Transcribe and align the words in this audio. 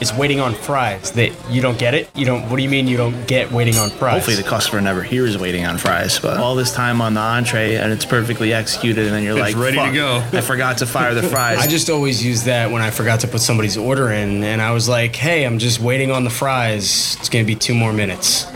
is 0.00 0.12
waiting 0.12 0.40
on 0.40 0.54
fries. 0.54 1.12
That 1.12 1.32
you 1.50 1.60
don't 1.62 1.78
get 1.78 1.94
it. 1.94 2.08
You 2.14 2.24
don't. 2.26 2.48
What 2.50 2.56
do 2.56 2.62
you 2.62 2.68
mean 2.68 2.86
you 2.88 2.96
don't 2.96 3.26
get 3.26 3.50
waiting 3.52 3.76
on 3.76 3.90
fries? 3.90 4.14
Hopefully, 4.14 4.36
the 4.36 4.42
customer 4.48 4.80
never 4.80 5.02
hears 5.02 5.38
waiting 5.38 5.64
on 5.64 5.78
fries. 5.78 6.18
But 6.18 6.36
all 6.38 6.54
this 6.54 6.72
time 6.72 7.00
on 7.00 7.14
the 7.14 7.20
entree 7.20 7.76
and 7.76 7.92
it's 7.92 8.04
perfectly 8.04 8.52
executed, 8.52 9.06
and 9.06 9.14
then 9.14 9.22
you're 9.22 9.38
It's 9.38 9.54
like, 9.54 9.62
ready 9.62 9.76
to 9.78 9.92
go." 9.94 10.16
I 10.36 10.40
forgot 10.40 10.78
to 10.78 10.86
fire 10.86 11.14
the 11.14 11.22
fries. 11.34 11.58
I 11.58 11.66
just 11.66 11.90
always 11.90 12.24
use 12.24 12.44
that 12.44 12.70
when 12.70 12.82
I 12.82 12.90
forgot 12.90 13.20
to 13.20 13.28
put 13.28 13.40
somebody's 13.40 13.76
order 13.76 14.10
in, 14.10 14.42
and 14.44 14.60
I 14.62 14.72
was 14.72 14.88
like, 14.88 15.14
"Hey, 15.16 15.44
I'm 15.44 15.58
just 15.58 15.80
waiting 15.80 16.10
on 16.10 16.24
the 16.24 16.30
fries. 16.30 17.16
It's 17.20 17.28
gonna 17.28 17.44
be 17.44 17.54
two 17.54 17.74
more 17.74 17.92
minutes." 17.92 18.46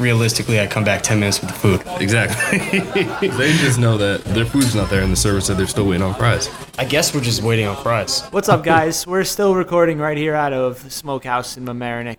Realistically, 0.00 0.58
I 0.58 0.66
come 0.66 0.82
back 0.82 1.02
ten 1.02 1.20
minutes 1.20 1.42
with 1.42 1.50
the 1.50 1.56
food. 1.56 1.82
Exactly. 2.00 2.58
they 3.28 3.52
just 3.58 3.78
know 3.78 3.98
that 3.98 4.24
their 4.24 4.46
food's 4.46 4.74
not 4.74 4.88
there, 4.88 5.02
and 5.02 5.12
the 5.12 5.16
server 5.16 5.42
said 5.42 5.58
they're 5.58 5.66
still 5.66 5.86
waiting 5.86 6.02
on 6.02 6.14
fries. 6.14 6.48
I 6.78 6.86
guess 6.86 7.14
we're 7.14 7.20
just 7.20 7.42
waiting 7.42 7.66
on 7.66 7.76
fries. 7.76 8.22
What's 8.30 8.48
up, 8.48 8.64
guys? 8.64 9.06
We're 9.10 9.24
still 9.24 9.54
recording 9.54 9.98
right 9.98 10.16
here 10.16 10.34
out 10.34 10.54
of 10.54 10.90
Smokehouse 10.90 11.58
in 11.58 11.66
Mamaroneck. 11.66 12.16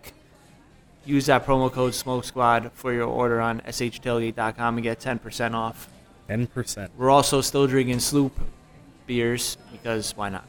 Use 1.06 1.26
that 1.26 1.44
promo 1.44 1.72
code 1.72 1.96
Smoke 1.96 2.24
Squad 2.24 2.72
for 2.76 2.94
your 2.94 3.08
order 3.08 3.42
on 3.42 3.62
shtailgate.com 3.62 4.78
and 4.78 4.84
get 4.84 5.00
10% 5.00 5.56
off. 5.56 5.90
Ten 6.28 6.46
percent. 6.46 6.92
We're 6.96 7.10
also 7.10 7.42
still 7.42 7.66
drinking 7.66 8.00
Sloop 8.00 8.40
beers 9.08 9.58
because 9.72 10.16
why 10.16 10.30
not? 10.30 10.46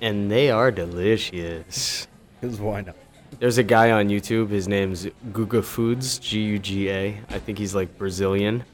And 0.00 0.30
they 0.30 0.50
are 0.50 0.70
delicious. 0.70 2.06
Because 2.40 2.58
why 2.58 2.80
not? 2.80 2.96
There's 3.38 3.58
a 3.58 3.62
guy 3.62 3.90
on 3.90 4.08
YouTube. 4.08 4.50
His 4.50 4.68
name's 4.68 5.06
Guga 5.32 5.64
Foods, 5.64 6.18
G 6.18 6.40
U 6.42 6.58
G 6.58 6.90
A. 6.90 7.18
I 7.30 7.38
think 7.38 7.58
he's 7.58 7.74
like 7.74 7.96
Brazilian. 7.98 8.64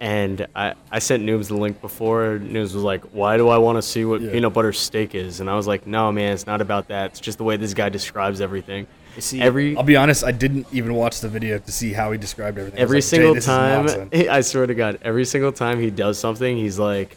And 0.00 0.46
I, 0.54 0.74
I 0.92 1.00
sent 1.00 1.24
Noobs 1.24 1.48
the 1.48 1.56
link 1.56 1.80
before. 1.80 2.38
Noobs 2.38 2.72
was 2.72 2.76
like, 2.76 3.02
"Why 3.12 3.36
do 3.36 3.48
I 3.48 3.58
want 3.58 3.76
to 3.78 3.82
see 3.82 4.04
what 4.04 4.20
Yeah. 4.20 4.30
peanut 4.30 4.52
butter 4.52 4.72
steak 4.72 5.14
is?" 5.16 5.40
And 5.40 5.50
I 5.50 5.56
was 5.56 5.66
like, 5.66 5.86
"No, 5.88 6.12
man, 6.12 6.32
it's 6.34 6.46
not 6.46 6.60
about 6.60 6.88
that. 6.88 7.10
It's 7.10 7.20
just 7.20 7.38
the 7.38 7.44
way 7.44 7.56
this 7.56 7.74
guy 7.74 7.88
describes 7.88 8.40
everything. 8.40 8.86
See, 9.18 9.40
Every 9.40 9.76
I'll 9.76 9.82
be 9.82 9.96
honest. 9.96 10.22
I 10.22 10.30
didn't 10.30 10.68
even 10.70 10.94
watch 10.94 11.20
the 11.20 11.28
video 11.28 11.58
to 11.58 11.72
see 11.72 11.92
how 11.92 12.12
he 12.12 12.18
described 12.18 12.56
everything. 12.58 12.78
I 12.78 12.84
was 12.84 12.88
every 12.88 12.96
like, 12.98 13.02
Jay, 13.02 13.08
single 13.08 13.34
this 13.34 13.44
is 13.44 13.48
time 13.48 14.08
i 14.30 14.40
swear 14.42 14.66
to 14.68 14.74
god 14.74 15.00
every 15.02 15.24
single 15.24 15.50
time 15.50 15.80
he 15.80 15.90
does 15.90 16.16
something 16.20 16.56
he's 16.56 16.78
like 16.78 17.16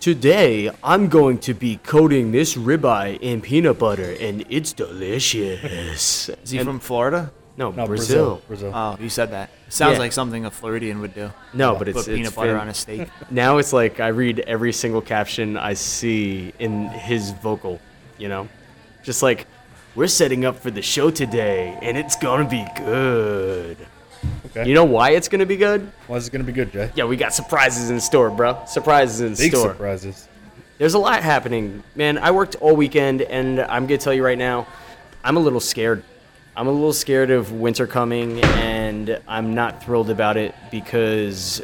today 0.00 0.70
i'm 0.82 1.08
going 1.08 1.38
to 1.38 1.52
be 1.52 1.76
coating 1.84 2.32
this 2.32 2.54
ribeye 2.56 3.18
in 3.20 3.40
peanut 3.42 3.78
butter 3.78 4.16
and 4.18 4.44
it's 4.48 4.72
delicious 4.72 6.28
is 6.30 6.50
he 6.50 6.58
And- 6.58 6.66
from 6.66 6.80
Florida? 6.80 7.30
no, 7.58 7.70
No, 7.70 7.86
brazil, 7.86 8.40
Brazil. 8.48 8.70
Brazil. 8.70 8.72
Oh, 8.74 8.96
you 9.02 9.10
said 9.10 9.32
that. 9.32 9.50
Sounds 9.68 9.94
Yeah. 9.94 9.98
like 9.98 10.12
something 10.12 10.46
a 10.46 10.50
Floridian 10.50 11.00
would 11.02 11.14
do. 11.14 11.30
no 11.52 11.74
but 11.76 11.88
it's, 11.88 11.98
Put 11.98 12.08
it's 12.08 12.16
peanut 12.16 12.34
butter 12.34 12.52
fan- 12.52 12.60
on 12.62 12.68
a 12.68 12.74
steak. 12.74 13.08
now 13.30 13.58
it's 13.58 13.72
like 13.74 14.00
i 14.00 14.08
read 14.08 14.40
every 14.40 14.72
single 14.72 15.02
caption 15.02 15.58
i 15.58 15.74
see 15.74 16.54
in 16.58 16.88
his 16.88 17.32
vocal 17.32 17.78
you 18.18 18.28
know 18.28 18.48
just 19.04 19.22
like 19.22 19.46
we're 19.94 20.06
setting 20.06 20.44
up 20.46 20.56
for 20.58 20.70
the 20.70 20.80
show 20.82 21.10
today 21.10 21.76
and 21.82 21.98
it's 21.98 22.16
gonna 22.16 22.48
be 22.48 22.64
good 22.76 23.76
okay. 24.46 24.68
you 24.68 24.74
know 24.74 24.84
why 24.84 25.10
it's 25.10 25.28
gonna 25.28 25.46
be 25.46 25.56
good 25.56 25.90
Why 26.06 26.16
is 26.16 26.28
it 26.28 26.30
gonna 26.30 26.44
be 26.44 26.52
good, 26.52 26.72
Jay? 26.72 26.90
yeah 26.94 27.04
we 27.04 27.16
got 27.16 27.34
surprises 27.34 27.90
in 27.90 28.00
store 28.00 28.30
bro 28.30 28.62
surprises 28.66 29.20
in 29.20 29.34
Big 29.34 29.52
store 29.54 29.70
surprises. 29.70 30.28
There's 30.80 30.94
a 30.94 30.98
lot 30.98 31.22
happening, 31.22 31.82
man. 31.94 32.16
I 32.16 32.30
worked 32.30 32.54
all 32.54 32.74
weekend, 32.74 33.20
and 33.20 33.60
I'm 33.60 33.86
gonna 33.86 33.98
tell 33.98 34.14
you 34.14 34.24
right 34.24 34.38
now, 34.38 34.66
I'm 35.22 35.36
a 35.36 35.40
little 35.40 35.60
scared. 35.60 36.02
I'm 36.56 36.68
a 36.68 36.72
little 36.72 36.94
scared 36.94 37.30
of 37.30 37.52
winter 37.52 37.86
coming, 37.86 38.40
and 38.42 39.20
I'm 39.28 39.52
not 39.52 39.84
thrilled 39.84 40.08
about 40.08 40.38
it 40.38 40.54
because 40.70 41.62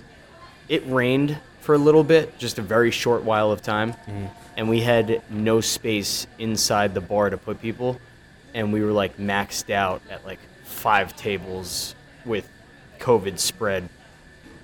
it 0.69 0.87
rained 0.87 1.39
for 1.61 1.75
a 1.75 1.79
little 1.79 2.05
bit, 2.05 2.37
just 2.37 2.59
a 2.59 2.63
very 2.63 2.91
short 2.91 3.25
while 3.25 3.51
of 3.51 3.63
time, 3.63 3.95
mm-hmm. 3.95 4.27
and 4.59 4.69
we 4.69 4.83
had 4.83 5.23
no 5.31 5.63
space 5.63 6.27
inside 6.39 6.93
the 6.93 7.01
bar 7.01 7.31
to 7.31 7.39
put 7.39 7.63
people, 7.63 7.98
and 8.53 8.70
we 8.70 8.83
were 8.83 8.93
like 8.93 9.17
maxed 9.17 9.70
out 9.70 10.03
at 10.11 10.27
like 10.27 10.41
five 10.65 11.17
tables 11.17 11.95
with 12.27 12.49
COVID 12.99 13.39
spread. 13.39 13.89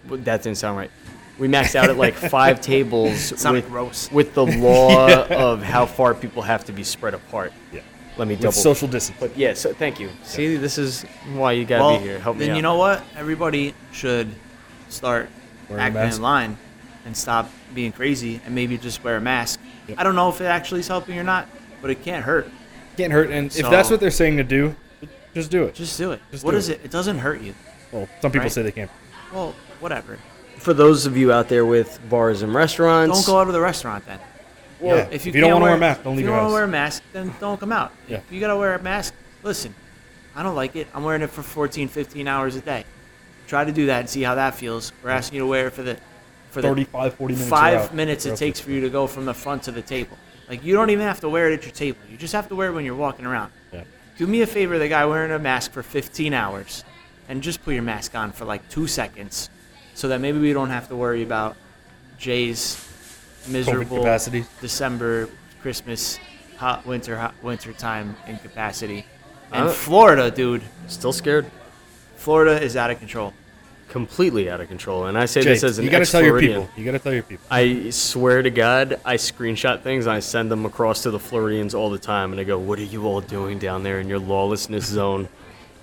But 0.08 0.24
That 0.24 0.42
didn't 0.42 0.58
sound 0.58 0.76
right. 0.76 0.90
We 1.38 1.48
maxed 1.48 1.74
out 1.74 1.88
at 1.88 1.96
like 1.96 2.14
five 2.30 2.60
tables 2.60 3.32
with, 3.44 3.68
gross. 3.68 4.10
with 4.12 4.34
the 4.34 4.44
law 4.44 5.24
of 5.30 5.62
how 5.62 5.86
far 5.86 6.14
people 6.14 6.42
have 6.42 6.64
to 6.66 6.72
be 6.72 6.84
spread 6.84 7.14
apart. 7.14 7.52
Yeah. 7.72 7.80
Let 8.18 8.28
me 8.28 8.34
With 8.34 8.42
double. 8.42 8.52
social 8.52 8.86
distance. 8.88 9.16
but 9.18 9.34
yeah, 9.36 9.54
so 9.54 9.72
thank 9.72 9.98
you. 9.98 10.10
See, 10.22 10.56
this 10.56 10.76
is 10.76 11.02
why 11.32 11.52
you 11.52 11.64
gotta 11.64 11.82
well, 11.84 11.98
be 11.98 12.04
here. 12.04 12.18
Help 12.18 12.36
me 12.36 12.40
then 12.44 12.50
out. 12.52 12.56
you 12.56 12.62
know 12.62 12.76
what? 12.76 13.02
Everybody 13.16 13.74
should 13.92 14.28
start 14.90 15.30
Wearing 15.70 15.80
a 15.82 15.86
acting 15.86 16.02
mask? 16.02 16.16
in 16.18 16.22
line 16.22 16.58
and 17.06 17.16
stop 17.16 17.50
being 17.74 17.90
crazy 17.90 18.40
and 18.44 18.54
maybe 18.54 18.76
just 18.76 19.02
wear 19.02 19.16
a 19.16 19.20
mask. 19.20 19.58
I 19.96 20.04
don't 20.04 20.14
know 20.14 20.28
if 20.28 20.40
it 20.42 20.44
actually 20.44 20.80
is 20.80 20.88
helping 20.88 21.18
or 21.18 21.24
not, 21.24 21.48
but 21.80 21.90
it 21.90 22.02
can't 22.02 22.22
hurt. 22.24 22.50
Can't 22.98 23.12
hurt. 23.12 23.30
And 23.30 23.46
if 23.46 23.52
So- 23.54 23.70
that's 23.70 23.88
what 23.90 23.98
they're 24.00 24.10
saying 24.10 24.36
to 24.36 24.44
do, 24.44 24.76
just 25.34 25.50
do 25.50 25.64
it. 25.64 25.74
Just 25.74 25.96
do 25.98 26.12
it. 26.12 26.20
Just 26.30 26.44
What 26.44 26.52
do 26.52 26.56
is 26.58 26.68
it. 26.68 26.80
it? 26.80 26.86
It 26.86 26.90
doesn't 26.90 27.18
hurt 27.18 27.40
you. 27.40 27.54
Well, 27.90 28.08
some 28.20 28.30
people 28.30 28.44
Right. 28.44 28.52
say 28.52 28.62
they 28.62 28.72
can't. 28.72 28.90
Well, 29.32 29.54
whatever. 29.80 30.18
For 30.58 30.72
those 30.74 31.06
of 31.06 31.16
you 31.16 31.32
out 31.32 31.48
there 31.48 31.66
with 31.66 31.98
bars 32.08 32.42
and 32.42 32.54
restaurants, 32.54 33.24
Don't 33.24 33.34
go 33.34 33.40
out 33.40 33.44
to 33.46 33.52
the 33.52 33.60
restaurant 33.60 34.06
then. 34.06 34.18
Well, 34.80 34.98
if 34.98 35.12
if 35.12 35.26
you, 35.26 35.32
you 35.32 35.40
don't 35.40 35.52
wanna 35.52 35.64
wear 35.66 35.74
a 35.74 35.78
mask, 35.78 36.02
don't 36.04 36.16
leave 36.16 36.24
your 36.26 36.34
house. 36.34 36.40
if 36.40 36.42
you 36.42 36.44
don't 36.44 36.50
house. 36.50 36.52
wear 36.54 36.64
a 36.64 36.68
mask, 36.68 37.02
then 37.12 37.34
don't 37.40 37.60
come 37.60 37.72
out. 37.72 37.92
Yeah. 38.08 38.16
If 38.18 38.32
you 38.32 38.40
gotta 38.40 38.56
wear 38.56 38.74
a 38.74 38.82
mask, 38.82 39.14
listen. 39.42 39.74
I 40.34 40.42
don't 40.42 40.54
like 40.56 40.76
it. 40.76 40.88
I'm 40.94 41.04
wearing 41.04 41.22
it 41.22 41.30
for 41.30 41.42
14, 41.42 41.88
15 41.88 42.26
hours 42.26 42.56
a 42.56 42.60
day. 42.60 42.84
Try 43.46 43.64
to 43.64 43.72
do 43.72 43.86
that 43.86 44.00
and 44.00 44.08
see 44.08 44.22
how 44.22 44.34
that 44.36 44.54
feels. 44.54 44.92
We're 45.02 45.10
asking 45.10 45.36
you 45.36 45.42
to 45.42 45.46
wear 45.46 45.66
it 45.68 45.72
for 45.74 45.82
the 45.82 45.96
for 46.50 46.62
the 46.62 46.68
35, 46.68 47.14
40 47.14 47.34
minutes. 47.34 47.50
five 47.50 47.78
out. 47.80 47.94
minutes 47.94 48.24
You're 48.24 48.34
it 48.34 48.38
takes 48.38 48.60
for 48.60 48.70
you 48.70 48.80
to 48.82 48.90
go 48.90 49.06
from 49.06 49.24
the 49.24 49.34
front 49.34 49.62
to 49.64 49.72
the 49.72 49.82
table. 49.82 50.16
Like 50.48 50.64
you 50.64 50.74
don't 50.74 50.90
even 50.90 51.06
have 51.06 51.20
to 51.20 51.28
wear 51.28 51.50
it 51.50 51.54
at 51.54 51.62
your 51.64 51.72
table. 51.72 51.98
You 52.10 52.16
just 52.16 52.32
have 52.34 52.48
to 52.48 52.54
wear 52.56 52.68
it 52.68 52.72
when 52.72 52.84
you're 52.84 52.94
walking 52.94 53.24
around. 53.26 53.52
Do 54.18 54.26
me 54.26 54.42
a 54.42 54.46
favor, 54.46 54.78
the 54.78 54.88
guy 54.88 55.04
wearing 55.06 55.32
a 55.32 55.38
mask 55.38 55.72
for 55.72 55.82
15 55.82 56.34
hours, 56.34 56.84
and 57.28 57.42
just 57.42 57.62
put 57.64 57.74
your 57.74 57.82
mask 57.82 58.14
on 58.14 58.32
for 58.32 58.44
like 58.44 58.68
two 58.68 58.86
seconds, 58.86 59.48
so 59.94 60.08
that 60.08 60.20
maybe 60.20 60.38
we 60.38 60.52
don't 60.52 60.70
have 60.70 60.88
to 60.88 60.96
worry 60.96 61.22
about 61.22 61.56
Jay's 62.18 62.76
miserable. 63.48 64.02
December, 64.60 65.28
Christmas, 65.62 66.18
hot 66.58 66.84
winter, 66.86 67.16
hot 67.16 67.34
winter 67.42 67.72
time 67.72 68.16
incapacity. 68.26 69.04
And 69.50 69.68
Uh, 69.68 69.72
Florida, 69.72 70.30
dude, 70.30 70.62
still 70.86 71.12
scared, 71.12 71.46
Florida 72.16 72.60
is 72.62 72.76
out 72.76 72.90
of 72.90 72.98
control. 72.98 73.32
Completely 73.92 74.48
out 74.50 74.60
of 74.60 74.68
control. 74.68 75.04
And 75.04 75.18
I 75.18 75.26
say 75.26 75.42
Jay, 75.42 75.50
this 75.50 75.62
as 75.62 75.78
an 75.78 75.84
you 75.84 75.90
gotta 75.90 76.06
tell 76.06 76.22
your 76.22 76.40
people. 76.40 76.66
You 76.76 76.84
gotta 76.84 76.98
tell 76.98 77.12
your 77.12 77.22
people. 77.22 77.44
I 77.50 77.90
swear 77.90 78.42
to 78.42 78.50
God, 78.50 78.98
I 79.04 79.16
screenshot 79.16 79.82
things 79.82 80.06
and 80.06 80.14
I 80.14 80.20
send 80.20 80.50
them 80.50 80.64
across 80.64 81.02
to 81.02 81.10
the 81.10 81.18
Floridians 81.18 81.74
all 81.74 81.90
the 81.90 81.98
time, 81.98 82.32
and 82.32 82.40
I 82.40 82.44
go, 82.44 82.58
"What 82.58 82.78
are 82.78 82.84
you 82.84 83.04
all 83.06 83.20
doing 83.20 83.58
down 83.58 83.82
there 83.82 84.00
in 84.00 84.08
your 84.08 84.18
lawlessness 84.18 84.86
zone?" 84.86 85.28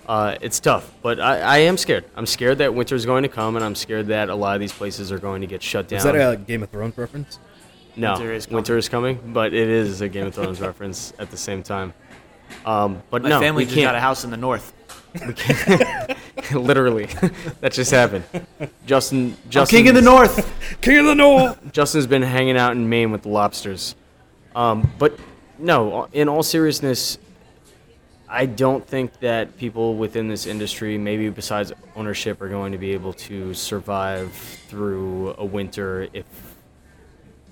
Uh, 0.08 0.36
it's 0.42 0.60
tough, 0.60 0.92
but 1.04 1.20
I, 1.20 1.40
I 1.40 1.58
am 1.60 1.78
scared. 1.78 2.04
I'm 2.16 2.26
scared 2.26 2.58
that 2.58 2.74
winter's 2.74 3.06
going 3.06 3.22
to 3.22 3.30
come, 3.30 3.56
and 3.56 3.64
I'm 3.64 3.76
scared 3.76 4.08
that 4.08 4.30
a 4.30 4.36
lot 4.36 4.56
of 4.56 4.60
these 4.60 4.74
places 4.74 5.12
are 5.12 5.20
going 5.20 5.42
to 5.42 5.48
get 5.48 5.62
shut 5.62 5.88
down. 5.88 6.00
Is 6.00 6.04
that 6.04 6.16
a 6.16 6.36
Game 6.36 6.64
of 6.64 6.72
Thrones 6.72 6.98
reference? 6.98 7.38
no, 7.96 8.14
Winter 8.14 8.34
is 8.34 8.50
winter 8.50 8.78
is 8.78 8.90
coming, 8.90 9.20
but 9.34 9.54
it 9.54 9.68
is 9.70 10.02
a 10.02 10.10
Game 10.10 10.26
of 10.26 10.34
Thrones 10.34 10.60
reference 10.62 11.14
at 11.20 11.30
the 11.30 11.38
same 11.38 11.62
time. 11.62 11.94
Um, 12.66 13.04
but 13.12 13.22
My 13.22 13.30
no, 13.30 13.40
family 13.40 13.62
we 13.62 13.66
just 13.66 13.76
can't. 13.76 13.86
got 13.86 13.94
a 13.94 14.00
house 14.00 14.24
in 14.24 14.32
the 14.32 14.38
north. 14.38 14.74
Literally, 16.52 17.06
that 17.62 17.72
just 17.72 17.92
happened. 17.92 18.24
Justin, 18.86 19.36
Justin, 19.50 19.78
king 19.78 19.88
of 19.90 19.96
the 19.96 20.02
north. 20.02 20.52
King 20.82 21.00
of 21.00 21.06
the 21.06 21.16
North. 21.16 21.72
Justin's 21.72 22.08
been 22.08 22.22
hanging 22.22 22.58
out 22.58 22.74
in 22.74 22.88
Maine 22.90 23.12
with 23.12 23.24
the 23.24 23.30
lobsters. 23.30 23.96
Um, 24.56 24.92
but 25.00 25.20
no, 25.58 26.08
in 26.14 26.30
all 26.30 26.44
seriousness, 26.44 27.18
I 28.28 28.46
don't 28.46 28.86
think 28.86 29.20
that 29.22 29.58
people 29.58 29.96
within 29.96 30.28
this 30.28 30.46
industry, 30.46 30.98
maybe 30.98 31.30
besides 31.30 31.74
ownership, 31.96 32.42
are 32.42 32.50
going 32.50 32.72
to 32.74 32.78
be 32.78 32.92
able 32.92 33.14
to 33.14 33.54
survive 33.56 34.32
through 34.68 35.34
a 35.38 35.46
winter 35.46 36.08
if 36.14 36.26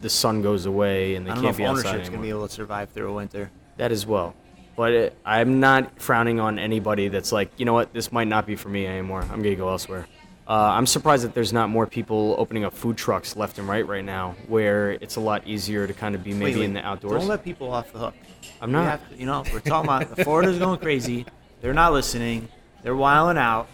the 0.02 0.10
sun 0.10 0.44
goes 0.44 0.68
away 0.68 1.16
and 1.16 1.26
they 1.26 1.32
I 1.32 1.34
don't 1.34 1.44
know 1.44 1.48
can't 1.48 1.56
if 1.56 1.58
be 1.58 1.66
outside 1.66 1.88
ownership's 1.88 2.10
gonna 2.10 2.22
be 2.22 2.30
able 2.30 2.48
to 2.48 2.54
survive 2.54 2.90
through 2.90 3.10
a 3.10 3.14
winter. 3.14 3.50
That 3.78 3.92
as 3.92 4.06
well. 4.06 4.36
But 4.78 4.94
it, 4.94 5.18
I'm 5.26 5.60
not 5.60 6.00
frowning 6.00 6.40
on 6.40 6.60
anybody 6.60 7.08
that's 7.08 7.32
like, 7.32 7.52
you 7.58 7.66
know 7.66 7.74
what, 7.74 7.94
this 7.94 8.12
might 8.12 8.28
not 8.28 8.46
be 8.46 8.56
for 8.56 8.70
me 8.70 8.86
anymore. 8.86 9.22
I'm 9.24 9.42
going 9.42 9.44
to 9.44 9.56
go 9.56 9.70
elsewhere. 9.70 10.08
Uh, 10.48 10.54
I'm 10.54 10.86
surprised 10.86 11.26
that 11.26 11.34
there's 11.34 11.52
not 11.52 11.70
more 11.70 11.88
people 11.88 12.36
opening 12.38 12.64
up 12.64 12.74
food 12.76 12.96
trucks 12.96 13.36
left 13.36 13.58
and 13.58 13.68
right 13.68 13.86
right 13.86 14.06
now, 14.06 14.36
where 14.48 14.92
it's 14.92 15.16
a 15.16 15.20
lot 15.20 15.46
easier 15.48 15.88
to 15.88 15.94
kind 15.94 16.14
of 16.14 16.24
be 16.24 16.32
maybe 16.32 16.44
Wait, 16.44 16.56
wait, 16.60 16.66
in 16.66 16.74
the 16.74 16.86
outdoors. 16.86 17.20
Don't 17.20 17.28
let 17.28 17.44
people 17.44 17.74
off 17.74 17.92
the 17.92 17.98
hook. 17.98 18.14
I'm 18.62 18.72
not. 18.72 18.86
have 18.86 19.10
to- 19.10 19.18
you 19.18 19.26
know, 19.26 19.44
we're 19.52 19.60
talking 19.60 19.90
about 19.90 20.20
Florida's 20.22 20.60
going 20.60 20.80
crazy. 20.80 21.26
They're 21.60 21.74
not 21.74 21.92
listening. 21.92 22.48
They're 22.84 22.96
wiling 22.96 23.38
out. 23.38 23.68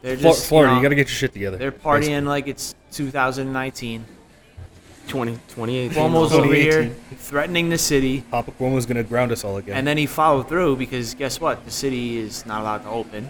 They're 0.00 0.16
just 0.16 0.48
Florida, 0.48 0.72
you, 0.72 0.78
you, 0.78 0.82
gotta 0.82 0.94
get 0.94 1.08
your 1.08 1.14
shit 1.14 1.34
together. 1.34 1.58
They're 1.58 1.70
partying 1.70 2.24
like 2.24 2.48
it's 2.48 2.74
2019. 2.90 4.04
20, 5.12 5.32
2018. 5.32 5.90
Cuomo's 5.92 6.32
over 6.32 6.54
here 6.54 6.84
2018. 6.84 7.18
threatening 7.18 7.68
the 7.68 7.76
city, 7.76 8.22
Papa 8.30 8.50
Cuomo's 8.52 8.86
gonna 8.86 9.02
ground 9.02 9.30
us 9.30 9.44
all 9.44 9.58
again. 9.58 9.76
and 9.76 9.86
then 9.86 9.98
he 9.98 10.06
followed 10.06 10.48
through 10.48 10.76
because 10.76 11.12
guess 11.14 11.38
what? 11.38 11.66
The 11.66 11.70
city 11.70 12.16
is 12.16 12.46
not 12.46 12.62
allowed 12.62 12.78
to 12.84 12.88
open. 12.88 13.28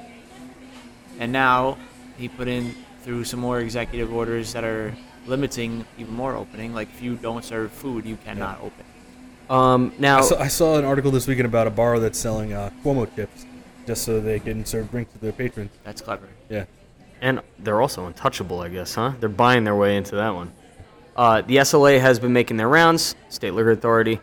And 1.19 1.33
now 1.33 1.77
he 2.17 2.29
put 2.29 2.47
in 2.47 2.75
through 3.03 3.25
some 3.25 3.41
more 3.41 3.59
executive 3.59 4.15
orders 4.15 4.53
that 4.53 4.63
are 4.63 4.95
limiting 5.27 5.85
even 5.99 6.15
more 6.15 6.37
opening. 6.37 6.73
Like 6.73 6.89
if 6.89 7.03
you 7.03 7.17
don't 7.17 7.45
serve 7.45 7.73
food, 7.73 8.07
you 8.07 8.17
cannot 8.25 8.61
open. 8.63 8.85
Um, 9.51 9.93
now, 9.99 10.19
I 10.19 10.23
saw, 10.23 10.39
I 10.39 10.49
saw 10.49 10.79
an 10.79 10.85
article 10.85 11.11
this 11.11 11.27
weekend 11.27 11.47
about 11.47 11.67
a 11.67 11.71
bar 11.71 11.99
that's 11.99 12.19
selling 12.19 12.53
uh, 12.53 12.71
Cuomo 12.85 13.13
chips 13.17 13.45
just 13.89 14.05
so 14.05 14.21
they 14.21 14.39
can 14.39 14.65
serve 14.65 14.89
drinks 14.93 15.13
to 15.15 15.19
their 15.19 15.33
patrons. 15.33 15.73
That's 15.83 16.01
clever. 16.01 16.29
Yeah. 16.49 16.65
and 17.21 17.41
they're 17.59 17.81
also 17.81 18.07
untouchable, 18.07 18.61
I 18.61 18.69
guess, 18.69 18.95
huh? 18.95 19.15
They're 19.19 19.29
buying 19.29 19.65
their 19.65 19.75
way 19.75 19.97
into 19.97 20.15
that 20.15 20.31
one. 20.31 20.53
Uh, 21.17 21.43
the 21.43 21.57
SLA 21.57 22.01
has 22.01 22.19
been 22.19 22.33
making 22.33 22.57
their 22.57 22.69
rounds, 22.69 23.15
State 23.29 23.53
Liquor 23.53 23.73
Authority, 23.73 24.21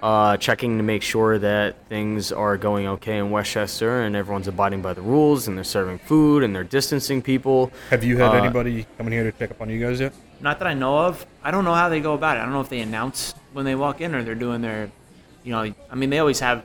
uh, 0.00 0.36
checking 0.36 0.76
to 0.76 0.84
make 0.84 1.02
sure 1.02 1.38
that 1.38 1.74
things 1.88 2.30
are 2.30 2.56
going 2.56 2.86
okay 2.86 3.18
in 3.18 3.30
Westchester 3.30 4.02
and 4.02 4.14
everyone's 4.14 4.46
abiding 4.46 4.80
by 4.80 4.92
the 4.94 5.02
rules 5.02 5.48
and 5.48 5.56
they're 5.56 5.64
serving 5.64 5.98
food 5.98 6.44
and 6.44 6.54
they're 6.54 6.62
distancing 6.62 7.20
people. 7.20 7.72
Have 7.90 8.04
you 8.04 8.16
had 8.18 8.30
Uh, 8.30 8.34
anybody 8.34 8.86
coming 8.96 9.12
here 9.12 9.24
to 9.24 9.36
check 9.36 9.50
up 9.50 9.60
on 9.60 9.68
you 9.68 9.84
guys 9.84 9.98
yet? 9.98 10.12
Not 10.40 10.60
that 10.60 10.68
I 10.68 10.74
know 10.74 10.96
of. 10.98 11.26
I 11.42 11.50
don't 11.50 11.64
know 11.64 11.74
how 11.74 11.88
they 11.88 11.98
go 12.00 12.14
about 12.14 12.36
it. 12.36 12.40
I 12.40 12.44
don't 12.44 12.52
know 12.52 12.60
if 12.60 12.68
they 12.68 12.80
announce 12.80 13.34
when 13.52 13.64
they 13.64 13.74
walk 13.74 14.00
in 14.00 14.14
or 14.14 14.22
they're 14.22 14.36
doing 14.36 14.60
their, 14.60 14.92
you 15.42 15.50
know, 15.50 15.62
I 15.90 15.94
mean, 15.96 16.10
they 16.10 16.20
always 16.20 16.38
have, 16.38 16.62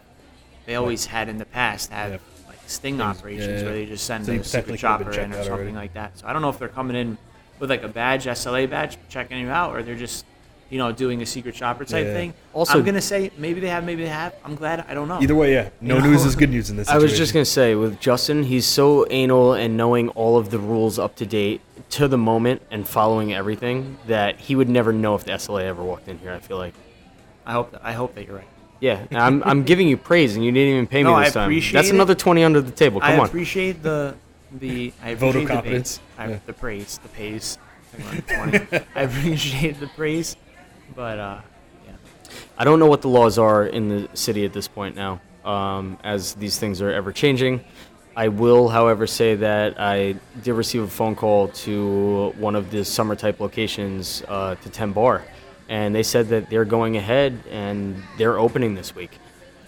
they 0.67 0.75
always 0.75 1.07
had 1.07 1.27
in 1.27 1.39
the 1.39 1.45
past 1.45 1.91
have 1.91 2.11
Yeah. 2.11 2.17
like 2.47 2.59
sting 2.67 2.97
Things- 2.97 3.01
operations 3.17 3.47
yeah, 3.47 3.57
yeah. 3.57 3.63
where 3.63 3.73
they 3.73 3.85
just 3.87 4.05
send 4.05 4.27
So 4.27 4.33
a 4.33 4.35
secret 4.43 4.51
technically 4.51 4.77
chopper 4.77 5.11
in 5.13 5.31
or 5.31 5.37
something 5.37 5.51
already. 5.53 5.71
like 5.71 5.93
that. 5.95 6.19
So 6.19 6.27
I 6.27 6.33
don't 6.33 6.43
know 6.43 6.49
if 6.49 6.59
they're 6.59 6.67
coming 6.67 6.95
in 6.95 7.17
with 7.59 7.69
like 7.69 7.83
a 7.83 7.87
badge, 7.87 8.25
SLA 8.25 8.69
badge, 8.69 8.97
checking 9.09 9.39
you 9.39 9.49
out, 9.49 9.75
or 9.75 9.83
they're 9.83 9.95
just, 9.95 10.25
you 10.69 10.77
know, 10.77 10.91
doing 10.91 11.21
a 11.21 11.25
secret 11.25 11.55
shopper 11.55 11.85
type 11.85 12.05
Yeah. 12.07 12.13
thing. 12.13 12.33
Also- 12.53 12.79
I'm 12.79 12.83
gonna 12.85 13.01
say 13.01 13.31
maybe 13.37 13.59
they 13.59 13.69
have, 13.69 13.83
maybe 13.83 14.03
they 14.03 14.09
have. 14.09 14.33
I'm 14.43 14.55
glad. 14.55 14.83
I 14.87 14.93
don't 14.93 15.07
know. 15.07 15.19
Either 15.21 15.35
way, 15.35 15.53
yeah. 15.53 15.69
No 15.81 15.95
You 15.95 16.01
know? 16.01 16.07
news 16.09 16.25
is 16.25 16.35
good 16.35 16.49
news 16.49 16.69
in 16.69 16.77
this 16.77 16.89
I 16.89 16.97
was 16.97 17.15
just 17.17 17.33
gonna 17.33 17.45
say 17.45 17.75
with 17.75 17.99
Justin, 17.99 18.43
he's 18.43 18.65
so 18.65 19.05
anal 19.09 19.53
and 19.53 19.77
knowing 19.77 20.09
all 20.09 20.37
of 20.37 20.49
the 20.49 20.59
rules 20.59 20.97
up 20.99 21.15
to 21.17 21.25
date 21.25 21.61
to 21.91 22.07
the 22.07 22.17
moment 22.17 22.61
and 22.71 22.87
following 22.87 23.33
everything 23.33 23.97
that 24.07 24.39
he 24.39 24.55
would 24.55 24.69
never 24.69 24.91
know 24.91 25.13
if 25.15 25.25
the 25.25 25.31
SLA 25.33 25.63
ever 25.65 25.83
walked 25.83 26.07
in 26.07 26.17
here. 26.17 26.31
I 26.33 26.39
feel 26.39 26.57
like. 26.57 26.73
I 27.45 27.51
hope. 27.51 27.71
That, 27.71 27.81
I 27.83 27.91
hope 27.91 28.15
that 28.15 28.25
you're 28.25 28.37
right. 28.37 28.47
Yeah, 28.79 28.99
I'm, 29.11 29.41
I'm 29.45 29.63
giving 29.63 29.87
you 29.87 29.95
praise 29.95 30.35
and 30.35 30.43
you 30.43 30.51
didn't 30.51 30.73
even 30.73 30.87
pay 30.87 30.97
me 31.03 31.03
No, 31.03 31.13
I 31.13 31.25
this 31.25 31.33
time. 31.35 31.43
appreciate 31.43 31.73
That's 31.73 31.89
another 31.91 32.15
twenty 32.15 32.43
under 32.43 32.59
the 32.61 32.71
table. 32.71 32.99
Come 32.99 33.11
I 33.11 33.17
on. 33.19 33.25
appreciate 33.27 33.81
the 33.83 34.15
the 34.59 34.93
I 35.01 35.15
Vote 35.15 35.35
of 35.35 35.43
appreciate 35.43 35.63
the 35.63 35.69
praise. 35.69 35.99
I, 36.17 36.27
Yeah. 36.27 36.39
The 36.45 36.53
praise, 36.53 36.97
the 36.99 37.09
praise. 37.09 37.57
I 38.95 39.01
appreciate 39.01 39.79
the 39.79 39.87
praise, 39.87 40.35
but 40.95 41.19
uh, 41.19 41.41
yeah. 41.85 41.93
I 42.57 42.63
don't 42.63 42.79
know 42.79 42.87
what 42.87 43.01
the 43.01 43.09
laws 43.09 43.37
are 43.37 43.65
in 43.65 43.89
the 43.89 44.09
city 44.15 44.45
at 44.45 44.53
this 44.53 44.67
point 44.67 44.95
now, 44.95 45.21
um, 45.45 45.99
as 46.03 46.33
these 46.35 46.57
things 46.57 46.81
are 46.81 46.91
ever 46.91 47.11
changing. 47.11 47.63
I 48.15 48.27
will, 48.27 48.69
however, 48.69 49.07
say 49.07 49.35
that 49.35 49.79
I 49.79 50.15
did 50.43 50.53
receive 50.53 50.83
a 50.83 50.87
phone 50.87 51.15
call 51.15 51.47
to 51.47 52.33
one 52.37 52.55
of 52.55 52.69
the 52.69 52.85
summer 52.85 53.15
type 53.15 53.39
locations, 53.39 54.23
uh, 54.27 54.55
to 54.55 54.69
10 54.69 54.91
Bar, 54.91 55.23
and 55.67 55.95
they 55.95 56.03
said 56.03 56.29
that 56.29 56.49
they're 56.49 56.65
going 56.65 56.95
ahead 56.95 57.43
and 57.49 58.03
they're 58.17 58.37
opening 58.37 58.75
this 58.75 58.95
week, 58.95 59.17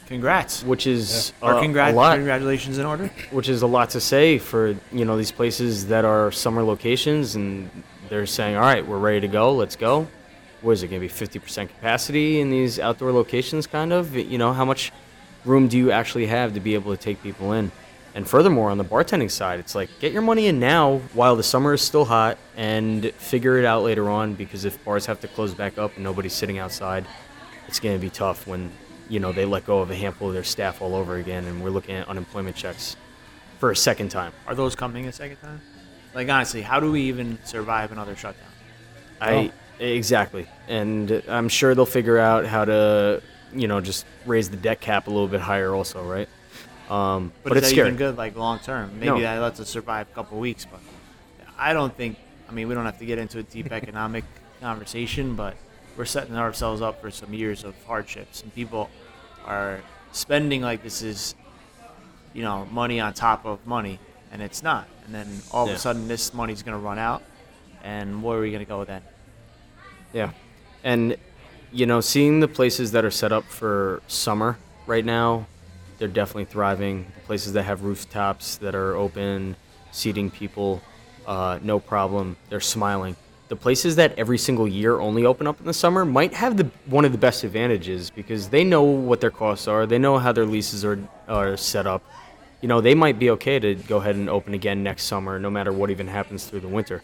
Congrats. 0.08 0.64
which 0.64 0.86
is 0.88 1.34
Or 1.42 1.54
uh, 1.56 1.62
congrat- 1.62 1.94
a 1.94 1.96
lot. 1.96 2.16
congratulations 2.16 2.78
in 2.78 2.86
order. 2.86 3.10
which 3.32 3.50
is 3.50 3.62
a 3.64 3.68
lot 3.68 3.90
to 3.92 4.00
say 4.02 4.38
for 4.38 4.76
you 4.92 5.06
know 5.06 5.18
these 5.18 5.32
places 5.32 5.88
that 5.88 6.06
are 6.06 6.32
summer 6.32 6.64
locations 6.64 7.36
and 7.36 7.70
they're 8.10 8.26
saying 8.28 8.56
all 8.56 8.62
right 8.62 8.86
we're 8.86 9.00
ready 9.00 9.20
to 9.22 9.28
go 9.28 9.54
let's 9.56 9.76
go 9.76 10.08
what 10.62 10.74
is 10.74 10.84
it 10.84 10.88
going 10.90 11.02
to 11.02 11.08
be 11.08 11.12
50% 11.40 11.68
capacity 11.70 12.40
in 12.40 12.50
these 12.52 12.80
outdoor 12.80 13.12
locations 13.12 13.66
kind 13.68 13.92
of 13.92 14.16
you 14.16 14.38
know 14.38 14.54
how 14.54 14.64
much 14.66 14.92
room 15.44 15.68
do 15.68 15.78
you 15.78 15.92
actually 15.92 16.28
have 16.28 16.54
to 16.54 16.60
be 16.60 16.74
able 16.76 16.96
to 16.96 17.02
take 17.02 17.22
people 17.24 17.54
in 17.54 17.72
and 18.14 18.28
furthermore 18.28 18.70
on 18.70 18.78
the 18.78 18.84
bartending 18.86 19.30
side 19.30 19.60
it's 19.60 19.74
like 19.76 19.90
get 20.00 20.12
your 20.14 20.22
money 20.22 20.46
in 20.48 20.60
now 20.60 20.98
while 21.14 21.36
the 21.36 21.44
summer 21.44 21.74
is 21.74 21.82
still 21.82 22.06
hot 22.06 22.38
and 22.56 23.12
figure 23.16 23.58
it 23.58 23.66
out 23.66 23.82
later 23.84 24.08
on 24.10 24.34
because 24.36 24.66
if 24.66 24.84
bars 24.86 25.06
have 25.08 25.20
to 25.20 25.28
close 25.28 25.54
back 25.56 25.78
up 25.80 25.94
and 25.96 26.04
nobody's 26.04 26.34
sitting 26.34 26.58
outside 26.60 27.06
it's 27.68 27.80
going 27.80 27.96
to 27.96 28.02
be 28.02 28.10
tough 28.12 28.46
when 28.48 28.72
you 29.10 29.20
know 29.20 29.32
they 29.32 29.46
let 29.46 29.66
go 29.66 29.80
of 29.80 29.92
a 29.92 29.96
handful 29.96 30.28
of 30.30 30.34
their 30.34 30.44
staff 30.44 30.82
all 30.82 30.96
over 30.96 31.16
again 31.18 31.46
and 31.46 31.64
we're 31.64 31.70
looking 31.70 31.96
at 31.96 32.08
unemployment 32.08 32.56
checks 32.56 32.96
for 33.60 33.72
a 33.72 33.76
second 33.76 34.10
time. 34.10 34.32
Are 34.48 34.56
those 34.56 34.76
coming 34.76 35.08
a 35.08 35.12
second 35.12 35.38
time? 35.38 35.62
Like 36.14 36.30
honestly, 36.30 36.62
how 36.62 36.80
do 36.80 36.92
we 36.92 37.02
even 37.04 37.38
survive 37.44 37.92
another 37.92 38.16
shutdown? 38.16 38.50
I 39.22 39.52
exactly, 39.80 40.48
and 40.68 41.24
I'm 41.28 41.50
sure 41.50 41.76
they'll 41.76 41.86
figure 41.86 42.18
out 42.18 42.46
how 42.46 42.66
to, 42.66 43.22
you 43.54 43.68
know, 43.68 43.80
just 43.82 44.06
raise 44.26 44.50
the 44.50 44.58
debt 44.58 44.82
cap 44.82 45.08
a 45.08 45.10
little 45.10 45.28
bit 45.28 45.42
higher, 45.42 45.74
also, 45.74 46.04
right? 46.04 46.28
Um, 46.90 47.32
But, 47.44 47.50
but, 47.50 47.58
is 47.58 47.58
it's 47.64 47.70
that 47.70 47.76
scary. 47.76 47.88
even 47.88 47.98
good, 47.98 48.18
like 48.18 48.36
long 48.36 48.60
term? 48.60 48.92
Maybe 49.00 49.08
No. 49.08 49.20
that 49.22 49.40
lets 49.42 49.60
us 49.60 49.70
survive 49.70 50.08
a 50.12 50.16
couple 50.16 50.38
weeks, 50.40 50.66
but 50.66 50.80
I 51.58 51.74
don't 51.74 51.96
think. 51.96 52.18
I 52.48 52.52
mean, 52.52 52.68
we 52.68 52.76
don't 52.76 52.86
have 52.86 53.00
to 53.00 53.06
get 53.06 53.18
into 53.18 53.40
a 53.40 53.44
deep 53.44 53.72
economic 53.72 54.24
conversation, 54.62 55.36
but 55.36 55.56
we're 55.98 56.06
setting 56.06 56.36
ourselves 56.36 56.82
up 56.82 57.02
for 57.02 57.12
some 57.12 57.34
years 57.34 57.64
of 57.64 57.76
hardships, 57.86 58.44
and 58.44 58.54
people 58.54 58.90
are 59.46 59.82
spending 60.12 60.62
like 60.62 60.84
this 60.84 61.02
is, 61.02 61.36
you 62.34 62.44
know, 62.44 62.66
money 62.72 63.00
on 63.00 63.14
top 63.14 63.46
of 63.46 63.66
money, 63.66 64.00
and 64.32 64.42
it's 64.42 64.64
not. 64.64 64.88
And 65.06 65.14
then 65.14 65.28
all 65.52 65.68
of 65.68 65.76
a 65.76 65.78
sudden, 65.78 66.08
this 66.08 66.34
money's 66.34 66.64
going 66.64 66.78
to 66.78 66.84
run 66.84 67.00
out, 67.00 67.24
and 67.84 68.24
where 68.24 68.38
are 68.38 68.42
we 68.42 68.52
going 68.52 68.64
to 68.64 68.70
go 68.70 68.84
then? 68.84 69.02
Yeah, 70.14 70.32
and 70.84 71.18
you 71.72 71.86
know, 71.86 72.00
seeing 72.00 72.40
the 72.40 72.48
places 72.48 72.92
that 72.94 73.04
are 73.04 73.12
set 73.12 73.32
up 73.32 73.44
for 73.44 74.02
summer 74.08 74.58
right 74.88 75.04
now, 75.04 75.46
they're 75.98 76.08
definitely 76.08 76.46
thriving. 76.46 77.06
The 77.16 77.22
places 77.22 77.54
that 77.54 77.64
have 77.64 77.84
rooftops 77.84 78.58
that 78.58 78.76
are 78.76 78.96
open, 78.96 79.56
seating 79.92 80.32
people, 80.32 80.82
uh, 81.28 81.60
no 81.62 81.80
problem. 81.80 82.38
They're 82.50 82.60
smiling. 82.62 83.16
The 83.48 83.56
places 83.56 83.96
that 83.98 84.18
every 84.18 84.40
single 84.40 84.68
year 84.68 85.00
only 85.00 85.26
open 85.26 85.46
up 85.46 85.60
in 85.60 85.66
the 85.66 85.74
summer 85.74 86.04
might 86.04 86.34
have 86.34 86.58
the 86.58 86.70
one 86.88 87.06
of 87.06 87.12
the 87.12 87.18
best 87.18 87.44
advantages 87.44 88.10
because 88.10 88.50
they 88.50 88.64
know 88.64 88.82
what 88.84 89.22
their 89.22 89.30
costs 89.32 89.68
are. 89.68 89.86
They 89.86 90.00
know 90.00 90.18
how 90.18 90.32
their 90.32 90.46
leases 90.46 90.84
are 90.84 90.98
are 91.28 91.56
set 91.56 91.86
up. 91.86 92.04
You 92.62 92.68
know, 92.68 92.82
they 92.82 92.96
might 92.96 93.20
be 93.20 93.30
okay 93.32 93.60
to 93.60 93.76
go 93.76 93.98
ahead 93.98 94.16
and 94.16 94.30
open 94.30 94.56
again 94.56 94.82
next 94.82 95.04
summer, 95.04 95.38
no 95.38 95.52
matter 95.52 95.72
what 95.72 95.92
even 95.92 96.08
happens 96.08 96.46
through 96.46 96.62
the 96.62 96.68
winter. 96.68 97.04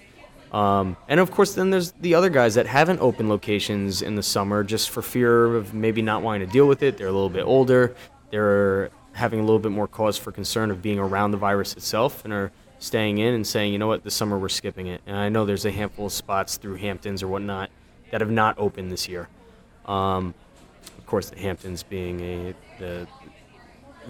Um, 0.51 0.97
and 1.07 1.19
of 1.19 1.31
course, 1.31 1.53
then 1.53 1.69
there's 1.69 1.91
the 1.93 2.15
other 2.15 2.29
guys 2.29 2.55
that 2.55 2.65
haven't 2.65 2.99
opened 2.99 3.29
locations 3.29 4.01
in 4.01 4.15
the 4.15 4.23
summer 4.23 4.63
just 4.63 4.89
for 4.89 5.01
fear 5.01 5.55
of 5.55 5.73
maybe 5.73 6.01
not 6.01 6.23
wanting 6.23 6.45
to 6.45 6.51
deal 6.51 6.67
with 6.67 6.83
it. 6.83 6.97
They're 6.97 7.07
a 7.07 7.11
little 7.11 7.29
bit 7.29 7.43
older. 7.43 7.95
They're 8.31 8.89
having 9.13 9.39
a 9.39 9.43
little 9.43 9.59
bit 9.59 9.71
more 9.71 9.87
cause 9.87 10.17
for 10.17 10.31
concern 10.31 10.71
of 10.71 10.81
being 10.81 10.99
around 10.99 11.31
the 11.31 11.37
virus 11.37 11.73
itself 11.73 12.23
and 12.25 12.33
are 12.33 12.51
staying 12.81 13.19
in 13.19 13.33
and 13.35 13.45
saying, 13.45 13.71
you 13.71 13.79
know 13.79 13.87
what, 13.87 14.03
this 14.03 14.15
summer 14.15 14.37
we're 14.37 14.49
skipping 14.49 14.87
it. 14.87 15.01
And 15.05 15.15
I 15.15 15.29
know 15.29 15.45
there's 15.45 15.65
a 15.65 15.71
handful 15.71 16.07
of 16.07 16.11
spots 16.11 16.57
through 16.57 16.75
Hamptons 16.75 17.21
or 17.23 17.27
whatnot 17.27 17.69
that 18.09 18.19
have 18.21 18.31
not 18.31 18.57
opened 18.57 18.91
this 18.91 19.07
year. 19.07 19.29
Um, 19.85 20.33
of 20.97 21.05
course, 21.05 21.29
the 21.29 21.39
Hamptons 21.39 21.83
being 21.83 22.19
a 22.21 22.53
the 22.79 23.07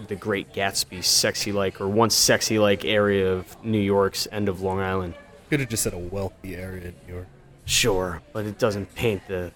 the 0.08 0.16
Great 0.16 0.52
Gatsby, 0.54 1.04
sexy 1.04 1.52
like 1.52 1.80
or 1.80 1.86
once 1.86 2.14
sexy 2.14 2.58
like 2.58 2.84
area 2.84 3.30
of 3.30 3.62
New 3.62 3.78
York's 3.78 4.26
end 4.32 4.48
of 4.48 4.62
Long 4.62 4.80
Island. 4.80 5.14
Could 5.50 5.60
have 5.60 5.68
just 5.68 5.82
said 5.82 5.92
a 5.92 5.98
wealthy 5.98 6.56
area 6.56 6.88
in 6.88 6.94
New 7.06 7.14
York. 7.14 7.26
Sure, 7.66 8.22
but 8.32 8.46
it 8.46 8.58
doesn't 8.58 8.92
paint 8.94 9.20
the 9.28 9.52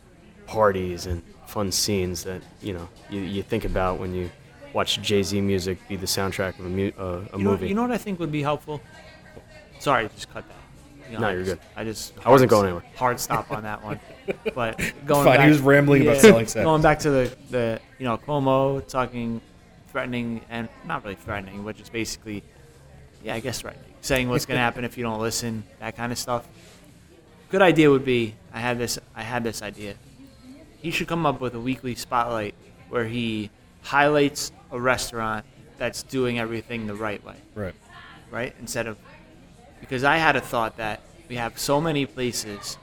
parties 0.46 1.06
and 1.06 1.22
fun 1.46 1.72
scenes 1.72 2.22
that 2.24 2.42
you 2.60 2.74
know 2.74 2.86
you, 3.08 3.20
you 3.20 3.42
think 3.42 3.64
about 3.64 3.98
when 3.98 4.14
you 4.14 4.30
watch 4.74 5.00
Jay 5.00 5.22
Z 5.22 5.40
music 5.40 5.78
be 5.88 5.96
the 5.96 6.06
soundtrack 6.06 6.58
of 6.58 6.66
a, 6.66 6.68
mu- 6.68 6.92
uh, 6.98 7.02
a 7.32 7.38
You 7.38 7.44
know, 7.44 7.50
movie. 7.52 7.68
you 7.68 7.74
know 7.74 7.82
what 7.82 7.90
I 7.92 7.98
think 7.98 8.18
would 8.20 8.30
be 8.32 8.42
helpful? 8.42 8.80
Sorry, 9.78 10.08
just 10.14 10.32
cut 10.32 10.44
that. 10.48 11.10
You 11.12 11.18
No, 11.18 11.28
I 11.28 11.32
you're 11.32 11.44
just- 11.44 11.50
good. 11.56 11.60
I 11.76 11.84
just 11.84 12.12
I 12.24 12.30
wasn't 12.30 12.50
going 12.50 12.64
anywhere. 12.66 12.84
Hard 12.96 13.20
stop 13.20 13.50
on 13.52 13.62
that 13.62 13.82
one. 13.84 14.00
But 14.54 14.78
going 15.06 15.24
fine, 15.24 15.32
he 15.34 15.38
back, 15.38 15.48
was 15.50 15.60
rambling 15.60 16.02
about 16.02 16.16
selling 16.18 16.46
sex. 16.46 16.64
Going 16.64 16.82
back 16.82 16.98
to 17.00 17.10
the, 17.10 17.36
the 17.50 17.80
you 17.98 18.04
know 18.04 18.18
Cuomo 18.18 18.86
talking, 18.86 19.40
threatening 19.92 20.40
and 20.50 20.68
not 20.84 21.04
really 21.04 21.14
threatening, 21.14 21.62
but 21.62 21.76
just 21.76 21.92
basically, 21.92 22.42
yeah, 23.22 23.34
I 23.36 23.40
guess 23.40 23.60
threatening, 23.60 23.84
saying 24.00 24.28
what's 24.28 24.46
going 24.46 24.56
to 24.58 24.62
happen 24.62 24.84
if 24.84 24.98
you 24.98 25.04
don't 25.04 25.20
listen, 25.20 25.62
that 25.78 25.96
kind 25.96 26.10
of 26.10 26.18
stuff. 26.18 26.46
Good 27.50 27.62
idea 27.62 27.88
would 27.88 28.04
be 28.04 28.34
I 28.52 28.58
had 28.58 28.76
this 28.78 28.98
I 29.14 29.22
had 29.22 29.44
this 29.44 29.62
idea. 29.62 29.94
He 30.82 30.90
should 30.90 31.06
come 31.06 31.24
up 31.24 31.40
with 31.40 31.54
a 31.54 31.60
weekly 31.60 31.94
spotlight 31.94 32.54
where 32.88 33.04
he 33.04 33.50
highlights 33.82 34.50
a 34.72 34.80
restaurant 34.80 35.44
that's 35.78 36.02
doing 36.02 36.38
everything 36.40 36.86
the 36.88 36.94
right 36.94 37.24
way 37.24 37.34
Right. 37.54 37.74
right? 38.30 38.54
Instead 38.60 38.86
of 38.88 38.96
because 39.80 40.04
I 40.04 40.16
had 40.16 40.36
a 40.36 40.40
thought 40.40 40.76
that 40.78 41.00
we 41.28 41.36
have 41.36 41.58
so 41.58 41.80
many 41.80 42.06
places. 42.06 42.78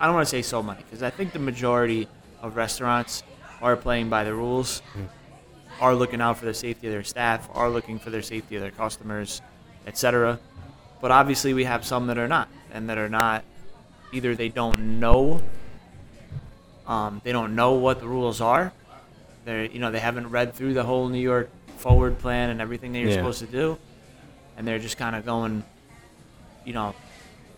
I 0.00 0.06
don't 0.06 0.14
want 0.14 0.26
to 0.26 0.30
say 0.30 0.42
so 0.42 0.62
many 0.62 0.82
because 0.82 1.02
I 1.02 1.10
think 1.10 1.32
the 1.32 1.38
majority 1.38 2.08
of 2.42 2.56
restaurants 2.56 3.22
are 3.62 3.76
playing 3.76 4.10
by 4.10 4.24
the 4.24 4.34
rules, 4.34 4.82
are 5.80 5.94
looking 5.94 6.20
out 6.20 6.38
for 6.38 6.44
the 6.44 6.54
safety 6.54 6.86
of 6.88 6.92
their 6.92 7.04
staff, 7.04 7.48
are 7.54 7.70
looking 7.70 7.98
for 7.98 8.10
their 8.10 8.22
safety 8.22 8.56
of 8.56 8.62
their 8.62 8.70
customers, 8.70 9.40
etc. 9.86 10.38
But 11.00 11.10
obviously, 11.10 11.54
we 11.54 11.64
have 11.64 11.84
some 11.84 12.06
that 12.08 12.18
are 12.18 12.28
not, 12.28 12.48
and 12.72 12.88
that 12.90 12.98
are 12.98 13.08
not. 13.08 13.44
Either 14.12 14.34
they 14.34 14.48
don't 14.48 15.00
know. 15.00 15.42
Um, 16.86 17.20
they 17.24 17.32
don't 17.32 17.54
know 17.54 17.74
what 17.74 18.00
the 18.00 18.06
rules 18.06 18.40
are. 18.40 18.72
They, 19.44 19.68
you 19.70 19.78
know, 19.78 19.90
they 19.90 20.00
haven't 20.00 20.30
read 20.30 20.54
through 20.54 20.74
the 20.74 20.82
whole 20.84 21.08
New 21.08 21.20
York 21.20 21.50
forward 21.78 22.18
plan 22.18 22.50
and 22.50 22.60
everything 22.60 22.92
that 22.92 22.98
you're 23.00 23.10
Yeah. 23.10 23.16
supposed 23.16 23.40
to 23.40 23.46
do 23.46 23.78
and 24.56 24.66
they're 24.66 24.78
just 24.78 24.96
kind 24.96 25.16
of 25.16 25.24
going, 25.26 25.64
you 26.64 26.72
know, 26.72 26.94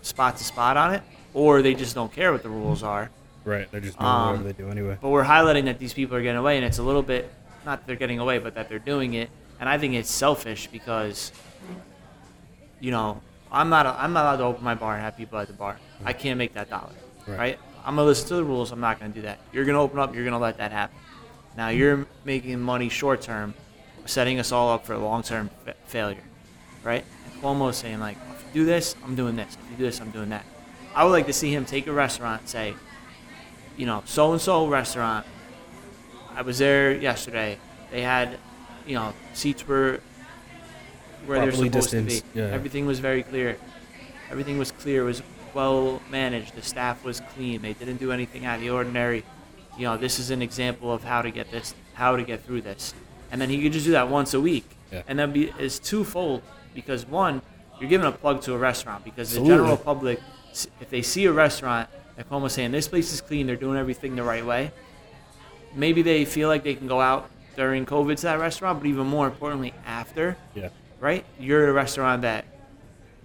spot 0.03 0.37
to 0.39 0.45
spot 0.45 0.77
on 0.77 0.95
it, 0.95 1.03
or 1.35 1.63
they 1.63 1.75
just 1.75 1.95
don't 1.95 2.13
care 2.13 2.33
what 2.33 2.43
the 2.43 2.49
rules 2.49 2.83
are, 2.83 3.11
Right. 3.45 3.71
They're 3.71 3.81
just 3.81 3.97
doing 3.97 4.11
Um, 4.11 4.27
whatever 4.43 4.53
they 4.53 4.63
do 4.65 4.71
anyway. 4.71 4.99
But 5.01 5.11
we're 5.11 5.23
highlighting 5.25 5.67
that 5.67 5.79
these 5.79 5.93
people 5.95 6.17
are 6.17 6.23
getting 6.23 6.37
away, 6.39 6.57
and 6.57 6.65
it's 6.67 6.79
a 6.79 6.83
little 6.83 7.03
bit 7.03 7.33
not 7.65 7.79
that 7.79 7.87
they're 7.87 7.95
getting 7.97 8.19
away, 8.19 8.39
but 8.39 8.55
that 8.57 8.69
they're 8.69 8.81
doing 8.81 9.15
it. 9.15 9.31
And 9.61 9.69
I 9.69 9.79
think 9.79 9.95
it's 9.95 10.11
selfish 10.11 10.67
because, 10.67 11.31
you 12.81 12.91
know, 12.91 13.21
I'm 13.53 13.69
not 13.69 13.87
I'm 13.87 14.13
not 14.13 14.25
allowed 14.25 14.37
to 14.39 14.45
open 14.45 14.65
my 14.65 14.75
bar 14.75 14.95
and 14.95 15.03
have 15.03 15.17
people 15.17 15.39
at 15.39 15.47
the 15.47 15.53
bar. 15.53 15.77
I 16.05 16.13
can't 16.13 16.39
make 16.39 16.55
that 16.55 16.69
dollar, 16.71 16.91
Right. 17.27 17.39
right? 17.39 17.59
I'm 17.85 17.95
gonna 17.97 18.07
listen 18.09 18.29
to 18.29 18.35
the 18.35 18.45
rules. 18.45 18.73
I'm 18.73 18.81
not 18.81 18.99
gonna 18.99 19.13
do 19.15 19.23
that. 19.23 19.39
You're 19.53 19.65
gonna 19.65 19.81
open 19.81 19.99
up. 20.01 20.13
You're 20.15 20.25
gonna 20.25 20.39
let 20.41 20.59
that 20.59 20.73
happen. 20.73 20.97
Now 21.57 21.69
you're 21.69 22.07
making 22.25 22.61
money 22.61 22.89
short 22.89 23.23
term, 23.23 23.55
setting 24.07 24.39
us 24.41 24.51
all 24.53 24.73
up 24.73 24.85
for 24.87 24.97
long 24.97 25.23
term 25.23 25.51
fa- 25.65 25.75
failure, 25.87 26.23
right? 26.83 27.05
And 27.33 27.43
Cuomo's 27.43 27.77
saying 27.77 28.01
like, 28.01 28.17
if 28.49 28.55
you 28.55 28.63
do 28.63 28.67
this, 28.67 28.95
I'm 29.05 29.15
doing 29.15 29.37
this. 29.37 29.57
If 29.65 29.71
you 29.73 29.77
do 29.79 29.85
this, 29.85 30.01
I'm 30.01 30.11
doing 30.11 30.31
that. 30.31 30.45
I 30.95 31.05
would 31.05 31.11
like 31.11 31.27
to 31.27 31.33
see 31.33 31.53
him 31.55 31.65
take 31.65 31.87
a 31.87 31.93
restaurant 31.93 32.43
and 32.43 32.49
say, 32.49 32.75
you 33.77 33.87
know, 33.87 34.03
so 34.07 34.33
and 34.33 34.41
so 34.41 34.67
restaurant. 34.67 35.27
I 36.35 36.43
was 36.43 36.59
there 36.59 36.93
yesterday. 36.93 37.59
They 37.91 38.03
had, 38.03 38.39
you 38.87 38.95
know, 38.95 39.13
seats 39.35 39.67
were 39.67 40.01
where 41.27 41.41
they're 41.41 41.53
supposed 41.53 41.91
to 41.91 42.03
be. 42.03 42.23
yeah. 42.35 42.45
Everything 42.45 42.87
was 42.87 42.99
very 43.01 43.23
clear. 43.23 43.57
Everything 44.31 44.59
was 44.59 44.71
clear. 44.71 45.03
It 45.03 45.07
was 45.07 45.23
well 45.55 46.01
managed. 46.11 46.55
The 46.55 46.63
staff 46.63 47.05
was 47.05 47.21
clean. 47.35 47.63
They 47.63 47.73
didn't 47.73 47.97
do 47.97 48.13
anything 48.13 48.45
out 48.47 48.57
of 48.57 48.61
the 48.61 48.71
ordinary. 48.71 49.25
You 49.77 49.85
know, 49.85 49.97
this 49.97 50.19
is 50.19 50.31
an 50.31 50.41
example 50.43 50.93
of 50.93 51.05
how 51.05 51.23
to 51.23 51.31
get 51.31 51.51
this, 51.51 51.75
how 51.95 52.17
to 52.17 52.23
get 52.23 52.45
through 52.45 52.63
this. 52.63 52.95
And 53.31 53.41
then 53.41 53.51
he 53.51 53.61
could 53.63 53.73
just 53.73 53.85
do 53.87 53.93
that 53.93 54.09
once 54.09 54.35
a 54.35 54.41
week, 54.41 54.65
Yeah. 54.93 55.03
and 55.09 55.19
then 55.19 55.33
be 55.33 55.53
is 55.59 55.79
twofold 55.79 56.43
because 56.75 57.07
one, 57.07 57.43
you're 57.81 57.89
giving 57.91 58.07
a 58.07 58.13
plug 58.13 58.43
to 58.43 58.55
a 58.55 58.59
restaurant 58.59 59.05
because 59.05 59.31
the 59.33 59.39
Absolutely. 59.41 59.57
general 59.65 59.77
public, 59.77 60.21
if 60.81 60.89
they 60.91 61.03
see 61.03 61.27
a 61.27 61.33
restaurant, 61.33 61.89
like 62.17 62.29
Cuomo's 62.31 62.53
saying, 62.55 62.73
this 62.73 62.89
place 62.89 63.13
is 63.13 63.21
clean, 63.21 63.47
they're 63.47 63.57
doing 63.57 63.77
everything 63.79 64.17
the 64.17 64.23
right 64.23 64.45
way. 64.45 64.73
Maybe 65.75 66.03
they 66.03 66.25
feel 66.25 66.49
like 66.49 66.65
they 66.65 66.75
can 66.75 66.87
go 66.87 67.01
out 67.01 67.29
during 67.57 67.85
COVID 67.87 68.17
to 68.17 68.23
that 68.23 68.39
restaurant, 68.39 68.81
but 68.81 68.87
even 68.87 69.07
more 69.07 69.27
importantly, 69.27 69.75
after, 69.87 70.37
Yeah. 70.55 70.69
right? 71.01 71.25
You're 71.39 71.69
a 71.69 71.73
restaurant 71.73 72.23
that 72.23 72.45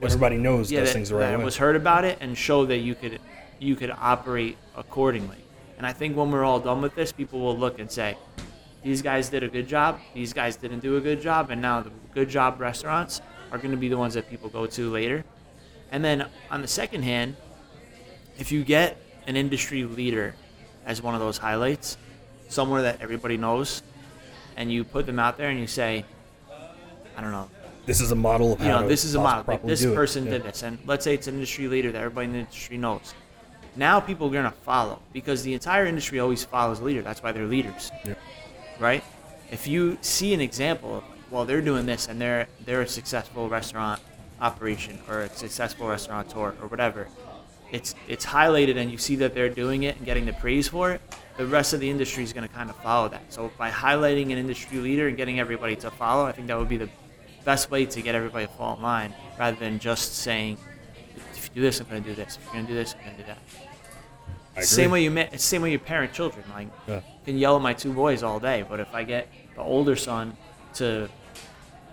Everybody 0.02 0.38
knows 0.38 0.72
yeah, 0.72 0.80
does 0.80 0.90
that, 0.90 0.94
things 0.96 1.10
the 1.10 1.16
right 1.16 1.30
that 1.30 1.38
way. 1.40 1.46
was 1.46 1.58
heard 1.58 1.76
about 1.76 2.06
it 2.06 2.18
and 2.22 2.36
show 2.36 2.66
that 2.66 2.78
you 2.78 2.96
could 2.96 3.20
you 3.60 3.76
could 3.76 3.92
operate 3.92 4.58
accordingly. 4.76 5.38
And 5.78 5.86
I 5.86 5.94
think 5.94 6.18
when 6.18 6.32
we're 6.32 6.44
all 6.44 6.60
done 6.60 6.82
with 6.82 6.96
this, 6.96 7.12
people 7.12 7.40
will 7.40 7.56
look 7.56 7.78
and 7.78 7.92
say, 7.92 8.18
these 8.84 9.04
guys 9.04 9.30
did 9.30 9.44
a 9.44 9.48
good 9.48 9.68
job, 9.68 10.00
these 10.16 10.34
guys 10.34 10.56
didn't 10.56 10.80
do 10.80 10.98
a 10.98 11.02
good 11.02 11.22
job, 11.22 11.52
and 11.52 11.62
now 11.62 11.82
the 11.82 11.92
good 12.16 12.28
job 12.28 12.60
restaurants 12.60 13.22
are 13.52 13.58
going 13.58 13.72
to 13.72 13.78
be 13.78 13.90
the 13.90 13.98
ones 13.98 14.14
that 14.14 14.30
people 14.30 14.50
go 14.50 14.66
to 14.66 14.90
later. 14.90 15.24
And 15.92 16.04
then 16.04 16.28
on 16.50 16.62
the 16.62 16.68
second 16.68 17.04
hand, 17.04 17.36
if 18.38 18.52
you 18.52 18.64
get 18.64 18.98
an 19.28 19.36
industry 19.36 19.84
leader 19.84 20.36
as 20.86 21.02
one 21.02 21.14
of 21.14 21.20
those 21.20 21.38
highlights, 21.38 21.98
somewhere 22.48 22.82
that 22.84 23.02
everybody 23.02 23.38
knows, 23.38 23.84
and 24.58 24.72
you 24.72 24.84
put 24.84 25.06
them 25.06 25.20
out 25.20 25.38
there 25.38 25.50
and 25.50 25.60
you 25.60 25.68
say, 25.68 26.06
I 27.18 27.22
don't 27.22 27.32
know, 27.32 27.50
this 27.86 28.00
is 28.00 28.12
a 28.12 28.16
model 28.16 28.54
of 28.54 28.60
you 28.60 28.68
how 28.68 28.82
know, 28.82 28.88
this 28.88 29.04
is 29.04 29.16
a 29.16 29.20
model. 29.20 29.44
Like 29.48 29.64
this 29.64 29.84
person 29.84 30.26
Yeah. 30.26 30.32
did 30.32 30.44
this, 30.44 30.64
and 30.64 30.78
let's 30.86 31.04
say 31.04 31.14
it's 31.16 31.28
an 31.28 31.34
industry 31.36 31.68
leader 31.68 31.92
that 31.92 31.98
everybody 32.00 32.26
in 32.28 32.34
the 32.34 32.40
industry 32.40 32.78
knows. 32.78 33.14
Now 33.76 34.00
people 34.00 34.28
are 34.28 34.32
gonna 34.32 34.52
follow 34.52 35.00
because 35.14 35.44
the 35.44 35.54
entire 35.54 35.86
industry 35.86 36.20
always 36.20 36.44
follows 36.44 36.80
a 36.80 36.84
leader. 36.84 37.02
That's 37.02 37.24
why 37.24 37.32
they're 37.32 37.46
leaders, 37.48 37.92
Yeah. 38.06 38.14
right? 38.80 39.04
If 39.52 39.68
you 39.68 39.98
see 40.02 40.34
an 40.34 40.42
example 40.42 40.98
of 40.98 41.04
well, 41.32 41.46
they're 41.46 41.62
doing 41.62 41.86
this 41.86 42.08
and 42.08 42.20
they're 42.22 42.48
they're 42.66 42.82
a 42.82 42.88
successful 42.88 43.50
restaurant 43.50 44.02
operation 44.40 45.00
or 45.08 45.22
a 45.22 45.30
successful 45.30 45.88
restaurateur 45.88 46.54
or 46.62 46.68
whatever, 46.68 47.08
it's 47.72 47.96
it's 48.08 48.26
highlighted 48.26 48.76
and 48.78 48.92
you 48.92 48.98
see 48.98 49.16
that 49.18 49.34
they're 49.34 49.50
doing 49.50 49.84
it 49.84 49.96
and 49.98 50.06
getting 50.06 50.26
the 50.26 50.34
praise 50.34 50.68
for 50.68 50.92
it. 50.92 51.02
The 51.38 51.46
rest 51.48 51.74
of 51.74 51.80
the 51.80 51.90
industry 51.90 52.24
is 52.24 52.34
going 52.34 52.48
to 52.48 52.54
kind 52.54 52.70
of 52.70 52.76
follow 52.78 53.08
that. 53.10 53.34
So 53.34 53.50
by 53.58 53.72
highlighting 53.72 54.26
an 54.26 54.38
industry 54.38 54.78
leader 54.80 55.08
and 55.08 55.16
getting 55.18 55.40
everybody 55.40 55.76
to 55.78 55.90
follow, 55.90 56.26
I 56.26 56.34
think 56.34 56.48
that 56.48 56.58
would 56.60 56.70
be 56.70 56.78
the 56.78 56.90
best 57.46 57.72
way 57.72 57.86
to 57.86 58.02
get 58.02 58.14
everybody 58.14 58.46
to 58.46 58.52
fall 58.54 58.76
in 58.76 58.82
line 58.84 59.16
rather 59.40 59.58
than 59.58 59.80
just 59.80 60.18
saying, 60.18 60.58
if 61.34 61.50
you 61.50 61.56
do 61.56 61.62
this, 61.62 61.80
I'm 61.80 61.88
going 61.88 62.04
to 62.04 62.10
do 62.10 62.16
this. 62.16 62.38
If 62.38 62.44
you're 62.44 62.54
going 62.54 62.66
to 62.68 62.72
do 62.74 62.78
this, 62.78 62.94
I'm 62.94 63.06
going 63.06 63.16
to 63.16 63.22
do 63.24 63.28
that. 63.28 64.66
Same 64.66 64.92
way 64.92 65.04
you 65.04 65.10
ma- 65.10 65.22
it's 65.22 65.32
the 65.32 65.38
same 65.40 65.62
way 65.62 65.72
you 65.72 65.80
parent 65.80 66.14
children. 66.14 66.44
Like, 66.54 66.68
Yeah. 66.88 66.98
I 66.98 67.26
can 67.26 67.38
yell 67.38 67.56
at 67.56 67.62
my 67.62 67.74
two 67.74 67.94
boys 67.94 68.22
all 68.22 68.40
day, 68.40 68.64
but 68.68 68.80
if 68.82 68.94
I 68.94 69.04
get 69.04 69.30
the 69.56 69.62
older 69.62 69.96
son 69.96 70.36
to 70.76 71.10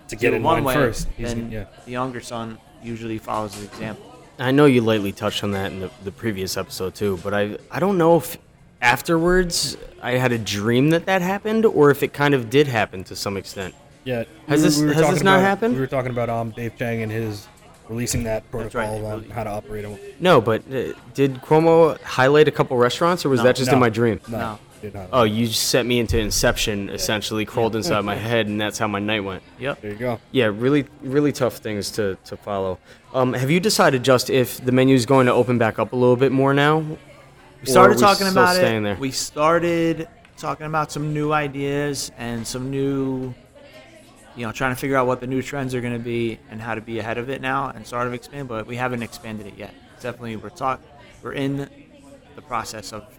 to 0.09 0.15
get 0.15 0.33
it 0.33 0.37
in 0.37 0.43
one 0.43 0.57
line 0.57 0.63
way, 0.65 0.73
first. 0.73 1.07
He's 1.17 1.27
then 1.29 1.43
gonna- 1.49 1.53
yeah. 1.53 1.65
the 1.85 1.91
younger 1.91 2.19
son 2.21 2.57
usually 2.83 3.17
follows 3.17 3.55
the 3.59 3.65
example. 3.65 4.05
I 4.39 4.51
know 4.51 4.65
you 4.65 4.81
lightly 4.81 5.11
touched 5.11 5.43
on 5.43 5.51
that 5.51 5.71
in 5.71 5.79
the, 5.81 5.91
the 6.03 6.11
previous 6.11 6.55
episode 6.57 6.95
too, 6.95 7.19
but 7.23 7.33
I 7.33 7.57
I 7.71 7.79
don't 7.79 7.97
know 7.97 8.17
if 8.17 8.37
afterwards 8.81 9.77
I 10.01 10.11
had 10.11 10.31
a 10.31 10.37
dream 10.37 10.89
that 10.91 11.05
that 11.05 11.21
happened 11.21 11.65
or 11.65 11.91
if 11.91 12.03
it 12.03 12.13
kind 12.13 12.33
of 12.33 12.49
did 12.49 12.67
happen 12.67 13.03
to 13.05 13.15
some 13.15 13.37
extent. 13.37 13.75
Yeah. 14.05 14.23
Has 14.47 14.63
this- 14.63 14.79
has 14.81 14.95
this 15.09 15.23
not 15.23 15.35
about- 15.35 15.41
happened? 15.41 15.73
We 15.75 15.79
were 15.81 15.87
talking 15.87 16.11
about 16.11 16.29
um, 16.29 16.51
Dave 16.51 16.75
Chang 16.77 17.01
and 17.01 17.11
his 17.11 17.47
releasing 17.89 18.23
that 18.23 18.49
protocol 18.51 18.81
right, 18.81 19.03
on 19.03 19.11
released- 19.19 19.31
how 19.31 19.43
to 19.43 19.49
operate 19.49 19.83
them. 19.83 19.97
No, 20.19 20.39
but 20.41 20.61
uh, 20.71 20.93
did 21.13 21.35
Cuomo 21.41 21.99
highlight 22.01 22.47
a 22.47 22.51
couple 22.51 22.77
restaurants 22.77 23.25
or 23.25 23.29
was 23.29 23.39
No. 23.39 23.43
that 23.45 23.55
just 23.57 23.71
in 23.71 23.79
my 23.79 23.89
dream? 23.89 24.19
No. 24.29 24.37
No. 24.37 24.59
Did 24.81 24.93
not. 24.93 25.09
Oh, 25.13 25.23
you 25.23 25.47
just 25.47 25.69
set 25.69 25.85
me 25.85 25.99
into 25.99 26.17
Inception, 26.17 26.89
essentially, 26.89 27.45
crawled 27.45 27.75
inside 27.75 28.01
my 28.05 28.15
head, 28.29 28.47
and 28.47 28.59
that's 28.59 28.77
how 28.77 28.87
my 28.87 28.99
night 28.99 29.21
went. 29.23 29.43
Yep. 29.59 29.81
There 29.81 29.91
you 29.91 29.97
go. 29.97 30.19
Yeah, 30.31 30.45
really, 30.45 30.85
really 31.01 31.31
tough 31.31 31.57
things 31.57 31.91
to, 31.91 32.17
to 32.25 32.37
follow. 32.37 32.79
Um, 33.13 33.33
have 33.33 33.49
you 33.51 33.59
decided 33.59 34.03
just 34.03 34.29
if 34.29 34.63
the 34.63 34.71
menu 34.71 34.95
is 34.95 35.05
going 35.05 35.25
to 35.27 35.33
open 35.33 35.57
back 35.57 35.79
up 35.79 35.93
a 35.93 35.95
little 35.95 36.15
bit 36.15 36.31
more 36.31 36.53
now? 36.53 36.79
We 36.79 37.65
started 37.65 37.77
Or 37.77 37.91
are 37.91 37.95
we 37.95 38.01
talking 38.01 38.27
still 38.27 38.31
about 38.43 38.55
it. 38.57 38.83
there? 38.83 38.95
We 38.95 39.11
started 39.11 40.07
talking 40.37 40.65
about 40.65 40.91
some 40.91 41.13
new 41.13 41.33
ideas 41.33 42.11
and 42.17 42.47
some 42.47 42.69
new, 42.71 43.33
you 44.35 44.45
know, 44.45 44.51
trying 44.53 44.73
to 44.73 44.79
figure 44.79 44.95
out 44.95 45.07
what 45.07 45.19
the 45.19 45.27
new 45.27 45.41
trends 45.41 45.75
are 45.75 45.81
going 45.81 45.93
to 45.93 45.99
be 45.99 46.39
and 46.49 46.61
how 46.61 46.75
to 46.75 46.81
be 46.81 46.99
ahead 46.99 47.17
of 47.17 47.29
it 47.29 47.41
now 47.41 47.69
and 47.69 47.85
sort 47.85 48.07
of 48.07 48.13
expand. 48.13 48.47
But 48.47 48.65
we 48.65 48.77
haven't 48.77 49.03
expanded 49.03 49.47
it 49.47 49.55
yet. 49.57 49.73
Definitely, 49.99 50.37
we're 50.37 50.49
talk, 50.49 50.79
we're 51.21 51.33
in 51.33 51.69
the 52.35 52.41
process 52.41 52.93
of 52.93 53.01
talking. 53.01 53.07
about 53.07 53.11
it. 53.13 53.18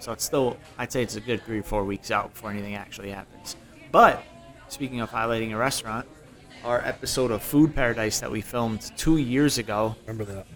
So 0.00 0.12
it's 0.12 0.24
still, 0.24 0.56
I'd 0.78 0.92
say 0.92 1.02
it's 1.02 1.16
a 1.16 1.20
good 1.20 1.42
three 1.44 1.58
or 1.58 1.62
four 1.62 1.84
weeks 1.84 2.10
out 2.10 2.32
before 2.32 2.50
anything 2.50 2.74
actually 2.74 3.10
happens. 3.10 3.56
But 3.90 4.22
speaking 4.68 5.00
of 5.00 5.10
highlighting 5.10 5.52
a 5.52 5.56
restaurant, 5.56 6.06
our 6.64 6.80
episode 6.84 7.30
of 7.30 7.42
Food 7.42 7.74
Paradise 7.74 8.20
that 8.20 8.30
we 8.30 8.40
filmed 8.40 8.90
two 8.96 9.16
years 9.18 9.58
ago 9.58 9.94
Remember 10.06 10.24
that. 10.32 10.46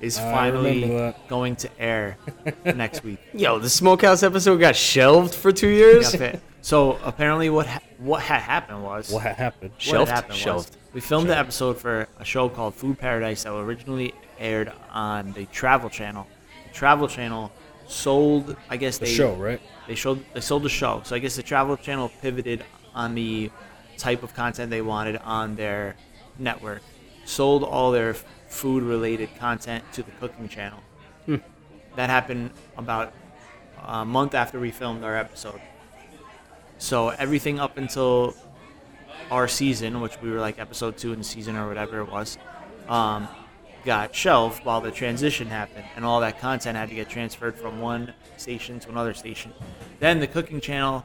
is 0.00 0.18
I 0.18 0.32
finally 0.32 1.14
going 1.28 1.56
to 1.56 1.80
air 1.80 2.16
next 2.64 3.04
week. 3.04 3.18
Yo, 3.32 3.58
the 3.58 3.68
Smokehouse 3.70 4.22
episode 4.22 4.58
got 4.58 4.76
shelved 4.76 5.34
for 5.34 5.52
two 5.52 5.68
years. 5.68 6.14
So 6.62 6.98
apparently, 7.04 7.50
what 7.50 7.66
ha- 7.66 7.80
what 7.98 8.22
had 8.22 8.40
happened 8.40 8.82
was 8.82 9.10
What 9.10 9.22
ha- 9.24 9.34
happened? 9.34 9.72
Shelved? 9.76 10.08
had 10.08 10.14
happened 10.14 10.32
was 10.34 10.40
Shelved. 10.40 10.76
we 10.94 11.00
filmed 11.00 11.28
the 11.28 11.36
episode 11.36 11.78
for 11.78 12.08
a 12.18 12.24
show 12.24 12.48
called 12.48 12.74
Food 12.74 12.98
Paradise 12.98 13.42
that 13.42 13.52
originally 13.54 14.14
aired 14.38 14.72
on 14.90 15.32
the 15.32 15.44
Travel 15.46 15.90
Channel. 15.90 16.26
The 16.68 16.72
Travel 16.72 17.06
Channel 17.06 17.52
sold, 17.94 18.56
I 18.68 18.76
guess 18.76 18.98
The 18.98 19.06
they 19.06 19.12
show, 19.12 19.34
right? 19.34 19.60
they 19.88 19.94
showed 19.94 20.24
they 20.34 20.40
sold 20.40 20.62
the 20.64 20.68
show. 20.68 21.02
So 21.04 21.14
I 21.16 21.18
guess 21.18 21.36
the 21.36 21.42
Travel 21.42 21.76
Channel 21.76 22.10
pivoted 22.20 22.64
on 22.94 23.14
the 23.14 23.50
type 23.96 24.22
of 24.22 24.34
content 24.34 24.70
they 24.70 24.82
wanted 24.82 25.16
on 25.18 25.56
their 25.56 25.96
network. 26.38 26.82
Sold 27.24 27.62
all 27.64 27.90
their 27.92 28.14
food 28.48 28.82
related 28.82 29.28
content 29.38 29.84
to 29.92 30.02
the 30.02 30.10
Cooking 30.20 30.48
Channel. 30.48 30.80
That 31.96 32.10
happened 32.10 32.50
about 32.76 33.12
a 33.82 34.04
month 34.04 34.34
after 34.34 34.58
we 34.58 34.70
filmed 34.72 35.04
our 35.04 35.16
episode. 35.16 35.60
So 36.78 37.10
everything 37.10 37.60
up 37.60 37.78
until 37.78 38.34
our 39.30 39.46
season, 39.48 40.00
which 40.00 40.20
we 40.20 40.30
were 40.30 40.40
like 40.40 40.58
episode 40.58 40.96
two 40.98 41.12
in 41.12 41.18
the 41.18 41.24
season 41.24 41.56
or 41.56 41.68
whatever 41.68 42.00
it 42.00 42.10
was, 42.10 42.36
um, 42.88 43.28
got 43.84 44.14
shelved 44.14 44.64
while 44.64 44.80
the 44.80 44.90
transition 44.90 45.48
happened, 45.48 45.84
and 45.96 46.04
all 46.04 46.20
that 46.20 46.40
content 46.40 46.76
had 46.76 46.88
to 46.88 46.94
get 46.94 47.08
transferred 47.08 47.54
from 47.56 47.80
one 47.80 48.12
station 48.36 48.80
to 48.80 48.88
another 48.88 49.14
station. 49.14 49.52
Then 50.00 50.20
the 50.20 50.26
cooking 50.26 50.60
channel 50.60 51.04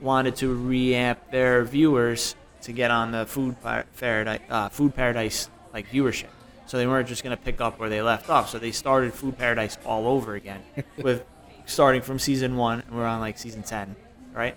wanted 0.00 0.36
to 0.36 0.56
reamp 0.56 1.16
their 1.30 1.64
viewers 1.64 2.36
to 2.62 2.72
get 2.72 2.90
on 2.90 3.12
the 3.12 3.26
food 3.26 3.60
par- 3.62 3.86
paradise, 3.98 4.40
uh, 4.50 4.68
food 4.68 4.94
paradise 4.94 5.50
like 5.72 5.90
viewership. 5.90 6.28
So 6.66 6.76
they 6.76 6.86
weren't 6.86 7.08
just 7.08 7.24
going 7.24 7.36
to 7.36 7.42
pick 7.42 7.60
up 7.62 7.78
where 7.78 7.88
they 7.88 8.02
left 8.02 8.28
off. 8.28 8.50
So 8.50 8.58
they 8.58 8.72
started 8.72 9.14
Food 9.14 9.38
Paradise 9.38 9.78
all 9.86 10.06
over 10.06 10.34
again, 10.34 10.62
with 10.98 11.24
starting 11.64 12.02
from 12.02 12.18
season 12.18 12.56
one, 12.56 12.80
and 12.80 12.94
we're 12.94 13.06
on 13.06 13.20
like 13.20 13.38
season 13.38 13.62
ten, 13.62 13.96
right? 14.34 14.54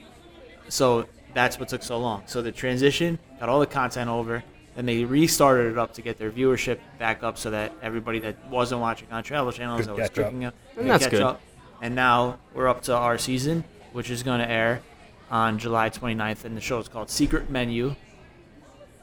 So 0.68 1.06
that's 1.34 1.58
what 1.58 1.70
took 1.70 1.84
so 1.84 1.98
long. 2.00 2.24
So 2.26 2.42
the 2.42 2.52
transition 2.52 3.18
got 3.40 3.48
all 3.48 3.62
the 3.62 3.66
content 3.66 4.10
over, 4.10 4.44
then 4.76 4.86
they 4.86 5.04
restarted 5.04 5.72
it 5.74 5.78
up 5.78 5.94
to 5.96 6.02
get 6.02 6.18
their 6.18 6.32
viewership 6.32 6.80
back 7.00 7.24
up, 7.24 7.38
so 7.38 7.52
that 7.52 7.74
everybody 7.82 8.20
that 8.20 8.48
wasn't 8.50 8.82
watching 8.82 9.08
on 9.12 9.24
Travel 9.24 9.52
Channels 9.52 9.82
Could 9.82 9.90
that 9.90 9.96
was 9.98 10.10
catch 10.10 10.20
up. 10.20 10.26
cooking 10.26 10.46
up, 10.46 10.54
And 10.76 10.78
could 10.84 10.88
that's 10.92 11.04
catch 11.04 11.12
good. 11.12 11.22
up. 11.22 11.42
And 11.82 11.96
now 11.96 12.40
we're 12.54 12.68
up 12.68 12.82
to 12.84 12.96
our 12.96 13.18
season, 13.18 13.64
which 13.92 14.10
is 14.10 14.24
going 14.24 14.40
to 14.40 14.50
air 14.50 14.82
on 15.30 15.58
July 15.58 15.90
29th, 15.90 16.46
and 16.46 16.56
the 16.56 16.62
show 16.62 16.80
is 16.80 16.88
called 16.88 17.10
Secret 17.10 17.50
Menu. 17.50 17.96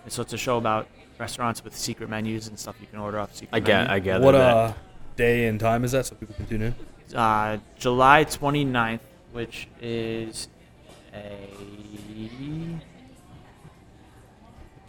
And 0.05 0.13
so 0.13 0.23
it's 0.23 0.33
a 0.33 0.39
show 0.39 0.57
about 0.59 0.89
restaurants 1.19 1.65
with 1.65 1.77
secret 1.77 2.09
menus 2.09 2.47
and 2.49 2.59
stuff 2.59 2.77
you 2.81 2.87
can 2.87 3.01
order 3.01 3.19
off 3.19 3.35
secret 3.35 3.49
I 3.53 3.61
get, 3.61 3.79
menu. 3.89 3.93
I 3.93 3.99
gather 3.99 4.25
What 4.25 4.33
that. 4.33 4.57
uh, 4.57 4.73
day 5.17 5.47
and 5.49 5.59
time 5.59 5.85
is 5.85 5.93
that 5.93 6.07
so 6.07 6.15
people 6.15 6.35
can 6.37 6.47
tune 6.47 6.63
in? 6.63 6.75
Uh, 7.17 7.59
July 7.79 8.25
29th, 8.25 9.01
which 9.33 9.67
is 9.83 10.49
a 11.13 11.49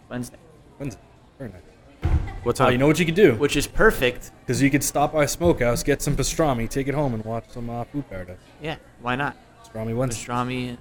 Wednesday, 0.08 0.36
Wednesday. 0.80 1.00
Very 1.38 1.50
nice. 1.52 2.12
What 2.42 2.58
Oh, 2.58 2.64
time? 2.64 2.72
you 2.72 2.78
know 2.78 2.86
what 2.86 2.98
you 2.98 3.04
could 3.04 3.14
do? 3.14 3.34
which 3.34 3.54
is 3.56 3.66
perfect. 3.66 4.32
Because 4.40 4.60
you 4.62 4.70
could 4.70 4.82
stop 4.82 5.12
by 5.12 5.26
Smokehouse, 5.26 5.82
get 5.82 6.00
some 6.02 6.16
pastrami, 6.16 6.68
take 6.68 6.88
it 6.88 6.94
home, 6.94 7.12
and 7.14 7.22
watch 7.24 7.44
some 7.50 7.68
uh, 7.68 7.84
Food 7.84 8.08
Paradise. 8.08 8.38
Yeah, 8.62 8.76
why 9.02 9.14
not? 9.14 9.36
Pastrami 9.62 9.94
Wednesday. 9.94 10.24
Pastrami. 10.32 10.78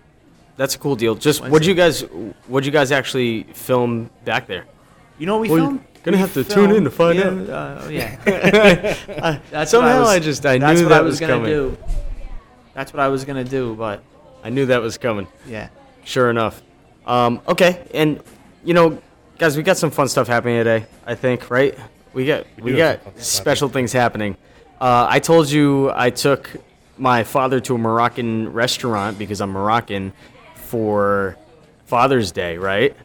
That's 0.55 0.75
a 0.75 0.79
cool 0.79 0.95
deal. 0.95 1.15
Just 1.15 1.41
what'd 1.43 1.65
you 1.65 1.73
guys 1.75 2.01
what'd 2.47 2.65
you 2.65 2.71
guys 2.71 2.91
actually 2.91 3.43
film 3.53 4.09
back 4.25 4.47
there? 4.47 4.65
You 5.17 5.25
know 5.25 5.33
what 5.37 5.41
we 5.43 5.49
Well, 5.49 5.57
you're 5.57 5.67
filmed? 5.67 5.85
gonna 6.03 6.17
We 6.17 6.21
have 6.21 6.33
to 6.33 6.43
tune 6.45 6.71
in 6.71 6.83
to 6.85 6.89
find 6.89 7.19
yeah, 7.19 7.25
out. 7.27 7.83
Uh, 7.85 7.89
yeah. 7.89 8.15
That's 9.51 9.51
what 9.51 9.67
Somehow 9.69 9.99
was- 9.99 10.09
I 10.09 10.19
just- 10.19 10.45
I 10.45 10.57
that's 10.57 10.79
knew 10.79 10.85
what 10.85 10.89
that 10.89 10.99
I 10.99 11.01
was, 11.01 11.11
was 11.13 11.19
gonna 11.19 11.33
coming. 11.33 11.49
do. 11.49 11.77
That's 12.73 12.93
what 12.93 12.99
I 13.01 13.07
was 13.09 13.25
gonna 13.25 13.43
do, 13.43 13.75
but 13.75 14.01
I 14.43 14.49
knew 14.49 14.65
that 14.67 14.81
was 14.81 14.97
coming. 14.97 15.27
yeah. 15.47 15.69
Sure 16.05 16.29
enough. 16.29 16.61
Um, 17.05 17.41
okay, 17.47 17.81
and 17.93 18.21
you 18.63 18.73
know, 18.73 19.01
guys, 19.39 19.55
we 19.55 19.63
got 19.63 19.77
some 19.77 19.89
fun 19.89 20.07
stuff 20.09 20.27
happening 20.27 20.57
today. 20.57 20.85
I 21.07 21.15
think, 21.15 21.49
right? 21.49 21.75
We 22.13 22.25
got 22.25 22.45
we, 22.59 22.71
do 22.71 22.77
got 22.77 22.99
have 22.99 23.03
some 23.03 23.13
fun 23.13 23.21
stuff 23.21 23.41
special 23.41 23.69
things 23.69 23.93
happening. 23.93 24.35
Uh, 24.79 25.07
I 25.09 25.19
told 25.19 25.49
you 25.49 25.91
I 25.95 26.09
took 26.09 26.51
my 26.97 27.23
father 27.23 27.59
to 27.61 27.75
a 27.75 27.77
Moroccan 27.77 28.51
restaurant 28.51 29.17
because 29.17 29.39
I'm 29.41 29.51
Moroccan 29.51 30.11
for 30.55 31.37
Father's 31.85 32.31
Day, 32.31 32.57
right? 32.57 32.95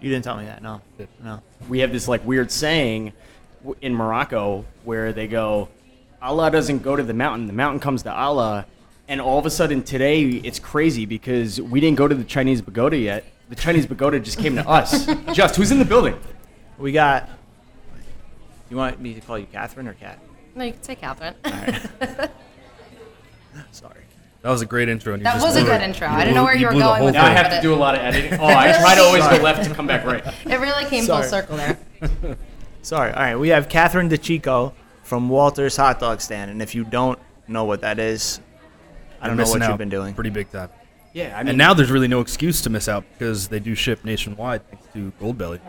You 0.00 0.10
didn't 0.10 0.24
tell 0.24 0.36
me 0.36 0.44
that. 0.46 0.62
No, 0.62 0.80
no. 1.22 1.42
we 1.68 1.80
have 1.80 1.92
this 1.92 2.08
like 2.08 2.24
weird 2.24 2.50
saying 2.50 3.12
in 3.80 3.94
Morocco 3.94 4.64
where 4.84 5.12
they 5.12 5.26
go, 5.26 5.68
Allah 6.20 6.50
doesn't 6.50 6.82
go 6.82 6.94
to 6.94 7.02
the 7.02 7.14
mountain, 7.14 7.48
the 7.48 7.52
mountain 7.52 7.80
comes 7.80 8.04
to 8.04 8.12
Allah. 8.12 8.66
And 9.08 9.20
all 9.20 9.38
of 9.38 9.46
a 9.46 9.50
sudden 9.50 9.82
today, 9.82 10.22
it's 10.22 10.60
crazy 10.60 11.06
because 11.06 11.60
we 11.60 11.80
didn't 11.80 11.98
go 11.98 12.06
to 12.06 12.14
the 12.14 12.24
Chinese 12.24 12.62
pagoda 12.62 12.96
yet. 12.96 13.24
The 13.52 13.60
Chinese 13.60 13.84
pagoda 13.84 14.18
just 14.18 14.38
came 14.38 14.56
to 14.56 14.66
us. 14.66 15.04
Just 15.34 15.56
who's 15.56 15.70
in 15.70 15.78
the 15.78 15.84
building? 15.84 16.18
We 16.78 16.90
got. 16.90 17.28
You 18.70 18.78
want 18.78 18.98
me 18.98 19.12
to 19.12 19.20
call 19.20 19.38
you 19.38 19.44
Catherine 19.44 19.86
or 19.86 19.92
Cat? 19.92 20.18
No, 20.54 20.64
you 20.64 20.72
can 20.72 20.82
say 20.82 20.94
Catherine. 20.94 21.34
Sorry. 23.70 24.00
That 24.40 24.48
was 24.48 24.62
a 24.62 24.66
great 24.66 24.88
intro. 24.88 25.12
And 25.12 25.20
you 25.20 25.24
That 25.24 25.34
just 25.34 25.44
was 25.44 25.56
a 25.56 25.60
blew 25.60 25.68
good 25.68 25.82
it. 25.82 25.84
intro. 25.84 26.08
You 26.08 26.14
I 26.14 26.18
didn't 26.20 26.32
blew- 26.32 26.34
know 26.40 26.44
where 26.44 26.56
you 26.56 26.64
were 26.66 26.72
blew 26.72 26.80
the 26.80 26.86
going 26.86 26.96
whole 26.96 27.06
with 27.08 27.14
Now 27.14 27.24
I 27.26 27.34
thing. 27.34 27.44
have 27.44 27.52
to 27.56 27.60
do 27.60 27.74
a 27.74 27.76
lot 27.76 27.94
of 27.94 28.00
editing. 28.00 28.40
Oh, 28.40 28.46
I 28.46 28.72
try 28.80 28.94
to 28.94 29.02
always 29.02 29.22
go 29.28 29.36
left 29.44 29.68
to 29.68 29.74
come 29.74 29.86
back 29.86 30.06
right. 30.06 30.24
It 30.46 30.56
really 30.58 30.86
came 30.86 31.04
Sorry. 31.04 31.20
full 31.22 31.30
circle 31.30 31.58
there. 31.58 31.78
Sorry. 32.80 33.12
All 33.12 33.22
right. 33.22 33.36
We 33.36 33.50
have 33.50 33.68
Catherine 33.68 34.08
DeChico 34.08 34.72
from 35.02 35.28
Walter's 35.28 35.76
Hot 35.76 36.00
Dog 36.00 36.22
Stand, 36.22 36.50
and 36.50 36.62
if 36.62 36.74
you 36.74 36.84
don't 36.84 37.18
know 37.48 37.64
what 37.64 37.82
that 37.82 37.98
is, 37.98 38.40
I 39.20 39.26
don't 39.26 39.36
know 39.36 39.42
what 39.42 39.58
missing 39.58 39.68
you've 39.68 39.76
been 39.78 39.90
doing. 39.90 40.14
Pretty 40.14 40.30
big 40.30 40.50
time. 40.50 40.70
Yeah, 41.12 41.36
I 41.36 41.42
mean, 41.42 41.50
And 41.50 41.58
now 41.58 41.74
there's 41.74 41.90
really 41.90 42.08
no 42.08 42.20
excuse 42.20 42.62
to 42.62 42.70
miss 42.70 42.88
out 42.88 43.04
because 43.12 43.48
they 43.48 43.60
do 43.60 43.74
ship 43.74 44.04
nationwide 44.04 44.66
thanks 44.68 44.86
to 44.94 45.12
Goldbelly. 45.20 45.60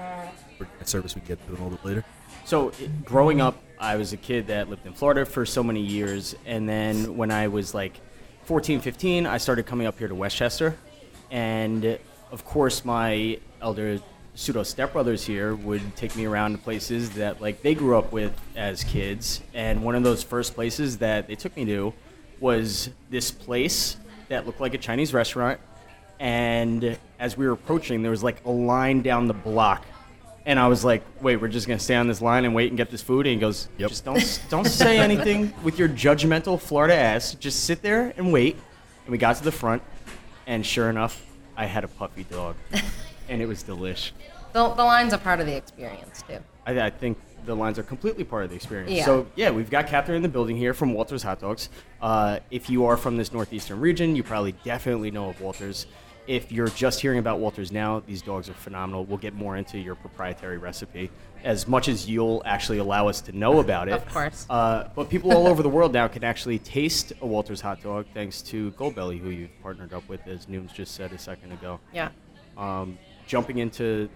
A 0.82 0.86
service 0.86 1.16
we 1.16 1.22
get 1.22 1.44
to 1.46 1.52
a 1.52 1.54
little 1.54 1.70
bit 1.72 1.84
later. 1.84 2.06
So, 2.46 2.70
it- 2.70 3.04
growing 3.04 3.42
up, 3.42 3.62
I 3.80 3.98
was 3.98 4.14
a 4.14 4.18
kid 4.18 4.48
that 4.48 4.70
lived 4.70 4.86
in 4.86 4.94
Florida 4.94 5.26
for 5.26 5.46
so 5.46 5.62
many 5.64 5.82
years. 5.82 6.36
And 6.46 6.68
then 6.70 7.18
when 7.18 7.32
I 7.32 7.48
was 7.50 7.74
like 7.74 8.00
14, 8.46 8.80
15, 8.80 9.26
I 9.26 9.38
started 9.38 9.66
coming 9.66 9.88
up 9.88 10.00
here 10.00 10.08
to 10.08 10.16
Westchester. 10.16 10.76
And 11.32 11.98
of 12.32 12.46
course, 12.46 12.86
my 12.86 13.40
elder 13.62 14.00
pseudo 14.36 14.62
stepbrothers 14.62 15.26
here 15.26 15.54
would 15.56 15.96
take 15.96 16.16
me 16.16 16.26
around 16.26 16.54
to 16.54 16.58
places 16.58 17.12
that 17.12 17.40
like 17.42 17.62
they 17.62 17.76
grew 17.76 17.98
up 17.98 18.12
with 18.12 18.34
as 18.56 18.84
kids. 18.84 19.42
And 19.54 19.84
one 19.84 19.96
of 19.96 20.04
those 20.04 20.24
first 20.24 20.56
places 20.56 20.98
that 21.00 21.28
they 21.28 21.36
took 21.36 21.56
me 21.58 21.66
to 21.66 21.94
was 22.40 22.90
this 23.10 23.32
place 23.32 23.98
that 24.34 24.46
looked 24.46 24.60
like 24.60 24.74
a 24.74 24.78
Chinese 24.78 25.14
restaurant. 25.14 25.60
And 26.20 26.98
as 27.20 27.38
we 27.38 27.46
were 27.46 27.54
approaching, 27.54 28.02
there 28.02 28.12
was 28.12 28.24
like 28.24 28.44
a 28.46 28.52
line 28.52 29.02
down 29.02 29.28
the 29.28 29.34
block 29.34 29.86
and 30.46 30.60
I 30.60 30.68
was 30.68 30.84
like, 30.84 31.04
"Wait, 31.22 31.38
we're 31.38 31.48
just 31.48 31.68
gonna 31.68 31.80
stay 31.80 31.96
on 31.96 32.08
this 32.08 32.22
line 32.22 32.46
and 32.46 32.54
wait 32.54 32.70
and 32.70 32.78
get 32.78 32.90
this 32.92 33.02
food." 33.02 33.26
And 33.26 33.36
he 33.36 33.40
goes, 33.40 33.70
Yep. 33.78 33.90
"Just 33.90 34.06
don't 34.06 34.42
don't 34.50 34.66
say 34.68 34.98
anything 34.98 35.54
with 35.64 35.80
your 35.80 35.88
judgmental 35.88 36.60
Florida 36.60 36.96
ass. 36.96 37.36
Just 37.36 37.64
sit 37.64 37.82
there 37.82 38.14
and 38.18 38.32
wait." 38.34 38.58
And 39.06 39.12
we 39.12 39.18
got 39.18 39.38
to 39.38 39.44
the 39.44 39.52
front, 39.52 39.82
and 40.48 40.66
sure 40.66 40.90
enough, 40.90 41.26
I 41.56 41.66
had 41.66 41.84
a 41.84 41.88
puppy 41.88 42.24
dog, 42.24 42.56
and 43.30 43.42
it 43.42 43.46
was 43.46 43.64
delish. 43.64 44.12
The, 44.54 44.70
the 44.70 44.84
line's 44.84 45.14
a 45.14 45.18
part 45.18 45.40
of 45.40 45.46
the 45.46 45.56
experience, 45.56 46.24
too. 46.28 46.40
I, 46.66 46.80
I 46.80 46.90
think 46.90 47.18
the 47.46 47.56
lines 47.56 47.78
are 47.80 47.84
completely 47.84 48.24
part 48.24 48.44
of 48.44 48.50
the 48.50 48.56
experience. 48.56 48.92
Yeah. 48.92 49.06
So 49.06 49.28
yeah, 49.36 49.52
we've 49.52 49.70
got 49.70 49.88
Catherine 49.88 50.18
in 50.18 50.22
the 50.24 50.30
building 50.30 50.56
here 50.58 50.74
from 50.74 50.94
Walters 50.94 51.24
Hot 51.24 51.40
Dogs. 51.40 51.70
Uh, 52.02 52.40
if 52.52 52.70
you 52.70 52.86
are 52.86 52.98
from 52.98 53.18
this 53.18 53.32
northeastern 53.34 53.80
region, 53.80 54.16
you 54.16 54.24
probably 54.24 54.54
definitely 54.64 55.12
know 55.12 55.30
of 55.30 55.40
Walters. 55.42 55.86
If 56.26 56.54
you're 56.54 56.70
just 56.70 57.02
hearing 57.02 57.20
about 57.20 57.40
Walters 57.40 57.70
now, 57.72 58.02
these 58.08 58.22
dogs 58.22 58.48
are 58.50 58.54
phenomenal. 58.54 59.04
We'll 59.04 59.18
get 59.18 59.34
more 59.34 59.58
into 59.58 59.78
your 59.78 59.96
proprietary 59.96 60.58
recipe 60.58 61.12
as 61.44 61.68
much 61.68 61.90
as 61.90 62.10
you'll 62.10 62.42
actually 62.46 62.78
allow 62.78 63.10
us 63.10 63.20
to 63.20 63.34
know 63.34 63.60
about 63.60 63.90
it. 63.90 63.94
Of 63.96 64.08
course. 64.08 64.46
Uh, 64.50 64.88
but 64.96 65.10
people 65.10 65.34
all 65.34 65.48
over 65.48 65.62
the 65.62 65.68
world 65.70 65.92
now 65.92 66.08
can 66.08 66.24
actually 66.24 66.60
taste 66.60 67.12
a 67.22 67.26
Walters 67.28 67.60
hot 67.60 67.84
dog 67.84 68.06
thanks 68.14 68.42
to 68.44 68.72
Goldbelly, 68.72 69.20
who 69.20 69.30
you've 69.32 69.62
partnered 69.62 69.92
up 69.92 70.08
with, 70.08 70.26
as 70.26 70.46
Nooms 70.46 70.74
just 70.74 70.96
said 70.96 71.12
a 71.12 71.18
second 71.18 71.52
ago 71.52 71.82
Yeah. 71.92 72.10
um, 72.58 72.98
jumping 73.28 73.58
into 73.58 74.08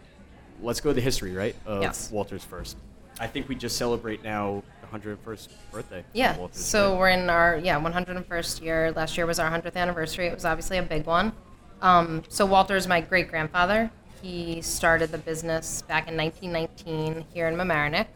let's 0.61 0.79
go 0.79 0.89
to 0.91 0.93
the 0.93 1.01
history 1.01 1.33
right 1.33 1.55
of 1.65 1.81
Yes. 1.83 2.09
walter's 2.09 2.43
first 2.43 2.77
i 3.19 3.27
think 3.27 3.47
we 3.49 3.55
just 3.55 3.77
celebrate 3.77 4.23
now 4.23 4.63
the 4.91 4.99
101st 4.99 5.49
birthday 5.71 6.03
Yeah. 6.13 6.35
So 6.51 6.97
we're 6.97 7.09
in 7.09 7.29
our 7.29 7.57
yeah 7.57 7.79
101st 7.79 8.61
year. 8.61 8.91
Last 8.95 9.17
year 9.17 9.25
was 9.25 9.39
our 9.39 9.49
100th 9.49 9.75
anniversary. 9.75 10.27
It 10.27 10.33
was 10.33 10.45
obviously 10.45 10.77
a 10.77 10.83
big 10.83 11.05
one. 11.05 11.33
Um, 11.81 12.23
so 12.29 12.45
is 12.71 12.87
my 12.87 13.01
great 13.01 13.29
grandfather. 13.29 13.91
He 14.21 14.61
started 14.61 15.11
the 15.11 15.17
business 15.19 15.83
back 15.83 16.07
in 16.07 16.17
1919 16.17 17.25
here 17.33 17.47
in 17.47 17.55
Mamaroneck, 17.55 18.07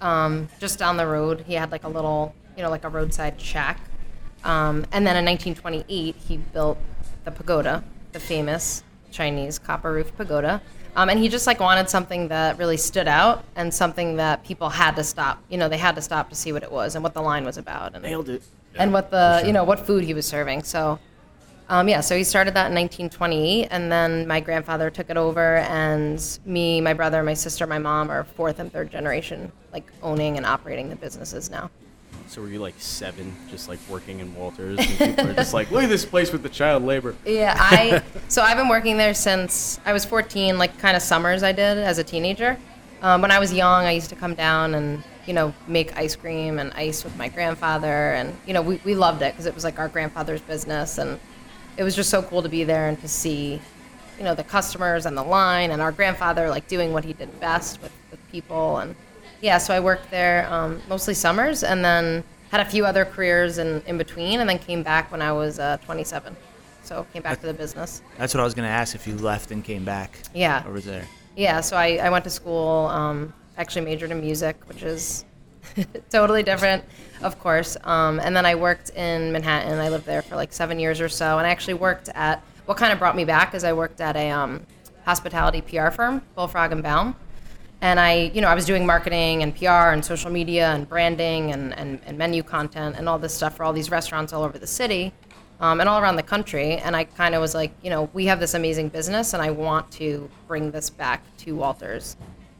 um, 0.00 0.48
just 0.58 0.78
down 0.78 0.96
the 0.96 1.06
road. 1.06 1.44
He 1.46 1.54
had 1.54 1.70
like 1.70 1.84
a 1.84 1.88
little, 1.88 2.34
you 2.56 2.62
know, 2.62 2.70
like 2.70 2.84
a 2.84 2.88
roadside 2.88 3.40
shack. 3.40 3.80
Um, 4.42 4.86
and 4.92 5.06
then 5.06 5.16
in 5.16 5.24
1928, 5.24 6.16
he 6.16 6.36
built 6.36 6.78
the 7.24 7.30
pagoda, 7.30 7.84
the 8.12 8.20
famous 8.20 8.82
Chinese 9.12 9.58
copper 9.58 9.92
roof 9.92 10.16
pagoda. 10.16 10.60
Um, 10.96 11.10
and 11.10 11.20
he 11.20 11.28
just 11.28 11.46
like 11.46 11.60
wanted 11.60 11.90
something 11.90 12.28
that 12.28 12.58
really 12.58 12.78
stood 12.78 13.06
out 13.06 13.44
and 13.54 13.72
something 13.72 14.16
that 14.16 14.42
people 14.44 14.70
had 14.70 14.96
to 14.96 15.04
stop. 15.04 15.42
You 15.50 15.58
know, 15.58 15.68
they 15.68 15.76
had 15.76 15.94
to 15.96 16.02
stop 16.02 16.30
to 16.30 16.34
see 16.34 16.52
what 16.52 16.62
it 16.62 16.72
was 16.72 16.94
and 16.94 17.04
what 17.04 17.12
the 17.12 17.20
line 17.20 17.44
was 17.44 17.58
about. 17.58 17.94
And, 17.94 18.02
nailed 18.02 18.30
it 18.30 18.42
and 18.78 18.92
what 18.92 19.10
the 19.10 19.42
you 19.46 19.52
know 19.52 19.64
what 19.64 19.80
food 19.80 20.04
he 20.04 20.14
was 20.14 20.26
serving. 20.26 20.62
So, 20.62 20.98
um, 21.68 21.88
yeah, 21.88 22.00
so 22.00 22.16
he 22.16 22.24
started 22.24 22.54
that 22.54 22.68
in 22.68 22.74
1928, 22.74 23.68
and 23.70 23.90
then 23.90 24.26
my 24.26 24.40
grandfather 24.40 24.88
took 24.88 25.10
it 25.10 25.16
over, 25.16 25.56
and 25.56 26.22
me, 26.44 26.80
my 26.80 26.92
brother, 26.92 27.22
my 27.22 27.34
sister, 27.34 27.66
my 27.66 27.78
mom 27.78 28.08
are 28.08 28.24
fourth 28.24 28.60
and 28.60 28.72
third 28.72 28.90
generation, 28.90 29.50
like 29.72 29.90
owning 30.02 30.36
and 30.36 30.46
operating 30.46 30.88
the 30.88 30.96
businesses 30.96 31.50
now. 31.50 31.70
So 32.28 32.42
were 32.42 32.48
you 32.48 32.58
like 32.58 32.74
seven 32.78 33.34
just 33.50 33.68
like 33.68 33.78
working 33.88 34.20
in 34.20 34.34
walters 34.34 34.78
and 34.78 34.98
people 34.98 35.28
are 35.30 35.34
just 35.34 35.54
like 35.54 35.70
look 35.70 35.84
at 35.84 35.88
this 35.88 36.04
place 36.04 36.32
with 36.32 36.42
the 36.42 36.48
child 36.48 36.82
labor 36.82 37.14
Yeah, 37.24 37.54
I 37.58 38.02
so 38.28 38.42
I've 38.42 38.56
been 38.56 38.68
working 38.68 38.96
there 38.96 39.14
since 39.14 39.80
I 39.84 39.92
was 39.92 40.04
14, 40.04 40.58
like 40.58 40.78
kind 40.78 40.96
of 40.96 41.02
summers 41.02 41.42
I 41.42 41.52
did 41.52 41.78
as 41.78 41.98
a 41.98 42.04
teenager. 42.04 42.58
Um, 43.02 43.22
when 43.22 43.30
I 43.30 43.38
was 43.38 43.52
young, 43.52 43.84
I 43.84 43.92
used 43.92 44.08
to 44.10 44.16
come 44.16 44.34
down 44.34 44.74
and 44.74 45.02
you 45.26 45.34
know 45.34 45.52
make 45.66 45.96
ice 45.96 46.16
cream 46.16 46.58
and 46.58 46.72
ice 46.74 47.04
with 47.04 47.16
my 47.16 47.28
grandfather, 47.28 48.12
and 48.14 48.34
you 48.46 48.54
know 48.54 48.62
we, 48.62 48.80
we 48.84 48.94
loved 48.94 49.22
it 49.22 49.32
because 49.32 49.46
it 49.46 49.54
was 49.54 49.64
like 49.64 49.78
our 49.78 49.88
grandfather's 49.88 50.40
business, 50.40 50.98
and 50.98 51.20
it 51.76 51.82
was 51.82 51.94
just 51.94 52.10
so 52.10 52.22
cool 52.22 52.42
to 52.42 52.48
be 52.48 52.64
there 52.64 52.88
and 52.88 53.00
to 53.00 53.08
see 53.08 53.60
you 54.18 54.24
know 54.24 54.34
the 54.34 54.44
customers 54.44 55.04
and 55.06 55.16
the 55.16 55.22
line 55.22 55.70
and 55.70 55.82
our 55.82 55.92
grandfather 55.92 56.48
like 56.48 56.66
doing 56.68 56.92
what 56.92 57.04
he 57.04 57.12
did 57.12 57.38
best 57.38 57.82
with, 57.82 57.92
with 58.10 58.20
people 58.32 58.78
and 58.78 58.96
yeah 59.40 59.58
so 59.58 59.74
i 59.74 59.80
worked 59.80 60.10
there 60.10 60.46
um, 60.52 60.80
mostly 60.88 61.14
summers 61.14 61.62
and 61.62 61.84
then 61.84 62.22
had 62.50 62.60
a 62.60 62.64
few 62.64 62.86
other 62.86 63.04
careers 63.04 63.58
in, 63.58 63.82
in 63.86 63.98
between 63.98 64.40
and 64.40 64.48
then 64.48 64.58
came 64.58 64.82
back 64.82 65.10
when 65.12 65.20
i 65.22 65.32
was 65.32 65.58
uh, 65.58 65.76
27 65.84 66.36
so 66.82 67.04
came 67.12 67.22
back 67.22 67.40
to 67.40 67.46
the 67.46 67.52
business 67.54 68.00
That's 68.16 68.32
what 68.32 68.40
I 68.40 68.44
was 68.44 68.54
gonna 68.54 68.68
ask 68.68 68.94
if 68.94 69.08
you 69.08 69.16
left 69.16 69.50
and 69.50 69.64
came 69.64 69.84
back. 69.84 70.20
Yeah. 70.32 70.64
Was 70.68 70.84
there? 70.84 71.04
yeah 71.36 71.60
so 71.60 71.76
i, 71.76 71.96
I 71.96 72.08
went 72.10 72.24
to 72.24 72.30
school 72.30 72.86
um, 72.86 73.32
actually 73.58 73.84
majored 73.84 74.10
in 74.10 74.20
music 74.20 74.56
which 74.68 74.82
is 74.82 75.24
totally 76.10 76.42
different 76.42 76.82
of 77.22 77.38
course 77.40 77.76
um, 77.84 78.20
and 78.20 78.34
then 78.34 78.46
i 78.46 78.54
worked 78.54 78.90
in 78.90 79.32
manhattan 79.32 79.78
i 79.78 79.88
lived 79.90 80.06
there 80.06 80.22
for 80.22 80.36
like 80.36 80.52
seven 80.52 80.78
years 80.78 81.00
or 81.00 81.08
so 81.08 81.38
and 81.38 81.46
i 81.46 81.50
actually 81.50 81.74
worked 81.74 82.08
at 82.14 82.42
what 82.66 82.78
kind 82.78 82.92
of 82.92 82.98
brought 82.98 83.16
me 83.16 83.24
back 83.24 83.54
is 83.54 83.64
i 83.64 83.72
worked 83.72 84.00
at 84.00 84.16
a 84.16 84.30
um, 84.30 84.64
hospitality 85.04 85.60
pr 85.60 85.90
firm 85.90 86.22
bullfrog 86.36 86.72
and 86.72 86.82
baum 86.82 87.14
and 87.80 88.00
i 88.00 88.30
you 88.34 88.40
know 88.40 88.48
i 88.48 88.54
was 88.54 88.64
doing 88.64 88.86
marketing 88.86 89.42
and 89.42 89.54
pr 89.54 89.66
and 89.66 90.04
social 90.04 90.30
media 90.30 90.72
and 90.72 90.88
branding 90.88 91.52
and, 91.52 91.74
and, 91.74 92.00
and 92.06 92.16
menu 92.16 92.42
content 92.42 92.96
and 92.96 93.08
all 93.08 93.18
this 93.18 93.34
stuff 93.34 93.56
for 93.56 93.64
all 93.64 93.72
these 93.72 93.90
restaurants 93.90 94.32
all 94.32 94.42
over 94.42 94.58
the 94.58 94.66
city 94.66 95.12
um, 95.60 95.80
and 95.80 95.88
all 95.88 96.00
around 96.02 96.16
the 96.16 96.22
country. 96.22 96.76
And 96.76 96.94
i 96.94 97.04
kind 97.04 97.34
of 97.34 97.40
was 97.40 97.54
like 97.54 97.72
you 97.82 97.90
know 97.90 98.10
we 98.12 98.26
have 98.26 98.40
this 98.40 98.54
amazing 98.54 98.88
business 98.88 99.34
and 99.34 99.42
i 99.42 99.50
want 99.50 99.90
to 99.92 100.28
bring 100.46 100.70
this 100.70 100.90
back 100.90 101.22
to 101.38 101.54
walters. 101.54 102.16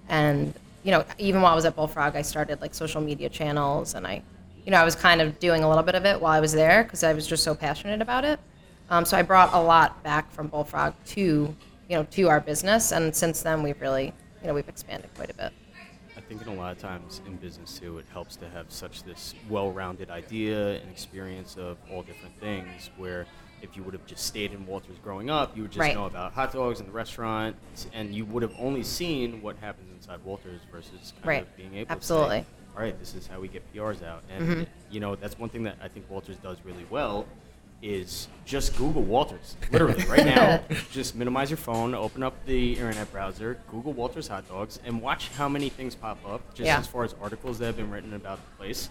And 0.08 0.54
you 0.84 0.92
know, 0.92 1.04
even 1.18 1.42
while 1.42 1.52
I 1.52 1.54
was 1.56 1.64
at 1.64 1.74
Bullfrog, 1.74 2.14
I 2.14 2.22
started 2.22 2.60
like 2.60 2.72
social 2.72 3.00
media 3.00 3.28
channels, 3.28 3.94
and 3.94 4.06
I, 4.06 4.22
you 4.64 4.70
know, 4.70 4.78
I 4.78 4.84
was 4.84 4.94
kind 4.94 5.20
of 5.20 5.40
doing 5.40 5.64
a 5.64 5.68
little 5.68 5.82
bit 5.82 5.96
of 5.96 6.04
it 6.04 6.20
while 6.20 6.32
I 6.32 6.38
was 6.38 6.52
there 6.52 6.84
because 6.84 7.02
I 7.02 7.12
was 7.12 7.26
just 7.26 7.42
so 7.42 7.54
passionate 7.56 8.00
about 8.00 8.24
it. 8.24 8.38
Um, 8.88 9.04
so 9.04 9.16
I 9.16 9.22
brought 9.22 9.52
a 9.52 9.60
lot 9.60 10.00
back 10.04 10.30
from 10.30 10.46
Bullfrog 10.46 10.94
to, 11.06 11.20
you 11.20 11.96
know, 11.96 12.04
to 12.12 12.28
our 12.28 12.40
business, 12.40 12.92
and 12.92 13.14
since 13.14 13.42
then 13.42 13.64
we've 13.64 13.80
really, 13.80 14.12
you 14.46 14.52
know, 14.52 14.54
we've 14.54 14.68
expanded 14.68 15.10
quite 15.16 15.28
a 15.28 15.34
bit. 15.34 15.52
I 16.16 16.20
think 16.20 16.40
in 16.40 16.46
a 16.46 16.54
lot 16.54 16.70
of 16.70 16.78
times 16.78 17.20
in 17.26 17.34
business 17.34 17.80
too, 17.80 17.98
it 17.98 18.06
helps 18.12 18.36
to 18.36 18.48
have 18.48 18.66
such 18.68 19.02
this 19.02 19.34
well-rounded 19.50 20.08
idea 20.08 20.76
and 20.76 20.88
experience 20.88 21.56
of 21.56 21.78
all 21.90 22.04
different 22.04 22.38
things. 22.38 22.90
Where 22.96 23.26
if 23.60 23.76
you 23.76 23.82
would 23.82 23.92
have 23.92 24.06
just 24.06 24.24
stayed 24.24 24.52
in 24.52 24.64
Walters 24.64 24.98
growing 25.02 25.30
up, 25.30 25.56
you 25.56 25.62
would 25.62 25.72
just 25.72 25.80
Right. 25.80 25.96
know 25.96 26.04
about 26.06 26.32
hot 26.32 26.52
dogs 26.52 26.78
and 26.78 26.88
the 26.88 26.92
restaurant, 26.92 27.56
and 27.92 28.14
you 28.14 28.24
would 28.24 28.44
have 28.44 28.54
only 28.56 28.84
seen 28.84 29.42
what 29.42 29.56
happens 29.56 29.90
inside 29.90 30.20
Walters 30.24 30.60
versus 30.70 31.12
kind 31.16 31.26
Right. 31.26 31.42
of 31.42 31.56
being 31.56 31.74
able 31.74 31.90
Absolutely. 31.90 32.38
to 32.38 32.44
say, 32.44 32.50
all 32.76 32.82
right, 32.84 32.96
this 33.00 33.16
is 33.16 33.26
how 33.26 33.40
we 33.40 33.48
get 33.48 33.64
PRs 33.74 34.04
out. 34.04 34.22
And 34.30 34.48
mm-hmm. 34.48 34.62
you 34.92 35.00
know, 35.00 35.16
that's 35.16 35.36
one 35.40 35.48
thing 35.48 35.64
that 35.64 35.76
I 35.82 35.88
think 35.88 36.08
Walters 36.08 36.36
does 36.36 36.58
really 36.64 36.86
well 36.88 37.26
is 37.82 38.28
just 38.44 38.76
Google 38.76 39.02
Walters. 39.02 39.56
Literally, 39.70 40.02
right 40.04 40.24
now, 40.36 40.60
just 40.92 41.14
minimize 41.14 41.50
your 41.50 41.56
phone, 41.56 41.94
open 41.94 42.22
up 42.22 42.34
the 42.46 42.72
internet 42.74 43.10
browser, 43.12 43.58
Google 43.70 43.92
Walters 43.92 44.28
hot 44.28 44.48
dogs, 44.48 44.78
and 44.84 45.00
watch 45.02 45.28
how 45.30 45.48
many 45.48 45.68
things 45.68 45.94
pop 45.94 46.18
up, 46.28 46.40
just 46.54 46.66
Yeah. 46.66 46.78
as 46.78 46.86
far 46.86 47.04
as 47.04 47.14
articles 47.20 47.58
that 47.58 47.66
have 47.66 47.76
been 47.76 47.90
written 47.90 48.14
about 48.14 48.38
the 48.38 48.56
place. 48.56 48.88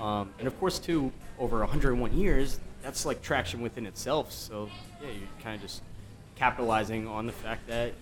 Um, 0.00 0.30
and 0.38 0.48
of 0.48 0.58
course, 0.58 0.78
too, 0.78 1.12
over 1.38 1.58
101 1.60 2.16
years, 2.16 2.58
that's 2.82 3.04
like 3.04 3.22
traction 3.22 3.60
within 3.60 3.86
itself. 3.86 4.32
So, 4.32 4.68
yeah, 5.02 5.08
you're 5.10 5.28
kind 5.42 5.54
of 5.56 5.60
just 5.62 5.82
capitalizing 6.36 7.06
on 7.06 7.26
the 7.26 7.32
fact 7.32 7.66
that 7.68 7.92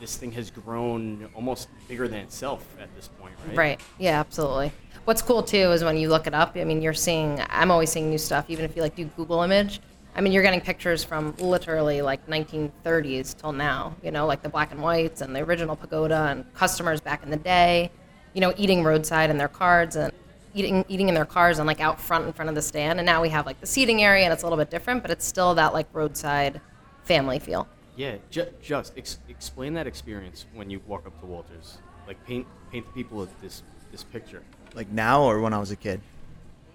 this 0.00 0.16
thing 0.16 0.32
has 0.32 0.50
grown 0.50 1.28
almost 1.34 1.68
bigger 1.88 2.08
than 2.08 2.20
itself 2.20 2.64
at 2.80 2.94
this 2.94 3.08
point, 3.20 3.34
right? 3.46 3.56
Right. 3.56 3.80
Yeah, 3.98 4.20
absolutely. 4.20 4.72
What's 5.04 5.22
cool 5.22 5.42
too 5.42 5.70
is 5.72 5.84
when 5.84 5.96
you 5.96 6.08
look 6.08 6.26
it 6.26 6.34
up. 6.34 6.56
I 6.56 6.64
mean, 6.64 6.82
you're 6.82 6.94
seeing. 6.94 7.40
I'm 7.50 7.70
always 7.70 7.90
seeing 7.90 8.10
new 8.10 8.18
stuff, 8.18 8.46
even 8.48 8.64
if 8.64 8.74
you 8.76 8.82
like 8.82 8.96
do 8.96 9.04
Google 9.16 9.42
image. 9.42 9.80
I 10.14 10.20
mean, 10.20 10.32
you're 10.32 10.42
getting 10.42 10.60
pictures 10.60 11.04
from 11.04 11.34
literally 11.38 12.00
like 12.00 12.26
1930s 12.26 13.38
till 13.38 13.52
now. 13.52 13.94
You 14.02 14.10
know, 14.10 14.26
like 14.26 14.42
the 14.42 14.48
black 14.48 14.72
and 14.72 14.82
whites 14.82 15.20
and 15.20 15.36
the 15.36 15.42
original 15.42 15.76
pagoda 15.76 16.28
and 16.30 16.52
customers 16.54 17.00
back 17.00 17.22
in 17.22 17.30
the 17.30 17.36
day. 17.36 17.90
You 18.32 18.40
know, 18.40 18.52
eating 18.56 18.82
roadside 18.82 19.30
in 19.30 19.38
their 19.38 19.48
cars 19.48 19.96
and 19.96 20.12
eating 20.54 20.84
eating 20.88 21.08
in 21.08 21.14
their 21.14 21.26
cars 21.26 21.58
and 21.58 21.66
like 21.66 21.80
out 21.80 22.00
front 22.00 22.26
in 22.26 22.32
front 22.32 22.48
of 22.48 22.54
the 22.54 22.62
stand. 22.62 22.98
And 22.98 23.06
now 23.06 23.22
we 23.22 23.28
have 23.28 23.46
like 23.46 23.60
the 23.60 23.66
seating 23.66 24.02
area 24.02 24.24
and 24.24 24.32
it's 24.32 24.42
a 24.42 24.46
little 24.46 24.58
bit 24.58 24.70
different, 24.70 25.02
but 25.02 25.10
it's 25.10 25.24
still 25.24 25.54
that 25.54 25.72
like 25.72 25.86
roadside 25.92 26.60
family 27.04 27.38
feel. 27.38 27.68
Yeah, 27.96 28.16
ju- 28.30 28.46
just 28.62 28.92
ex- 28.96 29.18
explain 29.28 29.74
that 29.74 29.86
experience 29.86 30.46
when 30.54 30.68
you 30.70 30.80
walk 30.86 31.06
up 31.06 31.18
to 31.20 31.26
Walters. 31.26 31.78
Like 32.06 32.24
paint 32.26 32.46
paint 32.70 32.86
the 32.86 32.92
people 32.92 33.20
of 33.22 33.28
this 33.40 33.62
this 33.90 34.04
picture. 34.04 34.42
Like 34.74 34.90
now 34.90 35.22
or 35.22 35.40
when 35.40 35.52
I 35.52 35.58
was 35.58 35.70
a 35.70 35.76
kid? 35.76 36.00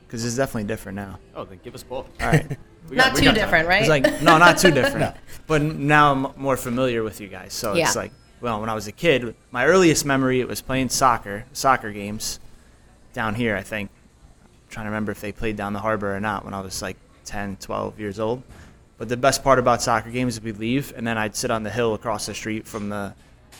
Because 0.07 0.25
it's 0.25 0.35
definitely 0.35 0.65
different 0.67 0.95
now. 0.97 1.19
Oh, 1.35 1.45
then 1.45 1.59
give 1.63 1.75
us 1.75 1.83
both. 1.83 2.07
All 2.21 2.27
right. 2.27 2.57
We 2.89 2.95
got- 2.95 3.09
Not 3.09 3.13
we 3.13 3.19
too 3.19 3.25
got 3.25 3.31
time. 3.35 3.43
different, 3.43 3.67
right? 3.67 3.79
It's 3.81 3.89
like 3.89 4.21
no, 4.23 4.39
not 4.39 4.57
too 4.57 4.71
different. 4.71 5.15
But 5.47 5.61
now 5.61 6.11
I'm 6.13 6.27
more 6.35 6.57
familiar 6.57 7.03
with 7.03 7.21
you 7.21 7.27
guys, 7.27 7.53
so 7.53 7.75
Yeah. 7.75 7.85
it's 7.85 7.95
like 7.95 8.11
well, 8.41 8.59
when 8.59 8.69
I 8.69 8.73
was 8.73 8.87
a 8.87 8.91
kid, 8.91 9.35
my 9.51 9.65
earliest 9.67 10.03
memory 10.03 10.39
it 10.39 10.47
was 10.47 10.61
playing 10.63 10.89
soccer, 10.89 11.45
soccer 11.53 11.91
games, 11.91 12.39
down 13.13 13.35
here. 13.35 13.55
I 13.55 13.61
think. 13.61 13.91
I'm 14.43 14.49
trying 14.71 14.85
to 14.85 14.89
remember 14.89 15.11
if 15.11 15.21
they 15.21 15.31
played 15.31 15.55
down 15.57 15.73
the 15.73 15.79
harbor 15.79 16.15
or 16.15 16.19
not 16.19 16.43
when 16.43 16.55
I 16.55 16.61
was 16.61 16.81
like 16.81 16.97
10, 17.25 17.57
12 17.57 17.99
years 17.99 18.19
old. 18.19 18.41
But 19.01 19.09
the 19.09 19.17
best 19.17 19.43
part 19.43 19.57
about 19.57 19.81
soccer 19.81 20.11
games 20.11 20.35
is 20.35 20.41
we'd 20.43 20.59
leave 20.59 20.93
and 20.95 21.07
then 21.07 21.17
I'd 21.17 21.35
sit 21.35 21.49
on 21.49 21.63
the 21.63 21.71
hill 21.71 21.95
across 21.95 22.27
the 22.27 22.35
street 22.35 22.67
from 22.67 22.89
the. 22.89 23.15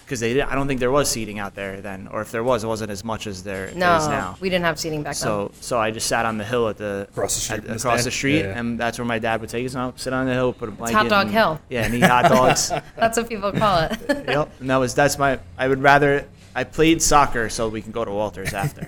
Because 0.06 0.20
they, 0.20 0.34
didn't- 0.36 0.52
I 0.52 0.54
don't 0.56 0.68
think 0.68 0.80
there 0.80 0.92
was 0.92 1.10
seating 1.10 1.40
out 1.40 1.56
there 1.56 1.82
then, 1.82 2.08
or 2.12 2.22
if 2.22 2.30
there 2.32 2.44
was, 2.44 2.64
it 2.64 2.68
wasn't 2.68 2.92
as 2.92 3.04
much 3.04 3.26
as 3.26 3.42
there, 3.42 3.72
No, 3.74 3.80
there 3.80 3.98
is 3.98 4.08
now. 4.08 4.32
No, 4.34 4.38
we 4.40 4.50
didn't 4.50 4.66
have 4.66 4.78
seating 4.80 5.02
back 5.02 5.16
then. 5.16 5.22
So 5.24 5.52
so 5.62 5.80
I 5.80 5.90
just 5.90 6.06
sat 6.06 6.28
on 6.28 6.38
the 6.38 6.44
hill 6.44 6.68
at 6.70 6.78
the 6.78 7.08
Across 7.10 7.34
the 7.36 7.42
street 7.42 7.66
at- 7.72 7.78
across 7.78 8.04
the 8.04 8.12
street, 8.12 8.40
Yeah, 8.42 8.48
yeah. 8.50 8.60
and 8.60 8.80
that's 8.80 9.00
where 9.00 9.06
my 9.06 9.18
dad 9.18 9.42
would 9.42 9.50
take 9.50 9.66
us. 9.66 9.74
Now 9.74 9.94
sit 9.96 10.14
on 10.14 10.28
the 10.28 10.34
hill, 10.34 10.54
put 10.54 10.70
a 10.70 10.74
blanket. 10.74 10.96
Hot 10.96 11.10
Dog 11.10 11.26
and- 11.26 11.34
Hill. 11.34 11.60
Yeah, 11.70 11.86
and 11.86 11.96
eat 11.96 12.04
hot 12.04 12.30
dogs. 12.30 12.70
That's 12.96 13.18
what 13.18 13.28
people 13.28 13.52
call 13.52 13.80
it. 13.80 13.98
yep, 14.28 14.52
and 14.60 14.70
that 14.70 14.78
was 14.78 14.94
that's 14.94 15.18
my. 15.18 15.40
I 15.58 15.68
would 15.68 15.82
rather 15.82 16.28
I 16.54 16.66
played 16.66 17.02
soccer 17.02 17.50
so 17.50 17.68
we 17.68 17.82
can 17.82 17.92
go 17.92 18.06
to 18.06 18.12
Walters 18.12 18.54
after. 18.54 18.88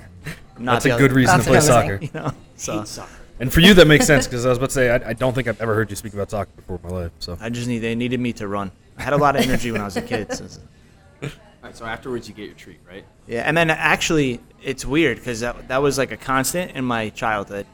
Not 0.59 0.73
That's 0.73 0.83
the 0.83 0.91
a 0.91 0.93
other- 0.95 1.07
good 1.07 1.15
reason 1.15 1.39
to 1.39 1.43
play 1.45 1.53
amazing. 1.53 1.73
soccer. 1.73 1.99
You 1.99 2.09
know, 2.13 2.31
so 2.57 2.77
Hate 2.79 2.87
soccer. 2.87 3.11
And 3.39 3.51
for 3.51 3.59
you, 3.59 3.73
that 3.73 3.87
makes 3.87 4.05
sense 4.05 4.27
because 4.27 4.45
I 4.45 4.49
was 4.49 4.57
about 4.57 4.69
to 4.69 4.73
say 4.73 4.89
I, 4.89 5.09
I 5.09 5.13
don't 5.13 5.33
think 5.33 5.47
I've 5.47 5.59
ever 5.61 5.73
heard 5.73 5.89
you 5.89 5.95
speak 5.95 6.13
about 6.13 6.31
soccer 6.31 6.51
before 6.55 6.79
in 6.83 6.89
my 6.89 6.95
life. 7.03 7.11
So 7.19 7.37
I 7.41 7.49
just 7.49 7.67
need 7.67 7.79
they 7.79 7.95
needed 7.95 8.19
me 8.19 8.33
to 8.33 8.47
run. 8.47 8.71
I 8.97 9.03
had 9.03 9.13
a 9.13 9.17
lot 9.17 9.35
of 9.35 9.41
energy 9.41 9.71
when 9.71 9.81
I 9.81 9.85
was 9.85 9.97
a 9.97 10.01
kid. 10.01 10.31
So, 10.33 10.45
All 11.23 11.29
right, 11.63 11.75
so 11.75 11.85
afterwards 11.85 12.27
you 12.27 12.35
get 12.35 12.45
your 12.45 12.55
treat, 12.55 12.79
right? 12.87 13.05
Yeah, 13.27 13.41
and 13.41 13.57
then 13.57 13.69
actually, 13.69 14.39
it's 14.61 14.85
weird 14.85 15.17
because 15.17 15.39
that, 15.39 15.67
that 15.69 15.81
was 15.81 15.97
like 15.97 16.11
a 16.11 16.17
constant 16.17 16.71
in 16.71 16.85
my 16.85 17.09
childhood. 17.09 17.65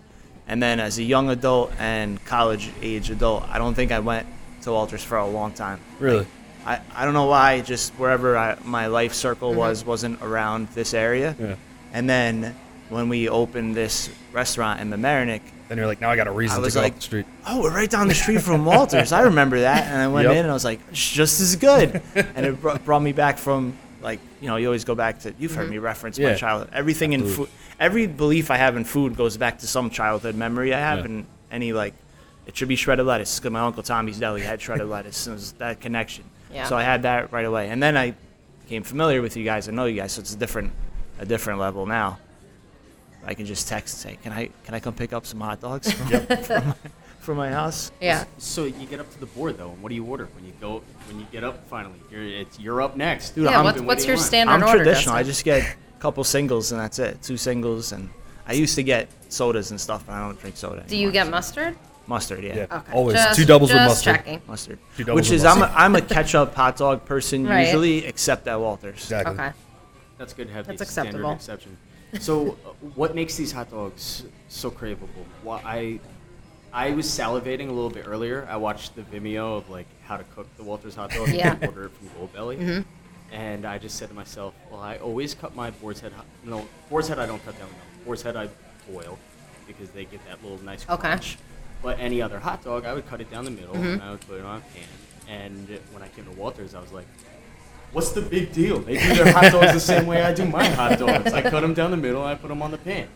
And 0.47 0.63
then 0.63 0.79
as 0.79 0.97
a 0.97 1.03
young 1.03 1.29
adult 1.29 1.71
and 1.77 2.23
college 2.25 2.71
age 2.81 3.09
adult, 3.09 3.43
I 3.49 3.57
don't 3.57 3.75
think 3.75 3.91
I 3.91 3.99
went 3.99 4.27
to 4.61 4.71
Walters 4.71 5.03
for 5.03 5.17
a 5.17 5.27
long 5.27 5.53
time. 5.53 5.79
Really? 5.99 6.25
I, 6.65 6.81
I 6.95 7.05
don't 7.05 7.13
know 7.13 7.25
why, 7.25 7.61
just 7.61 7.93
wherever 7.93 8.37
I, 8.37 8.57
my 8.63 8.87
life 8.87 9.13
circle 9.13 9.49
mm-hmm. 9.49 9.59
was, 9.59 9.85
wasn't 9.85 10.21
around 10.21 10.69
this 10.69 10.93
area. 10.93 11.35
Yeah. 11.39 11.55
And 11.93 12.09
then 12.09 12.55
when 12.89 13.09
we 13.09 13.29
opened 13.29 13.75
this 13.75 14.09
restaurant 14.31 14.79
in 14.79 14.89
the 14.89 14.97
Mamaroneck, 14.97 15.41
then 15.67 15.77
you're 15.77 15.87
like, 15.87 16.01
now 16.01 16.09
I 16.09 16.15
got 16.15 16.27
a 16.27 16.31
reason 16.31 16.63
I 16.63 16.67
to 16.67 16.73
go 16.73 16.81
like, 16.81 16.93
up 16.93 16.97
the 16.97 17.03
street. 17.03 17.25
oh, 17.45 17.61
we're 17.61 17.73
right 17.73 17.89
down 17.89 18.07
the 18.07 18.13
street 18.23 18.41
from 18.41 18.65
Walters. 18.65 19.11
I 19.11 19.21
remember 19.21 19.61
that. 19.61 19.85
And 19.85 20.01
I 20.01 20.07
went 20.07 20.27
Yep. 20.27 20.35
in 20.35 20.39
and 20.39 20.49
I 20.49 20.53
was 20.53 20.65
like, 20.65 20.79
it's 20.89 21.11
just 21.11 21.39
as 21.39 21.55
good. 21.55 22.01
and 22.15 22.45
it 22.45 22.59
br- 22.59 22.77
brought 22.79 23.01
me 23.01 23.13
back 23.13 23.37
from, 23.37 23.77
like, 24.01 24.19
you 24.41 24.47
know, 24.47 24.55
you 24.55 24.65
always 24.65 24.83
go 24.83 24.95
back 24.95 25.19
to, 25.19 25.33
you've 25.37 25.53
heard 25.53 25.65
mm-hmm. 25.65 25.73
me 25.73 25.77
reference 25.77 26.17
my 26.17 26.33
childhood. 26.33 26.69
Everything 26.73 27.13
in 27.13 27.27
food, 27.27 27.49
every 27.79 28.07
belief 28.07 28.49
I 28.49 28.57
have 28.57 28.75
in 28.75 28.83
food 28.83 29.15
goes 29.15 29.37
back 29.37 29.59
to 29.59 29.67
some 29.67 29.89
childhood 29.91 30.35
memory 30.35 30.73
I 30.73 30.79
have. 30.79 30.99
Yeah. 30.99 31.05
And 31.05 31.25
any, 31.51 31.73
like, 31.73 31.93
it 32.47 32.57
should 32.57 32.67
be 32.67 32.75
shredded 32.75 33.05
lettuce 33.05 33.39
because 33.39 33.51
my 33.51 33.59
Uncle 33.59 33.83
Tommy's 33.83 34.17
Deli 34.17 34.41
had 34.41 34.59
shredded 34.59 34.87
lettuce. 34.89 35.27
And 35.27 35.33
it 35.33 35.37
was 35.37 35.51
that 35.53 35.79
connection. 35.79 36.23
Yeah. 36.51 36.65
So 36.65 36.75
I 36.75 36.81
had 36.81 37.03
that 37.03 37.31
right 37.31 37.45
away. 37.45 37.69
And 37.69 37.83
then 37.83 37.95
I 37.95 38.15
became 38.63 38.81
familiar 38.81 39.21
with 39.21 39.37
you 39.37 39.43
guys. 39.45 39.69
I 39.69 39.71
know 39.71 39.85
you 39.85 39.95
guys. 40.01 40.13
So 40.13 40.21
it's 40.21 40.33
a 40.33 40.37
different, 40.37 40.71
a 41.19 41.25
different 41.27 41.59
level 41.59 41.85
now. 41.85 42.17
I 43.25 43.33
can 43.33 43.45
just 43.45 43.67
text 43.67 43.93
and 44.05 44.13
say, 44.13 44.19
"Can 44.23 44.31
I 44.31 44.49
can 44.63 44.73
I 44.73 44.79
come 44.79 44.93
pick 44.93 45.13
up 45.13 45.25
some 45.25 45.39
hot 45.39 45.59
dogs 45.61 45.91
from, 45.93 46.07
from, 46.07 46.67
my, 46.67 46.75
from 47.19 47.37
my 47.37 47.49
house?" 47.51 47.91
yeah. 48.01 48.23
So 48.37 48.65
you 48.65 48.85
get 48.87 48.99
up 48.99 49.11
to 49.11 49.19
the 49.19 49.25
board 49.27 49.57
though, 49.57 49.71
and 49.71 49.81
what 49.83 49.89
do 49.89 49.95
you 49.95 50.05
order 50.05 50.27
when 50.35 50.45
you 50.45 50.53
go 50.61 50.81
when 51.07 51.19
you 51.19 51.25
get 51.31 51.43
up 51.43 51.67
finally? 51.67 51.99
You're 52.11 52.23
it's 52.23 52.59
you're 52.59 52.81
up 52.81 52.95
next. 52.95 53.31
Dude, 53.31 53.45
Yeah, 53.45 53.51
I'm- 53.57 53.63
what's, 53.65 53.81
what's 53.81 54.05
your 54.05 54.13
in 54.13 54.19
line. 54.19 54.27
standard 54.27 54.53
I'm 54.53 54.63
order? 54.63 54.77
traditional. 54.83 55.15
I 55.15 55.23
just 55.23 55.43
get 55.43 55.63
a 55.63 55.99
couple 55.99 56.23
singles 56.23 56.71
and 56.71 56.79
that's 56.81 56.99
it. 56.99 57.21
Two 57.21 57.37
singles 57.37 57.91
and 57.91 58.09
I 58.47 58.53
used 58.53 58.75
to 58.75 58.83
get 58.83 59.09
sodas 59.29 59.69
and 59.71 59.79
stuff, 59.79 60.05
but 60.07 60.13
I 60.13 60.21
don't 60.21 60.39
drink 60.39 60.57
soda. 60.57 60.83
Do 60.87 60.97
you 60.97 61.11
get 61.11 61.25
so- 61.25 61.31
mustard? 61.31 61.75
mustard? 62.07 62.43
Yeah, 62.43 62.55
Yeah. 62.55 62.77
Okay. 62.77 62.93
Always. 62.93 63.15
Just- 63.17 63.37
Two 63.37 63.45
doubles 63.45 63.71
with 63.71 63.83
mustard. 63.83 64.15
Checking. 64.15 64.41
mustard. 64.47 64.79
Two 64.97 65.03
doubles 65.03 65.15
Which 65.21 65.29
with 65.29 65.39
is 65.41 65.45
I'm 65.45 65.57
a, 65.57 65.59
mustard. 65.59 65.77
I'm 65.77 65.95
a 65.95 66.01
ketchup 66.01 66.55
hot 66.55 66.77
dog 66.77 67.05
person 67.05 67.45
Right. 67.45 67.65
usually, 67.65 68.05
except 68.05 68.47
at 68.47 68.59
Walters. 68.59 68.95
Exactly. 68.95 69.33
Okay. 69.35 69.51
That's 70.17 70.33
good 70.33 70.47
to 70.47 70.53
have 70.53 70.65
That's 70.65 70.79
the 70.79 70.85
standard 70.85 71.09
acceptable. 71.21 71.31
exception. 71.33 71.77
So, 72.19 72.57
uh, 72.65 72.69
what 72.95 73.13
makes 73.15 73.35
these 73.37 73.51
hot 73.51 73.69
dogs 73.71 74.23
so 74.47 74.71
craveable? 74.71 75.07
Why 75.43 75.61
I 75.63 75.99
I 76.71 76.91
was 76.91 77.05
salivating 77.07 77.69
a 77.69 77.71
little 77.71 77.89
bit 77.89 78.05
earlier. 78.07 78.47
I 78.49 78.57
watched 78.57 78.95
the 78.95 79.01
Vimeo 79.03 79.57
of 79.57 79.69
like 79.69 79.87
how 80.05 80.17
to 80.17 80.23
cook 80.35 80.47
the 80.57 80.63
Walters 80.63 80.95
hot 80.95 81.11
dog. 81.11 81.29
Yeah. 81.29 81.53
and 81.53 81.65
order 81.67 81.85
it 81.85 81.91
from 81.91 82.09
Goldbelly. 82.27 82.83
And 83.31 83.63
I 83.65 83.77
just 83.77 83.97
said 83.97 84.09
to 84.09 84.15
myself, 84.15 84.55
well, 84.71 84.79
I 84.81 84.97
always 84.97 85.35
cut 85.35 85.55
my 85.55 85.69
boar's 85.69 85.99
head. 85.99 86.11
hot- 86.13 86.25
No, 86.43 86.67
boar's 86.89 87.07
head 87.07 87.19
I 87.19 87.27
don't 87.27 87.43
cut 87.45 87.57
down. 87.59 87.67
No, 87.69 88.05
boar's 88.05 88.23
head 88.23 88.35
I 88.35 88.49
boil 88.91 89.19
because 89.67 89.89
they 89.91 90.05
get 90.05 90.25
that 90.25 90.41
little 90.41 90.57
nice 90.65 90.83
Okay. 90.89 90.99
crunch. 91.09 91.37
But 91.83 91.99
any 91.99 92.23
other 92.23 92.39
hot 92.39 92.63
dog, 92.63 92.85
I 92.85 92.93
would 92.95 93.07
cut 93.07 93.21
it 93.21 93.29
down 93.29 93.45
the 93.45 93.51
middle 93.51 93.75
and 93.75 94.01
I 94.01 94.09
would 94.11 94.21
put 94.21 94.39
it 94.39 94.45
on 94.45 94.57
a 94.57 94.61
pan. 94.61 94.87
And 95.27 95.79
when 95.91 96.01
I 96.01 96.07
came 96.09 96.25
to 96.25 96.31
Walters, 96.31 96.73
I 96.73 96.81
was 96.81 96.91
like, 96.91 97.05
what's 97.91 98.11
the 98.11 98.21
big 98.21 98.51
deal? 98.51 98.79
They 98.79 98.97
do 98.97 99.15
their 99.15 99.31
hot 99.33 99.51
dogs 99.51 99.73
the 99.73 99.79
same 99.79 100.05
way 100.05 100.21
I 100.21 100.33
do 100.33 100.45
my 100.45 100.65
hot 100.67 100.99
dogs. 100.99 101.33
I 101.33 101.41
cut 101.41 101.61
them 101.61 101.73
down 101.73 101.91
the 101.91 101.97
middle 101.97 102.21
and 102.21 102.29
I 102.31 102.35
put 102.35 102.47
them 102.49 102.61
on 102.61 102.71
the 102.71 102.77
pan. 102.77 103.07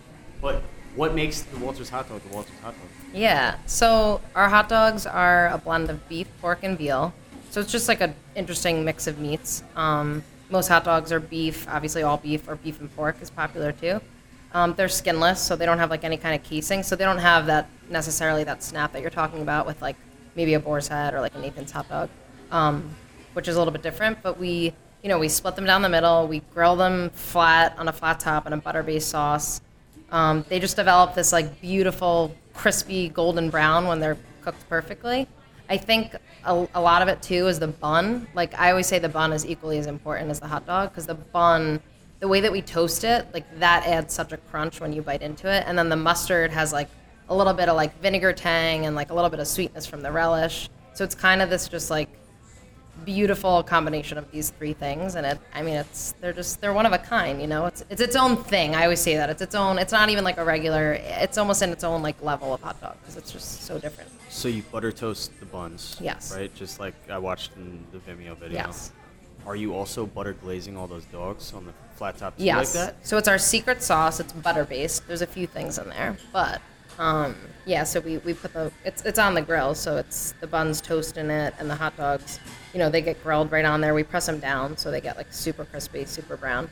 But 0.42 0.64
what 0.96 1.16
makes 1.16 1.42
the 1.42 1.58
Walters 1.58 1.90
hot 1.90 2.10
dog 2.10 2.22
the 2.22 2.34
Walters 2.34 2.54
hot 2.62 2.74
dog? 2.74 2.90
Yeah. 3.14 3.58
So 3.66 4.22
our 4.36 4.50
hot 4.50 4.70
dogs 4.70 5.06
are 5.06 5.50
a 5.50 5.58
blend 5.58 5.90
of 5.90 6.08
beef, 6.10 6.28
pork, 6.42 6.60
and 6.64 6.78
veal. 6.78 7.14
So 7.50 7.62
it's 7.62 7.72
just 7.72 7.88
like 7.88 8.02
an 8.02 8.16
interesting 8.36 8.84
mix 8.84 9.08
of 9.08 9.20
meats. 9.20 9.64
Um, 9.76 10.24
most 10.50 10.68
hot 10.68 10.84
dogs 10.84 11.12
are 11.12 11.20
beef, 11.20 11.68
obviously 11.70 12.04
all 12.04 12.18
beef, 12.18 12.48
or 12.48 12.56
beef 12.56 12.80
and 12.80 12.94
pork 12.96 13.22
is 13.22 13.30
popular 13.30 13.72
too. 13.72 14.02
Um, 14.54 14.74
they're 14.76 14.90
skinless, 14.90 15.42
so 15.42 15.56
they 15.56 15.66
don't 15.66 15.80
have 15.80 15.90
like 15.90 16.04
any 16.04 16.18
kind 16.18 16.36
of 16.36 16.44
casing. 16.44 16.84
So 16.84 16.96
they 16.96 17.06
don't 17.06 17.18
have 17.20 17.48
that 17.48 17.70
necessarily 17.90 18.44
that 18.44 18.64
snap 18.64 18.94
that 18.94 19.02
you're 19.02 19.12
talking 19.12 19.42
about 19.42 19.66
with 19.66 19.82
like 19.82 19.96
maybe 20.36 20.54
a 20.54 20.60
boar's 20.60 20.88
head 20.88 21.14
or 21.14 21.22
like 21.22 21.36
a 21.36 21.40
Nathan's 21.40 21.72
hot 21.72 21.90
dog, 21.90 22.10
um, 22.52 22.90
which 23.34 23.48
is 23.48 23.56
a 23.56 23.60
little 23.60 23.74
bit 23.74 23.82
different. 23.82 24.22
But 24.22 24.40
we, 24.40 24.74
you 25.02 25.10
know, 25.10 25.20
we 25.20 25.28
split 25.28 25.56
them 25.56 25.66
down 25.66 25.82
the 25.82 25.90
middle. 25.90 26.28
We 26.28 26.40
grill 26.54 26.76
them 26.76 27.10
flat 27.12 27.76
on 27.78 27.88
a 27.88 27.94
flat 27.94 28.20
top 28.20 28.48
in 28.48 28.54
a 28.54 28.58
butter-based 28.58 29.10
sauce. 29.10 29.62
Um, 30.12 30.46
they 30.48 30.60
just 30.60 30.76
develop 30.76 31.16
this 31.16 31.32
like 31.32 31.60
beautiful, 31.60 32.36
crispy 32.54 33.10
golden 33.10 33.50
brown 33.50 33.88
when 33.88 34.00
they're 34.00 34.18
cooked 34.42 34.68
perfectly. 34.70 35.28
I 35.70 35.78
think 35.78 36.16
a, 36.46 36.68
a 36.76 36.82
lot 36.82 37.02
of 37.02 37.08
it 37.08 37.22
too 37.22 37.48
is 37.48 37.60
the 37.60 37.68
bun. 37.68 38.28
Like 38.36 38.58
I 38.60 38.70
always 38.70 38.88
say, 38.88 39.00
the 39.00 39.10
bun 39.10 39.34
is 39.34 39.46
equally 39.46 39.80
as 39.80 39.88
important 39.88 40.30
as 40.30 40.40
the 40.40 40.48
hot 40.48 40.66
dog 40.68 40.90
because 40.90 41.08
the 41.08 41.16
bun, 41.16 41.82
the 42.20 42.28
way 42.28 42.42
that 42.42 42.52
we 42.52 42.62
toast 42.62 43.04
it, 43.04 43.28
like 43.34 43.60
that 43.60 43.86
adds 43.88 44.14
such 44.14 44.34
a 44.34 44.38
crunch 44.38 44.80
when 44.80 44.94
you 44.94 45.02
bite 45.02 45.22
into 45.22 45.52
it. 45.52 45.64
And 45.66 45.78
then 45.78 45.90
the 45.90 45.96
mustard 45.96 46.52
has 46.52 46.72
like 46.74 46.90
a 47.30 47.36
little 47.36 47.54
bit 47.54 47.70
of 47.70 47.76
like 47.76 48.00
vinegar 48.02 48.34
tang 48.34 48.86
and 48.86 48.96
like 48.96 49.10
a 49.10 49.14
little 49.14 49.30
bit 49.30 49.40
of 49.40 49.48
sweetness 49.48 49.86
from 49.86 50.02
the 50.02 50.12
relish. 50.12 50.70
So 50.94 51.04
it's 51.04 51.16
kind 51.16 51.42
of 51.42 51.50
this 51.50 51.68
just 51.68 51.90
like 51.90 52.10
beautiful 53.06 53.64
combination 53.64 54.18
of 54.18 54.30
these 54.32 54.52
three 54.52 54.74
things 54.74 55.16
and 55.16 55.26
it 55.26 55.40
i 55.54 55.62
mean 55.62 55.74
it's 55.76 56.14
they're 56.22 56.32
just 56.32 56.62
they're 56.62 56.74
one 56.74 56.86
of 56.86 56.94
a 56.94 56.98
kind 56.98 57.42
you 57.42 57.48
know 57.48 57.66
it's 57.66 57.84
it's 57.90 58.00
its 58.00 58.16
own 58.16 58.38
thing 58.38 58.76
i 58.76 58.84
always 58.84 59.00
say 59.00 59.16
that 59.16 59.30
it's 59.30 59.42
its 59.42 59.56
own 59.56 59.78
it's 59.80 59.92
not 59.92 60.10
even 60.10 60.24
like 60.24 60.38
a 60.38 60.44
regular 60.44 60.94
it's 60.94 61.38
almost 61.38 61.62
in 61.62 61.70
its 61.72 61.84
own 61.84 62.02
like 62.02 62.22
level 62.22 62.54
of 62.54 62.62
hot 62.62 62.80
dog 62.80 62.96
because 63.02 63.18
it's 63.18 63.32
just 63.32 63.64
so 63.64 63.78
different 63.80 64.10
So 64.30 64.48
you 64.48 64.64
butter 64.72 64.92
toast 64.92 65.32
the 65.40 65.46
buns. 65.46 65.96
Yes. 66.02 66.34
Right? 66.36 66.54
Just 66.56 66.80
like 66.80 66.96
I 67.08 67.20
watched 67.20 67.56
in 67.56 67.86
the 67.92 68.00
Vimeo 68.00 68.36
video. 68.36 68.58
Yes. 68.58 68.92
Are 69.46 69.56
you 69.56 69.76
also 69.76 70.08
butter 70.08 70.34
glazing 70.34 70.76
all 70.76 70.88
those 70.88 71.06
dogs 71.06 71.54
on 71.54 71.66
the 71.66 71.74
flat 71.96 72.18
top 72.18 72.36
too 72.38 72.44
yes 72.44 72.74
like 72.76 72.86
that? 72.86 73.08
so 73.08 73.18
it's 73.18 73.28
our 73.28 73.38
secret 73.38 73.84
sauce 73.84 74.20
it's 74.20 74.34
butter 74.34 74.64
based 74.66 75.06
there's 75.08 75.22
a 75.22 75.28
few 75.28 75.46
things 75.46 75.78
in 75.78 75.88
there 75.90 76.18
but 76.32 76.62
um 76.98 77.36
yeah 77.66 77.84
so 77.84 78.00
we, 78.00 78.18
we 78.20 78.34
put 78.34 78.52
the 78.54 78.72
it's 78.86 79.04
it's 79.04 79.20
on 79.20 79.34
the 79.36 79.42
grill 79.42 79.76
so 79.76 79.98
it's 79.98 80.34
the 80.42 80.48
buns 80.48 80.82
toast 80.82 81.18
in 81.18 81.30
it 81.30 81.54
and 81.60 81.70
the 81.70 81.76
hot 81.76 81.96
dogs 81.98 82.40
you 82.74 82.80
know 82.80 82.90
they 82.90 83.02
get 83.02 83.22
grilled 83.24 83.52
right 83.52 83.66
on 83.66 83.82
there. 83.82 83.94
We 83.94 84.04
press 84.04 84.26
them 84.26 84.40
down 84.40 84.78
so 84.78 84.92
they 84.92 85.02
get 85.02 85.18
like 85.18 85.32
super 85.32 85.66
crispy 85.66 86.06
super 86.06 86.36
brown. 86.36 86.70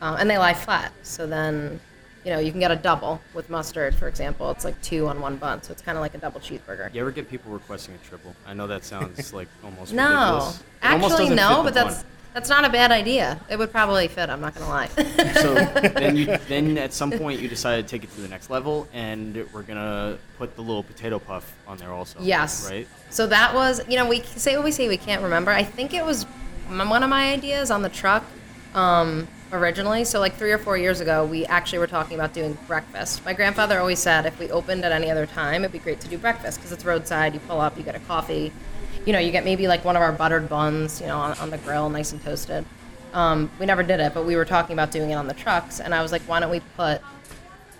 Um, 0.00 0.16
and 0.16 0.28
they 0.28 0.38
lie 0.38 0.54
flat. 0.54 0.92
So 1.02 1.26
then 1.26 1.80
you 2.24 2.32
know 2.32 2.38
you 2.38 2.50
can 2.50 2.60
get 2.60 2.70
a 2.70 2.76
double 2.76 3.20
with 3.34 3.50
mustard 3.50 3.94
for 3.94 4.08
example. 4.08 4.50
It's 4.50 4.64
like 4.64 4.80
two 4.82 5.06
on 5.06 5.20
one 5.20 5.36
bun. 5.36 5.62
So 5.62 5.72
it's 5.72 5.82
kind 5.82 5.96
of 5.96 6.02
like 6.02 6.14
a 6.14 6.18
double 6.18 6.40
cheeseburger. 6.40 6.92
You 6.94 7.00
ever 7.00 7.10
get 7.10 7.28
people 7.28 7.52
requesting 7.52 7.94
a 7.94 7.98
triple? 7.98 8.34
I 8.46 8.54
know 8.54 8.66
that 8.66 8.84
sounds 8.84 9.32
like 9.32 9.48
almost 9.62 9.92
no. 9.92 10.04
ridiculous. 10.04 10.60
It 10.60 10.86
almost 10.86 11.12
actually 11.12 11.36
no 11.36 11.62
but 11.62 11.74
that's. 11.74 12.04
That's 12.36 12.50
not 12.50 12.66
a 12.66 12.68
bad 12.68 12.92
idea 12.92 13.40
it 13.48 13.58
would 13.58 13.72
probably 13.72 14.08
fit 14.08 14.28
i'm 14.28 14.42
not 14.42 14.54
gonna 14.54 14.68
lie 14.68 14.88
So 15.40 15.54
then 15.54 16.16
you 16.16 16.26
then 16.48 16.78
at 16.78 16.92
some 16.92 17.10
point 17.10 17.40
you 17.40 17.48
decided 17.48 17.86
to 17.86 17.90
take 17.90 18.04
it 18.04 18.14
to 18.14 18.20
the 18.20 18.28
next 18.28 18.50
level 18.50 18.86
and 18.92 19.46
we're 19.52 19.62
gonna 19.62 20.18
put 20.38 20.54
the 20.56 20.62
little 20.62 20.82
potato 20.82 21.18
puff 21.18 21.54
on 21.66 21.78
there 21.78 21.92
also. 21.92 22.18
Yes. 22.20 22.70
Right? 22.70 22.86
So 23.10 23.26
that 23.26 23.54
was, 23.54 23.86
you 23.88 23.96
know, 23.96 24.08
we 24.08 24.20
say 24.22 24.56
what 24.56 24.64
we 24.64 24.72
say 24.72 24.88
we 24.88 24.96
can't 24.96 25.22
remember. 25.22 25.50
I 25.50 25.64
think 25.64 25.94
it 25.94 26.04
was 26.04 26.24
one 26.68 27.02
of 27.02 27.10
my 27.10 27.32
ideas 27.32 27.70
on 27.70 27.82
the 27.82 27.88
truck 27.88 28.24
um, 28.74 29.28
originally. 29.52 30.04
So 30.04 30.20
like 30.20 30.34
three 30.34 30.52
or 30.52 30.58
four 30.58 30.76
years 30.76 31.00
ago, 31.00 31.24
we 31.24 31.46
actually 31.46 31.78
were 31.78 31.86
talking 31.86 32.14
about 32.14 32.32
doing 32.32 32.56
breakfast. 32.66 33.24
My 33.24 33.32
grandfather 33.32 33.78
always 33.78 33.98
said 33.98 34.26
if 34.26 34.38
we 34.38 34.50
opened 34.50 34.84
at 34.84 34.92
any 34.92 35.10
other 35.10 35.26
time, 35.26 35.62
it'd 35.62 35.72
be 35.72 35.78
great 35.78 36.00
to 36.00 36.08
do 36.08 36.18
breakfast 36.18 36.58
because 36.58 36.72
it's 36.72 36.84
roadside. 36.84 37.34
You 37.34 37.40
pull 37.40 37.60
up, 37.60 37.76
you 37.76 37.82
get 37.82 37.94
a 37.94 38.00
coffee. 38.00 38.52
You 39.04 39.12
know, 39.12 39.18
you 39.18 39.30
get 39.32 39.44
maybe 39.44 39.68
like 39.68 39.84
one 39.84 39.96
of 39.96 40.02
our 40.02 40.12
buttered 40.12 40.48
buns, 40.48 41.00
you 41.00 41.06
know, 41.06 41.18
on, 41.18 41.36
on 41.38 41.50
the 41.50 41.58
grill, 41.58 41.88
nice 41.90 42.12
and 42.12 42.22
toasted. 42.22 42.64
Um, 43.12 43.50
we 43.58 43.66
never 43.66 43.82
did 43.82 44.00
it, 44.00 44.14
but 44.14 44.24
we 44.26 44.36
were 44.36 44.44
talking 44.44 44.72
about 44.74 44.90
doing 44.90 45.10
it 45.10 45.14
on 45.14 45.26
the 45.26 45.34
trucks, 45.34 45.80
and 45.80 45.94
I 45.94 46.02
was 46.02 46.12
like, 46.12 46.22
why 46.22 46.40
don't 46.40 46.50
we 46.50 46.60
put 46.76 47.00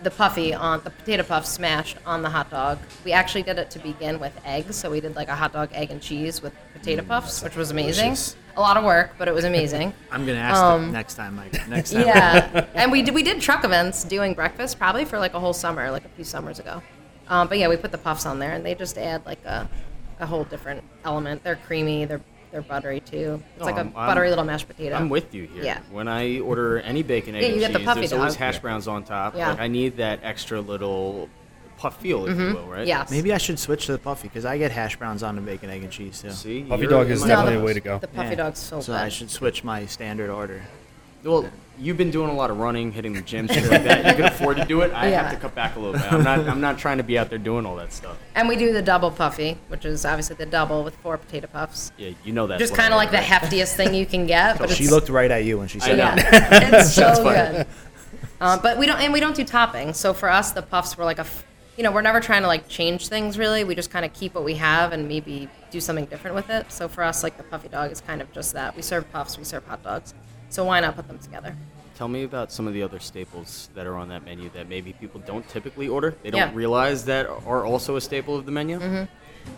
the 0.03 0.11
puffy 0.11 0.53
on 0.55 0.81
the 0.85 0.91
potato 0.91 1.23
puff 1.23 1.47
smashed 1.47 1.97
on 2.05 2.21
the 2.23 2.29
hot 2.29 2.51
dog. 2.51 2.79
We 3.05 3.13
actually 3.13 3.43
did 3.43 3.59
it 3.59 3.71
to 3.71 3.79
begin 3.79 4.21
with 4.21 4.33
eggs, 4.45 4.77
so 4.77 4.91
we 4.91 5.01
did 5.01 5.17
like 5.17 5.29
a 5.29 5.35
hot 5.35 5.53
dog, 5.53 5.71
egg, 5.73 5.91
and 5.91 6.01
cheese 6.01 6.43
with 6.43 6.55
potato 6.75 7.03
puffs, 7.03 7.43
which 7.43 7.57
was 7.57 7.71
amazing. 7.71 8.15
A 8.57 8.61
lot 8.61 8.77
of 8.77 8.85
work, 8.85 9.13
but 9.19 9.27
it 9.29 9.35
was 9.35 9.45
amazing. 9.45 9.93
I'm 10.13 10.25
gonna 10.27 10.39
ask 10.39 10.61
Um, 10.63 10.83
them 10.85 10.93
next 10.93 11.15
time. 11.15 11.37
Mike. 11.37 11.69
Next 11.69 11.93
time. 11.93 12.03
yeah, 12.07 12.67
and 12.75 12.93
we 12.93 13.03
did 13.03 13.15
we 13.15 13.23
did 13.23 13.41
truck 13.41 13.65
events 13.65 14.05
doing 14.05 14.33
breakfast 14.35 14.79
probably 14.79 15.05
for 15.05 15.19
like 15.19 15.35
a 15.35 15.41
whole 15.41 15.53
summer, 15.55 15.91
like 15.91 16.05
a 16.05 16.09
few 16.11 16.25
summers 16.25 16.59
ago. 16.59 16.83
Um, 17.29 17.49
but 17.49 17.59
yeah, 17.59 17.69
we 17.69 17.77
put 17.77 17.91
the 17.93 17.99
puffs 17.99 18.25
on 18.27 18.39
there, 18.39 18.53
and 18.53 18.65
they 18.65 18.75
just 18.75 18.97
add 18.99 19.25
like 19.27 19.43
a, 19.45 19.69
a 20.21 20.27
whole 20.27 20.45
different 20.45 20.83
element. 21.05 21.43
They're 21.45 21.57
creamy. 21.57 22.05
They're 22.05 22.21
they're 22.53 22.63
buttery 22.63 23.01
too. 23.01 23.43
It's 23.57 23.61
No, 23.61 23.67
like 23.67 23.75
a 23.75 23.79
I'm- 23.79 23.93
I'm- 23.97 24.07
buttery 24.07 24.29
little 24.31 24.45
mashed 24.45 24.69
potato. 24.69 24.95
I'm 24.95 25.09
with 25.09 25.35
you 25.35 25.47
here. 25.47 25.65
Yeah. 25.65 25.81
When 25.91 26.07
I 26.09 26.39
order 26.39 26.79
any 26.79 27.03
bacon, 27.03 27.35
egg, 27.35 27.43
Yeah, 27.43 27.49
and 27.49 27.55
you 27.57 27.61
get 27.61 27.73
the 27.73 27.81
cheese, 27.81 27.87
puffy 27.87 28.01
there's 28.01 28.13
always 28.13 28.35
dog. 28.35 28.39
hash 28.39 28.59
browns 28.61 28.87
on 28.89 29.03
top. 29.03 29.37
Yeah. 29.37 29.51
Like 29.51 29.61
I 29.61 29.67
need 29.69 29.97
that 29.99 30.21
extra 30.23 30.61
little 30.61 31.29
puff 31.77 32.01
feel, 32.01 32.25
if 32.27 32.39
you 32.39 32.45
mm-hmm. 32.45 32.55
will, 32.55 32.67
right? 32.67 32.87
Yes. 32.87 33.11
Maybe 33.11 33.33
I 33.35 33.39
should 33.39 33.59
switch 33.59 33.87
to 33.87 33.93
the 33.93 33.99
puffy 33.99 34.29
because 34.29 34.45
I 34.47 34.57
get 34.59 34.71
hash 34.71 34.97
browns 34.97 35.23
on 35.23 35.35
the 35.35 35.43
bacon, 35.43 35.69
egg, 35.71 35.83
and 35.83 35.93
cheese 35.93 36.23
too. 36.23 36.31
See, 36.31 36.63
Puffy 36.63 36.87
dog 36.87 37.11
is 37.11 37.21
my 37.21 37.27
definitely 37.29 37.57
the- 37.57 37.61
a 37.61 37.65
way 37.65 37.75
to 37.75 37.81
go. 37.81 37.99
The 37.99 38.09
puffy 38.09 38.29
Yeah. 38.31 38.35
dog's 38.37 38.61
so, 38.61 38.81
So 38.81 38.93
good. 38.93 39.03
I 39.03 39.09
should 39.11 39.31
switch 39.31 39.63
my 39.65 39.85
standard 39.85 40.31
order. 40.31 40.63
Well, 41.25 41.51
you've 41.79 41.97
been 41.97 42.11
doing 42.11 42.31
a 42.31 42.35
lot 42.35 42.51
of 42.51 42.59
running, 42.59 42.93
hitting 42.93 43.13
the 43.13 43.21
gym, 43.23 43.47
shit 43.49 43.71
like 43.71 43.85
that. 43.85 44.05
You 44.07 44.13
can 44.15 44.25
afford 44.33 44.57
to 44.59 44.65
do 44.65 44.81
it. 44.83 44.93
I 44.93 45.09
Yeah. 45.11 45.23
have 45.23 45.33
to 45.33 45.39
cut 45.39 45.55
back 45.55 45.77
a 45.77 45.79
little 45.79 45.95
bit. 45.95 46.13
I'm 46.13 46.23
not. 46.25 46.41
I'm 46.49 46.61
not 46.61 46.79
trying 46.79 46.99
to 46.99 47.05
be 47.05 47.19
out 47.19 47.29
there 47.31 47.39
doing 47.39 47.67
all 47.67 47.77
that 47.77 47.93
stuff. 47.93 48.17
And 48.35 48.49
we 48.49 48.57
do 48.57 48.73
the 48.73 48.83
double 48.83 49.11
puffy, 49.11 49.59
which 49.69 49.85
is 49.85 50.05
obviously 50.05 50.37
the 50.37 50.47
double 50.47 50.85
with 50.85 50.95
four 50.97 51.17
potato 51.19 51.47
puffs. 51.47 51.93
Yeah, 51.97 52.11
you 52.25 52.33
know 52.33 52.47
that. 52.47 52.59
Just 52.59 52.75
kind 52.75 52.93
of 52.93 52.97
like 52.97 53.11
the 53.11 53.17
heftiest 53.19 53.75
thing 53.77 53.95
you 53.95 54.07
can 54.07 54.27
get, 54.27 54.59
but 54.59 54.71
She 54.71 54.85
it's, 54.85 54.93
looked 54.93 55.09
right 55.09 55.31
at 55.31 55.45
you 55.45 55.59
when 55.59 55.69
she 55.69 55.81
I 55.81 55.85
said 55.85 55.99
know. 55.99 56.05
that. 56.15 56.73
it's 56.75 56.93
so 56.95 57.23
good. 57.23 57.67
Uh, 58.41 58.59
but 58.59 58.79
we 58.79 58.87
don't, 58.87 59.01
and 59.01 59.13
we 59.13 59.21
don't 59.21 59.35
do 59.37 59.45
toppings. 59.45 59.97
So 59.97 60.13
for 60.13 60.29
us, 60.29 60.53
the 60.53 60.63
puffs 60.63 60.97
were 60.99 61.05
like 61.05 61.19
a, 61.19 61.23
f- 61.23 61.45
you 61.77 61.83
know, 61.83 61.91
we're 61.93 62.03
never 62.03 62.21
trying 62.21 62.43
to 62.43 62.49
like 62.49 62.69
change 62.69 63.09
things 63.09 63.39
really. 63.39 63.65
We 63.65 63.75
just 63.75 63.91
kind 63.91 64.05
of 64.05 64.13
keep 64.13 64.35
what 64.35 64.45
we 64.45 64.55
have 64.55 64.93
and 64.93 65.09
maybe 65.09 65.49
do 65.71 65.81
something 65.81 66.05
different 66.07 66.35
with 66.37 66.51
it. 66.51 66.71
So 66.71 66.87
for 66.89 67.03
us, 67.03 67.23
like 67.23 67.37
the 67.39 67.43
puffy 67.45 67.69
dog 67.69 67.91
is 67.93 68.01
kind 68.01 68.21
of 68.23 68.31
just 68.33 68.53
that. 68.55 68.77
We 68.77 68.83
serve 68.83 69.11
puffs, 69.13 69.37
we 69.39 69.45
serve 69.45 69.67
hot 69.67 69.83
dogs. 69.83 70.15
So 70.51 70.65
why 70.65 70.81
not 70.81 70.97
put 70.97 71.09
them 71.09 71.19
together? 71.19 71.55
Tell 71.97 72.09
me 72.09 72.25
about 72.25 72.53
some 72.53 72.67
of 72.67 72.75
the 72.75 72.83
other 72.83 72.99
staples 72.99 73.71
that 73.75 73.87
are 73.87 73.97
on 73.97 74.09
that 74.11 74.25
menu 74.25 74.51
that 74.51 74.69
maybe 74.69 74.93
people 74.93 75.21
don't 75.27 75.49
typically 75.49 75.89
order. 75.89 76.15
They 76.23 76.31
don't 76.31 76.39
Yeah. 76.39 76.49
Mm-hmm. 76.49 76.57
realize 76.57 77.05
that 77.07 77.27
are 77.27 77.65
also 77.65 77.97
a 77.97 78.01
staple 78.01 78.37
of 78.37 78.45
the 78.47 78.53
menu. 78.53 79.07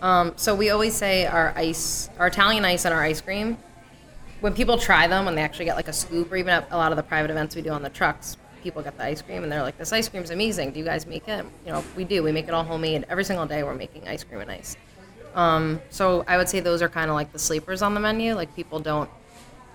Um, 0.03 0.33
so 0.37 0.55
we 0.55 0.71
always 0.71 0.95
say 0.95 1.27
our 1.27 1.53
ice, 1.57 2.11
our 2.19 2.29
Italian 2.29 2.65
ice, 2.65 2.85
and 2.85 2.95
our 2.95 3.03
ice 3.03 3.21
cream. 3.21 3.57
When 4.41 4.55
people 4.55 4.79
try 4.79 5.09
them, 5.09 5.25
when 5.25 5.35
they 5.35 5.43
actually 5.43 5.65
get 5.65 5.75
like 5.77 5.89
a 5.89 5.93
scoop, 5.93 6.31
or 6.31 6.37
even 6.37 6.51
at 6.51 6.69
a 6.71 6.77
lot 6.77 6.93
of 6.93 6.97
the 6.97 7.03
private 7.03 7.31
events 7.31 7.57
we 7.57 7.63
do 7.63 7.71
on 7.71 7.83
the 7.83 7.91
trucks, 7.91 8.37
people 8.63 8.83
get 8.83 8.97
the 8.97 9.05
ice 9.05 9.21
cream 9.21 9.43
and 9.43 9.51
they're 9.51 9.63
like, 9.63 9.79
"This 9.79 9.93
ice 9.93 10.09
cream's 10.09 10.31
amazing. 10.31 10.71
Do 10.73 10.79
you 10.79 10.85
guys 10.85 11.07
make 11.07 11.27
it?" 11.27 11.45
You 11.67 11.73
know, 11.73 11.83
we 11.97 12.05
do. 12.05 12.23
We 12.23 12.31
make 12.31 12.47
it 12.47 12.55
all 12.55 12.63
homemade. 12.63 13.05
Every 13.09 13.25
single 13.25 13.47
day, 13.47 13.63
we're 13.65 13.75
making 13.75 14.07
ice 14.07 14.23
cream 14.23 14.41
and 14.41 14.51
ice. 14.51 14.77
Um, 15.35 15.81
so 15.91 16.25
I 16.29 16.37
would 16.37 16.49
say 16.49 16.61
those 16.61 16.83
are 16.83 16.89
kind 16.89 17.11
of 17.11 17.17
like 17.17 17.33
the 17.33 17.39
sleepers 17.39 17.83
on 17.83 17.95
the 17.95 18.01
menu. 18.01 18.35
Like 18.35 18.55
people 18.55 18.79
don't, 18.79 19.11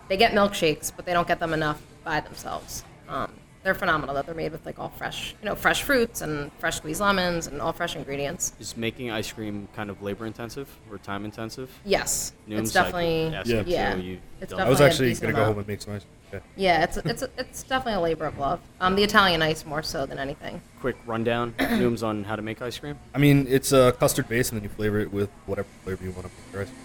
they 0.09 0.17
get 0.17 0.33
milkshakes, 0.33 0.91
but 0.95 1.05
they 1.05 1.13
don't 1.13 1.27
get 1.27 1.39
them 1.39 1.53
enough 1.53 1.81
by 2.03 2.19
themselves. 2.19 2.83
Um, 3.07 3.31
they're 3.63 3.73
phenomenal. 3.73 4.13
That 4.15 4.25
they're 4.25 4.35
made 4.35 4.51
with 4.51 4.65
like 4.65 4.77
all 4.77 4.89
fresh, 4.97 5.35
you 5.41 5.45
know, 5.47 5.55
fresh 5.55 5.83
fruits 5.83 6.19
and 6.21 6.51
fresh 6.59 6.77
squeezed 6.77 6.99
lemons 6.99 7.47
and 7.47 7.61
all 7.61 7.71
fresh 7.71 7.95
ingredients. 7.95 8.51
Is 8.59 8.75
making 8.75 9.09
ice 9.09 9.31
cream 9.31 9.69
kind 9.73 9.89
of 9.89 10.01
labor 10.01 10.25
intensive 10.25 10.67
or 10.91 10.97
time 10.97 11.23
intensive? 11.23 11.69
Yes, 11.85 12.33
Noom's 12.45 12.63
it's 12.63 12.73
definitely 12.73 13.25
like, 13.27 13.33
ask 13.35 13.47
Yeah. 13.49 13.61
you, 13.61 13.63
yeah. 13.67 13.95
you 13.95 14.19
It's 14.41 14.51
don't- 14.51 14.59
I 14.59 14.67
was 14.69 14.81
actually 14.81 15.13
gonna 15.13 15.31
go 15.31 15.37
amount. 15.43 15.47
home 15.53 15.57
and 15.59 15.67
make 15.67 15.81
some 15.81 15.93
ice. 15.95 16.05
Okay. 16.33 16.43
yeah. 16.57 16.83
It's 16.83 16.97
it's 16.97 17.23
it's 17.37 17.63
definitely 17.63 17.93
a 17.93 17.99
labor 18.01 18.25
of 18.25 18.37
love. 18.37 18.59
Um, 18.81 18.95
the 18.95 19.03
Italian 19.03 19.41
ice 19.41 19.65
more 19.65 19.83
so 19.83 20.05
than 20.05 20.19
anything. 20.19 20.61
quick 20.81 20.97
rundown, 21.05 21.53
Nooms 21.59 22.03
on 22.03 22.25
how 22.25 22.35
to 22.35 22.41
make 22.41 22.61
ice 22.61 22.77
cream. 22.77 22.97
I 23.13 23.17
mean, 23.17 23.45
it's 23.47 23.71
a 23.71 23.93
custard 23.93 24.27
base, 24.27 24.49
and 24.49 24.57
then 24.57 24.63
you 24.63 24.69
flavor 24.69 24.99
it 24.99 25.13
with 25.13 25.29
whatever 25.45 25.67
flavor 25.85 26.03
you 26.03 26.11
want 26.11 26.23
to 26.23 26.29
put 26.29 26.53
your 26.53 26.61
ice 26.63 26.67
cream. 26.69 26.79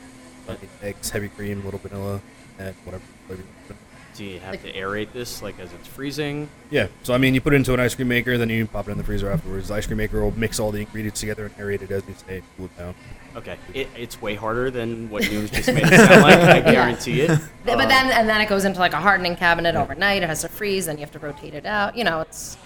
Like 0.47 0.59
eggs, 0.83 1.11
heavy 1.11 1.29
cream, 1.29 1.63
a 1.63 1.65
little 1.65 1.81
vanilla, 1.81 2.21
and 2.59 2.75
whatever 2.85 3.03
flavor 3.27 3.43
you 3.43 3.49
want. 3.69 3.81
Do 4.17 4.25
you 4.25 4.41
have 4.41 4.61
to 4.63 4.73
aerate 4.73 5.13
this 5.13 5.43
like 5.43 5.61
as 5.61 5.73
it's 5.75 5.87
freezing? 5.87 6.49
Yeah, 6.71 6.89
so 7.05 7.15
I 7.15 7.19
mean, 7.19 7.35
you 7.35 7.41
put 7.41 7.53
it 7.53 7.57
into 7.57 7.73
an 7.73 7.79
ice 7.79 7.95
cream 7.95 8.09
maker, 8.09 8.37
then 8.37 8.49
you 8.49 8.67
pop 8.67 8.89
it 8.89 8.93
in 8.93 8.99
the 8.99 9.05
freezer 9.05 9.31
afterwards. 9.31 9.69
The 9.69 9.75
ice 9.75 9.87
cream 9.87 9.99
maker 9.99 10.21
will 10.25 10.37
mix 10.37 10.59
all 10.59 10.73
the 10.73 10.81
ingredients 10.81 11.21
together 11.21 11.47
and 11.47 11.57
aerate 11.57 11.83
it 11.83 11.91
as 11.93 12.03
you 12.09 12.15
say, 12.27 12.43
cool 12.57 12.67
it 12.67 12.77
down. 12.79 12.95
Okay, 13.37 13.57
it, 13.75 13.87
it's 13.97 14.21
way 14.21 14.35
harder 14.35 14.73
than 14.73 15.09
what 15.09 15.31
you 15.31 15.47
just 15.47 15.69
made 15.73 15.85
it 15.85 15.97
sound 16.09 16.23
like. 16.23 16.39
I 16.41 16.61
guarantee 16.73 17.21
it. 17.21 17.27
Th- 17.29 17.39
Uh, 17.41 17.77
but 17.77 17.89
then 17.89 18.11
and 18.11 18.29
then 18.29 18.41
it 18.41 18.49
goes 18.49 18.65
into 18.65 18.81
like 18.81 18.93
a 18.95 19.01
hardening 19.01 19.37
cabinet 19.37 19.77
overnight. 19.77 20.25
It 20.25 20.29
has 20.29 20.41
to 20.41 20.49
freeze, 20.49 20.89
and 20.89 20.99
you 20.99 21.05
have 21.05 21.13
to 21.13 21.21
rotate 21.21 21.55
it 21.55 21.65
out. 21.67 21.97
You 21.97 22.03
know, 22.03 22.21
it's 22.23 22.57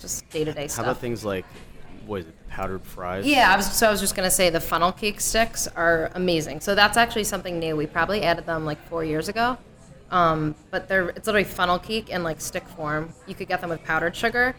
just 0.00 0.28
day 0.28 0.44
to 0.44 0.52
day 0.52 0.62
How 0.62 0.66
stuff. 0.68 0.84
about 0.84 0.98
things 0.98 1.24
like, 1.24 1.46
what 2.04 2.20
is 2.20 2.26
it, 2.26 2.34
powdered 2.48 2.82
fries? 2.82 3.26
Yeah, 3.26 3.52
I 3.52 3.56
was 3.56 3.70
so 3.70 3.88
I 3.88 3.90
was 3.90 4.00
just 4.00 4.14
gonna 4.16 4.30
say 4.30 4.50
the 4.50 4.60
funnel 4.60 4.92
cake 4.92 5.20
sticks 5.20 5.68
are 5.68 6.10
amazing. 6.14 6.60
So 6.60 6.74
that's 6.74 6.96
actually 6.96 7.24
something 7.24 7.58
new. 7.58 7.76
We 7.76 7.86
probably 7.86 8.22
added 8.22 8.46
them 8.46 8.64
like 8.64 8.84
four 8.88 9.04
years 9.04 9.28
ago. 9.28 9.58
Um, 10.10 10.54
but 10.70 10.88
they're 10.88 11.10
it's 11.10 11.26
literally 11.26 11.44
funnel 11.44 11.78
cake 11.78 12.08
in 12.08 12.22
like 12.22 12.40
stick 12.40 12.66
form. 12.68 13.12
You 13.26 13.34
could 13.34 13.48
get 13.48 13.60
them 13.60 13.70
with 13.70 13.84
powdered 13.84 14.16
sugar. 14.16 14.56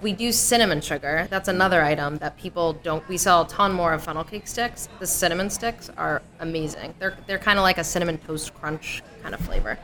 We 0.00 0.12
do 0.12 0.32
cinnamon 0.32 0.80
sugar. 0.80 1.26
That's 1.28 1.48
another 1.48 1.82
item 1.82 2.16
that 2.18 2.38
people 2.38 2.72
don't. 2.74 3.06
We 3.08 3.18
sell 3.18 3.42
a 3.42 3.48
ton 3.48 3.72
more 3.72 3.92
of 3.92 4.02
funnel 4.02 4.24
cake 4.24 4.46
sticks. 4.46 4.88
The 4.98 5.06
cinnamon 5.06 5.50
sticks 5.50 5.90
are 5.96 6.22
amazing. 6.38 6.94
They're 6.98 7.16
they're 7.26 7.38
kind 7.38 7.58
of 7.58 7.62
like 7.62 7.78
a 7.78 7.84
cinnamon 7.84 8.18
toast 8.18 8.54
crunch 8.54 9.02
kind 9.22 9.34
of 9.34 9.40
flavor. 9.40 9.78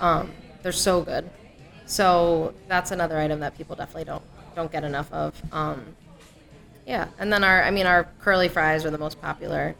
Um, 0.00 0.32
they're 0.62 0.72
so 0.72 1.02
good. 1.02 1.28
So 1.86 2.54
that's 2.68 2.90
another 2.90 3.18
item 3.18 3.40
that 3.40 3.56
people 3.56 3.74
definitely 3.74 4.04
don't 4.04 4.22
don't 4.54 4.70
get 4.70 4.84
enough 4.84 5.12
of. 5.12 5.40
Um, 5.52 5.96
yeah, 6.88 7.06
and 7.18 7.32
then 7.32 7.44
our 7.44 7.62
I 7.62 7.70
mean 7.70 7.86
our 7.86 8.08
curly 8.20 8.48
fries 8.48 8.84
are 8.84 8.90
the 8.90 8.98
most 8.98 9.20
popular. 9.20 9.76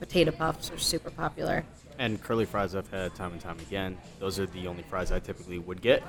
Potato 0.00 0.30
puffs 0.30 0.70
are 0.70 0.78
super 0.78 1.10
popular. 1.10 1.64
And 1.98 2.22
curly 2.22 2.44
fries 2.44 2.74
I've 2.74 2.90
had 2.90 3.14
time 3.14 3.32
and 3.32 3.40
time 3.40 3.58
again. 3.60 3.96
Those 4.18 4.38
are 4.40 4.46
the 4.46 4.66
only 4.66 4.82
fries 4.84 5.12
I 5.12 5.18
typically 5.20 5.58
would 5.58 5.80
get, 5.80 6.02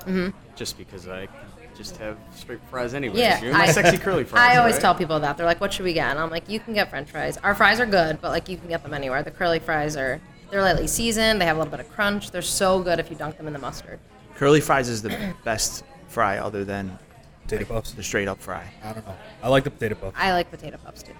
just 0.56 0.76
because 0.78 1.06
I 1.06 1.28
just 1.76 1.96
have 1.98 2.16
straight 2.34 2.58
fries 2.70 2.94
anyway. 2.94 3.14
Mm-hmm. 3.14 3.20
Yeah, 3.20 3.42
You're 3.42 3.52
my 3.52 3.64
I- 3.64 3.72
sexy 3.72 3.98
curly 3.98 4.24
fries. 4.28 4.42
I 4.52 4.56
always 4.56 4.74
right? 4.74 4.80
tell 4.82 4.94
people 4.94 5.20
that 5.20 5.36
they're 5.36 5.46
like, 5.46 5.60
"What 5.60 5.72
should 5.72 5.84
we 5.84 5.92
get?" 5.92 6.10
And 6.10 6.18
I'm 6.18 6.30
like, 6.30 6.48
"You 6.48 6.58
can 6.60 6.74
get 6.74 6.90
French 6.90 7.10
fries. 7.10 7.36
Our 7.38 7.54
fries 7.54 7.78
are 7.80 7.86
good, 7.86 8.20
but 8.20 8.30
like 8.30 8.48
you 8.48 8.56
can 8.56 8.68
get 8.68 8.82
them 8.82 8.94
anywhere. 8.94 9.22
The 9.22 9.30
curly 9.30 9.58
fries 9.58 9.96
are 9.96 10.20
they're 10.50 10.62
lightly 10.62 10.86
seasoned. 10.86 11.40
They 11.40 11.44
have 11.46 11.56
a 11.56 11.60
little 11.60 11.70
bit 11.76 11.80
of 11.80 11.90
crunch. 11.92 12.30
They're 12.30 12.42
so 12.42 12.80
good 12.80 12.98
if 13.00 13.10
you 13.10 13.16
dunk 13.16 13.36
them 13.36 13.46
in 13.46 13.52
the 13.52 13.58
mustard. 13.58 13.98
Curly 14.36 14.60
fries 14.60 14.88
is 14.88 15.02
the 15.02 15.34
best 15.44 15.84
fry 16.08 16.38
other 16.38 16.64
than 16.64 16.98
Potato 17.46 17.64
puffs. 17.74 17.92
the 17.92 18.02
straight 18.02 18.28
up 18.28 18.40
fry. 18.40 18.64
I 18.82 18.92
don't 18.92 19.06
know. 19.06 19.14
I 19.42 19.48
like 19.48 19.64
the 19.64 19.70
potato 19.70 19.94
puffs. 19.94 20.16
I 20.18 20.32
like 20.32 20.50
potato 20.50 20.76
puffs 20.84 21.02
too. 21.02 21.12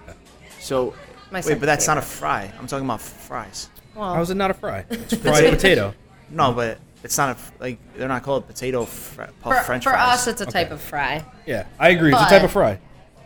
So 0.59 0.93
My 1.31 1.41
wait, 1.45 1.59
but 1.59 1.65
that's 1.65 1.87
not 1.87 1.97
a 1.97 2.01
fry. 2.01 2.51
I'm 2.59 2.67
talking 2.67 2.85
about 2.85 3.01
fries. 3.01 3.69
Well, 3.95 4.13
How 4.13 4.21
is 4.21 4.29
it 4.29 4.35
not 4.35 4.51
a 4.51 4.53
fry? 4.53 4.85
It's 4.89 5.13
fried 5.15 5.49
potato. 5.49 5.93
No, 6.29 6.51
but 6.53 6.79
it's 7.03 7.17
not 7.17 7.37
a 7.37 7.61
like 7.63 7.79
they're 7.95 8.07
not 8.09 8.23
called 8.23 8.45
potato 8.47 8.85
fr- 8.85 9.23
puff 9.41 9.57
for, 9.57 9.63
French 9.63 9.83
for 9.85 9.91
fries. 9.91 10.19
us, 10.19 10.27
it's 10.27 10.41
a 10.41 10.45
type 10.45 10.67
Okay. 10.67 10.73
of 10.75 10.81
fry. 10.81 11.23
Yeah, 11.45 11.65
I 11.79 11.89
agree. 11.89 12.11
It's 12.11 12.21
a 12.21 12.25
type 12.25 12.43
of 12.43 12.51
fry. 12.51 12.79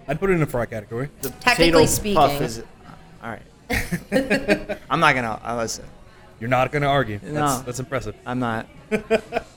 I'd 0.08 0.20
put 0.20 0.30
it 0.30 0.34
in 0.34 0.40
the 0.40 0.46
fry 0.46 0.66
category. 0.66 1.10
the 1.22 1.30
Technically 1.32 1.86
potato 1.88 2.14
puff 2.16 2.32
speaking- 2.32 2.44
is 2.44 2.60
uh, 2.60 2.64
all 3.24 3.30
right. 3.30 4.78
I'm 4.90 5.00
not 5.00 5.16
gonna. 5.16 5.40
I 5.44 5.56
listen. 5.58 5.86
You're 6.40 6.50
not 6.50 6.72
gonna 6.72 6.88
argue. 6.88 7.20
That's, 7.20 7.34
No. 7.34 7.62
that's 7.66 7.80
impressive. 7.80 8.16
I'm 8.26 8.40
not. 8.40 8.68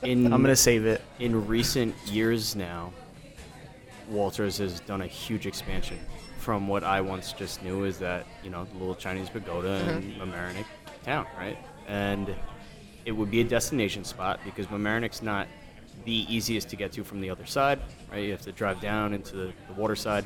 In 0.03 0.27
I'm 0.33 0.43
gonna 0.43 0.55
save 0.57 0.87
it. 0.87 1.01
in 1.19 1.47
recent 1.47 1.95
years 2.07 2.55
now, 2.55 2.93
Walters 4.09 4.59
has 4.59 4.81
done 4.81 5.03
a 5.03 5.07
huge 5.07 5.47
expansion. 5.47 5.99
From 6.39 6.69
what 6.69 6.85
I 6.85 7.01
once 7.01 7.33
just 7.33 7.63
knew 7.63 7.85
is 7.85 7.99
that 7.99 8.27
you 8.43 8.51
know 8.51 8.65
the 8.65 8.79
little 8.79 8.95
Chinese 8.95 9.31
pagoda 9.31 9.91
in 9.91 10.15
Mamaroneck 10.15 10.67
town, 11.03 11.27
right? 11.39 11.57
And 11.87 12.35
it 13.05 13.13
would 13.13 13.31
be 13.31 13.41
a 13.41 13.45
destination 13.45 14.05
spot 14.05 14.41
because 14.45 14.67
Mamaroneck's 14.67 15.23
not 15.23 15.49
the 16.05 16.27
easiest 16.35 16.69
to 16.71 16.77
get 16.77 16.93
to 16.93 17.05
from 17.05 17.21
the 17.21 17.31
other 17.31 17.47
side, 17.47 17.81
right? 18.11 18.25
You 18.25 18.33
have 18.33 18.43
to 18.43 18.53
drive 18.53 18.81
down 18.81 19.15
into 19.15 19.37
the, 19.37 19.53
the 19.69 19.75
water 19.75 19.97
side. 19.97 20.25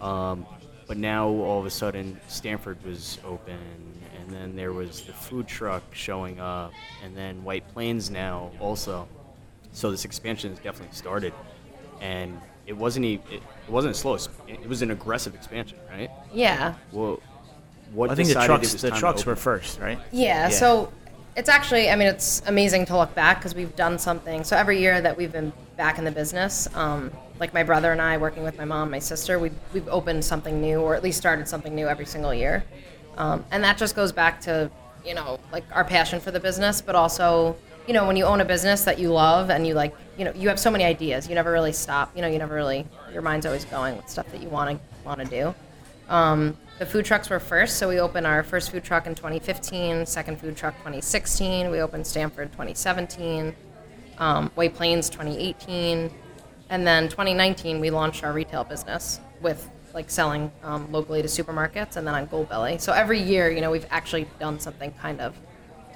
Um, 0.00 0.46
but 0.86 0.96
now 0.96 1.28
all 1.28 1.60
of 1.60 1.66
a 1.66 1.70
sudden 1.70 2.20
Stamford 2.28 2.82
was 2.84 3.18
open, 3.24 3.58
and 4.18 4.30
then 4.30 4.56
there 4.56 4.72
was 4.72 5.02
the 5.02 5.12
food 5.12 5.46
truck 5.46 5.82
showing 5.92 6.40
up, 6.40 6.72
and 7.04 7.16
then 7.16 7.44
White 7.44 7.68
Plains 7.72 8.10
now 8.10 8.50
also. 8.60 9.06
So 9.72 9.90
this 9.90 10.04
expansion 10.04 10.50
has 10.50 10.58
definitely 10.58 10.96
started, 10.96 11.32
and 12.00 12.40
it 12.70 12.76
wasn't 12.76 13.04
e- 13.04 13.20
it, 13.32 13.42
it 13.66 13.70
wasn't 13.70 13.96
slow. 13.96 14.16
It 14.46 14.68
was 14.68 14.80
an 14.80 14.92
aggressive 14.92 15.34
expansion, 15.34 15.76
right? 15.90 16.08
Yeah. 16.32 16.74
Well, 16.92 17.20
what 17.92 18.10
I 18.10 18.14
think 18.14 18.28
the 18.28 18.34
trucks 18.34 18.72
the 18.74 18.92
trucks 18.92 19.26
were 19.26 19.34
first, 19.34 19.80
right? 19.80 19.98
Yeah, 20.12 20.48
so 20.50 20.92
it's 21.36 21.48
actually, 21.48 21.90
I 21.90 21.96
mean, 21.96 22.06
it's 22.06 22.42
amazing 22.46 22.86
to 22.86 22.96
look 22.96 23.12
back 23.16 23.38
because 23.38 23.56
we've 23.56 23.74
done 23.74 23.98
something. 23.98 24.44
So 24.44 24.56
every 24.56 24.78
year 24.78 25.00
that 25.00 25.16
we've 25.16 25.32
been 25.32 25.52
back 25.76 25.98
in 25.98 26.04
the 26.04 26.12
business, 26.12 26.72
um, 26.76 27.10
like 27.40 27.52
my 27.52 27.64
brother 27.64 27.90
and 27.90 28.00
I, 28.00 28.16
working 28.18 28.44
with 28.44 28.56
my 28.56 28.64
mom, 28.64 28.92
my 28.92 29.00
sister, 29.00 29.40
we've, 29.40 29.54
we've 29.74 29.88
opened 29.88 30.24
something 30.24 30.60
new 30.60 30.80
or 30.80 30.94
at 30.94 31.02
least 31.02 31.18
started 31.18 31.48
something 31.48 31.74
new 31.74 31.88
every 31.88 32.06
single 32.06 32.32
year. 32.32 32.62
Um, 33.16 33.44
and 33.50 33.64
that 33.64 33.78
just 33.78 33.96
goes 33.96 34.12
back 34.12 34.40
to, 34.42 34.70
you 35.04 35.14
know, 35.14 35.40
like 35.50 35.64
our 35.72 35.84
passion 35.84 36.20
for 36.20 36.30
the 36.30 36.40
business, 36.40 36.80
but 36.80 36.94
also, 36.94 37.56
you 37.86 37.94
know, 37.94 38.06
when 38.06 38.16
you 38.16 38.24
own 38.24 38.40
a 38.40 38.44
business 38.44 38.84
that 38.84 38.98
you 38.98 39.10
love 39.12 39.50
and 39.50 39.66
you 39.66 39.74
like, 39.74 39.94
you 40.16 40.24
know, 40.24 40.32
you 40.34 40.48
have 40.48 40.60
so 40.60 40.70
many 40.70 40.84
ideas, 40.84 41.28
you 41.28 41.34
never 41.34 41.50
really 41.50 41.72
stop. 41.72 42.14
You 42.14 42.22
know, 42.22 42.28
you 42.28 42.38
never 42.38 42.54
really, 42.54 42.86
your 43.12 43.22
mind's 43.22 43.46
always 43.46 43.64
going 43.64 43.96
with 43.96 44.08
stuff 44.08 44.30
that 44.32 44.42
you 44.42 44.48
want 44.48 44.70
to 44.70 45.06
want 45.06 45.20
to 45.20 45.26
do. 45.26 45.54
Um, 46.08 46.56
the 46.78 46.86
food 46.86 47.04
trucks 47.04 47.30
were 47.30 47.40
first, 47.40 47.76
so 47.76 47.88
we 47.88 48.00
opened 48.00 48.26
our 48.26 48.42
first 48.42 48.70
food 48.70 48.84
truck 48.84 49.06
in 49.06 49.14
2015, 49.14 50.06
second 50.06 50.40
food 50.40 50.56
truck 50.56 50.74
2016. 50.78 51.70
We 51.70 51.80
opened 51.80 52.06
Stamford 52.06 52.50
2017, 52.52 53.54
um, 54.18 54.50
White 54.54 54.74
Plains 54.74 55.10
2018, 55.10 56.10
and 56.70 56.86
then 56.86 57.08
2019 57.08 57.80
we 57.80 57.90
launched 57.90 58.24
our 58.24 58.32
retail 58.32 58.64
business 58.64 59.20
with 59.40 59.68
like 59.94 60.10
selling 60.10 60.50
um, 60.62 60.90
locally 60.92 61.22
to 61.22 61.28
supermarkets 61.28 61.96
and 61.96 62.06
then 62.06 62.14
on 62.14 62.26
Goldbelly. 62.28 62.80
So 62.80 62.92
every 62.92 63.20
year, 63.20 63.50
you 63.50 63.60
know, 63.60 63.70
we've 63.70 63.86
actually 63.90 64.26
done 64.38 64.58
something 64.60 64.92
kind 64.92 65.20
of, 65.20 65.36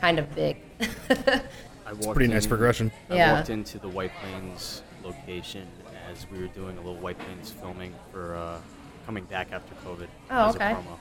kind 0.00 0.18
of 0.18 0.34
big. 0.34 0.58
I 1.86 1.92
walked 1.92 2.16
Pretty 2.16 2.32
nice 2.32 2.44
in- 2.44 2.48
progression. 2.48 2.92
I 3.10 3.14
Yeah. 3.16 3.32
walked 3.34 3.50
into 3.50 3.78
the 3.78 3.88
White 3.88 4.12
Plains 4.20 4.82
location 5.02 5.68
as 6.10 6.26
we 6.30 6.38
were 6.38 6.46
doing 6.48 6.76
a 6.78 6.80
little 6.80 6.96
White 6.96 7.18
Plains 7.18 7.50
filming 7.50 7.94
for 8.10 8.36
uh, 8.36 8.58
coming 9.06 9.24
back 9.24 9.52
after 9.52 9.74
COVID 9.86 10.08
Oh, 10.30 10.48
as 10.48 10.54
okay. 10.56 10.72
a 10.72 10.74
promo. 10.76 10.98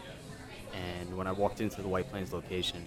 And 0.73 1.15
when 1.17 1.27
I 1.27 1.31
walked 1.31 1.61
into 1.61 1.81
the 1.81 1.87
White 1.87 2.09
Plains 2.09 2.33
location, 2.33 2.83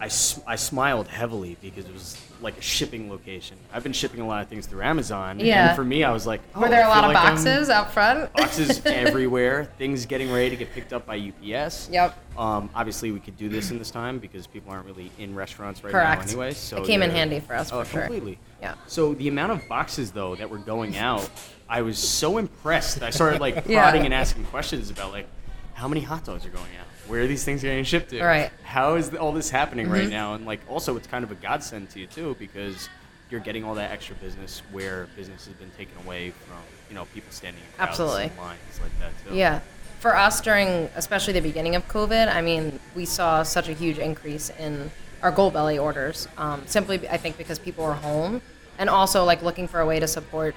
I, 0.00 0.06
I 0.46 0.56
smiled 0.56 1.08
heavily 1.08 1.56
because 1.62 1.86
it 1.86 1.92
was 1.92 2.20
like 2.42 2.58
a 2.58 2.60
shipping 2.60 3.08
location. 3.08 3.56
I've 3.72 3.82
been 3.82 3.92
shipping 3.92 4.20
a 4.20 4.26
lot 4.26 4.42
of 4.42 4.48
things 4.48 4.66
through 4.66 4.82
Amazon. 4.82 5.38
Yeah. 5.40 5.68
And 5.68 5.76
for 5.76 5.84
me, 5.84 6.04
I 6.04 6.12
was 6.12 6.26
like, 6.26 6.40
Were 6.54 6.66
oh, 6.66 6.68
there 6.68 6.82
I 6.82 6.86
a 6.86 6.88
lot 6.88 7.04
of 7.04 7.08
like 7.12 7.16
I'm- 7.24 7.34
boxes 7.36 7.70
out 7.70 7.92
front? 7.92 8.32
boxes 8.34 8.84
everywhere. 8.86 9.70
Things 9.78 10.04
getting 10.04 10.30
ready 10.32 10.50
to 10.50 10.56
get 10.56 10.72
picked 10.72 10.92
up 10.92 11.06
by 11.06 11.16
UPS. 11.16 11.88
Yep. 11.90 12.18
Um, 12.36 12.68
obviously, 12.74 13.12
we 13.12 13.20
could 13.20 13.36
do 13.38 13.48
this 13.48 13.70
in 13.70 13.78
this 13.78 13.90
time 13.90 14.18
because 14.18 14.46
people 14.46 14.72
aren't 14.72 14.84
really 14.86 15.10
in 15.18 15.34
restaurants 15.34 15.82
right 15.84 15.92
Correct. 15.92 16.22
now, 16.26 16.28
anyway. 16.28 16.52
So 16.52 16.78
It 16.78 16.86
came 16.86 17.02
in 17.02 17.10
handy 17.10 17.40
for 17.40 17.54
us, 17.54 17.72
Oh, 17.72 17.82
for 17.84 17.90
sure. 17.90 18.00
completely. 18.02 18.38
Yeah. 18.60 18.74
So 18.88 19.14
the 19.14 19.28
amount 19.28 19.52
of 19.52 19.66
boxes 19.68 20.10
though 20.10 20.34
that 20.34 20.50
were 20.50 20.58
going 20.58 20.96
out, 20.96 21.28
I 21.68 21.82
was 21.82 21.98
so 21.98 22.36
impressed. 22.38 23.02
I 23.02 23.10
started 23.10 23.40
like 23.40 23.54
Yeah. 23.66 23.82
prodding 23.82 24.04
and 24.04 24.12
asking 24.12 24.44
questions 24.46 24.90
about 24.90 25.12
like 25.12 25.26
how 25.74 25.88
many 25.88 26.00
hot 26.02 26.24
dogs 26.24 26.44
are 26.44 26.50
going 26.50 26.64
out, 26.78 26.86
where 27.08 27.22
are 27.22 27.26
these 27.26 27.44
things 27.44 27.62
getting 27.62 27.84
shipped 27.84 28.10
to, 28.10 28.22
Right. 28.22 28.50
How 28.62 28.94
is 28.96 29.14
all 29.14 29.32
this 29.32 29.50
happening 29.50 29.88
right 29.90 30.06
Mhm. 30.06 30.10
now? 30.10 30.34
And 30.34 30.46
like 30.46 30.60
also, 30.68 30.96
it's 30.96 31.06
kind 31.06 31.24
of 31.24 31.30
a 31.30 31.34
godsend 31.36 31.90
to 31.90 32.00
you 32.00 32.06
too 32.06 32.36
because 32.38 32.88
you're 33.30 33.40
getting 33.40 33.64
all 33.64 33.74
that 33.74 33.90
extra 33.90 34.14
business 34.16 34.62
where 34.72 35.06
business 35.16 35.46
has 35.46 35.54
been 35.54 35.70
taken 35.76 35.94
away 36.04 36.30
from 36.46 36.56
you 36.88 36.94
know 36.94 37.04
people 37.14 37.30
standing 37.32 37.62
in 37.62 37.76
crowds 37.76 37.90
Absolutely. 37.90 38.24
and 38.24 38.36
lines 38.38 38.80
like 38.82 38.98
that 39.00 39.10
too. 39.28 39.34
Yeah. 39.34 39.60
For 40.00 40.16
us 40.16 40.40
during 40.40 40.90
especially 40.96 41.32
the 41.32 41.40
beginning 41.40 41.74
of 41.74 41.88
COVID, 41.88 42.32
I 42.34 42.42
mean, 42.42 42.78
we 42.94 43.06
saw 43.06 43.42
such 43.42 43.68
a 43.68 43.72
huge 43.72 43.98
increase 43.98 44.50
in 44.58 44.90
our 45.22 45.32
Goldbelly 45.32 45.82
orders. 45.82 46.28
Um, 46.36 46.62
simply, 46.66 47.08
I 47.08 47.16
think, 47.16 47.38
because 47.38 47.58
people 47.58 47.84
were 47.86 47.94
home 47.94 48.42
and 48.78 48.90
also 48.90 49.24
like 49.24 49.42
looking 49.42 49.66
for 49.66 49.80
a 49.80 49.86
way 49.86 49.98
to 50.00 50.06
support 50.06 50.54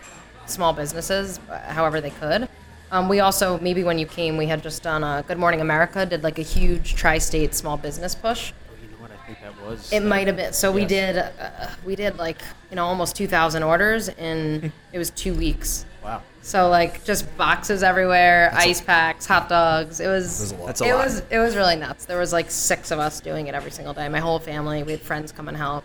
small 0.48 0.74
businesses 0.74 1.40
uh, 1.50 1.60
however 1.72 2.02
they 2.02 2.10
could. 2.10 2.50
Um, 2.92 3.10
we 3.10 3.20
also 3.20 3.60
maybe 3.60 3.84
when 3.84 4.00
you 4.00 4.06
came, 4.06 4.38
we 4.38 4.46
had 4.46 4.64
just 4.64 4.84
done 4.84 5.04
a 5.04 5.24
Good 5.28 5.38
Morning 5.38 5.62
America 5.62 6.06
did 6.06 6.24
like 6.24 6.40
a 6.40 6.44
huge 6.44 6.96
tri-state 6.96 7.54
small 7.54 7.78
business 7.78 8.16
push. 8.16 8.54
Oh, 8.54 8.76
you 8.82 8.90
know 8.90 9.02
what? 9.02 9.12
I 9.12 9.26
think 9.26 9.42
that 9.42 9.62
was. 9.62 9.92
It 9.92 10.02
might 10.02 10.28
have 10.28 10.38
been. 10.38 10.54
So 10.54 10.72
we 10.72 10.86
did, 10.86 11.18
uh, 11.18 11.70
we 11.86 11.96
did 11.96 12.18
like 12.18 12.38
you 12.70 12.76
know 12.78 12.86
almost 12.86 13.16
2,000 13.16 13.62
orders 13.64 14.08
in 14.10 14.72
it 14.94 14.98
was 14.98 15.10
two 15.10 15.34
weeks. 15.34 15.86
Wow. 16.04 16.22
So 16.42 16.70
like 16.70 17.04
just 17.04 17.36
boxes 17.36 17.84
everywhere, 17.84 18.52
ice 18.54 18.80
packs, 18.80 19.26
hot 19.26 19.50
dogs. 19.50 20.00
It 20.00 20.08
was 20.08 20.54
That's 20.54 20.80
a 20.80 20.86
lot. 20.86 20.90
it 20.90 20.94
lot. 20.96 21.04
was 21.06 21.24
it 21.30 21.40
was 21.40 21.56
really 21.58 21.76
nuts. 21.76 22.06
There 22.06 22.20
was 22.20 22.32
like 22.32 22.50
six 22.50 22.92
of 22.92 23.00
us 23.00 23.20
doing 23.20 23.48
it 23.48 23.56
every 23.56 23.72
single 23.72 23.94
day. 23.94 24.08
My 24.08 24.20
whole 24.22 24.40
family. 24.40 24.84
We 24.84 24.94
had 24.94 25.02
friends 25.02 25.34
come 25.34 25.50
and 25.50 25.58
help. 25.58 25.84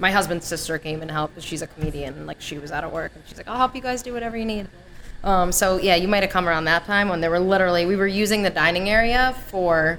My 0.00 0.10
husband's 0.10 0.46
sister 0.46 0.78
came 0.78 1.02
and 1.02 1.10
helped 1.10 1.34
because 1.34 1.44
she's 1.44 1.62
a 1.62 1.68
comedian. 1.68 2.14
And, 2.14 2.26
like 2.26 2.40
she 2.40 2.58
was 2.58 2.72
out 2.72 2.82
of 2.82 2.90
work 2.90 3.12
and 3.14 3.22
she's 3.28 3.36
like, 3.36 3.46
I'll 3.46 3.58
help 3.58 3.76
you 3.76 3.82
guys 3.82 4.02
do 4.02 4.12
whatever 4.12 4.36
you 4.36 4.46
need. 4.46 4.66
Um, 5.22 5.52
so 5.52 5.78
yeah, 5.78 5.96
you 5.96 6.08
might 6.08 6.22
have 6.22 6.30
come 6.32 6.48
around 6.48 6.64
that 6.64 6.84
time 6.86 7.08
when 7.08 7.20
they 7.20 7.28
were 7.28 7.38
literally 7.40 7.84
we 7.86 7.96
were 7.96 8.06
using 8.06 8.42
the 8.42 8.50
dining 8.50 8.88
area 8.88 9.34
for 9.48 9.98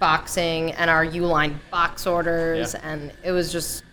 boxing 0.00 0.72
and 0.72 0.90
our 0.90 1.04
Uline 1.04 1.56
box 1.70 2.06
orders, 2.06 2.74
Yeah. 2.74 2.80
and 2.90 3.12
it 3.22 3.32
was 3.32 3.52
just 3.52 3.84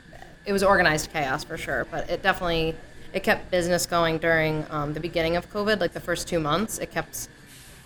it 0.46 0.54
was 0.54 0.64
organized 0.64 1.12
chaos 1.12 1.44
for 1.44 1.58
sure. 1.58 1.86
But 1.92 2.10
it 2.10 2.22
definitely 2.24 2.76
it 3.14 3.24
kept 3.24 3.50
business 3.52 3.86
going 3.86 4.18
during 4.18 4.66
um, 4.70 4.94
the 4.94 5.00
beginning 5.00 5.36
of 5.36 5.50
COVID, 5.52 5.80
like 5.80 5.94
the 5.94 6.00
first 6.00 6.28
two 6.28 6.40
months. 6.40 6.80
It 6.80 6.92
kept 6.92 7.30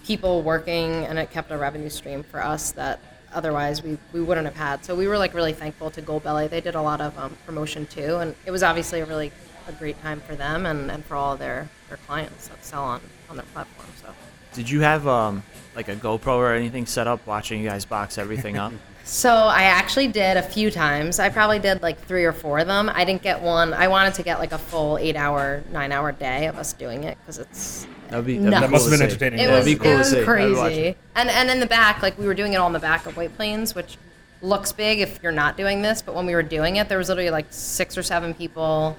people 0.06 0.42
working, 0.42 1.06
and 1.06 1.20
it 1.20 1.30
kept 1.32 1.52
a 1.52 1.58
revenue 1.58 1.89
stream 1.89 2.24
for 2.24 2.44
us 2.44 2.72
that 2.72 3.00
otherwise 3.32 3.84
we, 3.84 3.98
we 4.12 4.22
wouldn't 4.22 4.48
have 4.48 4.56
had. 4.56 4.84
So 4.84 4.96
we 4.96 5.08
were 5.08 5.18
like 5.18 5.34
really 5.36 5.54
thankful 5.54 5.92
to 5.92 6.02
Goldbelly. 6.02 6.50
They 6.50 6.62
did 6.62 6.74
a 6.76 6.82
lot 6.82 7.00
of 7.00 7.15
um, 7.20 7.38
promotion 7.46 7.86
too, 7.86 8.18
and 8.18 8.34
it 8.46 8.52
was 8.52 8.63
obviously 8.63 9.02
a 9.02 9.06
really 9.06 9.32
a 9.68 9.72
great 9.74 10.02
time 10.02 10.20
for 10.22 10.36
them 10.36 10.65
and, 10.65 10.89
and 10.89 11.06
for 11.06 11.15
all 11.15 11.38
their, 11.38 11.70
their 11.89 11.97
clients 12.08 12.47
that 12.47 12.63
sell 12.63 12.84
on, 12.84 13.02
on 13.30 13.36
their 13.36 13.45
platform. 13.47 13.88
So. 14.02 14.08
Did 14.54 14.69
you 14.69 14.82
have 14.82 15.08
um 15.08 15.43
like 15.75 15.89
a 15.89 15.95
GoPro 15.95 16.36
or 16.38 16.54
anything 16.54 16.86
set 16.86 17.08
up 17.08 17.25
watching 17.28 17.62
you 17.62 17.69
guys 17.69 17.86
box 17.86 18.17
everything 18.17 18.58
up? 18.58 18.71
So 19.06 19.34
I 19.34 19.63
actually 19.63 20.08
did 20.08 20.38
a 20.38 20.43
few 20.43 20.69
times. 20.69 21.17
I 21.19 21.30
probably 21.30 21.58
did 21.58 21.82
like 21.82 21.99
three 21.99 22.25
or 22.25 22.32
four 22.32 22.60
of 22.60 22.67
them. 22.67 22.91
I 22.93 23.06
didn't 23.06 23.23
get 23.23 23.41
one. 23.41 23.73
I 23.73 23.88
wanted 23.88 24.13
to 24.15 24.23
get 24.23 24.38
like 24.38 24.52
a 24.52 24.60
full 24.60 24.99
eight-hour, 24.99 25.63
nine-hour 25.71 26.12
day 26.12 26.45
of 26.45 26.58
us 26.60 26.73
doing 26.73 27.06
it 27.06 27.17
because 27.19 27.39
it's 27.39 27.88
That'd 28.10 28.28
be, 28.28 28.38
Nuts. 28.38 28.62
That 28.62 28.69
must 28.69 28.88
have 28.88 28.99
been 28.99 29.08
entertaining. 29.08 29.39
it 29.39 29.43
Yeah, 29.43 29.58
was 29.58 29.65
it'd 29.65 29.80
be 29.80 29.84
cool 29.84 29.93
it 29.93 29.97
was 29.97 30.10
see. 30.12 30.17
I'd 30.17 30.28
watch 30.28 30.28
crazy. 30.28 30.96
And 31.15 31.27
and 31.29 31.50
in 31.50 31.60
the 31.60 31.65
back, 31.65 32.04
like 32.04 32.19
we 32.19 32.27
were 32.27 32.35
doing 32.35 32.54
it 32.54 32.58
all 32.58 32.67
in 32.67 32.73
the 32.73 32.77
back 32.79 33.08
of 33.08 33.17
White 33.17 33.35
Plains, 33.35 33.73
which 33.73 33.98
looks 34.44 34.71
big 34.71 35.00
if 35.00 35.19
you're 35.23 35.31
not 35.31 35.58
doing 35.58 35.81
this. 35.81 36.04
But 36.04 36.13
when 36.13 36.27
we 36.27 36.35
were 36.35 36.44
doing 36.44 36.75
it, 36.75 36.87
there 36.87 37.00
was 37.00 37.10
literally 37.10 37.31
like 37.31 37.48
six 37.50 37.98
or 37.98 38.04
seven 38.04 38.35
people, 38.35 38.96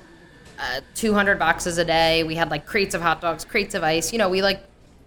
uh, 0.60 0.80
200 0.94 1.38
boxes 1.38 1.78
a 1.78 1.84
day. 1.84 2.22
We 2.22 2.34
had 2.34 2.50
like 2.50 2.66
crates 2.66 2.94
of 2.94 3.00
hot 3.00 3.20
dogs, 3.20 3.44
crates 3.44 3.74
of 3.74 3.82
ice. 3.82 4.12
You 4.12 4.18
know, 4.18 4.28
we 4.28 4.42
like 4.42 4.62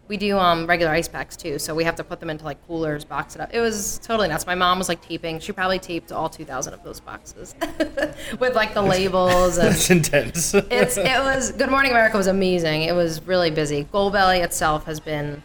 we 0.08 0.18
do 0.18 0.38
um, 0.38 0.68
regular 0.68 0.91
ice 0.91 1.08
packs 1.08 1.38
too, 1.38 1.58
so 1.58 1.74
we 1.74 1.84
have 1.86 1.95
to 1.95 2.04
put 2.04 2.20
them 2.20 2.30
into 2.30 2.43
like 2.43 2.66
coolers, 2.68 3.06
box 3.06 3.36
it 3.36 3.41
up. 3.41 3.49
It 3.54 3.62
was 3.62 3.99
totally 3.99 4.28
nuts. 4.28 4.45
My 4.45 4.56
mom 4.56 4.78
was 4.78 4.89
like 4.89 5.01
taping. 5.01 5.39
She 5.39 5.51
probably 5.51 5.80
taped 5.80 6.12
all 6.12 6.30
2,000 6.30 6.74
of 6.74 6.84
those 6.84 6.99
boxes 6.99 7.56
with 8.39 8.56
like 8.56 8.74
the 8.74 8.82
labels 8.82 9.58
and 9.58 9.70
That's 9.70 9.89
intense. 9.89 10.54
it's 10.72 10.97
it 10.97 11.20
was 11.24 11.51
Good 11.54 11.70
Morning 11.70 11.91
America 11.91 12.18
was 12.18 12.28
amazing. 12.28 12.82
It 12.82 12.95
was 12.95 13.26
really 13.26 13.51
busy. 13.51 13.86
Goldbelly 13.93 14.43
itself 14.43 14.86
has 14.86 14.99
been 14.99 15.41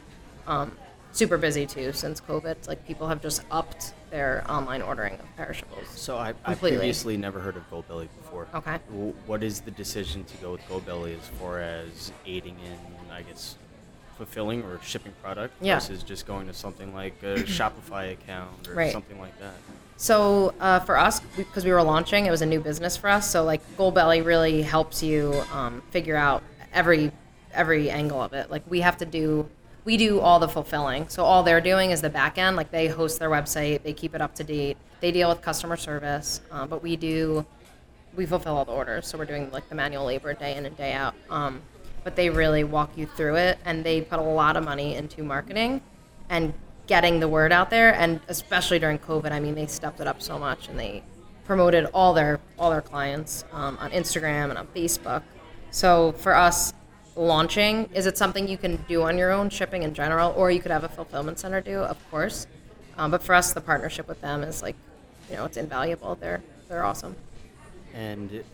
um, 0.46 0.72
super 1.12 1.38
busy 1.38 1.66
too 1.66 1.92
since 1.92 2.20
COVID. 2.20 2.66
Like 2.66 2.84
people 2.86 3.08
have 3.08 3.22
just 3.22 3.42
upped 3.50 3.94
their 4.10 4.44
online 4.50 4.82
ordering 4.82 5.14
of 5.14 5.36
perishables. 5.36 5.86
So 5.90 6.16
I, 6.16 6.34
I 6.44 6.54
previously 6.54 7.16
never 7.16 7.40
heard 7.40 7.56
of 7.56 7.70
Goldbelly 7.70 8.08
Okay. 8.54 8.78
W- 8.90 9.14
What 9.26 9.42
is 9.42 9.60
the 9.60 9.70
decision 9.70 10.24
to 10.24 10.36
go 10.38 10.52
with 10.52 10.60
Goldbelly 10.68 11.18
as 11.18 11.26
far 11.40 11.60
as 11.60 12.12
aiding 12.26 12.56
in, 12.64 13.12
I 13.12 13.22
guess, 13.22 13.56
fulfilling 14.16 14.62
or 14.62 14.80
shipping 14.82 15.12
product 15.22 15.54
Yeah. 15.60 15.74
versus 15.78 16.02
just 16.02 16.26
going 16.26 16.46
to 16.48 16.54
something 16.54 16.94
like 16.94 17.22
a 17.22 17.34
Shopify 17.44 18.12
account 18.12 18.68
or 18.68 18.74
Right. 18.74 18.92
something 18.92 19.20
like 19.20 19.38
that? 19.40 19.54
So 19.96 20.54
uh, 20.60 20.80
for 20.80 20.96
us, 20.96 21.20
because 21.36 21.64
we 21.64 21.72
were 21.72 21.82
launching, 21.82 22.26
it 22.26 22.30
was 22.30 22.42
a 22.42 22.46
new 22.46 22.60
business 22.60 22.96
for 22.96 23.08
us. 23.08 23.28
So 23.30 23.44
like 23.44 23.60
Goldbelly 23.76 24.24
really 24.24 24.62
helps 24.62 25.02
you 25.02 25.42
um, 25.52 25.82
figure 25.90 26.16
out 26.16 26.42
every 26.72 27.10
every 27.54 27.90
angle 27.90 28.20
of 28.22 28.32
it. 28.34 28.50
Like 28.50 28.62
we 28.68 28.80
have 28.82 28.96
to 28.98 29.06
do, 29.06 29.48
we 29.84 29.96
do 29.96 30.20
all 30.20 30.38
the 30.38 30.46
fulfilling. 30.48 31.08
So 31.08 31.24
all 31.24 31.42
they're 31.42 31.60
doing 31.62 31.90
is 31.90 32.00
the 32.02 32.10
back 32.10 32.38
end. 32.38 32.56
Like 32.56 32.70
they 32.70 32.86
host 32.88 33.18
their 33.18 33.30
website, 33.30 33.82
they 33.82 33.92
keep 33.94 34.14
it 34.14 34.20
up 34.20 34.34
to 34.36 34.44
date, 34.44 34.76
they 35.00 35.10
deal 35.10 35.28
with 35.30 35.40
customer 35.42 35.76
service, 35.76 36.40
uh, 36.52 36.66
but 36.66 36.82
we 36.82 36.94
do, 36.94 37.44
we 38.18 38.26
fulfill 38.26 38.56
all 38.56 38.64
the 38.66 38.72
orders. 38.72 39.06
So 39.06 39.16
we're 39.16 39.24
doing 39.24 39.50
like 39.52 39.68
the 39.70 39.74
manual 39.74 40.04
labor 40.04 40.34
day 40.34 40.56
in 40.56 40.66
and 40.66 40.76
day 40.76 40.92
out. 40.92 41.14
Um, 41.30 41.62
but 42.04 42.16
they 42.16 42.28
really 42.28 42.64
walk 42.64 42.90
you 42.96 43.06
through 43.06 43.36
it, 43.36 43.58
and 43.64 43.84
they 43.84 44.00
put 44.00 44.18
a 44.18 44.22
lot 44.22 44.56
of 44.56 44.64
money 44.64 44.94
into 44.94 45.22
marketing 45.22 45.80
and 46.28 46.52
getting 46.88 47.20
the 47.20 47.28
word 47.28 47.52
out 47.52 47.68
there 47.68 47.94
and 47.94 48.18
especially 48.28 48.78
during 48.78 48.98
covid 48.98 49.30
i 49.30 49.38
mean 49.38 49.54
they 49.54 49.66
stepped 49.66 50.00
it 50.00 50.06
up 50.06 50.22
so 50.22 50.38
much 50.38 50.68
and 50.68 50.78
they 50.78 51.02
promoted 51.44 51.84
all 51.92 52.14
their 52.14 52.40
all 52.58 52.70
their 52.70 52.80
clients 52.80 53.44
um, 53.52 53.76
on 53.78 53.90
instagram 53.90 54.48
and 54.48 54.56
on 54.56 54.66
facebook 54.68 55.22
so 55.70 56.12
for 56.12 56.34
us 56.34 56.72
launching 57.14 57.88
is 57.92 58.06
it 58.06 58.16
something 58.16 58.48
you 58.48 58.56
can 58.56 58.76
do 58.88 59.02
on 59.02 59.18
your 59.18 59.30
own 59.30 59.50
shipping 59.50 59.82
in 59.82 59.92
general 59.92 60.32
or 60.34 60.50
you 60.50 60.60
could 60.60 60.70
have 60.70 60.84
a 60.84 60.88
fulfillment 60.88 61.38
center 61.38 61.60
do 61.60 61.80
of 61.80 62.10
course 62.10 62.46
um, 62.96 63.10
but 63.10 63.22
for 63.22 63.34
us 63.34 63.52
the 63.52 63.60
partnership 63.60 64.08
with 64.08 64.20
them 64.22 64.42
is 64.42 64.62
like 64.62 64.76
you 65.28 65.36
know 65.36 65.44
it's 65.44 65.58
invaluable 65.58 66.14
they're 66.14 66.42
they're 66.70 66.84
awesome 66.84 67.14
And 67.98 68.44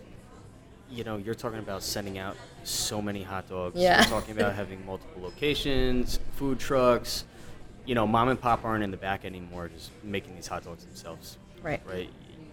you 0.90 1.04
know, 1.04 1.18
you're 1.18 1.34
talking 1.34 1.58
about 1.58 1.82
sending 1.82 2.18
out 2.18 2.36
so 2.62 3.02
many 3.02 3.22
hot 3.22 3.48
dogs. 3.48 3.78
Yeah. 3.78 4.00
You're 4.00 4.08
talking 4.08 4.36
about 4.36 4.54
having 4.54 4.84
multiple 4.86 5.22
locations, 5.22 6.18
food 6.32 6.58
trucks. 6.58 7.24
You 7.84 7.94
know, 7.94 8.06
mom 8.06 8.28
and 8.28 8.40
pop 8.40 8.64
aren't 8.64 8.82
in 8.82 8.90
the 8.90 8.96
back 8.96 9.26
anymore, 9.26 9.68
just 9.68 9.90
making 10.02 10.34
these 10.34 10.46
hot 10.46 10.64
dogs 10.64 10.84
themselves. 10.84 11.36
Right. 11.62 11.82
Right. 11.86 12.08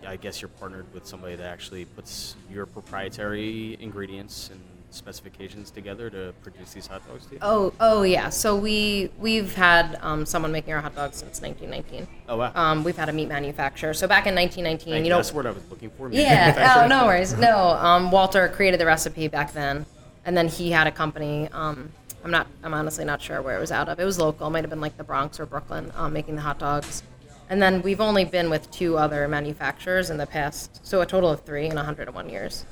I 0.05 0.17
guess 0.17 0.41
you're 0.41 0.49
partnered 0.49 0.91
with 0.93 1.05
somebody 1.05 1.35
that 1.35 1.45
actually 1.45 1.85
puts 1.85 2.35
your 2.51 2.65
proprietary 2.65 3.77
ingredients 3.79 4.49
and 4.49 4.59
specifications 4.93 5.71
together 5.71 6.09
to 6.09 6.33
produce 6.43 6.73
these 6.73 6.87
hot 6.87 7.05
dogs. 7.07 7.25
To 7.27 7.33
you? 7.33 7.39
oh 7.41 7.73
oh 7.79 8.03
yeah 8.03 8.29
so 8.29 8.55
we 8.55 9.09
we've 9.19 9.53
had 9.55 9.97
um, 10.01 10.25
someone 10.25 10.51
making 10.51 10.73
our 10.73 10.81
hot 10.81 10.95
dogs 10.95 11.17
since 11.17 11.41
1919 11.41 12.07
Oh, 12.29 12.37
wow. 12.37 12.51
um, 12.55 12.83
we've 12.83 12.97
had 12.97 13.09
a 13.09 13.13
meat 13.13 13.27
manufacturer 13.29 13.93
so 13.93 14.07
back 14.07 14.27
in 14.27 14.35
1919 14.35 14.93
Thank 14.93 15.05
you 15.05 15.09
know 15.09 15.17
That's 15.17 15.33
what 15.33 15.45
I 15.45 15.51
was 15.51 15.63
looking 15.69 15.89
for. 15.91 16.09
Yeah, 16.11 16.81
oh, 16.83 16.87
no 16.87 17.05
worries. 17.05 17.33
No, 17.37 17.57
um, 17.69 18.11
Walter 18.11 18.47
created 18.49 18.79
the 18.79 18.85
recipe 18.85 19.27
back 19.27 19.53
then, 19.53 19.85
and 20.25 20.37
then 20.37 20.47
he 20.47 20.69
had 20.71 20.85
a 20.87 20.91
company. 20.91 21.47
Um, 21.51 21.91
I'm 22.23 22.29
not. 22.31 22.45
I'm 22.63 22.73
honestly 22.73 23.03
not 23.03 23.19
sure 23.21 23.41
where 23.41 23.57
it 23.57 23.59
was 23.59 23.71
out 23.71 23.89
of. 23.89 23.99
It 23.99 24.05
was 24.05 24.19
local. 24.19 24.45
It 24.47 24.51
might 24.51 24.63
have 24.63 24.69
been 24.69 24.81
like 24.81 24.95
the 24.97 25.03
Bronx 25.03 25.39
or 25.39 25.45
Brooklyn, 25.47 25.91
um, 25.95 26.13
making 26.13 26.35
the 26.35 26.41
hot 26.41 26.59
dogs. 26.59 27.01
And 27.49 27.61
then 27.61 27.81
we've 27.81 27.99
only 27.99 28.23
been 28.25 28.49
with 28.49 28.69
two 28.71 28.97
other 28.97 29.27
manufacturers 29.27 30.09
in 30.11 30.17
the 30.17 30.27
past, 30.27 30.85
so 30.85 31.01
a 31.01 31.05
total 31.05 31.29
of 31.31 31.41
three 31.41 31.65
in 31.67 31.75
101 31.75 32.29
years. 32.29 32.65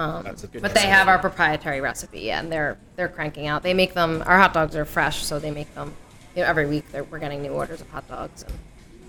A 0.00 0.60
But 0.60 0.74
they 0.74 0.86
have 0.86 1.08
our 1.08 1.18
proprietary 1.18 1.80
recipe, 1.80 2.20
yeah, 2.20 2.40
and 2.40 2.50
they're 2.50 2.78
they're 2.96 3.08
cranking 3.08 3.46
out. 3.46 3.62
They 3.62 3.74
make 3.74 3.94
them. 3.94 4.22
Our 4.26 4.38
hot 4.38 4.54
dogs 4.54 4.74
are 4.76 4.84
fresh, 4.84 5.24
so 5.24 5.38
they 5.38 5.50
make 5.50 5.72
them. 5.74 5.94
You 6.34 6.42
know, 6.42 6.48
every 6.48 6.66
week 6.66 6.84
we're 7.10 7.18
getting 7.18 7.42
new 7.42 7.50
orders 7.50 7.80
of 7.80 7.90
hot 7.90 8.08
dogs, 8.08 8.42
and 8.42 8.52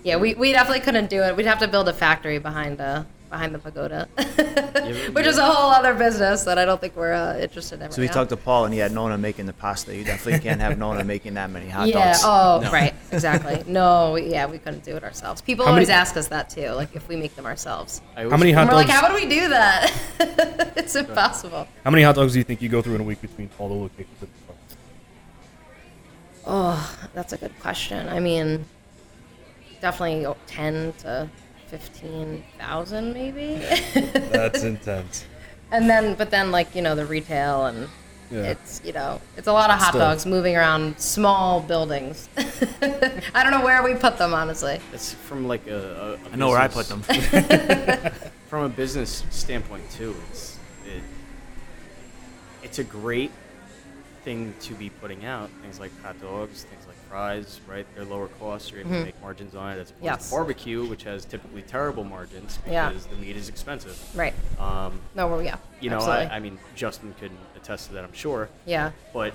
yeah, 0.02 0.16
we, 0.16 0.34
we 0.34 0.52
definitely 0.52 0.80
couldn't 0.80 1.08
do 1.08 1.22
it. 1.22 1.36
We'd 1.36 1.46
have 1.46 1.60
to 1.60 1.68
build 1.68 1.88
a 1.88 1.92
factory 1.92 2.38
behind 2.38 2.80
uh, 2.80 3.04
behind 3.32 3.54
the 3.54 3.58
pagoda, 3.58 4.06
which 5.12 5.24
is 5.26 5.38
a 5.38 5.44
whole 5.44 5.70
other 5.70 5.94
business 5.94 6.44
that 6.44 6.58
I 6.58 6.66
don't 6.66 6.78
think 6.78 6.94
we're 6.94 7.14
uh, 7.14 7.38
interested 7.38 7.80
in. 7.80 7.90
So 7.90 8.02
we 8.02 8.06
right 8.06 8.12
talked 8.14 8.28
to 8.28 8.36
Paul, 8.36 8.66
and 8.66 8.74
he 8.74 8.78
had 8.78 8.92
Nona 8.92 9.16
making 9.16 9.46
the 9.46 9.54
pasta. 9.54 9.96
You 9.96 10.04
definitely 10.04 10.40
can't 10.40 10.60
have 10.60 10.76
Nona 10.78 11.02
making 11.14 11.34
that 11.34 11.48
many 11.50 11.66
hot 11.70 11.88
now. 11.88 11.98
yeah. 11.98 12.12
dogs. 12.12 12.20
Oh, 12.24 12.70
right. 12.70 12.94
Exactly. 13.12 13.62
No. 13.66 14.16
Yeah, 14.16 14.46
we 14.46 14.58
couldn't 14.58 14.84
do 14.84 14.96
it 14.96 15.02
ourselves. 15.04 15.40
People 15.40 15.64
How 15.64 15.72
many- 15.72 15.80
always 15.86 15.90
ask 15.90 16.16
us 16.16 16.28
that 16.28 16.50
too, 16.50 16.68
like 16.70 16.94
if 16.94 17.08
we 17.08 17.16
make 17.16 17.34
them 17.34 17.46
ourselves. 17.46 18.02
I 18.16 18.22
How 18.24 18.36
many 18.36 18.52
feel- 18.52 18.60
And 18.60 18.68
hot 18.70 18.76
we're 18.76 18.82
like, 18.82 18.88
how 18.88 19.10
would 19.10 19.22
we 19.22 19.28
do 19.28 19.48
that? 19.48 20.72
it's 20.76 20.94
impossible. 20.94 21.66
How 21.84 21.90
many 21.90 22.02
hot 22.02 22.14
dogs 22.14 22.34
do 22.34 22.38
you 22.38 22.44
think 22.44 22.60
you 22.62 22.68
go 22.68 22.82
through 22.82 22.96
in 22.96 23.00
a 23.00 23.04
week 23.04 23.20
between 23.22 23.48
all 23.58 23.68
the 23.68 23.74
locations? 23.74 24.22
at 24.22 24.28
the? 24.28 24.64
Oh, 26.46 26.98
that's 27.14 27.32
a 27.32 27.38
good 27.38 27.58
question. 27.60 28.08
I 28.08 28.20
mean, 28.20 28.64
definitely 29.80 30.26
10 30.48 30.92
to 31.00 31.28
fifteen 31.76 32.44
thousand, 32.58 33.14
maybe. 33.14 33.54
That's 34.30 34.62
intense. 34.62 35.24
and 35.70 35.88
then, 35.88 36.14
but 36.14 36.30
then, 36.30 36.50
like 36.50 36.74
you 36.74 36.82
know, 36.82 36.94
the 36.94 37.06
retail 37.06 37.64
and 37.66 37.88
Yeah. 38.30 38.52
it's 38.52 38.80
you 38.84 38.92
know, 38.92 39.20
it's 39.38 39.46
a 39.48 39.52
lot 39.52 39.70
of 39.70 39.78
hot 39.78 39.88
Still. 39.94 40.00
dogs 40.00 40.26
moving 40.26 40.54
around 40.56 40.98
small 41.00 41.60
buildings. 41.60 42.28
I 43.34 43.42
don't 43.42 43.52
know 43.52 43.64
where 43.64 43.82
we 43.82 43.94
put 43.94 44.18
them, 44.18 44.34
honestly. 44.34 44.80
It's 44.92 45.14
from 45.14 45.48
like 45.48 45.66
a. 45.66 46.18
a, 46.26 46.28
a 46.28 46.32
I 46.32 46.36
know 46.36 46.48
where 46.48 46.60
I 46.60 46.68
put 46.68 46.86
them. 46.88 47.00
from 48.48 48.64
a 48.64 48.68
business 48.68 49.24
standpoint 49.30 49.90
too, 49.90 50.14
it's 50.30 50.58
it, 50.86 51.02
it's 52.62 52.78
a 52.78 52.84
great 52.84 53.30
thing 54.24 54.52
to 54.60 54.74
be 54.74 54.90
putting 54.90 55.24
out. 55.24 55.48
Things 55.62 55.80
like 55.80 55.90
hot 56.02 56.20
dogs, 56.20 56.64
things 56.64 56.86
like 56.86 56.91
fries, 57.16 57.60
right? 57.68 57.86
They're 57.94 58.06
lower 58.06 58.28
cost. 58.40 58.70
You're 58.72 58.80
able 58.80 58.90
to 58.92 59.04
make 59.04 59.20
margins 59.20 59.54
on 59.54 59.72
it 59.76 59.80
as 59.80 59.90
opposed 59.90 59.92
Mm-hmm. 59.92 60.04
Yes. 60.06 60.30
to 60.30 60.34
barbecue, 60.34 60.86
which 60.86 61.04
has 61.04 61.24
typically 61.26 61.60
terrible 61.62 62.04
margins 62.04 62.58
Yeah. 62.66 62.88
because 62.88 63.04
the 63.06 63.16
meat 63.16 63.36
is 63.36 63.50
expensive. 63.50 63.98
Right. 64.16 64.32
Um, 64.58 64.98
No, 65.14 65.28
well, 65.28 65.42
yeah. 65.42 65.56
you 65.80 65.90
know. 65.90 65.98
I, 65.98 66.24
I 66.36 66.38
mean, 66.40 66.58
Justin 66.74 67.14
could 67.20 67.30
attest 67.54 67.88
to 67.88 67.92
that, 67.94 68.04
I'm 68.04 68.14
sure. 68.14 68.48
yeah. 68.64 68.92
But 69.12 69.34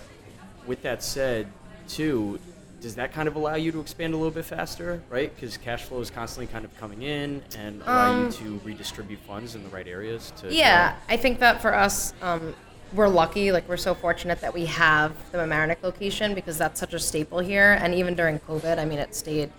with 0.66 0.82
that 0.82 1.04
said, 1.04 1.48
too, 1.88 2.40
does 2.82 2.96
that 2.96 3.14
kind 3.14 3.28
of 3.28 3.36
allow 3.36 3.56
you 3.56 3.72
to 3.72 3.80
expand 3.80 4.14
a 4.16 4.18
little 4.18 4.32
bit 4.32 4.46
faster, 4.46 5.02
right? 5.12 5.34
Because 5.36 5.56
cash 5.58 5.84
flow 5.84 6.00
is 6.00 6.10
constantly 6.10 6.52
kind 6.52 6.66
of 6.66 6.76
coming 6.80 7.04
in 7.04 7.44
and 7.60 7.82
allow 7.84 8.24
you 8.26 8.32
to 8.32 8.60
redistribute 8.64 9.20
funds 9.20 9.54
in 9.56 9.64
the 9.64 9.70
right 9.70 9.88
areas 9.88 10.34
to. 10.38 10.48
Um, 10.48 10.54
Yeah, 10.54 10.96
I 11.10 11.18
think 11.18 11.40
that 11.40 11.62
for 11.62 11.74
us, 11.76 12.14
um, 12.24 12.56
we're 12.94 13.08
lucky. 13.08 13.52
Like 13.52 13.68
we're 13.68 13.78
so 13.78 13.94
fortunate 13.94 14.42
that 14.42 14.54
we 14.54 14.66
have 14.66 15.14
the 15.32 15.38
Mamaroneck 15.38 15.84
location 15.84 16.34
because 16.34 16.58
that's 16.58 16.80
such 16.80 16.94
a 16.94 17.00
staple 17.00 17.40
here. 17.40 17.78
And 17.82 17.94
even 17.94 18.16
during 18.16 18.40
COVID, 18.40 18.78
I 18.78 18.86
mean, 18.86 19.00
it 19.00 19.16
stayed, 19.16 19.52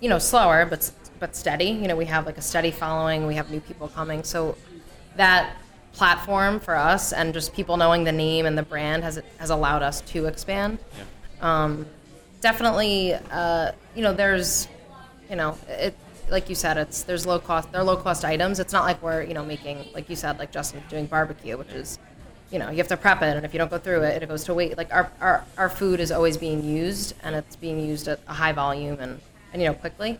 you 0.00 0.08
know, 0.08 0.18
slower 0.18 0.66
but 0.66 0.90
but 1.18 1.34
steady. 1.34 1.70
You 1.70 1.88
know, 1.88 1.96
we 1.96 2.06
have 2.06 2.26
like 2.26 2.38
a 2.38 2.42
steady 2.42 2.70
following. 2.70 3.26
We 3.26 3.34
have 3.34 3.50
new 3.50 3.60
people 3.60 3.88
coming, 3.88 4.22
so 4.22 4.56
that 5.16 5.56
platform 5.92 6.60
for 6.60 6.76
us 6.76 7.12
and 7.12 7.34
just 7.34 7.52
people 7.52 7.76
knowing 7.76 8.04
the 8.04 8.12
name 8.12 8.46
and 8.46 8.56
the 8.56 8.62
brand 8.62 9.02
has 9.02 9.20
has 9.38 9.50
allowed 9.50 9.82
us 9.82 10.00
to 10.02 10.26
expand. 10.26 10.78
Um, 11.40 11.86
definitely, 12.40 13.14
uh, 13.14 13.72
you 13.94 14.02
know, 14.02 14.12
there's, 14.12 14.68
you 15.28 15.36
know, 15.36 15.58
it 15.68 15.94
like 16.30 16.48
you 16.48 16.54
said, 16.54 16.76
it's 16.76 17.02
there's 17.02 17.26
low 17.26 17.38
cost. 17.38 17.72
They're 17.72 17.82
low 17.82 17.96
cost 17.96 18.24
items. 18.24 18.60
It's 18.60 18.72
not 18.72 18.84
like 18.84 19.02
we're 19.02 19.22
you 19.22 19.34
know 19.34 19.44
making 19.44 19.86
like 19.94 20.08
you 20.08 20.16
said, 20.16 20.38
like 20.38 20.52
Justin 20.52 20.82
doing 20.88 21.06
barbecue, 21.06 21.56
which 21.56 21.70
is, 21.70 21.98
you 22.50 22.58
know, 22.58 22.70
you 22.70 22.78
have 22.78 22.88
to 22.88 22.96
prep 22.96 23.22
it, 23.22 23.36
and 23.36 23.44
if 23.44 23.52
you 23.52 23.58
don't 23.58 23.70
go 23.70 23.78
through 23.78 24.02
it, 24.02 24.22
it 24.22 24.28
goes 24.28 24.44
to 24.44 24.54
waste. 24.54 24.76
Like 24.76 24.92
our, 24.92 25.10
our 25.20 25.44
our 25.56 25.68
food 25.68 26.00
is 26.00 26.10
always 26.10 26.36
being 26.36 26.64
used, 26.64 27.14
and 27.22 27.36
it's 27.36 27.56
being 27.56 27.84
used 27.84 28.08
at 28.08 28.20
a 28.26 28.32
high 28.32 28.52
volume 28.52 28.98
and 29.00 29.20
and 29.52 29.60
you 29.60 29.68
know 29.68 29.74
quickly. 29.74 30.18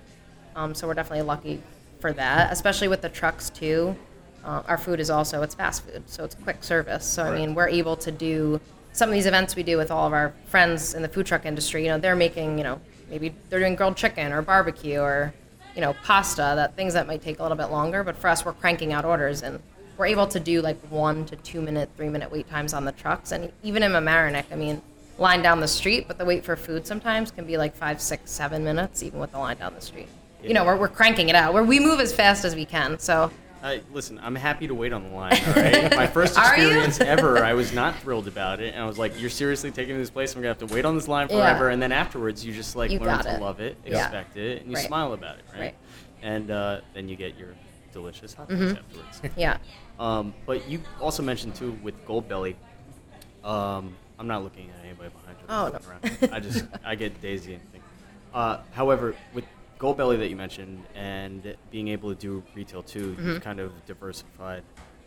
Um, 0.55 0.75
so 0.75 0.87
we're 0.87 0.95
definitely 0.95 1.23
lucky 1.23 1.63
for 2.01 2.13
that, 2.13 2.53
especially 2.53 2.89
with 2.89 3.01
the 3.01 3.09
trucks 3.09 3.51
too. 3.51 3.97
Uh, 4.45 4.63
our 4.67 4.79
food 4.79 5.01
is 5.01 5.11
also 5.11 5.43
it's 5.43 5.55
fast 5.55 5.85
food, 5.85 6.03
so 6.07 6.25
it's 6.25 6.35
quick 6.35 6.63
service. 6.63 7.07
So 7.07 7.25
I 7.25 7.35
mean, 7.35 7.55
we're 7.55 7.69
able 7.69 7.97
to 7.97 8.11
do 8.11 8.61
some 8.93 9.09
of 9.09 9.15
these 9.15 9.27
events 9.27 9.57
we 9.57 9.63
do 9.63 9.77
with 9.77 9.91
all 9.91 10.07
of 10.07 10.13
our 10.13 10.35
friends 10.47 10.95
in 10.95 11.03
the 11.03 11.09
food 11.09 11.27
truck 11.27 11.47
industry. 11.47 11.85
You 11.85 11.91
know, 11.91 11.99
they're 11.99 12.17
making 12.17 12.59
you 12.59 12.65
know 12.65 12.81
maybe 13.09 13.35
they're 13.49 13.61
doing 13.61 13.75
grilled 13.75 13.97
chicken 13.97 14.33
or 14.33 14.43
barbecue 14.43 14.99
or 14.99 15.33
you 15.75 15.81
know 15.81 15.95
pasta 16.05 16.53
that 16.57 16.77
things 16.77 16.93
that 16.93 17.07
might 17.07 17.23
take 17.23 17.39
a 17.39 17.43
little 17.43 17.57
bit 17.57 17.71
longer. 17.71 18.05
But 18.05 18.17
for 18.17 18.29
us, 18.29 18.45
we're 18.45 18.53
cranking 18.53 18.93
out 18.93 19.07
orders 19.07 19.43
and 19.43 19.61
we're 19.99 20.07
able 20.07 20.27
to 20.29 20.41
do 20.41 20.63
like 20.63 20.79
one 20.89 21.27
to 21.27 21.37
two 21.37 21.61
minute, 21.61 21.91
three 21.97 22.09
minute 22.09 22.31
wait 22.31 22.49
times 22.49 22.73
on 22.73 22.85
the 22.85 22.93
trucks. 22.93 23.33
And 23.33 23.53
even 23.63 23.83
in 23.83 23.91
Mamaroneck, 23.93 24.45
I 24.53 24.55
mean, 24.55 24.81
line 25.19 25.43
down 25.43 25.61
the 25.61 25.69
street, 25.69 26.07
but 26.07 26.17
the 26.17 26.25
wait 26.25 26.45
for 26.45 26.55
food 26.57 26.87
sometimes 26.87 27.33
can 27.33 27.45
be 27.45 27.57
like 27.59 27.75
five, 27.75 28.01
six, 28.01 28.31
seven 28.31 28.63
minutes, 28.65 29.03
even 29.03 29.19
with 29.19 29.33
the 29.33 29.39
line 29.39 29.57
down 29.59 29.75
the 29.75 29.81
street. 29.81 30.09
You 30.43 30.55
know, 30.55 30.65
we're, 30.65 30.77
we're 30.77 30.89
cranking 30.89 31.29
it 31.29 31.35
out. 31.35 31.53
Where 31.53 31.65
we 31.65 31.81
move 31.81 31.99
as 31.99 32.13
fast 32.13 32.45
as 32.45 32.55
we 32.55 32.65
can. 32.65 32.97
So 33.01 33.33
I, 33.61 33.83
listen, 33.93 34.21
I'm 34.23 34.37
happy 34.37 34.69
to 34.69 34.75
wait 34.75 34.93
on 34.93 35.03
the 35.03 35.09
line. 35.11 35.33
All 35.49 35.53
right. 35.55 35.97
My 35.97 36.07
first 36.15 36.39
experience 36.39 37.01
ever, 37.01 37.39
I 37.45 37.55
was 37.55 37.73
not 37.73 37.99
thrilled 37.99 38.29
about 38.29 38.61
it, 38.61 38.73
and 38.75 38.81
I 38.81 38.87
was 38.87 38.99
like, 38.99 39.21
"You're 39.21 39.31
seriously 39.31 39.73
taking 39.73 39.95
me 39.95 39.99
to 39.99 40.03
this 40.03 40.11
place? 40.11 40.33
I'm 40.37 40.43
gonna 40.43 40.55
have 40.55 40.59
to 40.69 40.73
wait 40.73 40.85
on 40.85 40.95
this 40.95 41.09
line 41.09 41.27
Yeah. 41.29 41.39
forever." 41.41 41.71
And 41.71 41.83
then 41.83 41.91
afterwards, 41.91 42.45
you 42.47 42.53
just 42.55 42.77
like 42.77 42.93
You 42.93 43.01
learn 43.01 43.19
to 43.19 43.35
it. 43.35 43.41
love 43.41 43.59
it, 43.59 43.77
Yeah. 43.85 43.97
expect 44.05 44.37
it, 44.37 44.61
and 44.63 44.71
you 44.71 44.77
Right. 44.77 44.87
smile 44.87 45.13
about 45.13 45.39
it, 45.39 45.45
right? 45.53 45.61
Right. 45.61 45.75
And 46.23 46.53
uh, 46.53 46.83
then 46.95 47.09
you 47.09 47.17
get 47.17 47.37
your 47.37 47.49
delicious 47.93 48.35
hot 48.35 48.49
dogs 48.49 48.73
afterwards. 48.73 49.21
yeah. 49.37 49.59
Um, 49.99 50.35
but 50.47 50.69
you 50.69 50.81
also 51.01 51.23
mentioned 51.23 51.55
too 51.55 51.73
with 51.83 51.95
Goldbelly. 52.07 52.55
Um, 53.45 53.95
I'm 54.19 54.27
not 54.27 54.43
looking 54.43 54.69
at 54.71 54.85
anybody 54.85 55.11
behind 55.11 55.39
you. 55.41 55.47
Oh, 55.49 55.67
I'm 55.67 55.73
no. 55.73 55.79
looking 55.79 56.29
around. 56.29 56.35
I 56.35 56.41
just 56.41 56.65
I 56.85 56.95
get 56.95 57.21
daisy 57.21 57.55
and 57.55 57.73
think 57.73 57.85
Uh, 58.35 58.59
however, 58.73 59.15
with 59.33 59.45
Goldbelly 59.79 60.19
that 60.19 60.29
you 60.29 60.37
mentioned 60.37 60.83
and 60.95 61.55
being 61.71 61.89
able 61.89 62.15
to 62.15 62.21
do 62.21 62.43
retail 62.55 62.83
too, 62.83 63.13
Mm-hmm. 63.13 63.29
you've 63.29 63.43
kind 63.43 63.61
of 63.61 63.73
diversified, 63.87 64.63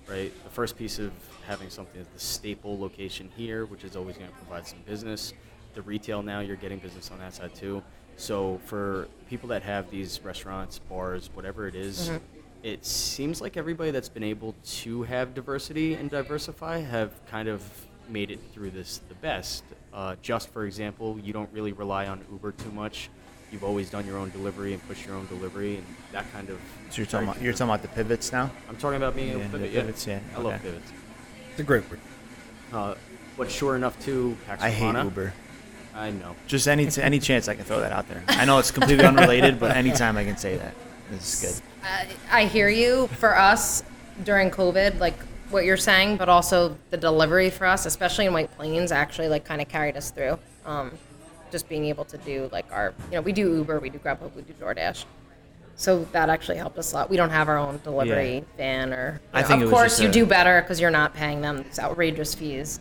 right? 0.07 0.31
The 0.43 0.49
first 0.49 0.77
piece 0.77 0.97
of 0.97 1.11
having 1.45 1.69
something 1.69 1.99
is 2.01 2.07
the 2.07 2.19
staple 2.19 2.79
location 2.79 3.29
here, 3.35 3.65
which 3.65 3.83
is 3.83 3.95
always 3.95 4.17
going 4.17 4.29
to 4.29 4.35
provide 4.37 4.65
some 4.65 4.79
business. 4.85 5.33
The 5.73 5.81
retail 5.81 6.21
now, 6.21 6.39
you're 6.39 6.55
getting 6.57 6.79
business 6.79 7.11
on 7.11 7.19
that 7.19 7.33
side 7.33 7.53
too. 7.53 7.83
So 8.17 8.59
for 8.65 9.07
people 9.29 9.49
that 9.49 9.63
have 9.63 9.89
these 9.89 10.21
restaurants, 10.23 10.79
bars, 10.79 11.29
whatever 11.33 11.67
it 11.67 11.75
is, 11.75 12.09
Mm-hmm. 12.09 12.25
It 12.63 12.85
seems 12.85 13.41
like 13.41 13.57
everybody 13.57 13.91
that's 13.91 14.09
been 14.09 14.23
able 14.23 14.55
to 14.65 15.03
have 15.03 15.33
diversity 15.33 15.95
and 15.95 16.09
diversify 16.09 16.79
have 16.79 17.11
kind 17.27 17.47
of 17.47 17.63
made 18.09 18.29
it 18.31 18.39
through 18.53 18.71
this 18.71 19.01
the 19.09 19.15
best. 19.15 19.63
Uh, 19.93 20.15
just 20.21 20.49
for 20.49 20.65
example, 20.65 21.19
you 21.23 21.33
don't 21.33 21.49
really 21.51 21.73
rely 21.73 22.07
on 22.07 22.23
Uber 22.31 22.51
too 22.53 22.71
much. 22.71 23.09
You've 23.51 23.63
always 23.63 23.89
done 23.89 24.05
your 24.07 24.17
own 24.17 24.29
delivery 24.29 24.73
and 24.73 24.87
pushed 24.87 25.05
your 25.05 25.15
own 25.15 25.27
delivery, 25.27 25.75
and 25.75 25.85
that 26.13 26.31
kind 26.31 26.49
of. 26.49 26.57
So 26.89 26.97
you're 26.97 27.05
talking 27.05 27.27
about 27.27 27.41
you're 27.41 27.51
talking 27.51 27.67
about 27.69 27.81
the 27.81 27.89
pivots 27.89 28.31
now. 28.31 28.49
I'm 28.69 28.77
talking 28.77 28.95
about 28.97 29.15
being 29.15 29.29
able 29.31 29.39
Yeah, 29.41 29.45
to 29.47 29.51
pivot. 29.51 29.71
Yeah, 29.71 29.81
pivots, 29.81 30.07
yeah, 30.07 30.19
I 30.35 30.39
love 30.39 30.61
pivots. 30.61 30.91
It's 31.51 31.59
a 31.59 31.63
great 31.63 31.89
word. 31.89 31.99
Uh, 32.71 32.95
but 33.37 33.51
sure 33.51 33.75
enough, 33.75 33.99
too, 34.03 34.37
I 34.47 34.69
hate 34.69 34.95
Uber. 34.95 35.33
I 35.93 36.11
know. 36.11 36.35
Just 36.47 36.67
any 36.69 36.87
any 37.01 37.19
chance 37.19 37.49
I 37.49 37.55
can 37.55 37.65
throw 37.65 37.81
that 37.81 37.91
out 37.91 38.07
there. 38.07 38.23
I 38.29 38.45
know 38.45 38.59
it's 38.59 38.71
completely 38.71 39.03
unrelated, 39.11 39.59
but 39.59 39.75
anytime 39.75 40.15
I 40.15 40.23
can 40.23 40.37
say 40.37 40.55
that, 40.55 40.73
it's 41.11 41.41
good. 41.41 41.61
I 42.31 42.45
hear 42.45 42.69
you. 42.69 43.07
For 43.07 43.37
us, 43.37 43.83
during 44.23 44.49
COVID, 44.51 44.99
like 44.99 45.15
what 45.49 45.65
you're 45.65 45.77
saying, 45.77 46.17
but 46.17 46.29
also 46.29 46.77
the 46.91 46.97
delivery 46.97 47.49
for 47.49 47.65
us, 47.65 47.85
especially 47.85 48.25
in 48.25 48.33
White 48.33 48.51
Plains, 48.55 48.91
actually 48.91 49.27
like 49.27 49.43
kind 49.45 49.61
of 49.61 49.67
carried 49.67 49.97
us 49.97 50.11
through. 50.11 50.37
Um, 50.65 50.91
just 51.51 51.67
being 51.67 51.85
able 51.85 52.05
to 52.05 52.17
do 52.19 52.49
like 52.51 52.65
our, 52.71 52.93
you 53.09 53.15
know, 53.15 53.21
we 53.21 53.33
do 53.33 53.55
Uber, 53.57 53.79
we 53.79 53.89
do 53.89 53.99
Grubhub, 53.99 54.33
we 54.35 54.41
do 54.43 54.53
DoorDash. 54.53 55.03
So 55.75 56.05
that 56.11 56.29
actually 56.29 56.57
helped 56.57 56.77
us 56.77 56.93
a 56.93 56.95
lot. 56.95 57.09
We 57.09 57.17
don't 57.17 57.31
have 57.31 57.49
our 57.49 57.57
own 57.57 57.81
delivery 57.83 58.35
Yeah. 58.35 58.41
van, 58.57 58.93
or 58.93 59.19
I 59.33 59.41
know, 59.41 59.47
think 59.47 59.63
of 59.63 59.69
course 59.71 59.99
you 59.99 60.07
a- 60.07 60.11
do 60.11 60.25
better 60.25 60.61
because 60.61 60.79
you're 60.79 60.91
not 60.91 61.13
paying 61.13 61.41
them 61.41 61.63
these 61.63 61.79
outrageous 61.79 62.35
fees. 62.35 62.79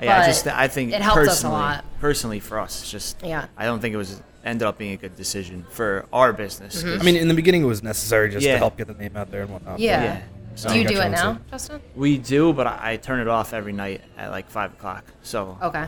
Yeah, 0.00 0.20
I 0.20 0.26
just 0.26 0.46
I 0.46 0.68
think 0.68 0.92
it 0.92 1.02
helped 1.02 1.28
us 1.28 1.44
a 1.44 1.48
lot. 1.50 1.84
personally 2.00 2.40
for 2.40 2.58
us, 2.58 2.80
it's 2.80 2.90
just 2.90 3.22
Yeah. 3.22 3.46
I 3.58 3.64
don't 3.66 3.80
think 3.80 3.92
it 3.92 3.98
was 3.98 4.22
ended 4.44 4.66
up 4.66 4.78
being 4.78 4.92
a 4.92 4.96
good 4.96 5.16
decision 5.16 5.64
for 5.70 6.06
our 6.12 6.32
business. 6.32 6.78
Mm-hmm. 6.78 6.92
'cause 6.92 7.00
I 7.00 7.04
mean, 7.04 7.16
in 7.16 7.28
the 7.28 7.34
beginning, 7.34 7.62
it 7.62 7.66
was 7.66 7.82
necessary 7.82 8.30
just 8.30 8.44
Yeah. 8.44 8.52
to 8.54 8.58
help 8.58 8.76
get 8.76 8.86
the 8.86 8.94
name 8.94 9.16
out 9.16 9.30
there 9.30 9.42
and 9.42 9.50
whatnot. 9.50 9.78
Yeah. 9.78 10.02
yeah. 10.02 10.20
So 10.56 10.68
do 10.70 10.78
you 10.78 10.86
do 10.88 11.00
it 11.00 11.10
now, 11.10 11.34
thing. 11.34 11.44
Justin? 11.50 11.80
we 11.94 12.18
do, 12.18 12.52
but 12.52 12.66
I, 12.66 12.92
I 12.92 12.96
turn 12.96 13.20
it 13.20 13.28
off 13.28 13.52
every 13.54 13.72
night 13.72 14.00
at 14.18 14.30
like 14.30 14.50
five 14.50 14.72
o'clock. 14.72 15.04
So 15.22 15.56
Okay. 15.62 15.86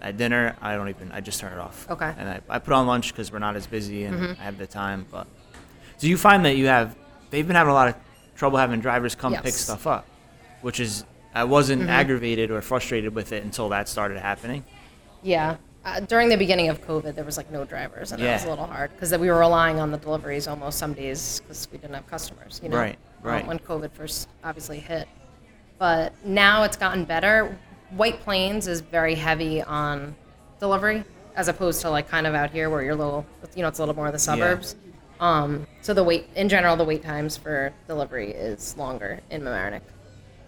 at 0.00 0.16
dinner, 0.16 0.54
I 0.60 0.74
don't 0.76 0.88
even 0.88 1.10
I 1.12 1.20
just 1.20 1.40
turn 1.40 1.52
it 1.52 1.58
off. 1.58 1.86
Okay. 1.90 2.04
Mm-hmm. 2.06 2.20
And 2.20 2.28
I, 2.28 2.40
I 2.48 2.58
put 2.58 2.72
on 2.74 2.86
lunch 2.86 3.12
because 3.12 3.32
we're 3.32 3.38
not 3.38 3.56
as 3.56 3.66
busy 3.66 4.04
and 4.04 4.36
I 4.38 4.42
have 4.42 4.58
the 4.58 4.66
time. 4.66 5.06
But 5.10 5.26
do 5.98 6.08
you 6.08 6.16
find 6.18 6.44
that 6.44 6.56
you 6.56 6.66
have 6.66 6.94
they've 7.30 7.46
been 7.46 7.56
having 7.56 7.70
a 7.70 7.74
lot 7.74 7.88
of 7.88 7.94
trouble 8.36 8.58
having 8.58 8.80
drivers 8.80 9.14
come 9.14 9.32
pick 9.34 9.44
Yes. 9.46 9.54
Mm-hmm. 9.54 9.64
stuff 9.64 9.86
up, 9.86 10.06
which 10.60 10.78
is 10.78 11.04
I 11.34 11.44
wasn't 11.44 11.88
aggravated 11.88 12.50
or 12.50 12.60
frustrated 12.60 13.14
with 13.14 13.32
it 13.32 13.42
until 13.44 13.70
that 13.70 13.88
started 13.88 14.18
happening. 14.18 14.64
Yeah. 15.22 15.56
Uh, 15.84 15.98
during 16.00 16.28
the 16.28 16.36
beginning 16.36 16.68
of 16.68 16.80
COVID, 16.86 17.14
there 17.14 17.24
was 17.24 17.36
like 17.36 17.50
no 17.50 17.64
drivers, 17.64 18.12
and 18.12 18.22
that 18.22 18.32
was 18.34 18.44
a 18.44 18.50
little 18.50 18.66
hard 18.66 18.92
because 18.92 19.16
we 19.18 19.28
were 19.28 19.38
relying 19.38 19.80
on 19.80 19.90
the 19.90 19.98
deliveries 19.98 20.46
almost 20.46 20.78
some 20.78 20.92
days 20.94 21.40
because 21.40 21.66
we 21.72 21.78
didn't 21.78 21.94
have 21.94 22.06
customers. 22.06 22.60
You 22.62 22.68
know, 22.68 22.76
Right, 22.76 22.98
um, 23.24 23.30
right. 23.30 23.46
when 23.46 23.58
COVID 23.58 23.90
first 23.92 24.28
obviously 24.44 24.78
hit, 24.78 25.08
but 25.78 26.12
now 26.24 26.62
it's 26.62 26.76
gotten 26.76 27.04
better. 27.04 27.58
White 27.90 28.20
Plains 28.20 28.68
is 28.68 28.80
very 28.80 29.16
heavy 29.16 29.60
on 29.60 30.14
delivery 30.60 31.02
as 31.34 31.48
opposed 31.48 31.80
to 31.80 31.90
like 31.90 32.08
kind 32.08 32.26
of 32.28 32.34
out 32.34 32.50
here 32.50 32.70
where 32.70 32.82
you're 32.82 32.92
a 32.92 32.96
little, 32.96 33.26
you 33.56 33.62
know, 33.62 33.68
it's 33.68 33.78
a 33.80 33.82
little 33.82 33.96
more 33.96 34.06
of 34.06 34.12
the 34.12 34.18
suburbs. 34.18 34.76
Um, 35.18 35.66
so 35.82 35.92
the 35.94 36.04
wait, 36.04 36.28
in 36.36 36.48
general, 36.48 36.76
the 36.76 36.84
wait 36.84 37.02
times 37.02 37.36
for 37.36 37.72
delivery 37.88 38.30
is 38.30 38.76
longer 38.76 39.20
in 39.30 39.42
Mamaroneck. 39.42 39.80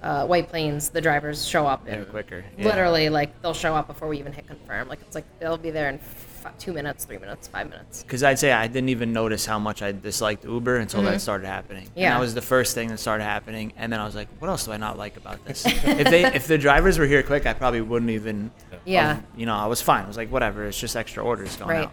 Uh, 0.04 0.26
White 0.26 0.50
Plains, 0.50 0.90
the 0.90 1.00
drivers 1.00 1.46
show 1.48 1.66
up 1.66 1.86
They're 1.86 2.04
quicker, 2.04 2.44
yeah. 2.58 2.64
Literally, 2.66 3.08
like 3.08 3.40
they'll 3.40 3.54
show 3.54 3.74
up 3.74 3.86
before 3.86 4.06
we 4.06 4.18
even 4.18 4.34
hit 4.34 4.46
confirm. 4.46 4.86
Like 4.86 5.00
it's 5.00 5.14
like 5.14 5.24
they'll 5.40 5.56
be 5.56 5.70
there 5.70 5.88
in 5.88 5.94
f- 5.94 6.52
two 6.58 6.74
minutes, 6.74 7.06
three 7.06 7.16
minutes, 7.16 7.48
five 7.48 7.70
minutes. 7.70 8.02
Because 8.02 8.22
I'd 8.22 8.38
say 8.38 8.52
I 8.52 8.66
didn't 8.66 8.90
even 8.90 9.14
notice 9.14 9.46
how 9.46 9.58
much 9.58 9.80
I 9.80 9.92
disliked 9.92 10.44
Uber 10.44 10.76
until 10.76 11.00
that 11.04 11.22
started 11.22 11.46
happening. 11.46 11.84
And 11.84 11.90
Mm-hmm. 11.92 11.98
Yeah. 12.00 12.10
that 12.14 12.20
was 12.20 12.34
the 12.34 12.42
first 12.42 12.74
thing 12.74 12.88
that 12.88 12.98
started 13.00 13.24
happening. 13.24 13.72
And 13.78 13.90
then 13.90 13.98
I 13.98 14.04
was 14.04 14.14
like, 14.14 14.28
what 14.40 14.48
else 14.48 14.66
do 14.66 14.72
I 14.72 14.76
not 14.76 14.98
like 14.98 15.16
about 15.16 15.42
this? 15.46 15.64
if 15.64 16.10
they 16.10 16.24
if 16.26 16.46
the 16.48 16.58
drivers 16.58 16.98
were 16.98 17.06
here 17.06 17.22
quick, 17.22 17.46
I 17.46 17.54
probably 17.54 17.80
wouldn't 17.80 18.10
even. 18.10 18.50
Yeah. 18.84 19.14
have- 19.14 19.24
you 19.34 19.46
know, 19.46 19.54
I 19.56 19.66
was 19.68 19.80
fine. 19.80 20.04
I 20.04 20.06
was 20.06 20.18
like, 20.18 20.30
whatever. 20.30 20.66
It's 20.66 20.78
just 20.78 20.96
extra 20.96 21.24
orders 21.24 21.56
going 21.56 21.70
Right. 21.70 21.84
out. 21.86 21.92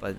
But 0.00 0.16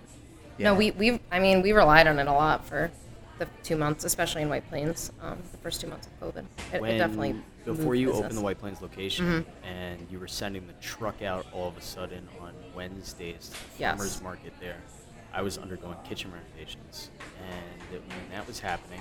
yeah. 0.59 0.65
No, 0.65 0.75
we 0.75 0.91
we 0.91 1.19
I 1.31 1.39
mean 1.39 1.63
we 1.63 1.71
relied 1.71 2.05
on 2.05 2.19
it 2.19 2.27
a 2.27 2.31
lot 2.31 2.63
for 2.67 2.91
the 3.39 3.47
two 3.63 3.75
months, 3.75 4.03
especially 4.03 4.41
in 4.41 4.49
White 4.49 4.67
Plains. 4.69 5.11
Um, 5.21 5.37
the 5.51 5.57
first 5.57 5.81
two 5.81 5.87
months 5.87 6.07
of 6.07 6.19
COVID, 6.33 6.45
it, 6.73 6.81
when 6.81 6.91
it 6.91 6.97
definitely 6.97 7.35
before 7.65 7.95
you 7.95 8.07
business. 8.07 8.25
opened 8.25 8.37
the 8.37 8.43
White 8.43 8.59
Plains 8.59 8.81
location 8.81 9.45
and 9.63 10.05
you 10.11 10.19
were 10.19 10.27
sending 10.27 10.67
the 10.67 10.73
truck 10.73 11.21
out 11.21 11.45
all 11.53 11.67
of 11.67 11.77
a 11.77 11.81
sudden 11.81 12.27
on 12.41 12.53
Wednesdays 12.75 13.49
to 13.49 13.53
the 13.53 13.59
Yes. 13.79 13.95
farmers 13.97 14.21
market 14.21 14.53
there, 14.59 14.77
I 15.33 15.41
was 15.41 15.57
undergoing 15.57 15.97
kitchen 16.03 16.31
renovations, 16.31 17.09
and 17.91 17.99
when 17.99 18.29
that 18.31 18.45
was 18.47 18.59
happening, 18.59 18.99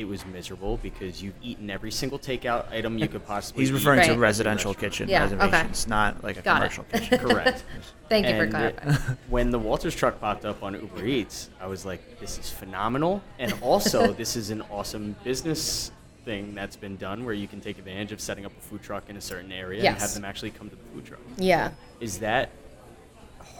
it 0.00 0.08
was 0.08 0.24
miserable 0.24 0.78
because 0.78 1.22
you've 1.22 1.34
eaten 1.42 1.68
every 1.68 1.90
single 1.90 2.18
takeout 2.18 2.70
item 2.72 2.96
you 2.96 3.06
could 3.06 3.24
possibly. 3.26 3.62
He's 3.62 3.70
referring 3.72 4.00
at 4.00 4.04
to 4.04 4.10
Right. 4.12 4.16
the 4.16 4.20
residential 4.20 4.72
kitchen 4.72 5.08
Yeah, 5.10 5.24
okay. 5.26 5.36
reservations, 5.36 5.86
not 5.86 6.24
like 6.24 6.38
a 6.38 6.42
Got 6.42 6.56
it. 6.64 6.72
commercial 6.72 6.84
kitchen. 6.92 7.18
Correct. 7.18 7.64
Thank 8.08 8.26
you 8.26 8.32
for 8.32 8.44
And 8.44 8.54
uh, 8.54 8.70
clarifying. 8.72 9.16
when 9.28 9.50
the 9.50 9.58
Walters 9.58 9.94
truck 9.94 10.18
popped 10.18 10.46
up 10.46 10.62
on 10.62 10.72
Uber 10.74 11.04
Eats, 11.04 11.50
I 11.60 11.66
was 11.66 11.84
like, 11.84 12.18
this 12.18 12.38
is 12.38 12.50
phenomenal. 12.50 13.22
And 13.38 13.52
also, 13.60 14.12
this 14.22 14.36
is 14.36 14.48
an 14.50 14.62
awesome 14.70 15.14
business 15.22 15.92
thing 16.24 16.54
that's 16.54 16.76
been 16.76 16.96
done 16.96 17.24
where 17.26 17.34
you 17.34 17.46
can 17.46 17.60
take 17.60 17.78
advantage 17.78 18.12
of 18.12 18.20
setting 18.20 18.46
up 18.46 18.52
a 18.56 18.60
food 18.60 18.82
truck 18.82 19.04
in 19.10 19.16
a 19.18 19.20
certain 19.20 19.52
area 19.52 19.84
and 19.86 19.98
have 19.98 20.14
them 20.14 20.24
actually 20.24 20.50
come 20.50 20.70
to 20.70 20.76
the 20.76 20.82
food 20.94 21.04
truck. 21.04 21.20
yeah, 21.36 21.70
Is 22.00 22.18
that 22.20 22.50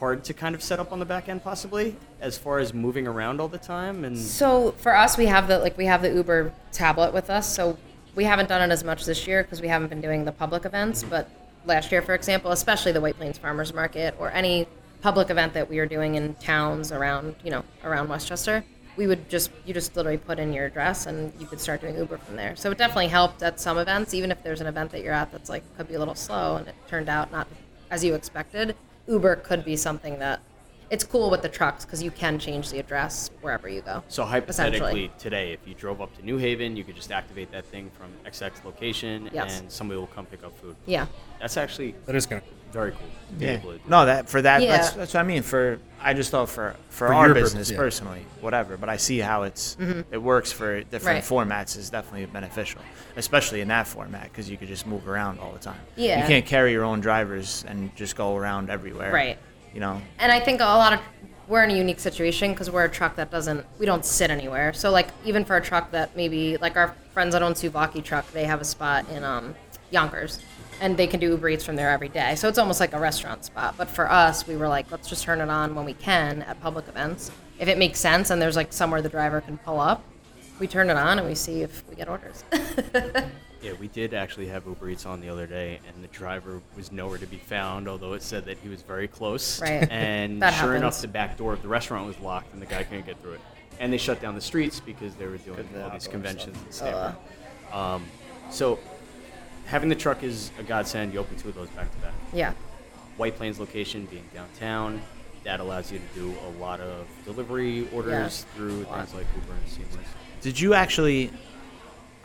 hard 0.00 0.24
to 0.24 0.34
kind 0.34 0.54
of 0.54 0.62
set 0.62 0.80
up 0.80 0.90
on 0.92 0.98
the 0.98 1.04
back 1.04 1.28
end, 1.28 1.44
possibly, 1.44 1.94
as 2.20 2.36
far 2.36 2.58
as 2.58 2.74
moving 2.74 3.06
around 3.06 3.40
all 3.40 3.48
the 3.48 3.58
time? 3.58 4.04
And 4.04 4.18
So 4.18 4.72
for 4.78 4.96
us, 4.96 5.16
we 5.16 5.26
have 5.26 5.46
the 5.46 5.58
like 5.58 5.78
we 5.78 5.86
have 5.86 6.02
the 6.02 6.12
Uber 6.12 6.52
tablet 6.72 7.14
with 7.14 7.30
us. 7.30 7.54
So 7.54 7.78
we 8.16 8.24
haven't 8.24 8.48
done 8.48 8.68
it 8.68 8.72
as 8.72 8.82
much 8.82 9.04
this 9.04 9.26
year 9.26 9.44
because 9.44 9.60
we 9.60 9.68
haven't 9.68 9.88
been 9.88 10.00
doing 10.00 10.24
the 10.24 10.32
public 10.32 10.64
events. 10.64 11.02
Mm-hmm. 11.02 11.10
But 11.10 11.30
last 11.66 11.92
year, 11.92 12.02
for 12.02 12.14
example, 12.14 12.50
especially 12.50 12.92
the 12.92 13.00
White 13.00 13.16
Plains 13.16 13.38
Farmers 13.38 13.72
Market 13.72 14.16
or 14.18 14.30
any 14.32 14.66
public 15.02 15.30
event 15.30 15.54
that 15.54 15.70
we 15.70 15.76
were 15.76 15.86
doing 15.86 16.16
in 16.16 16.34
towns 16.34 16.92
around 16.92 17.34
you 17.44 17.50
know 17.50 17.62
around 17.84 18.08
Westchester, 18.08 18.64
we 18.96 19.06
would 19.06 19.28
just 19.28 19.50
you 19.66 19.74
just 19.74 19.94
literally 19.96 20.18
put 20.18 20.38
in 20.38 20.52
your 20.52 20.64
address 20.66 21.06
and 21.06 21.32
you 21.38 21.46
could 21.46 21.60
start 21.60 21.82
doing 21.82 21.96
Uber 21.96 22.18
from 22.18 22.36
there. 22.36 22.56
So 22.56 22.70
it 22.70 22.78
definitely 22.78 23.08
helped 23.08 23.42
at 23.42 23.60
some 23.60 23.76
events, 23.76 24.14
even 24.14 24.30
if 24.30 24.42
there's 24.42 24.62
an 24.62 24.66
event 24.66 24.90
that 24.92 25.02
you're 25.02 25.12
at 25.12 25.30
that's 25.30 25.50
like 25.50 25.62
could 25.76 25.88
be 25.88 25.94
a 25.94 25.98
little 25.98 26.14
slow 26.14 26.56
and 26.56 26.66
it 26.68 26.74
turned 26.88 27.10
out 27.10 27.30
not 27.30 27.46
as 27.90 28.02
you 28.02 28.14
expected. 28.14 28.74
Uber 29.10 29.36
could 29.36 29.64
be 29.64 29.76
something 29.76 30.18
that 30.20 30.40
it's 30.88 31.04
cool 31.04 31.30
with 31.30 31.42
the 31.42 31.48
trucks 31.48 31.84
because 31.84 32.02
you 32.02 32.10
can 32.10 32.38
change 32.38 32.70
the 32.70 32.78
address 32.78 33.30
wherever 33.42 33.68
you 33.68 33.80
go. 33.80 34.02
So 34.08 34.24
hypothetically, 34.24 35.10
today, 35.18 35.52
if 35.52 35.60
you 35.66 35.74
drove 35.74 36.00
up 36.00 36.16
to 36.16 36.24
New 36.24 36.36
Haven, 36.36 36.76
you 36.76 36.82
could 36.84 36.96
just 36.96 37.12
activate 37.12 37.52
that 37.52 37.64
thing 37.66 37.90
from 37.96 38.10
XX 38.28 38.64
location, 38.64 39.28
Yes. 39.32 39.60
and 39.60 39.70
somebody 39.70 39.98
will 40.00 40.08
come 40.08 40.26
pick 40.26 40.42
up 40.42 40.56
food. 40.58 40.74
Yeah. 40.86 41.06
That's 41.40 41.56
actually 41.56 41.94
That 42.06 42.16
is 42.16 42.26
kind 42.26 42.42
of 42.42 42.48
very 42.72 42.92
cool. 42.92 43.00
Yeah. 43.38 43.50
able 43.52 43.72
to 43.72 43.78
do. 43.78 43.84
No, 43.88 44.06
that 44.06 44.28
for 44.28 44.42
that 44.42 44.62
Yeah. 44.62 44.76
that's 44.76 44.90
that's 44.92 45.14
what 45.14 45.20
I 45.20 45.22
mean. 45.24 45.42
For 45.42 45.78
I 46.02 46.14
just 46.14 46.30
thought 46.30 46.48
for 46.48 46.74
for, 46.88 47.08
For 47.08 47.14
our 47.14 47.32
business 47.34 47.68
purpose, 47.68 47.70
yeah. 47.70 47.76
personally, 47.76 48.26
whatever. 48.40 48.76
But 48.76 48.88
I 48.88 48.96
see 48.96 49.18
how 49.18 49.42
it's 49.44 49.76
it 50.10 50.18
works 50.22 50.50
for 50.52 50.82
different 50.82 51.24
Mm-hmm. 51.24 51.34
Right. 51.34 51.48
formats 51.48 51.76
is 51.76 51.90
definitely 51.90 52.26
beneficial, 52.26 52.80
especially 53.16 53.60
in 53.60 53.68
that 53.68 53.86
format 53.86 54.24
because 54.24 54.50
you 54.50 54.56
could 54.56 54.68
just 54.68 54.86
move 54.86 55.08
around 55.08 55.38
all 55.38 55.52
the 55.52 55.58
time. 55.58 55.80
Yeah. 55.96 56.20
You 56.20 56.26
can't 56.26 56.46
carry 56.46 56.72
your 56.72 56.84
own 56.84 57.00
drivers 57.00 57.64
and 57.68 57.94
just 57.96 58.16
go 58.16 58.36
around 58.36 58.70
everywhere. 58.70 59.12
Right. 59.12 59.38
You 59.74 59.80
know. 59.80 60.00
And 60.18 60.32
I 60.32 60.40
think 60.40 60.60
a 60.60 60.64
lot 60.64 60.92
of 60.92 61.00
we're 61.46 61.64
in 61.64 61.70
a 61.70 61.76
unique 61.76 61.98
situation 62.00 62.52
because 62.52 62.70
we're 62.70 62.84
a 62.84 62.88
truck 62.90 63.16
that 63.16 63.30
doesn't 63.30 63.64
we 63.78 63.86
don't 63.86 64.04
sit 64.04 64.30
anywhere. 64.30 64.72
So 64.72 64.90
like 64.90 65.08
even 65.24 65.44
for 65.44 65.56
a 65.56 65.60
truck 65.60 65.90
that 65.92 66.16
maybe 66.16 66.56
like 66.56 66.76
our 66.76 66.94
friends 67.12 67.32
that 67.34 67.42
own 67.42 67.54
Suvaki 67.54 68.02
truck, 68.02 68.30
they 68.32 68.44
have 68.44 68.60
a 68.60 68.64
spot 68.64 69.08
in 69.10 69.22
um, 69.24 69.54
Yonkers, 69.90 70.38
and 70.80 70.96
they 70.96 71.06
can 71.06 71.20
do 71.20 71.30
Uber 71.30 71.50
Eats 71.50 71.64
from 71.64 71.76
there 71.76 71.90
every 71.90 72.08
day. 72.08 72.34
So 72.34 72.48
it's 72.48 72.58
almost 72.58 72.80
like 72.80 72.92
a 72.92 72.98
restaurant 72.98 73.44
spot. 73.44 73.74
But 73.76 73.88
for 73.88 74.10
us, 74.10 74.46
we 74.46 74.56
were 74.56 74.68
like, 74.68 74.90
let's 74.90 75.08
just 75.08 75.22
turn 75.24 75.40
it 75.40 75.48
on 75.50 75.74
when 75.74 75.84
we 75.84 75.94
can 75.94 76.42
at 76.42 76.60
public 76.60 76.88
events. 76.88 77.30
If 77.58 77.68
it 77.68 77.78
makes 77.78 78.00
sense 78.00 78.30
and 78.30 78.40
there's 78.40 78.56
like 78.56 78.72
somewhere 78.72 79.02
the 79.02 79.08
driver 79.08 79.40
can 79.40 79.58
pull 79.58 79.80
up, 79.80 80.02
we 80.58 80.66
turn 80.66 80.90
it 80.90 80.96
on 80.96 81.18
and 81.18 81.28
we 81.28 81.34
see 81.34 81.62
if 81.62 81.84
we 81.88 81.94
get 81.94 82.08
orders. 82.08 82.44
Yeah, 83.62 83.72
we 83.78 83.88
did 83.88 84.14
actually 84.14 84.46
have 84.46 84.64
Uber 84.66 84.88
Eats 84.88 85.04
on 85.04 85.20
the 85.20 85.28
other 85.28 85.46
day, 85.46 85.80
and 85.86 86.02
the 86.02 86.08
driver 86.08 86.62
was 86.76 86.90
nowhere 86.90 87.18
to 87.18 87.26
be 87.26 87.36
found, 87.36 87.88
although 87.88 88.14
it 88.14 88.22
said 88.22 88.46
that 88.46 88.56
he 88.56 88.70
was 88.70 88.80
very 88.80 89.06
close. 89.06 89.60
Right. 89.60 89.86
And 89.90 90.40
That 90.40 90.52
sure 90.52 90.74
enough, 90.76 91.00
the 91.02 91.08
back 91.08 91.36
door 91.36 91.52
of 91.52 91.60
the 91.60 91.68
restaurant 91.68 92.06
was 92.06 92.18
locked, 92.20 92.54
and 92.54 92.62
the 92.62 92.66
guy 92.66 92.84
couldn't 92.84 93.04
get 93.04 93.20
through 93.20 93.34
it. 93.34 93.40
And 93.78 93.92
they 93.92 93.98
shut 93.98 94.20
down 94.22 94.34
the 94.34 94.40
streets 94.40 94.80
because 94.80 95.14
they 95.14 95.26
were 95.26 95.36
doing 95.36 95.68
all 95.82 95.90
these 95.90 96.08
conventions 96.08 96.56
and 96.64 96.72
stuff. 96.72 97.16
Um, 97.72 98.04
so, 98.50 98.78
having 99.70 99.88
the 99.88 99.94
truck 99.94 100.22
is 100.22 100.50
a 100.58 100.62
godsend. 100.62 101.14
You 101.14 101.20
open 101.20 101.36
two 101.36 101.48
of 101.48 101.54
those 101.54 101.68
back 101.70 101.90
to 101.90 101.98
back. 101.98 102.12
yeah. 102.32 102.52
White 103.16 103.36
Plains 103.36 103.60
location 103.60 104.06
being 104.06 104.24
downtown, 104.34 105.00
that 105.44 105.60
allows 105.60 105.92
you 105.92 105.98
to 105.98 106.20
do 106.20 106.34
a 106.46 106.50
lot 106.60 106.80
of 106.80 107.06
delivery 107.24 107.88
orders 107.92 108.46
through 108.54 108.84
things 108.84 109.14
like 109.14 109.26
Uber 109.34 109.52
and 109.52 109.68
Seamless. 109.68 110.08
Did 110.40 110.58
you 110.60 110.74
actually? 110.74 111.30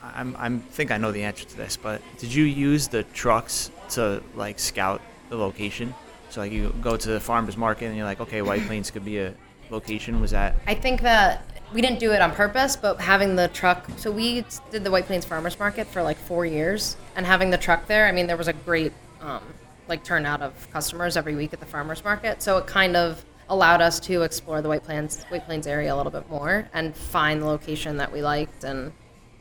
I'm 0.02 0.36
I'm 0.38 0.60
think 0.60 0.90
I 0.90 0.98
know 0.98 1.12
the 1.12 1.22
answer 1.24 1.44
to 1.44 1.56
this, 1.56 1.76
but 1.76 2.00
did 2.18 2.32
you 2.32 2.44
use 2.44 2.88
the 2.88 3.02
trucks 3.02 3.70
to 3.90 4.22
like 4.34 4.58
scout 4.58 5.02
the 5.28 5.36
location? 5.36 5.94
So 6.30 6.40
like 6.40 6.52
you 6.52 6.74
go 6.80 6.96
to 6.96 7.08
the 7.08 7.20
farmers 7.20 7.56
market 7.56 7.86
and 7.86 7.96
you're 7.96 8.06
like, 8.06 8.20
okay, 8.20 8.40
White 8.42 8.62
Plains 8.66 8.90
could 8.90 9.04
be 9.04 9.18
a 9.18 9.34
location. 9.70 10.20
Was 10.20 10.30
that? 10.32 10.54
I 10.66 10.74
think 10.74 11.02
that 11.02 11.44
we 11.72 11.80
didn't 11.80 11.98
do 11.98 12.12
it 12.12 12.22
on 12.22 12.32
purpose, 12.32 12.76
but 12.76 13.00
having 13.00 13.36
the 13.36 13.48
truck. 13.48 13.86
So 13.96 14.10
we 14.10 14.44
did 14.70 14.84
the 14.84 14.90
White 14.90 15.06
Plains 15.06 15.24
Farmers 15.24 15.58
Market 15.58 15.86
for 15.86 16.02
like 16.02 16.16
four 16.16 16.46
years, 16.46 16.96
and 17.16 17.26
having 17.26 17.50
the 17.50 17.58
truck 17.58 17.86
there. 17.86 18.06
I 18.06 18.12
mean, 18.12 18.26
there 18.26 18.36
was 18.36 18.48
a 18.48 18.52
great 18.52 18.92
um, 19.20 19.42
like 19.88 20.04
turnout 20.04 20.42
of 20.42 20.70
customers 20.72 21.16
every 21.16 21.34
week 21.34 21.52
at 21.52 21.60
the 21.60 21.66
farmers 21.66 22.02
market. 22.04 22.42
So 22.42 22.58
it 22.58 22.66
kind 22.66 22.96
of 22.96 23.24
allowed 23.48 23.80
us 23.80 24.00
to 24.00 24.22
explore 24.22 24.60
the 24.60 24.68
White 24.68 24.84
Plains 24.84 25.24
White 25.24 25.44
Plains 25.46 25.66
area 25.66 25.94
a 25.94 25.96
little 25.96 26.12
bit 26.12 26.28
more 26.28 26.68
and 26.72 26.94
find 26.94 27.42
the 27.42 27.46
location 27.46 27.96
that 27.98 28.12
we 28.12 28.22
liked. 28.22 28.64
And 28.64 28.92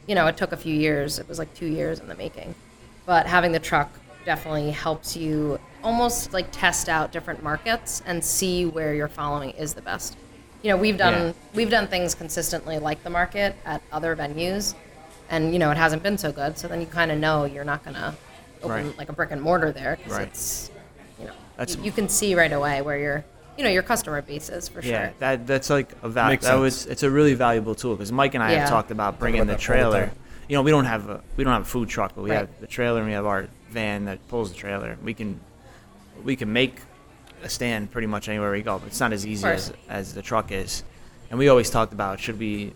you 0.07 0.15
know, 0.15 0.27
it 0.27 0.37
took 0.37 0.51
a 0.51 0.57
few 0.57 0.75
years. 0.75 1.19
It 1.19 1.27
was 1.27 1.39
like 1.39 1.53
two 1.53 1.67
years 1.67 1.99
in 1.99 2.07
the 2.07 2.15
making, 2.15 2.53
but 3.05 3.25
having 3.25 3.51
the 3.51 3.59
truck 3.59 3.91
definitely 4.25 4.71
helps 4.71 5.15
you 5.15 5.59
almost 5.85 6.33
like 6.33 6.47
test 6.51 6.89
out 6.89 7.11
different 7.11 7.43
markets 7.43 8.01
and 8.05 8.25
see 8.25 8.65
where 8.65 8.93
your 8.93 9.07
following 9.07 9.51
is 9.51 9.73
the 9.75 9.81
best. 9.81 10.17
You 10.63 10.71
know, 10.71 10.77
we've 10.77 10.97
done 10.97 11.13
Yeah. 11.27 11.33
we've 11.53 11.69
done 11.69 11.87
things 11.87 12.15
consistently 12.15 12.79
like 12.79 13.03
the 13.03 13.09
market 13.11 13.55
at 13.65 13.81
other 13.91 14.15
venues, 14.15 14.73
and 15.29 15.53
you 15.53 15.59
know 15.59 15.69
it 15.71 15.77
hasn't 15.77 16.01
been 16.03 16.17
so 16.17 16.31
good. 16.31 16.57
So 16.57 16.67
then 16.67 16.81
you 16.81 16.87
kind 16.87 17.11
of 17.11 17.19
know 17.19 17.45
you're 17.45 17.63
not 17.63 17.85
gonna 17.85 18.15
open 18.63 18.87
Right. 18.87 18.97
like 18.97 19.09
a 19.09 19.13
brick 19.13 19.29
and 19.31 19.41
mortar 19.41 19.71
there 19.71 19.95
because 19.97 20.13
Right. 20.17 20.27
it's 20.27 20.71
you 21.19 21.27
know 21.27 21.33
That's- 21.55 21.77
you, 21.77 21.83
you 21.83 21.91
can 21.91 22.09
see 22.09 22.33
right 22.33 22.51
away 22.51 22.81
where 22.81 22.97
your 22.97 23.23
you 23.57 23.63
know 23.63 23.69
your 23.69 23.83
customer 23.83 24.21
base 24.23 24.49
is 24.49 24.67
for 24.67 24.81
Yeah, 24.81 25.05
sure. 25.05 25.13
that 25.19 25.45
that's 25.45 25.69
like 25.69 25.93
a 26.01 26.09
val- 26.09 26.29
Makes 26.29 26.45
that 26.45 26.51
sense. 26.51 26.61
was 26.61 26.85
it's 26.87 27.03
a 27.03 27.11
really 27.11 27.35
valuable 27.35 27.75
tool 27.75 27.95
because 27.95 28.11
Mike 28.11 28.33
and 28.33 28.43
I 28.43 28.51
Yeah. 28.53 28.59
have 28.61 28.69
talked 28.69 28.89
about 28.89 29.19
bringing 29.19 29.41
about 29.41 29.59
the 29.59 29.63
that 29.63 29.69
all 29.83 29.91
the 29.91 29.97
trailer. 29.99 30.11
You 30.47 30.55
know, 30.57 30.61
we 30.63 30.71
don't 30.71 30.85
have 30.85 31.07
a 31.09 31.21
we 31.37 31.43
don't 31.43 31.53
have 31.53 31.61
a 31.61 31.65
food 31.65 31.89
truck, 31.89 32.13
but 32.15 32.23
we 32.23 32.31
Right. 32.31 32.39
have 32.39 32.49
the 32.59 32.67
trailer 32.67 32.99
and 33.01 33.07
we 33.07 33.13
have 33.13 33.25
our 33.27 33.47
van 33.69 34.05
that 34.05 34.27
pulls 34.29 34.49
the 34.51 34.57
trailer. 34.57 34.97
We 35.03 35.13
can 35.13 35.39
we 36.23 36.35
can 36.35 36.51
make 36.51 36.79
a 37.43 37.49
stand 37.49 37.91
pretty 37.91 38.07
much 38.07 38.27
anywhere 38.29 38.51
we 38.51 38.61
go, 38.61 38.79
but 38.79 38.87
it's 38.87 38.99
not 38.99 39.13
as 39.13 39.25
easy 39.25 39.47
as 39.47 39.73
as 39.89 40.13
the 40.13 40.21
truck 40.21 40.51
is. 40.51 40.83
And 41.29 41.39
we 41.39 41.49
always 41.49 41.69
talked 41.69 41.93
about 41.93 42.19
should 42.19 42.39
we 42.39 42.73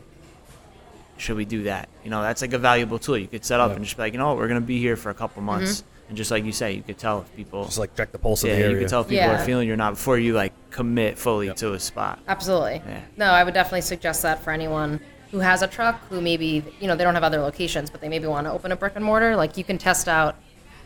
should 1.17 1.35
we 1.35 1.45
do 1.45 1.63
that? 1.63 1.89
You 2.03 2.09
know, 2.09 2.21
that's 2.21 2.41
like 2.41 2.53
a 2.53 2.57
valuable 2.57 2.99
tool. 2.99 3.17
You 3.17 3.27
could 3.27 3.43
set 3.43 3.59
up 3.59 3.69
Yeah. 3.71 3.75
and 3.75 3.85
just 3.85 3.97
be 3.97 4.03
like, 4.03 4.13
you 4.13 4.19
know 4.19 4.35
we're 4.35 4.47
gonna 4.47 4.61
be 4.61 4.79
here 4.79 4.95
for 4.95 5.09
a 5.09 5.13
couple 5.13 5.41
Mm-hmm. 5.41 5.45
months, 5.47 5.83
and 6.07 6.17
just 6.17 6.31
like 6.31 6.43
you 6.45 6.51
say, 6.51 6.73
you 6.73 6.81
could 6.83 6.97
tell 6.97 7.21
if 7.21 7.35
people 7.35 7.65
Just 7.65 7.77
like 7.77 7.95
check 7.95 8.11
the 8.11 8.19
pulse 8.19 8.43
yeah, 8.43 8.51
of 8.51 8.57
the 8.57 8.63
area. 8.63 8.75
you 8.75 8.81
could 8.81 8.89
tell 8.89 9.01
if 9.01 9.07
people 9.09 9.25
Yeah. 9.25 9.41
are 9.41 9.45
feeling 9.45 9.67
you're 9.67 9.77
not 9.77 9.93
before 9.95 10.17
you 10.17 10.33
like 10.33 10.53
commit 10.71 11.17
fully 11.17 11.47
Yep. 11.47 11.55
to 11.57 11.73
a 11.73 11.79
spot. 11.79 12.19
Absolutely. 12.27 12.81
Yeah. 12.87 13.01
No, 13.17 13.25
I 13.25 13.43
would 13.43 13.53
definitely 13.53 13.81
suggest 13.81 14.21
that 14.23 14.41
for 14.43 14.51
anyone 14.51 14.99
who 15.31 15.39
has 15.39 15.61
a 15.61 15.67
truck 15.67 15.99
who 16.09 16.21
maybe, 16.21 16.63
you 16.79 16.87
know, 16.87 16.95
they 16.95 17.03
don't 17.03 17.13
have 17.13 17.23
other 17.23 17.39
locations, 17.39 17.89
but 17.91 18.01
they 18.01 18.09
maybe 18.09 18.25
want 18.25 18.47
to 18.47 18.51
open 18.51 18.71
a 18.71 18.75
brick 18.75 18.93
and 18.95 19.05
mortar. 19.05 19.35
Like 19.35 19.57
you 19.57 19.63
can 19.63 19.77
test 19.77 20.07
out, 20.07 20.35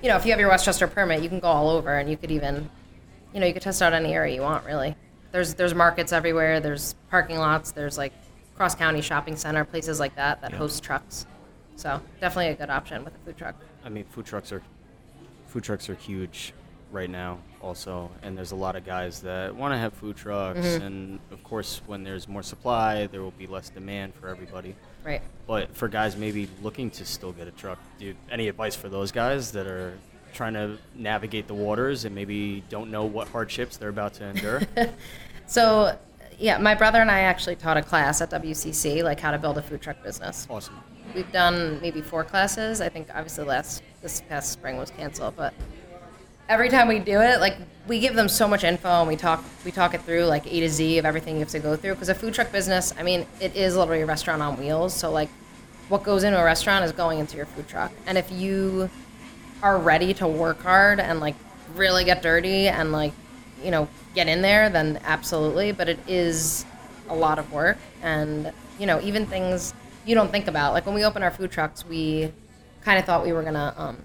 you 0.04 0.10
know, 0.10 0.18
if 0.18 0.26
you 0.26 0.32
have 0.32 0.40
your 0.40 0.50
Westchester 0.50 0.86
permit, 0.88 1.24
you 1.24 1.30
can 1.30 1.40
go 1.40 1.48
all 1.48 1.70
over 1.70 1.98
and 1.98 2.10
you 2.10 2.18
could 2.18 2.30
even, 2.30 2.70
you 3.34 3.40
know, 3.40 3.48
you 3.48 3.54
could 3.54 3.62
test 3.62 3.82
out 3.82 3.94
any 3.94 4.14
area 4.14 4.36
you 4.36 4.42
want 4.42 4.66
really. 4.66 4.96
There's 5.32 5.54
there's 5.56 5.74
markets 5.74 6.12
everywhere. 6.12 6.60
There's 6.60 6.94
parking 7.10 7.38
lots. 7.38 7.72
There's 7.72 7.98
like 7.98 8.12
cross 8.56 8.76
county 8.76 9.02
shopping 9.02 9.38
center 9.38 9.64
places 9.64 10.00
like 10.00 10.16
that 10.18 10.42
that 10.42 10.52
host 10.52 10.84
trucks. 10.84 11.26
So 11.78 12.02
definitely 12.20 12.50
a 12.52 12.56
good 12.56 12.70
option 12.70 13.04
with 13.06 13.16
a 13.16 13.20
food 13.26 13.38
truck. 13.38 13.56
I 13.84 13.90
mean, 13.90 14.04
food 14.04 14.26
trucks 14.26 14.52
are 14.52 14.62
food 15.48 15.64
trucks 15.64 15.90
are 15.90 15.96
huge 15.96 16.54
right 16.92 17.10
now, 17.10 17.40
also, 17.62 18.12
and 18.22 18.38
there's 18.38 18.52
a 18.52 18.56
lot 18.56 18.76
of 18.76 18.86
guys 18.86 19.22
that 19.22 19.56
want 19.56 19.74
to 19.74 19.78
have 19.80 19.94
food 19.94 20.16
trucks, 20.16 20.60
Mm-hmm. 20.60 20.84
and 20.86 21.20
of 21.32 21.44
course, 21.44 21.82
when 21.88 22.04
there's 22.04 22.28
more 22.28 22.44
supply, 22.44 23.08
there 23.08 23.22
will 23.24 23.32
be 23.32 23.48
less 23.48 23.70
demand 23.70 24.14
for 24.14 24.28
everybody. 24.28 24.76
Right. 25.04 25.22
But 25.48 25.76
for 25.76 25.88
guys 25.88 26.16
maybe 26.16 26.48
looking 26.62 26.90
to 26.92 27.06
still 27.06 27.32
get 27.32 27.48
a 27.48 27.52
truck, 27.52 27.80
dude, 28.00 28.16
any 28.32 28.48
advice 28.48 28.76
for 28.76 28.90
those 28.90 29.12
guys 29.12 29.52
that 29.52 29.68
are 29.68 29.98
trying 30.34 30.54
to 30.54 30.78
navigate 30.96 31.48
the 31.48 31.54
waters 31.54 32.06
and 32.06 32.16
maybe 32.16 32.64
don't 32.70 32.90
know 32.90 33.04
what 33.06 33.28
hardships 33.28 33.78
they're 33.78 33.90
about 33.90 34.14
to 34.16 34.26
endure? 34.26 34.62
So, 35.46 35.98
yeah, 36.40 36.58
my 36.58 36.74
brother 36.74 37.02
and 37.02 37.12
I 37.12 37.20
actually 37.22 37.56
taught 37.58 37.78
a 37.78 37.82
class 37.82 38.22
at 38.22 38.32
WCC, 38.32 39.04
like 39.04 39.20
how 39.20 39.32
to 39.32 39.38
build 39.38 39.58
a 39.58 39.62
food 39.62 39.82
truck 39.82 40.02
business. 40.02 40.48
awesome. 40.50 40.80
We've 41.14 41.32
done 41.32 41.80
maybe 41.82 42.02
four 42.02 42.24
classes. 42.24 42.82
I 42.82 42.90
think 42.90 43.10
obviously 43.14 43.44
last 43.46 43.84
this 44.02 44.22
past 44.22 44.52
spring 44.52 44.78
was 44.78 44.90
canceled, 44.90 45.36
but 45.36 45.54
every 46.54 46.70
time 46.70 46.88
we 46.88 47.00
do 47.00 47.20
it, 47.20 47.40
like 47.40 47.58
we 47.88 48.00
give 48.00 48.14
them 48.14 48.30
so 48.30 48.48
much 48.48 48.64
info 48.64 48.88
and 48.88 49.08
we 49.08 49.16
talk 49.16 49.44
we 49.66 49.72
talk 49.72 49.96
it 49.96 50.02
through 50.02 50.26
like 50.26 50.46
A 50.46 50.60
to 50.60 50.70
Z 50.70 51.00
of 51.00 51.06
everything 51.06 51.36
you 51.36 51.40
have 51.40 51.50
to 51.50 51.60
go 51.60 51.76
through. 51.76 51.96
Because 51.96 52.10
a 52.10 52.16
food 52.16 52.34
truck 52.36 52.52
business, 52.52 52.94
I 52.98 53.02
mean, 53.02 53.26
it 53.42 53.56
is 53.56 53.76
literally 53.76 54.04
a 54.04 54.06
restaurant 54.06 54.42
on 54.42 54.58
wheels. 54.58 54.94
So 54.94 55.12
like, 55.12 55.30
what 55.90 56.04
goes 56.04 56.24
into 56.24 56.40
a 56.40 56.44
restaurant 56.44 56.86
is 56.86 56.92
going 56.92 57.18
into 57.18 57.36
your 57.36 57.48
food 57.48 57.68
truck, 57.68 57.92
and 58.06 58.18
if 58.18 58.32
you 58.32 58.90
are 59.64 59.80
ready 59.80 60.14
to 60.14 60.28
work 60.28 60.62
hard 60.62 61.00
and 61.00 61.20
like 61.20 61.36
really 61.76 62.04
get 62.04 62.22
dirty 62.22 62.68
and 62.68 62.92
like 62.92 63.14
you 63.64 63.72
know 63.72 63.88
get 64.14 64.28
in 64.28 64.42
there 64.42 64.70
then 64.70 65.00
absolutely 65.06 65.72
but 65.72 65.88
it 65.88 65.98
is 66.06 66.66
a 67.08 67.16
lot 67.16 67.40
of 67.40 67.50
work 67.54 67.78
and 68.02 68.52
you 68.78 68.86
know 68.86 69.00
even 69.02 69.26
things 69.26 69.74
you 70.06 70.14
don't 70.16 70.32
think 70.32 70.48
about 70.48 70.74
like 70.74 70.86
when 70.86 70.94
we 70.94 71.06
opened 71.06 71.24
our 71.24 71.32
food 71.32 71.50
trucks 71.50 71.86
we 71.86 72.30
kind 72.82 73.00
of 73.00 73.06
thought 73.06 73.24
we 73.24 73.32
were 73.32 73.42
gonna 73.42 73.74
um, 73.78 73.98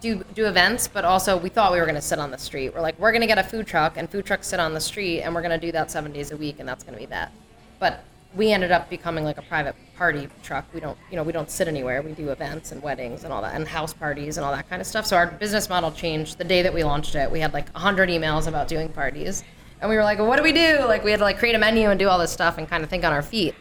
do 0.00 0.24
do 0.34 0.46
events 0.46 0.88
but 0.88 1.04
also 1.04 1.36
we 1.36 1.48
thought 1.48 1.72
we 1.72 1.78
were 1.78 1.86
gonna 1.86 2.00
sit 2.00 2.18
on 2.18 2.30
the 2.30 2.38
street 2.38 2.74
we're 2.74 2.80
like 2.80 2.98
we're 2.98 3.12
gonna 3.12 3.26
get 3.26 3.38
a 3.38 3.42
food 3.42 3.66
truck 3.66 3.96
and 3.96 4.10
food 4.10 4.24
trucks 4.24 4.46
sit 4.46 4.60
on 4.60 4.74
the 4.74 4.80
street 4.80 5.22
and 5.22 5.34
we're 5.34 5.42
gonna 5.42 5.58
do 5.58 5.72
that 5.72 5.90
seven 5.90 6.12
days 6.12 6.30
a 6.30 6.36
week 6.36 6.56
and 6.58 6.68
that's 6.68 6.84
gonna 6.84 6.98
be 6.98 7.06
that 7.06 7.32
but 7.78 8.04
we 8.36 8.52
ended 8.52 8.70
up 8.70 8.90
becoming 8.90 9.24
like 9.24 9.38
a 9.38 9.42
private 9.42 9.74
party 9.96 10.28
truck. 10.42 10.66
We 10.74 10.80
don't, 10.80 10.96
you 11.10 11.16
know, 11.16 11.22
we 11.22 11.32
don't 11.32 11.50
sit 11.50 11.68
anywhere. 11.68 12.02
We 12.02 12.12
do 12.12 12.30
events 12.30 12.70
and 12.70 12.82
weddings 12.82 13.24
and 13.24 13.32
all 13.32 13.40
that, 13.42 13.54
and 13.54 13.66
house 13.66 13.92
parties 13.94 14.36
and 14.36 14.44
all 14.44 14.52
that 14.52 14.68
kind 14.68 14.80
of 14.80 14.86
stuff. 14.86 15.06
So 15.06 15.16
our 15.16 15.26
business 15.26 15.68
model 15.68 15.90
changed 15.90 16.38
the 16.38 16.44
day 16.44 16.62
that 16.62 16.72
we 16.72 16.84
launched 16.84 17.14
it. 17.14 17.30
We 17.30 17.40
had 17.40 17.52
like 17.54 17.72
hundred 17.74 18.10
emails 18.10 18.46
about 18.46 18.68
doing 18.68 18.90
parties, 18.90 19.42
and 19.80 19.88
we 19.90 19.96
were 19.96 20.04
like, 20.04 20.18
well, 20.18 20.28
"What 20.28 20.36
do 20.36 20.42
we 20.42 20.52
do?" 20.52 20.84
Like 20.86 21.02
we 21.02 21.10
had 21.10 21.18
to 21.18 21.24
like 21.24 21.38
create 21.38 21.54
a 21.54 21.58
menu 21.58 21.88
and 21.88 21.98
do 21.98 22.08
all 22.08 22.18
this 22.18 22.32
stuff 22.32 22.58
and 22.58 22.68
kind 22.68 22.84
of 22.84 22.90
think 22.90 23.04
on 23.04 23.12
our 23.12 23.22
feet. 23.22 23.54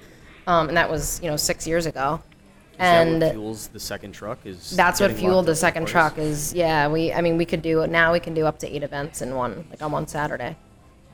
Um, 0.48 0.68
and 0.68 0.78
that 0.78 0.90
was, 0.90 1.20
you 1.24 1.30
know, 1.30 1.38
six 1.38 1.66
years 1.66 1.86
ago. 1.86 2.22
That 2.78 3.08
and 3.08 3.22
what 3.22 3.32
fuels 3.32 3.68
the 3.68 3.80
second 3.80 4.12
truck? 4.12 4.40
Is 4.46 4.76
that's 4.76 5.00
what 5.00 5.12
fueled 5.12 5.46
the 5.46 5.56
second 5.56 5.88
truck. 5.88 6.18
Is 6.18 6.54
yeah, 6.54 6.88
we. 6.88 7.14
I 7.14 7.22
mean, 7.22 7.38
we 7.38 7.46
could 7.46 7.62
do 7.62 7.86
now. 7.88 8.12
We 8.12 8.20
can 8.20 8.34
do 8.34 8.46
up 8.46 8.60
to 8.60 8.76
eight 8.76 8.84
events 8.84 9.22
in 9.22 9.36
one, 9.36 9.66
like 9.70 9.82
on 9.82 9.92
one 9.92 10.08
Saturday, 10.08 10.58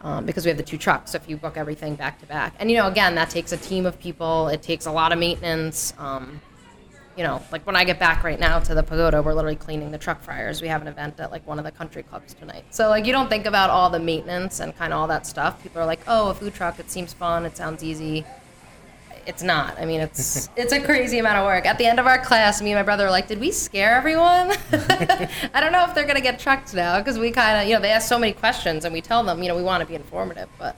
um, 0.01 0.25
because 0.25 0.45
we 0.45 0.49
have 0.49 0.57
the 0.57 0.63
two 0.63 0.77
trucks. 0.77 1.11
So 1.11 1.17
if 1.17 1.29
you 1.29 1.37
book 1.37 1.57
everything 1.57 1.95
back 1.95 2.19
to 2.21 2.25
back, 2.25 2.55
and 2.59 2.71
you 2.71 2.77
know, 2.77 2.87
again, 2.87 3.15
that 3.15 3.29
takes 3.29 3.51
a 3.51 3.57
team 3.57 3.85
of 3.85 3.99
people. 3.99 4.47
It 4.47 4.61
takes 4.61 4.85
a 4.85 4.91
lot 4.91 5.11
of 5.11 5.19
maintenance. 5.19 5.93
Um, 5.97 6.41
you 7.17 7.23
know, 7.23 7.43
like 7.51 7.67
when 7.67 7.75
I 7.75 7.83
get 7.83 7.99
back 7.99 8.23
right 8.23 8.39
now 8.39 8.59
to 8.59 8.73
the 8.73 8.83
pagoda, 8.83 9.21
we're 9.21 9.33
literally 9.33 9.57
cleaning 9.57 9.91
the 9.91 9.97
truck 9.97 10.21
fryers. 10.21 10.61
We 10.61 10.69
have 10.69 10.81
an 10.81 10.87
event 10.87 11.19
at 11.19 11.29
like 11.29 11.45
one 11.45 11.59
of 11.59 11.65
the 11.65 11.71
country 11.71 12.03
clubs 12.03 12.33
tonight. 12.33 12.63
So 12.71 12.89
like 12.89 13.05
you 13.05 13.11
don't 13.11 13.29
think 13.29 13.45
about 13.45 13.69
all 13.69 13.89
the 13.89 13.99
maintenance 13.99 14.59
and 14.61 14.75
kind 14.75 14.93
of 14.93 14.99
all 14.99 15.07
that 15.07 15.27
stuff. 15.27 15.61
People 15.61 15.81
are 15.81 15.85
like, 15.85 15.99
oh, 16.07 16.29
a 16.29 16.33
food 16.33 16.53
truck. 16.53 16.79
It 16.79 16.89
seems 16.89 17.13
fun. 17.13 17.45
It 17.45 17.57
sounds 17.57 17.83
easy 17.83 18.25
it's 19.27 19.43
not. 19.43 19.77
I 19.79 19.85
mean, 19.85 20.01
it's 20.01 20.49
it's 20.55 20.73
a 20.73 20.79
crazy 20.81 21.19
amount 21.19 21.37
of 21.37 21.45
work. 21.45 21.65
At 21.65 21.77
the 21.77 21.85
end 21.85 21.99
of 21.99 22.07
our 22.07 22.17
class, 22.19 22.61
me 22.61 22.71
and 22.71 22.79
my 22.79 22.83
brother 22.83 23.05
were 23.05 23.11
like, 23.11 23.27
"Did 23.27 23.39
we 23.39 23.51
scare 23.51 23.95
everyone?" 23.95 24.51
I 25.53 25.59
don't 25.59 25.71
know 25.71 25.85
if 25.87 25.93
they're 25.95 26.05
gonna 26.07 26.21
get 26.21 26.39
trucks 26.39 26.73
now 26.73 26.99
because 26.99 27.17
we 27.19 27.31
kind 27.31 27.61
of, 27.61 27.67
you 27.67 27.75
know, 27.75 27.81
they 27.81 27.91
ask 27.91 28.07
so 28.07 28.17
many 28.19 28.33
questions 28.33 28.85
and 28.85 28.93
we 28.93 29.01
tell 29.01 29.23
them, 29.23 29.41
you 29.41 29.47
know, 29.49 29.55
we 29.55 29.63
want 29.63 29.81
to 29.81 29.87
be 29.87 29.95
informative, 29.95 30.49
but 30.59 30.75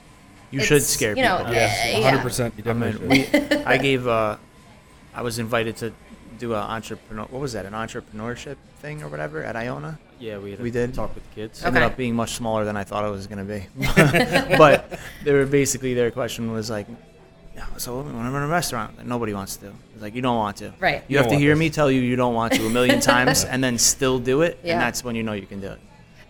You 0.52 0.62
should 0.62 0.84
scare 0.84 1.16
you 1.16 1.24
know, 1.24 1.38
people. 1.38 1.54
Yes, 1.54 1.96
100%. 2.24 2.52
yeah. 2.58 2.64
You 2.66 2.72
I 2.72 2.74
mean, 2.74 3.10
we, 3.10 3.28
I 3.66 3.78
gave, 3.78 4.08
uh, 4.08 4.38
I 5.16 5.22
was 5.24 5.40
invited 5.40 5.78
to 5.78 5.94
do 6.38 6.54
an 6.54 6.60
entrepreneur. 6.60 7.26
What 7.26 7.42
was 7.42 7.54
that? 7.54 7.66
An 7.66 7.74
entrepreneurship 7.74 8.58
thing 8.80 9.02
or 9.04 9.08
whatever 9.08 9.44
at 9.44 9.56
Iona. 9.56 9.98
Yeah, 10.20 10.38
we 10.38 10.52
had 10.52 10.60
We 10.62 10.70
a 10.70 10.72
did? 10.72 10.94
talk 10.94 11.14
with 11.16 11.28
the 11.30 11.36
kids. 11.36 11.64
Ended 11.66 11.84
up 11.84 11.98
being 11.98 12.16
much 12.16 12.34
smaller 12.34 12.66
than 12.66 12.78
I 12.78 12.84
thought 12.84 13.04
it 13.06 13.10
was 13.12 13.28
going 13.28 13.46
to 13.46 13.52
be. 13.54 14.58
but 14.58 15.00
they 15.24 15.34
were 15.34 15.46
basically 15.46 15.94
their 15.94 16.12
question 16.12 16.52
was 16.52 16.70
like, 16.70 16.88
yeah, 17.56 17.66
so 17.78 18.02
when 18.02 18.16
I'm 18.16 18.36
in 18.36 18.42
a 18.44 18.48
restaurant, 18.48 19.06
nobody 19.06 19.34
wants 19.34 19.58
to. 19.58 19.72
It's 19.94 20.02
like 20.02 20.16
you 20.16 20.22
don't 20.22 20.38
want 20.38 20.58
to. 20.58 20.74
Right. 20.80 21.04
You 21.08 21.16
You 21.16 21.18
have 21.20 21.30
to 21.32 21.36
hear 21.38 21.54
this. 21.54 21.60
me 21.60 21.70
tell 21.70 21.92
you 21.92 22.02
you 22.02 22.16
don't 22.16 22.34
want 22.34 22.54
to 22.54 22.66
a 22.66 22.70
million 22.70 23.00
times, 23.14 23.46
and 23.46 23.64
then 23.64 23.78
still 23.78 24.18
do 24.20 24.42
it, 24.42 24.60
Yeah. 24.64 24.74
and 24.74 24.82
that's 24.82 25.04
when 25.04 25.16
you 25.16 25.24
know 25.24 25.34
you 25.34 25.46
can 25.46 25.60
do 25.62 25.68
it. 25.68 25.80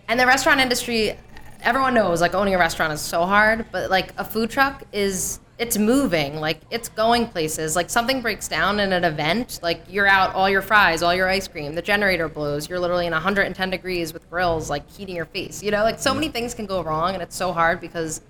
And 0.08 0.20
the 0.20 0.26
restaurant 0.26 0.60
industry, 0.60 1.16
everyone 1.62 1.94
knows 1.94 2.20
like 2.20 2.34
owning 2.34 2.54
a 2.54 2.58
restaurant 2.58 2.92
is 2.92 3.00
so 3.00 3.24
hard, 3.24 3.66
but 3.72 3.90
like 3.90 4.12
a 4.18 4.24
food 4.24 4.50
truck 4.50 4.82
is 4.92 5.40
it's 5.56 5.78
moving, 5.78 6.40
like 6.40 6.58
it's 6.70 6.88
going 6.90 7.26
places. 7.28 7.74
Like 7.76 7.88
something 7.88 8.20
breaks 8.20 8.48
down 8.48 8.80
in 8.80 8.92
an 8.92 9.04
event, 9.04 9.60
like 9.62 9.80
you're 9.88 10.06
out 10.08 10.34
all 10.34 10.50
your 10.50 10.60
fries, 10.62 11.02
all 11.02 11.14
your 11.14 11.28
ice 11.28 11.46
cream, 11.48 11.74
the 11.74 11.80
generator 11.80 12.28
blows, 12.28 12.68
you're 12.68 12.80
literally 12.80 13.06
in 13.06 13.12
110 13.12 13.70
degrees 13.70 14.12
with 14.12 14.28
grills 14.28 14.68
like 14.68 14.90
heating 14.90 15.14
your 15.16 15.24
face. 15.26 15.62
You 15.62 15.70
know, 15.70 15.84
like 15.84 16.00
so 16.00 16.12
many 16.12 16.28
things 16.28 16.52
can 16.54 16.66
go 16.66 16.82
wrong 16.82 17.14
and 17.14 17.22
it's 17.22 17.36
so 17.36 17.52
hard 17.52 17.80
because 17.80 18.20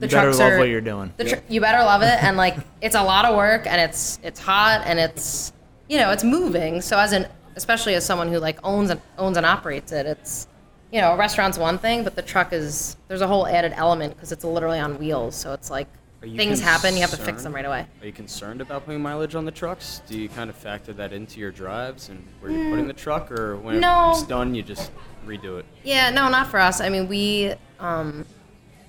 the 0.00 0.06
You 0.06 0.12
better 0.12 0.32
love 0.32 0.52
are, 0.52 0.58
what 0.58 0.68
you're 0.68 0.80
doing. 0.80 1.12
The 1.18 1.24
tr- 1.24 1.36
you 1.48 1.60
better 1.60 1.84
love 1.84 2.02
it 2.02 2.22
and 2.22 2.36
like 2.36 2.56
it's 2.82 2.94
a 2.96 3.02
lot 3.02 3.24
of 3.24 3.36
work 3.36 3.66
and 3.66 3.80
it's 3.80 4.18
it's 4.22 4.40
hot 4.40 4.82
and 4.86 4.98
it's 4.98 5.52
you 5.88 5.98
know, 5.98 6.10
it's 6.10 6.24
moving. 6.24 6.80
So 6.80 6.98
as 6.98 7.12
an 7.12 7.26
especially 7.56 7.94
as 7.94 8.04
someone 8.04 8.28
who 8.28 8.38
like 8.38 8.58
owns 8.64 8.90
and 8.90 9.00
owns 9.18 9.36
and 9.36 9.44
operates 9.46 9.92
it, 9.92 10.06
it's 10.06 10.46
you 10.90 11.00
know, 11.00 11.12
a 11.12 11.16
restaurant's 11.16 11.56
one 11.58 11.78
thing, 11.78 12.02
but 12.02 12.16
the 12.16 12.22
truck 12.22 12.52
is 12.52 12.96
there's 13.08 13.20
a 13.20 13.26
whole 13.26 13.46
added 13.46 13.72
element 13.76 14.14
because 14.14 14.32
it's 14.32 14.42
literally 14.42 14.78
on 14.80 14.98
wheels. 14.98 15.36
So 15.36 15.52
it's 15.52 15.70
like 15.70 15.86
Are 16.22 16.26
you 16.26 16.36
things 16.36 16.60
happen, 16.60 16.94
you 16.94 17.02
have 17.02 17.10
to 17.10 17.16
fix 17.16 17.42
them 17.44 17.54
right 17.54 17.64
away. 17.64 17.86
Are 18.00 18.06
you 18.06 18.12
concerned 18.12 18.60
about 18.60 18.86
putting 18.86 19.00
mileage 19.00 19.34
on 19.36 19.44
the 19.44 19.52
trucks? 19.52 20.00
Do 20.08 20.18
you 20.18 20.28
kind 20.28 20.48
of 20.50 20.56
factor 20.56 20.92
that 20.94 21.12
into 21.12 21.38
your 21.38 21.50
drives 21.52 22.08
and 22.08 22.26
where 22.40 22.50
you're 22.50 22.70
putting 22.70 22.88
the 22.88 22.92
truck, 22.94 23.30
or 23.30 23.56
when 23.58 23.76
Mm. 23.76 23.80
No. 23.80 24.10
it's 24.12 24.22
done, 24.24 24.54
you 24.54 24.62
just 24.62 24.90
redo 25.26 25.58
it? 25.60 25.66
Yeah, 25.84 26.10
no, 26.10 26.28
not 26.28 26.48
for 26.48 26.58
us. 26.58 26.80
I 26.80 26.88
mean, 26.88 27.06
we 27.06 27.52
um, 27.78 28.24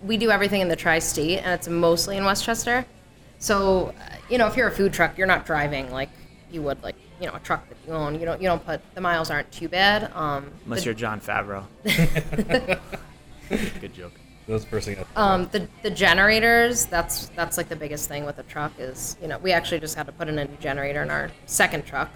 we 0.04 0.18
do 0.18 0.32
everything 0.32 0.62
in 0.62 0.68
the 0.68 0.76
tri-state, 0.76 1.40
and 1.40 1.52
it's 1.52 1.68
mostly 1.68 2.18
in 2.18 2.26
Westchester. 2.26 2.86
So, 3.40 3.94
uh, 4.00 4.16
you 4.30 4.38
know, 4.38 4.48
if 4.48 4.56
you're 4.56 4.68
a 4.68 4.72
food 4.72 4.94
truck, 4.94 5.18
you're 5.18 5.28
not 5.28 5.46
driving 5.46 5.92
like 5.92 6.10
you 6.52 6.62
would 6.62 6.82
like 6.84 6.96
you 7.20 7.28
know 7.28 7.36
a 7.36 7.40
truck 7.40 7.68
that 7.70 7.78
you 7.88 7.94
own. 7.94 8.20
You 8.20 8.26
don't 8.26 8.42
you 8.42 8.48
don't 8.48 8.64
put 8.66 8.82
the 8.96 9.02
miles 9.02 9.30
aren't 9.30 9.52
too 9.52 9.70
bad. 9.70 10.12
Um, 10.14 10.52
Unless 10.66 10.82
the, 10.82 10.86
you're 10.86 10.94
Jon 10.94 11.22
Favreau. 11.22 11.66
Good 13.80 13.94
joke. 13.94 14.14
That 14.48 14.54
was 14.54 14.64
the 14.64 14.70
first 14.70 14.88
thing 14.88 14.98
I 15.16 15.34
um, 15.34 15.48
the 15.52 15.68
the 15.84 15.90
generators. 15.90 16.86
That's 16.86 17.30
that's 17.30 17.58
like 17.58 17.70
the 17.70 17.76
biggest 17.76 18.08
thing 18.08 18.26
with 18.26 18.40
a 18.40 18.44
truck 18.44 18.74
is 18.80 19.18
you 19.22 19.28
know 19.28 19.38
we 19.38 19.52
actually 19.52 19.80
just 19.80 19.96
had 19.96 20.08
to 20.08 20.12
put 20.12 20.28
in 20.28 20.40
a 20.40 20.46
new 20.46 20.58
generator 20.60 21.04
in 21.04 21.12
our 21.12 21.32
second 21.46 21.86
truck, 21.86 22.10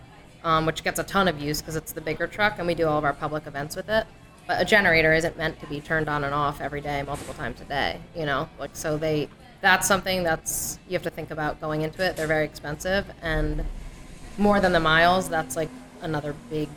um, 0.44 0.66
which 0.66 0.84
gets 0.84 1.00
a 1.00 1.04
ton 1.04 1.28
of 1.28 1.40
use 1.40 1.62
because 1.62 1.76
it's 1.76 1.92
the 1.92 2.02
bigger 2.02 2.28
truck 2.28 2.56
and 2.58 2.68
we 2.68 2.76
do 2.76 2.88
all 2.88 2.98
of 2.98 3.04
our 3.04 3.14
public 3.14 3.48
events 3.48 3.76
with 3.76 3.90
it. 3.90 4.06
But 4.48 4.62
a 4.62 4.66
generator 4.66 5.14
isn't 5.14 5.38
meant 5.38 5.60
to 5.62 5.68
be 5.68 5.82
turned 5.82 6.08
on 6.08 6.24
and 6.24 6.34
off 6.34 6.62
every 6.62 6.82
day, 6.82 7.02
multiple 7.04 7.34
times 7.34 7.62
a 7.62 7.66
day. 7.66 8.00
You 8.16 8.26
know, 8.26 8.50
like 8.60 8.72
so 8.74 8.98
they 8.98 9.30
that's 9.62 9.88
something 9.88 10.24
that's 10.24 10.78
you 10.88 10.94
have 10.94 11.04
to 11.04 11.10
think 11.10 11.32
about 11.32 11.60
going 11.60 11.82
into 11.82 12.06
it. 12.06 12.16
They're 12.16 12.28
very 12.28 12.46
expensive 12.46 13.06
and 13.22 13.66
more 14.38 14.60
than 14.60 14.72
the 14.72 14.80
miles. 14.80 15.30
That's 15.30 15.56
like 15.56 15.70
another 16.02 16.36
big 16.50 16.70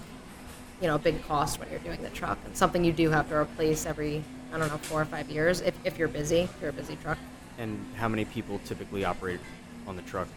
you 0.80 0.86
know, 0.86 0.98
big 0.98 1.22
cost 1.26 1.58
when 1.58 1.68
you're 1.70 1.80
doing 1.80 2.02
the 2.02 2.10
truck. 2.10 2.38
It's 2.46 2.58
something 2.58 2.84
you 2.84 2.92
do 2.92 3.10
have 3.10 3.28
to 3.28 3.36
replace 3.36 3.86
every, 3.86 4.22
I 4.52 4.58
don't 4.58 4.68
know, 4.68 4.78
four 4.78 5.02
or 5.02 5.04
five 5.04 5.28
years 5.28 5.60
if, 5.60 5.74
if 5.84 5.98
you're 5.98 6.08
busy, 6.08 6.40
if 6.40 6.54
you're 6.60 6.70
a 6.70 6.72
busy 6.72 6.96
truck. 6.96 7.18
And 7.58 7.84
how 7.96 8.08
many 8.08 8.24
people 8.24 8.60
typically 8.64 9.04
operate 9.04 9.40
on 9.86 9.96
the 9.96 10.02
truck? 10.02 10.28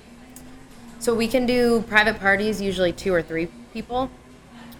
So 1.00 1.14
we 1.14 1.28
can 1.28 1.46
do 1.46 1.82
private 1.88 2.20
parties, 2.20 2.62
usually 2.62 2.94
two 2.94 3.14
or 3.14 3.22
three 3.22 3.48
people. 3.74 4.10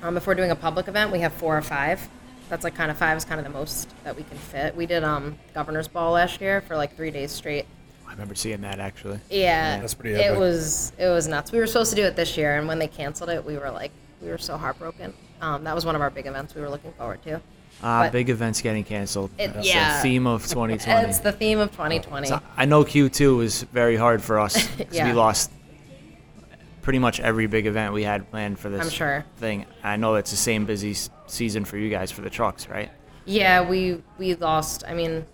Um, 0.02 0.18
if 0.18 0.26
we're 0.26 0.36
doing 0.36 0.52
a 0.52 0.56
public 0.56 0.88
event, 0.88 1.12
we 1.12 1.20
have 1.20 1.34
four 1.34 1.58
or 1.58 1.62
five. 1.62 2.08
That's 2.52 2.66
like 2.66 2.76
kind 2.76 2.92
of 2.92 2.98
five 2.98 3.16
is 3.16 3.24
kind 3.24 3.40
of 3.40 3.46
the 3.46 3.50
most 3.58 3.88
that 4.04 4.14
we 4.14 4.24
can 4.24 4.38
fit. 4.38 4.76
We 4.76 4.86
did 4.86 5.06
um, 5.06 5.40
Governor's 5.54 5.88
Ball 5.88 6.12
last 6.12 6.42
year 6.42 6.60
for 6.60 6.76
like 6.76 6.98
three 6.98 7.10
days 7.10 7.32
straight. 7.32 7.66
I 8.06 8.12
remember 8.12 8.36
seeing 8.36 8.60
that 8.60 8.78
actually. 8.78 9.22
Yeah, 9.30 9.80
That's 9.80 9.94
pretty 9.94 10.18
It 10.22 10.38
was 10.38 10.92
it 11.00 11.08
was 11.08 11.30
nuts. 11.30 11.54
We 11.54 11.60
were 11.60 11.66
supposed 11.66 11.92
to 11.92 11.96
do 11.96 12.04
it 12.04 12.18
this 12.18 12.36
year, 12.36 12.58
and 12.58 12.68
when 12.68 12.78
they 12.78 12.90
canceled 12.90 13.30
it, 13.30 13.46
we 13.46 13.58
were 13.58 13.72
like 13.72 13.92
we 14.22 14.28
were 14.28 14.38
so 14.38 14.58
heartbroken. 14.58 15.14
Um, 15.40 15.64
that 15.64 15.74
was 15.74 15.86
one 15.86 15.96
of 15.96 16.02
our 16.02 16.10
big 16.10 16.28
events 16.28 16.54
we 16.54 16.60
were 16.62 16.70
looking 16.70 16.92
forward 16.92 17.24
to. 17.24 17.40
Ah, 17.82 18.04
But- 18.04 18.12
big 18.12 18.30
events 18.30 18.62
getting 18.62 18.84
canceled. 18.84 19.32
It- 19.40 19.54
That's 19.54 19.66
yeah. 19.74 19.96
the 19.96 20.04
theme 20.04 20.28
of 20.28 20.44
2020. 20.48 21.08
It's 21.08 21.20
the 21.20 21.32
theme 21.32 21.58
of 21.58 21.72
2020. 21.72 22.28
So 22.28 22.42
I 22.58 22.66
know 22.66 22.84
Q2 22.84 23.38
was 23.38 23.64
very 23.64 23.96
hard 23.96 24.22
for 24.22 24.40
us 24.42 24.56
'cause 24.68 24.88
Yeah. 24.92 25.06
we 25.08 25.14
lost 25.14 25.52
pretty 26.82 27.00
much 27.00 27.22
every 27.22 27.48
big 27.48 27.66
event 27.66 27.94
we 27.94 28.04
had 28.04 28.30
planned 28.30 28.60
for 28.60 28.68
this 28.70 28.82
I'm 28.82 28.90
sure. 28.90 29.26
thing. 29.38 29.66
I 29.86 29.96
know 29.96 30.16
it's 30.16 30.32
the 30.32 30.38
same 30.38 30.66
busy 30.66 30.92
s- 30.92 31.10
season 31.32 31.66
for 31.66 31.78
you 31.78 31.90
guys 31.90 32.12
for 32.12 32.22
the 32.22 32.30
trucks, 32.30 32.68
right? 32.68 32.90
Yeah, 33.26 33.62
we 33.68 34.02
we 34.18 34.36
lost. 34.36 34.84
I 34.88 34.94
mean, 34.94 35.26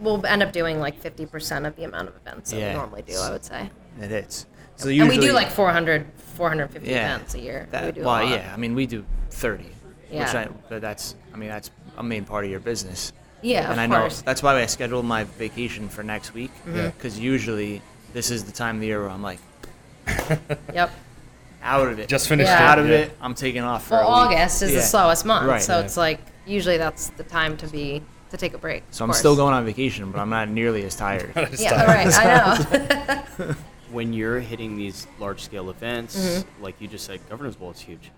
we'll 0.00 0.24
end 0.26 0.42
up 0.42 0.52
doing 0.52 0.80
like 0.80 1.00
50% 1.02 1.66
of 1.66 1.76
the 1.76 1.84
amount 1.84 2.08
of 2.08 2.16
events 2.16 2.50
that 2.50 2.58
Yeah. 2.58 2.68
we 2.72 2.78
normally 2.78 3.02
do. 3.02 3.16
I 3.18 3.30
would 3.30 3.44
say. 3.44 3.70
It 4.00 4.12
is. 4.12 4.46
So 4.76 4.88
you 4.90 5.02
and 5.02 5.10
we 5.10 5.18
do 5.18 5.32
like 5.32 5.48
400, 5.48 6.06
450 6.34 6.88
yeah, 6.90 7.14
events 7.14 7.34
a 7.34 7.40
year. 7.40 7.66
That, 7.70 7.84
we 7.86 7.92
do 7.92 8.00
a 8.02 8.04
well, 8.04 8.22
lot. 8.24 8.30
yeah. 8.30 8.52
I 8.52 8.58
mean, 8.58 8.74
we 8.74 8.86
do 8.86 9.04
30. 9.30 9.64
Which 9.64 9.72
Yeah. 10.10 10.30
I, 10.30 10.48
but 10.68 10.82
that's, 10.82 11.14
I 11.32 11.38
mean, 11.38 11.48
that's 11.48 11.70
a 11.96 12.02
main 12.02 12.26
part 12.26 12.44
of 12.44 12.50
your 12.50 12.60
business. 12.60 13.14
Yeah, 13.40 13.70
and 13.70 13.80
I 13.80 13.86
know 13.86 14.00
course. 14.00 14.20
that's 14.20 14.42
why 14.42 14.60
I 14.60 14.66
scheduled 14.66 15.06
my 15.06 15.24
vacation 15.24 15.88
for 15.88 16.02
next 16.02 16.34
week 16.34 16.50
Mm-hmm. 16.66 16.88
because 16.88 17.18
usually 17.18 17.80
this 18.12 18.30
is 18.30 18.44
the 18.44 18.52
time 18.52 18.76
of 18.76 18.80
the 18.82 18.88
year 18.88 19.00
where 19.00 19.10
I'm 19.10 19.22
like 19.22 19.38
Yep. 20.74 20.90
Out 21.66 21.88
of 21.88 21.98
it. 21.98 22.08
Just 22.08 22.28
finished 22.28 22.48
Yeah. 22.48 22.62
it, 22.64 22.68
out 22.70 22.78
of 22.78 22.88
yeah. 22.88 22.94
it. 22.96 23.16
I'm 23.20 23.34
taking 23.34 23.62
off 23.62 23.86
for 23.88 23.94
Well, 23.94 24.08
a 24.08 24.28
week. 24.28 24.36
August 24.38 24.62
is 24.62 24.70
Yeah. 24.72 24.76
the 24.78 24.82
slowest 24.82 25.24
month, 25.26 25.46
Right. 25.48 25.60
so 25.62 25.78
Yeah. 25.78 25.84
it's 25.84 25.96
like 25.96 26.20
usually 26.46 26.76
that's 26.78 27.08
the 27.10 27.24
time 27.24 27.56
to 27.58 27.66
be 27.66 28.02
to 28.30 28.36
take 28.36 28.54
a 28.54 28.58
break. 28.58 28.82
So 28.90 29.04
of 29.04 29.10
I'm 29.10 29.14
still 29.14 29.32
course. 29.32 29.38
going 29.38 29.54
on 29.54 29.64
vacation, 29.64 30.10
but 30.10 30.20
I'm 30.20 30.30
not 30.30 30.48
nearly 30.48 30.84
as 30.84 30.96
tired. 31.04 31.32
Yeah, 31.58 31.80
all 31.80 31.86
right. 31.86 32.08
I 32.12 32.24
know. 33.38 33.54
when 33.90 34.12
you're 34.12 34.40
hitting 34.40 34.76
these 34.76 35.06
large 35.18 35.42
scale 35.42 35.70
events, 35.70 36.16
Mm-hmm. 36.18 36.62
like 36.62 36.80
you 36.80 36.88
just 36.88 37.04
said, 37.06 37.20
Governor's 37.28 37.56
Ball 37.56 37.70
is 37.72 37.80
huge. 37.80 38.10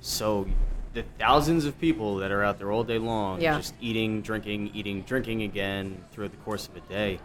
So 0.00 0.46
the 0.94 1.04
thousands 1.18 1.64
of 1.64 1.78
people 1.80 2.16
that 2.16 2.30
are 2.32 2.42
out 2.42 2.58
there 2.58 2.70
all 2.72 2.82
day 2.84 2.98
long, 2.98 3.40
Yeah. 3.40 3.56
just 3.56 3.74
eating, 3.80 4.20
drinking, 4.22 4.70
eating, 4.74 5.02
drinking 5.02 5.42
again 5.42 6.02
throughout 6.12 6.30
the 6.32 6.36
course 6.38 6.68
of 6.68 6.76
a 6.76 6.80
day. 6.92 7.18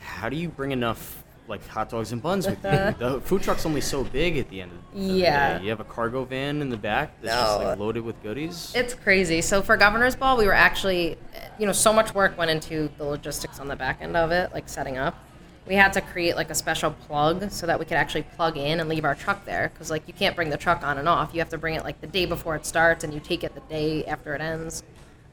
How 0.00 0.28
do 0.28 0.36
you 0.36 0.48
bring 0.48 0.70
enough 0.72 1.24
like 1.48 1.66
hot 1.68 1.88
dogs 1.88 2.12
and 2.12 2.22
buns 2.22 2.46
with 2.46 2.58
you? 2.64 2.94
The 2.98 3.20
food 3.24 3.42
truck's 3.42 3.66
only 3.66 3.80
so 3.80 4.04
big 4.04 4.36
at 4.38 4.48
the 4.50 4.60
end 4.62 4.72
of 4.72 4.78
the 4.94 5.14
Yeah. 5.14 5.58
day. 5.58 5.64
You 5.64 5.70
have 5.70 5.80
a 5.80 5.84
cargo 5.84 6.24
van 6.24 6.60
in 6.62 6.70
the 6.70 6.76
back 6.76 7.20
that's 7.22 7.34
just 7.34 7.58
like 7.58 7.78
loaded 7.78 8.04
with 8.04 8.20
goodies. 8.22 8.72
It's 8.74 8.94
crazy. 8.94 9.40
So 9.42 9.62
for 9.62 9.76
Governor's 9.76 10.16
Ball, 10.16 10.36
we 10.36 10.46
were 10.46 10.52
actually, 10.54 11.16
you 11.58 11.66
know, 11.66 11.72
so 11.72 11.92
much 11.92 12.14
work 12.14 12.36
went 12.38 12.50
into 12.50 12.90
the 12.98 13.04
logistics 13.04 13.60
on 13.60 13.68
the 13.68 13.76
back 13.76 13.98
end 14.00 14.16
of 14.16 14.30
it, 14.30 14.52
like 14.52 14.68
setting 14.68 14.96
up. 14.98 15.22
We 15.66 15.74
had 15.74 15.92
to 15.94 16.00
create 16.00 16.36
like 16.36 16.50
a 16.50 16.54
special 16.54 16.92
plug 16.92 17.50
so 17.50 17.66
that 17.66 17.78
we 17.78 17.84
could 17.84 17.96
actually 17.96 18.22
plug 18.22 18.56
in 18.56 18.78
and 18.78 18.88
leave 18.88 19.04
our 19.04 19.16
truck 19.16 19.44
there 19.44 19.70
because 19.72 19.90
like 19.90 20.06
you 20.06 20.14
can't 20.14 20.36
bring 20.36 20.48
the 20.48 20.56
truck 20.56 20.84
on 20.84 20.96
and 20.98 21.08
off. 21.08 21.30
You 21.32 21.40
have 21.40 21.48
to 21.48 21.58
bring 21.58 21.74
it 21.74 21.82
like 21.82 22.00
the 22.00 22.06
day 22.06 22.24
before 22.24 22.54
it 22.54 22.64
starts 22.64 23.02
and 23.02 23.12
you 23.12 23.18
take 23.18 23.42
it 23.42 23.52
the 23.54 23.60
day 23.62 24.04
after 24.04 24.32
it 24.34 24.40
ends. 24.40 24.84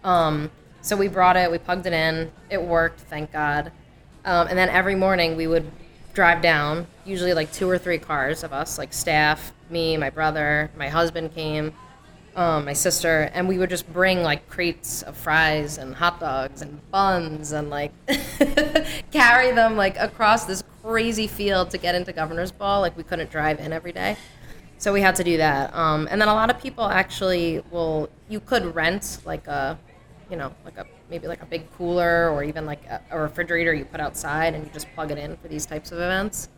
Um, 0.04 0.50
so 0.82 0.96
we 0.98 1.08
brought 1.08 1.38
it, 1.38 1.52
we 1.52 1.60
plugged 1.60 1.86
it 1.86 1.94
in, 1.94 2.32
it 2.50 2.62
worked, 2.62 3.00
thank 3.02 3.32
God. 3.32 3.72
Um, 4.26 4.48
and 4.48 4.58
then 4.58 4.70
every 4.70 4.96
morning 4.96 5.38
we 5.38 5.46
would 5.48 5.70
drive 6.14 6.42
down, 6.42 6.88
usually 7.06 7.34
like 7.34 7.52
two 7.52 7.70
or 7.70 7.78
three 7.78 7.98
cars 7.98 8.44
of 8.44 8.54
us, 8.54 8.78
like 8.78 8.94
staff, 8.94 9.52
me, 9.70 9.98
my 9.98 10.10
brother, 10.10 10.70
my 10.78 10.88
husband 10.88 11.34
came, 11.34 11.74
um, 12.36 12.66
my 12.66 12.74
sister, 12.74 13.32
and 13.34 13.48
we 13.48 13.58
would 13.58 13.70
just 13.70 13.92
bring 13.92 14.22
like 14.24 14.48
crates 14.48 15.02
of 15.04 15.18
fries 15.18 15.78
and 15.78 15.96
hot 15.96 16.20
dogs 16.20 16.62
and 16.62 16.80
buns 16.92 17.52
and 17.52 17.70
like 17.70 17.92
carry 19.12 19.52
them 19.52 19.76
like 19.76 19.98
across 19.98 20.46
this 20.46 20.64
crazy 20.82 21.28
field 21.28 21.70
to 21.72 21.78
get 21.78 21.96
into 21.96 22.14
Governor's 22.14 22.52
Ball. 22.52 22.82
Like 22.82 22.96
we 22.96 23.04
couldn't 23.04 23.32
drive 23.32 23.60
in 23.60 23.74
every 23.74 23.92
day. 23.92 24.18
So 24.78 24.92
we 24.92 25.02
had 25.02 25.16
to 25.16 25.24
do 25.24 25.38
that. 25.38 25.74
Um, 25.74 26.08
and 26.12 26.20
then 26.20 26.28
a 26.28 26.34
lot 26.34 26.50
of 26.50 26.60
people 26.60 26.86
actually 26.86 27.64
will, 27.72 28.10
you 28.28 28.40
could 28.40 28.76
rent 28.76 29.20
like 29.26 29.48
a, 29.48 29.80
you 30.30 30.36
know, 30.36 30.54
like 30.66 30.78
a, 30.78 30.86
maybe 31.14 31.28
like 31.28 31.44
a 31.44 31.46
big 31.46 31.72
cooler 31.78 32.32
or 32.32 32.44
even 32.44 32.66
like 32.66 32.84
a, 32.88 33.00
a 33.12 33.20
refrigerator 33.20 33.72
you 33.72 33.86
put 33.86 34.00
outside 34.00 34.56
and 34.56 34.66
you 34.66 34.74
just 34.74 34.92
plug 34.96 35.12
it 35.12 35.18
in 35.20 35.38
for 35.38 35.48
these 35.48 35.64
types 35.64 35.92
of 35.92 36.00
events. 36.00 36.50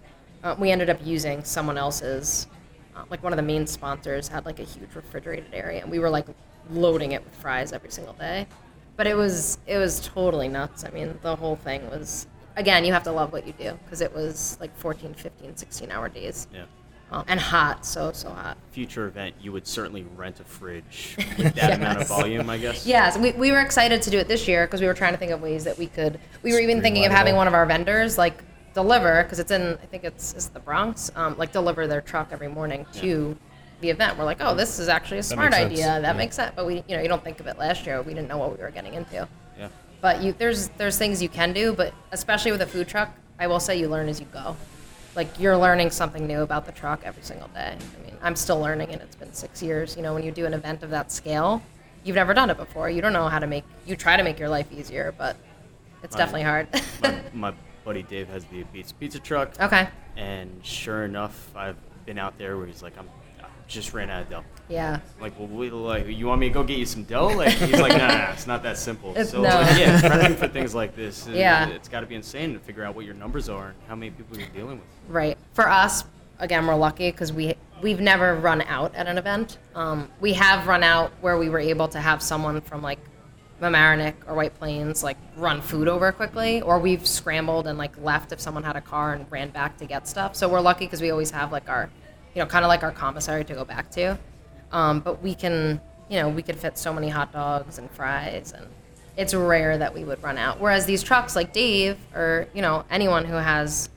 Uh, 0.46 0.56
we 0.58 0.72
ended 0.72 0.90
up 0.90 0.98
using 1.04 1.44
someone 1.44 1.78
else's, 1.78 2.48
uh, 2.96 3.04
like 3.10 3.22
one 3.22 3.34
of 3.34 3.38
the 3.38 3.44
main 3.44 3.68
sponsors 3.68 4.30
had 4.30 4.46
like 4.46 4.60
a 4.60 4.64
huge 4.64 4.96
refrigerated 4.96 5.50
area 5.52 5.82
and 5.82 5.92
we 5.92 6.00
were 6.00 6.10
like 6.10 6.26
loading 6.70 7.12
it 7.12 7.22
with 7.22 7.36
fries 7.36 7.74
every 7.74 7.92
single 7.92 8.14
day. 8.14 8.48
But 8.96 9.08
it 9.08 9.16
was, 9.16 9.58
it 9.68 9.78
was 9.78 10.00
totally 10.08 10.48
nuts. 10.48 10.86
I 10.86 10.90
mean, 10.92 11.20
the 11.22 11.36
whole 11.36 11.58
thing 11.58 11.86
was, 11.90 12.26
again, 12.56 12.86
you 12.86 12.94
have 12.94 13.04
to 13.04 13.12
love 13.12 13.34
what 13.34 13.46
you 13.46 13.52
do 13.60 13.78
because 13.84 14.00
it 14.00 14.16
was 14.16 14.58
like 14.62 14.74
14, 14.78 15.16
15, 15.16 15.58
16 15.58 15.92
hour 15.92 16.08
days. 16.08 16.48
yeah. 16.54 16.64
Uh, 17.16 17.24
and 17.30 17.40
hot, 17.40 17.86
so 17.86 18.12
so 18.12 18.30
hot. 18.30 18.58
Future 18.72 19.08
event, 19.08 19.34
you 19.40 19.54
would 19.54 19.66
certainly 19.66 20.06
rent 20.18 20.42
a 20.42 20.44
fridge 20.44 21.16
with 21.38 21.56
that 21.56 21.78
amount 21.78 22.02
of 22.02 22.08
volume, 22.10 22.50
I 22.50 22.58
guess. 22.58 22.86
Yes, 22.86 23.18
we, 23.18 23.32
we 23.32 23.54
were 23.54 23.62
excited 23.62 24.02
to 24.02 24.10
do 24.10 24.18
it 24.18 24.28
this 24.28 24.50
year 24.50 24.68
because 24.68 24.82
we 24.82 24.88
were 24.88 24.94
trying 24.94 25.14
to 25.14 25.18
think 25.18 25.32
of 25.32 25.42
ways 25.42 25.64
that 25.64 25.78
we 25.78 25.88
could. 25.88 26.20
We 26.44 26.52
were 26.52 26.60
even 26.60 26.82
thinking 26.82 27.06
of 27.06 27.14
having 27.14 27.38
one 27.38 27.48
of 27.48 27.54
our 27.54 27.66
vendors 27.66 28.18
like 28.18 28.44
deliver 28.74 29.24
because 29.24 29.40
it's 29.40 29.52
in 29.52 29.78
I 29.82 29.86
think 29.86 30.04
it's 30.04 30.34
is 30.34 30.50
the 30.50 30.60
Bronx, 30.60 31.10
um, 31.16 31.38
like 31.38 31.54
deliver 31.54 31.88
their 31.88 32.02
truck 32.02 32.30
every 32.34 32.50
morning 32.50 32.86
to 32.96 33.38
the 33.80 33.92
event. 33.92 34.18
We're 34.18 34.26
like, 34.26 34.42
oh, 34.42 34.54
this 34.54 34.78
is 34.80 34.90
actually 34.90 35.20
a 35.20 35.24
smart 35.24 35.52
makes 35.52 35.58
sense. 35.62 35.72
idea. 35.72 35.86
That 36.02 36.02
Yeah. 36.02 36.14
makes 36.18 36.36
sense. 36.36 36.52
But 36.54 36.66
we 36.66 36.84
you 36.90 36.98
know 36.98 37.02
you 37.02 37.08
don't 37.08 37.24
think 37.24 37.40
of 37.40 37.48
it 37.48 37.58
last 37.58 37.86
year. 37.86 38.02
We 38.02 38.14
didn't 38.14 38.28
know 38.28 38.38
what 38.38 38.58
we 38.58 38.62
were 38.62 38.72
getting 38.72 38.94
into. 38.94 39.26
Yeah. 39.58 39.70
But 40.02 40.22
you 40.22 40.34
there's 40.38 40.68
there's 40.78 40.98
things 40.98 41.22
you 41.22 41.30
can 41.30 41.54
do, 41.54 41.72
but 41.72 41.94
especially 42.12 42.52
with 42.52 42.62
a 42.62 42.68
food 42.68 42.90
truck, 42.90 43.16
I 43.40 43.48
will 43.48 43.62
say 43.62 43.80
you 43.80 43.88
learn 43.88 44.10
as 44.10 44.20
you 44.20 44.26
go. 44.34 44.58
Like 45.16 45.40
you're 45.40 45.58
learning 45.58 45.92
something 45.92 46.28
new 46.28 46.42
about 46.42 46.66
the 46.66 46.72
truck 46.72 47.02
every 47.06 47.24
single 47.24 47.48
day. 47.50 47.76
I 47.78 48.06
mean, 48.06 48.18
I'm 48.22 48.36
still 48.36 48.60
learning, 48.60 48.90
and 48.92 49.02
it's 49.02 49.16
been 49.16 49.34
six 49.34 49.64
years. 49.64 49.96
You 49.96 50.04
know, 50.04 50.14
when 50.14 50.24
you 50.24 50.32
do 50.32 50.46
an 50.46 50.54
event 50.54 50.84
of 50.84 50.90
that 50.90 51.12
scale, 51.12 51.62
you've 52.04 52.16
never 52.18 52.34
done 52.34 52.50
it 52.50 52.58
before. 52.58 52.90
You 52.90 53.02
don't 53.02 53.14
know 53.14 53.28
how 53.30 53.40
to 53.40 53.48
make. 53.48 53.64
You 53.86 53.96
try 53.96 54.18
to 54.18 54.24
make 54.24 54.40
your 54.40 54.50
life 54.50 54.68
easier, 54.72 55.14
but 55.18 55.38
it's 56.04 56.16
Right. 56.16 56.20
definitely 56.20 56.44
hard. 56.44 56.68
my, 57.34 57.50
my 57.52 57.54
buddy 57.86 58.04
Dave 58.04 58.28
has 58.30 58.44
the 58.46 58.64
Beats 58.74 58.92
Pizza 58.92 59.20
truck. 59.20 59.54
okay. 59.62 59.88
And 60.18 60.66
sure 60.66 61.06
enough, 61.06 61.50
I've 61.56 61.78
been 62.06 62.18
out 62.18 62.38
there 62.38 62.58
where 62.58 62.66
he's 62.68 62.82
like, 62.84 62.98
I'm 62.98 63.10
just 63.68 63.94
ran 63.94 64.10
out 64.10 64.24
of 64.24 64.30
dough. 64.30 64.44
Yeah. 64.70 65.00
Like, 65.20 65.38
well, 65.40 65.48
we, 65.48 65.70
like, 65.70 66.08
you 66.08 66.28
want 66.28 66.40
me 66.42 66.48
to 66.50 66.54
go 66.54 66.64
get 66.64 66.78
you 66.78 66.86
some 66.86 67.04
dough? 67.04 67.28
Like, 67.28 67.50
he's 67.50 67.80
like, 67.80 67.92
no, 67.92 68.08
no, 68.08 68.18
no, 68.18 68.30
it's 68.34 68.48
not 68.48 68.64
that 68.64 68.78
simple. 68.78 69.12
It's- 69.12 69.32
so, 69.32 69.42
no. 69.42 69.50
like, 69.50 69.78
yeah, 69.80 70.02
prepping 70.02 70.36
for 70.36 70.48
things 70.48 70.74
like 70.76 70.96
this, 70.96 71.28
Yeah. 71.28 71.68
it's 71.70 71.88
got 71.90 72.00
to 72.02 72.06
be 72.06 72.16
insane 72.16 72.54
to 72.54 72.60
figure 72.60 72.84
out 72.84 72.96
what 72.96 73.06
your 73.06 73.14
numbers 73.16 73.50
are 73.50 73.68
and 73.68 73.76
how 73.88 73.96
many 73.96 74.12
people 74.12 74.38
you're 74.38 74.48
dealing 74.50 74.78
with. 74.78 74.88
Right. 75.08 75.38
For 75.54 75.70
us, 75.70 76.04
again, 76.40 76.66
we're 76.68 76.76
lucky 76.76 77.12
because 77.12 77.32
we 77.34 77.56
we've 77.82 78.00
never 78.00 78.36
run 78.36 78.62
out 78.64 78.96
at 78.96 79.06
an 79.08 79.18
event. 79.18 79.58
Um, 79.76 80.10
we 80.22 80.34
have 80.34 80.66
run 80.68 80.82
out 80.82 81.12
where 81.22 81.38
we 81.38 81.50
were 81.50 81.60
able 81.60 81.88
to 81.90 82.00
have 82.00 82.22
someone 82.24 82.62
from 82.62 82.82
like 82.82 83.00
Mamaroneck 83.62 84.14
or 84.28 84.34
White 84.34 84.58
Plains 84.58 85.04
like 85.04 85.18
run 85.38 85.62
food 85.62 85.88
over 85.88 86.12
quickly, 86.12 86.62
or 86.62 86.80
we've 86.80 87.06
scrambled 87.06 87.68
and 87.68 87.78
like 87.78 87.92
left 88.02 88.32
if 88.32 88.40
someone 88.40 88.64
had 88.64 88.76
a 88.76 88.82
car 88.82 89.14
and 89.14 89.26
ran 89.32 89.50
back 89.50 89.78
to 89.78 89.86
get 89.86 90.08
stuff. 90.08 90.36
So 90.36 90.50
we're 90.50 90.62
lucky 90.62 90.86
because 90.86 91.02
we 91.02 91.12
always 91.12 91.32
have 91.32 91.52
like 91.52 91.70
our, 91.70 91.90
you 92.36 92.42
know, 92.42 92.46
kind 92.46 92.64
of 92.66 92.70
like 92.70 92.84
our 92.84 92.92
commissary 92.92 93.44
to 93.46 93.54
go 93.54 93.66
back 93.66 93.90
to. 93.92 94.20
Um, 94.72 95.00
but 95.00 95.24
we 95.24 95.34
can, 95.34 95.80
you 96.10 96.20
know, 96.20 96.30
we 96.30 96.44
could 96.44 96.58
fit 96.58 96.78
so 96.78 96.94
many 96.94 97.10
hot 97.10 97.32
dogs 97.32 97.78
and 97.78 97.90
fries, 97.92 98.54
and 98.56 98.68
it's 99.18 99.34
rare 99.34 99.78
that 99.78 99.94
we 99.94 100.04
would 100.04 100.22
run 100.22 100.38
out. 100.38 100.60
Whereas 100.60 100.86
these 100.86 101.02
trucks, 101.02 101.36
like 101.36 101.54
Dave 101.54 101.98
or 102.14 102.48
you 102.54 102.62
know 102.62 102.84
anyone 102.92 103.26
who 103.26 103.36
has 103.36 103.90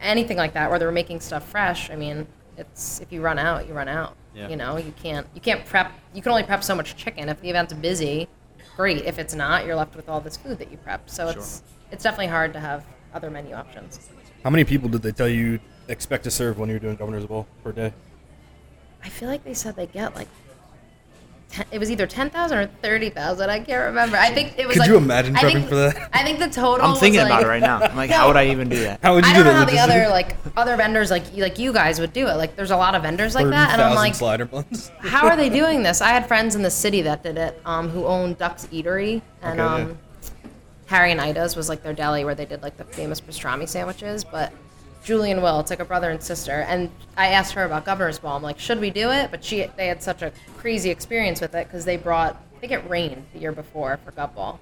anything 0.00 0.36
like 0.36 0.54
that, 0.54 0.70
where 0.70 0.78
they're 0.78 0.92
making 0.92 1.20
stuff 1.20 1.46
fresh, 1.48 1.90
I 1.90 1.96
mean, 1.96 2.26
it's 2.56 3.00
if 3.00 3.12
you 3.12 3.20
run 3.20 3.38
out, 3.38 3.66
you 3.66 3.74
run 3.74 3.88
out. 3.88 4.16
Yeah. 4.34 4.48
You 4.48 4.56
know, 4.56 4.76
you 4.78 4.94
can't 5.02 5.26
you 5.34 5.40
can't 5.40 5.66
prep. 5.66 5.92
You 6.14 6.22
can 6.22 6.30
only 6.30 6.44
prep 6.44 6.62
so 6.62 6.74
much 6.74 6.96
chicken. 6.96 7.28
If 7.28 7.40
the 7.40 7.50
event's 7.50 7.74
busy, 7.74 8.28
great. 8.76 9.04
If 9.04 9.18
it's 9.18 9.34
not, 9.34 9.66
you're 9.66 9.76
left 9.76 9.96
with 9.96 10.08
all 10.08 10.20
this 10.20 10.36
food 10.36 10.58
that 10.58 10.70
you 10.70 10.78
prepped. 10.78 11.10
So 11.10 11.28
it's 11.28 11.62
it's 11.90 12.04
definitely 12.04 12.28
hard 12.28 12.52
to 12.52 12.60
have 12.60 12.84
other 13.12 13.28
menu 13.28 13.54
options. 13.54 14.08
How 14.44 14.50
many 14.50 14.64
people 14.64 14.88
did 14.88 15.02
they 15.02 15.12
tell 15.12 15.28
you 15.28 15.60
expect 15.92 16.24
to 16.24 16.30
serve 16.30 16.58
when 16.58 16.68
you're 16.68 16.78
doing 16.80 16.96
governor's 16.96 17.26
ball 17.26 17.46
per 17.62 17.70
day? 17.70 17.92
I 19.04 19.08
feel 19.08 19.28
like 19.28 19.44
they 19.44 19.54
said 19.54 19.76
they 19.76 19.86
get 19.86 20.14
like. 20.16 20.28
10, 21.50 21.66
it 21.70 21.78
was 21.78 21.90
either 21.90 22.06
ten 22.06 22.30
thousand 22.30 22.56
or 22.56 22.66
thirty 22.80 23.10
thousand. 23.10 23.50
I 23.50 23.60
can't 23.60 23.84
remember. 23.84 24.16
I 24.16 24.30
think 24.30 24.58
it 24.58 24.66
was. 24.66 24.72
Could 24.72 24.80
like, 24.80 24.88
you 24.88 24.96
imagine 24.96 25.36
I 25.36 25.40
prepping 25.40 25.52
think- 25.52 25.68
for 25.68 25.74
that? 25.74 26.08
I 26.14 26.22
think 26.24 26.38
the 26.38 26.48
total. 26.48 26.86
I'm 26.86 26.96
thinking 26.96 27.20
was 27.20 27.26
about 27.26 27.36
like, 27.40 27.44
it 27.44 27.48
right 27.48 27.60
now. 27.60 27.78
I'm 27.80 27.94
like, 27.94 28.10
how 28.10 28.26
would 28.28 28.36
I 28.36 28.46
even 28.46 28.70
do 28.70 28.80
that? 28.80 29.00
How 29.02 29.14
would 29.14 29.26
you 29.26 29.30
I 29.32 29.34
do 29.34 29.44
don't 29.44 29.52
know 29.52 29.58
that? 29.66 29.76
how 29.76 29.86
the 29.86 29.94
other 29.94 30.08
like 30.10 30.34
other 30.56 30.76
vendors 30.76 31.10
like 31.10 31.24
like 31.36 31.58
you 31.58 31.74
guys 31.74 32.00
would 32.00 32.14
do 32.14 32.26
it. 32.26 32.36
Like 32.36 32.56
there's 32.56 32.70
a 32.70 32.76
lot 32.76 32.94
of 32.94 33.02
vendors 33.02 33.34
like 33.34 33.48
that, 33.48 33.72
and 33.74 33.82
I'm 33.82 33.94
like, 33.94 34.14
slider 34.14 34.46
buns. 34.46 34.90
how 35.00 35.28
are 35.28 35.36
they 35.36 35.50
doing 35.50 35.82
this? 35.82 36.00
I 36.00 36.08
had 36.08 36.26
friends 36.26 36.54
in 36.54 36.62
the 36.62 36.70
city 36.70 37.02
that 37.02 37.22
did 37.22 37.36
it, 37.36 37.60
um, 37.66 37.90
who 37.90 38.06
owned 38.06 38.38
Duck's 38.38 38.64
Eatery, 38.68 39.20
and 39.42 39.60
Okay, 39.60 39.82
yeah. 39.82 39.88
um, 39.90 39.98
Harry 40.86 41.10
and 41.12 41.20
Ida's 41.20 41.54
was 41.54 41.68
like 41.68 41.82
their 41.82 41.92
deli 41.92 42.24
where 42.24 42.34
they 42.34 42.46
did 42.46 42.62
like 42.62 42.78
the 42.78 42.84
famous 42.84 43.20
pastrami 43.20 43.68
sandwiches. 43.68 44.24
But 44.24 44.54
Julie 45.04 45.30
and 45.32 45.42
Will, 45.42 45.58
it's 45.60 45.70
like 45.70 45.80
a 45.80 45.84
brother 45.84 46.10
and 46.10 46.22
sister, 46.22 46.60
and 46.68 46.90
I 47.16 47.28
asked 47.28 47.54
her 47.54 47.64
about 47.64 47.84
Governor's 47.84 48.18
Ball. 48.20 48.36
I'm 48.36 48.42
like, 48.42 48.58
should 48.58 48.80
we 48.80 48.90
do 48.90 49.10
it? 49.10 49.30
But 49.30 49.44
she, 49.44 49.66
they 49.76 49.88
had 49.88 50.02
such 50.02 50.22
a 50.22 50.32
crazy 50.58 50.90
experience 50.90 51.40
with 51.40 51.54
it 51.54 51.66
because 51.66 51.84
they 51.84 51.96
brought, 51.96 52.36
I 52.56 52.60
think 52.60 52.72
it 52.72 52.88
rained 52.88 53.24
the 53.32 53.40
year 53.40 53.52
before 53.52 53.98
for 54.04 54.12
Gov 54.12 54.34
Ball, 54.34 54.60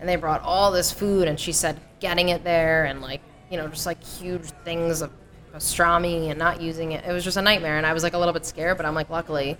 and 0.00 0.08
they 0.08 0.16
brought 0.16 0.40
all 0.42 0.70
this 0.72 0.90
food, 0.90 1.28
and 1.28 1.38
she 1.38 1.52
said 1.52 1.78
getting 2.00 2.30
it 2.30 2.42
there 2.42 2.86
and 2.86 3.00
like 3.00 3.20
you 3.50 3.56
know 3.56 3.68
just 3.68 3.86
like 3.86 4.02
huge 4.02 4.42
things 4.64 5.02
of 5.02 5.10
pastrami 5.54 6.30
and 6.30 6.38
not 6.38 6.60
using 6.62 6.92
it, 6.92 7.04
it 7.04 7.12
was 7.12 7.22
just 7.22 7.36
a 7.36 7.42
nightmare. 7.42 7.76
And 7.76 7.86
I 7.86 7.92
was 7.92 8.02
like 8.02 8.14
a 8.14 8.18
little 8.18 8.32
bit 8.32 8.46
scared, 8.46 8.78
but 8.78 8.86
I'm 8.86 8.94
like, 8.94 9.10
luckily, 9.10 9.58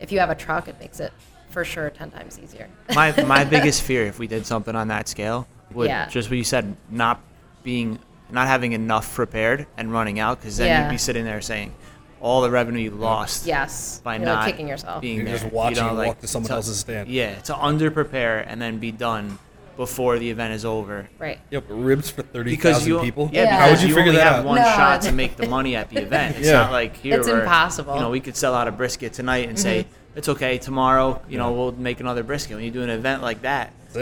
if 0.00 0.12
you 0.12 0.20
have 0.20 0.30
a 0.30 0.34
truck, 0.36 0.68
it 0.68 0.78
makes 0.78 1.00
it 1.00 1.12
for 1.50 1.64
sure 1.64 1.90
ten 1.90 2.10
times 2.10 2.38
easier. 2.38 2.68
my 2.94 3.10
my 3.24 3.42
biggest 3.56 3.82
fear 3.82 4.06
if 4.06 4.18
we 4.20 4.28
did 4.28 4.46
something 4.46 4.76
on 4.76 4.88
that 4.88 5.08
scale 5.08 5.46
would 5.72 5.88
Yeah. 5.88 6.08
just 6.08 6.30
what 6.30 6.38
you 6.38 6.44
said, 6.44 6.76
not 6.88 7.20
being 7.64 7.98
not 8.32 8.48
having 8.48 8.72
enough 8.72 9.14
prepared 9.14 9.66
and 9.76 9.92
running 9.92 10.18
out, 10.18 10.40
because 10.40 10.56
then 10.56 10.66
Yeah. 10.68 10.84
you'd 10.84 10.90
be 10.94 10.98
sitting 10.98 11.24
there 11.24 11.40
saying 11.40 11.72
all 12.20 12.40
the 12.40 12.50
revenue 12.50 12.80
you 12.80 12.90
lost. 12.90 13.46
yes, 13.46 14.00
By 14.04 14.16
you're 14.16 14.24
not 14.24 14.40
like 14.44 14.52
kicking 14.52 14.68
yourself. 14.68 15.00
being 15.02 15.16
You're 15.18 15.24
there. 15.26 15.38
just 15.38 15.52
watching 15.52 15.78
you 15.78 15.90
know, 15.90 15.94
like, 15.94 16.06
walk 16.08 16.20
to 16.20 16.28
someone 16.28 16.50
else's 16.52 16.78
stand. 16.78 17.08
Yeah, 17.08 17.34
to 17.40 17.56
under 17.56 17.90
prepare 17.90 18.38
and 18.40 18.60
then 18.62 18.78
be 18.78 18.92
done 18.92 19.38
before 19.76 20.18
the 20.18 20.30
event 20.30 20.52
is 20.54 20.64
over. 20.64 21.08
right. 21.18 21.40
Yeah, 21.50 21.60
but 21.66 21.74
ribs 21.74 22.10
for 22.10 22.22
thirty 22.22 22.50
Because 22.50 22.76
thousand 22.76 22.92
you, 22.92 23.00
people. 23.00 23.30
yeah, 23.32 23.42
Yeah. 23.44 23.56
How 23.58 23.70
would 23.70 23.80
you, 23.82 23.88
you 23.88 23.94
figure 23.94 24.10
only 24.10 24.16
that 24.22 24.32
have 24.32 24.40
out? 24.40 24.44
one 24.44 24.56
No. 24.58 24.64
shot 24.64 25.00
to 25.02 25.12
make 25.12 25.36
the 25.36 25.48
money 25.48 25.74
at 25.76 25.88
the 25.90 25.96
event. 26.02 26.36
It's 26.36 26.46
Yeah. 26.46 26.52
not 26.62 26.72
like 26.72 26.96
here. 26.96 27.18
It's 27.18 27.26
where, 27.26 27.40
impossible. 27.40 27.94
You 27.94 28.00
know, 28.02 28.10
we 28.10 28.20
could 28.20 28.36
sell 28.36 28.54
out 28.54 28.68
a 28.68 28.70
brisket 28.72 29.12
tonight 29.14 29.48
and 29.48 29.58
say 29.58 29.80
Mm-hmm. 29.84 30.18
it's 30.18 30.28
okay. 30.28 30.58
Tomorrow, 30.58 31.22
you 31.28 31.38
know, 31.38 31.50
we'll 31.52 31.72
make 31.72 32.00
another 32.00 32.22
brisket. 32.22 32.54
When 32.56 32.64
you 32.64 32.70
do 32.70 32.82
an 32.82 32.90
event 32.90 33.22
like 33.22 33.42
that, 33.42 33.72
That's 33.92 33.96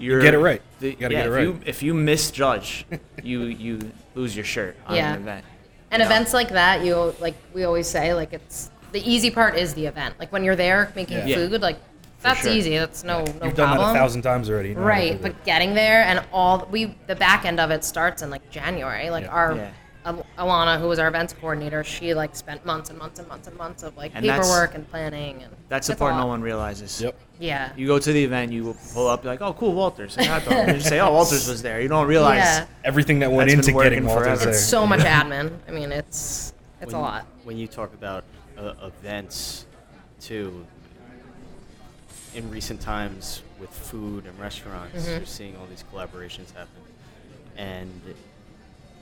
it. 0.00 0.04
you 0.04 0.10
you're, 0.12 0.20
get 0.20 0.34
it 0.34 0.38
right. 0.38 0.62
The, 0.80 0.90
You 0.90 0.96
gotta 0.96 1.14
yeah, 1.14 1.20
get 1.20 1.26
it 1.26 1.28
if 1.30 1.34
right. 1.34 1.42
You, 1.44 1.60
if 1.66 1.82
you 1.82 1.94
misjudge, 1.94 2.86
you 3.22 3.42
you 3.42 3.78
lose 4.14 4.34
your 4.34 4.44
shirt 4.44 4.76
on 4.86 4.96
Yeah. 4.96 5.14
an 5.14 5.20
event. 5.22 5.44
And 5.92 6.02
events 6.02 6.32
like 6.32 6.50
that, 6.50 6.84
you 6.84 7.14
like 7.20 7.34
we 7.52 7.64
always 7.64 7.86
say, 7.88 8.14
like 8.14 8.32
it's 8.32 8.70
the 8.92 9.00
easy 9.08 9.30
part 9.30 9.56
is 9.56 9.74
the 9.74 9.86
event. 9.86 10.18
Like 10.18 10.32
when 10.32 10.44
you're 10.44 10.56
there 10.56 10.92
making 10.96 11.18
Yeah. 11.18 11.26
Yeah. 11.26 11.36
food, 11.48 11.62
like 11.62 11.78
that's 12.22 12.40
sure. 12.42 12.52
easy. 12.52 12.76
That's 12.76 13.02
no 13.02 13.24
no 13.24 13.24
You've 13.24 13.38
done 13.40 13.54
problem. 13.54 13.78
that 13.78 13.90
a 13.96 13.98
thousand 13.98 14.22
times 14.22 14.50
already. 14.50 14.70
you 14.70 14.74
know 14.74 14.82
how 14.82 14.86
to 14.86 14.92
Right, 14.92 15.22
but 15.22 15.44
getting 15.44 15.74
there 15.74 16.02
and 16.02 16.22
all 16.32 16.66
we 16.70 16.94
the 17.06 17.16
back 17.16 17.44
end 17.44 17.58
of 17.60 17.70
it 17.70 17.82
starts 17.84 18.22
in 18.22 18.30
like 18.30 18.48
January. 18.50 19.10
Like 19.10 19.24
Yeah. 19.24 19.30
our 19.30 19.56
Yeah. 19.56 19.62
Al- 19.62 19.70
Alana, 20.38 20.80
who 20.80 20.88
was 20.88 20.98
our 20.98 21.08
events 21.08 21.32
coordinator, 21.32 21.82
she 21.84 22.14
like 22.14 22.34
spent 22.36 22.64
months 22.66 22.90
and 22.90 22.98
months 22.98 23.18
and 23.18 23.28
months 23.28 23.48
and 23.48 23.56
months 23.56 23.82
of 23.82 23.96
like 23.96 24.12
And 24.14 24.24
that's- 24.24 24.46
paperwork 24.46 24.74
and 24.74 24.88
planning 24.90 25.42
and 25.42 25.52
That's 25.68 25.86
the 25.86 25.92
it's 25.94 26.00
a 26.00 26.04
part 26.04 26.14
no 26.14 26.20
lot. 26.22 26.28
one 26.28 26.42
realizes. 26.42 27.00
Yep. 27.00 27.16
Yeah. 27.38 27.72
You 27.76 27.86
go 27.86 27.98
to 27.98 28.12
the 28.12 28.22
event, 28.24 28.52
you 28.52 28.76
pull 28.92 29.06
up, 29.08 29.24
you're 29.24 29.32
like, 29.32 29.40
oh, 29.40 29.52
cool, 29.54 29.72
Walters. 29.72 30.16
And 30.16 30.26
hot 30.26 30.44
dog. 30.44 30.52
And 30.52 30.68
you 30.68 30.74
just 30.74 30.88
say, 30.88 31.00
oh, 31.00 31.12
Walters 31.12 31.48
was 31.48 31.62
there. 31.62 31.80
You 31.80 31.88
don't 31.88 32.06
realize. 32.06 32.38
Yeah. 32.38 32.66
Everything 32.84 33.18
that 33.20 33.30
went 33.32 33.48
That's 33.50 33.66
been 33.66 33.74
into 33.76 33.82
getting 33.84 34.04
Walters 34.06 34.24
forever. 34.24 34.40
there. 34.44 34.48
It's 34.50 34.64
so 34.64 34.86
much 34.86 35.00
admin. 35.00 35.52
I 35.66 35.70
mean, 35.70 35.90
it's 35.92 36.52
it's 36.82 36.92
a 36.92 36.98
lot. 36.98 37.26
When 37.44 37.56
you 37.56 37.66
talk 37.66 37.94
about 37.94 38.24
uh, 38.58 38.74
events, 38.82 39.66
too, 40.20 40.66
in 42.34 42.48
recent 42.50 42.80
times 42.80 43.42
with 43.58 43.70
food 43.70 44.26
and 44.26 44.38
restaurants, 44.38 44.94
Mm-hmm. 45.04 45.16
you're 45.16 45.26
seeing 45.26 45.56
all 45.56 45.66
these 45.66 45.84
collaborations 45.92 46.52
happen. 46.52 46.68
And 47.56 47.90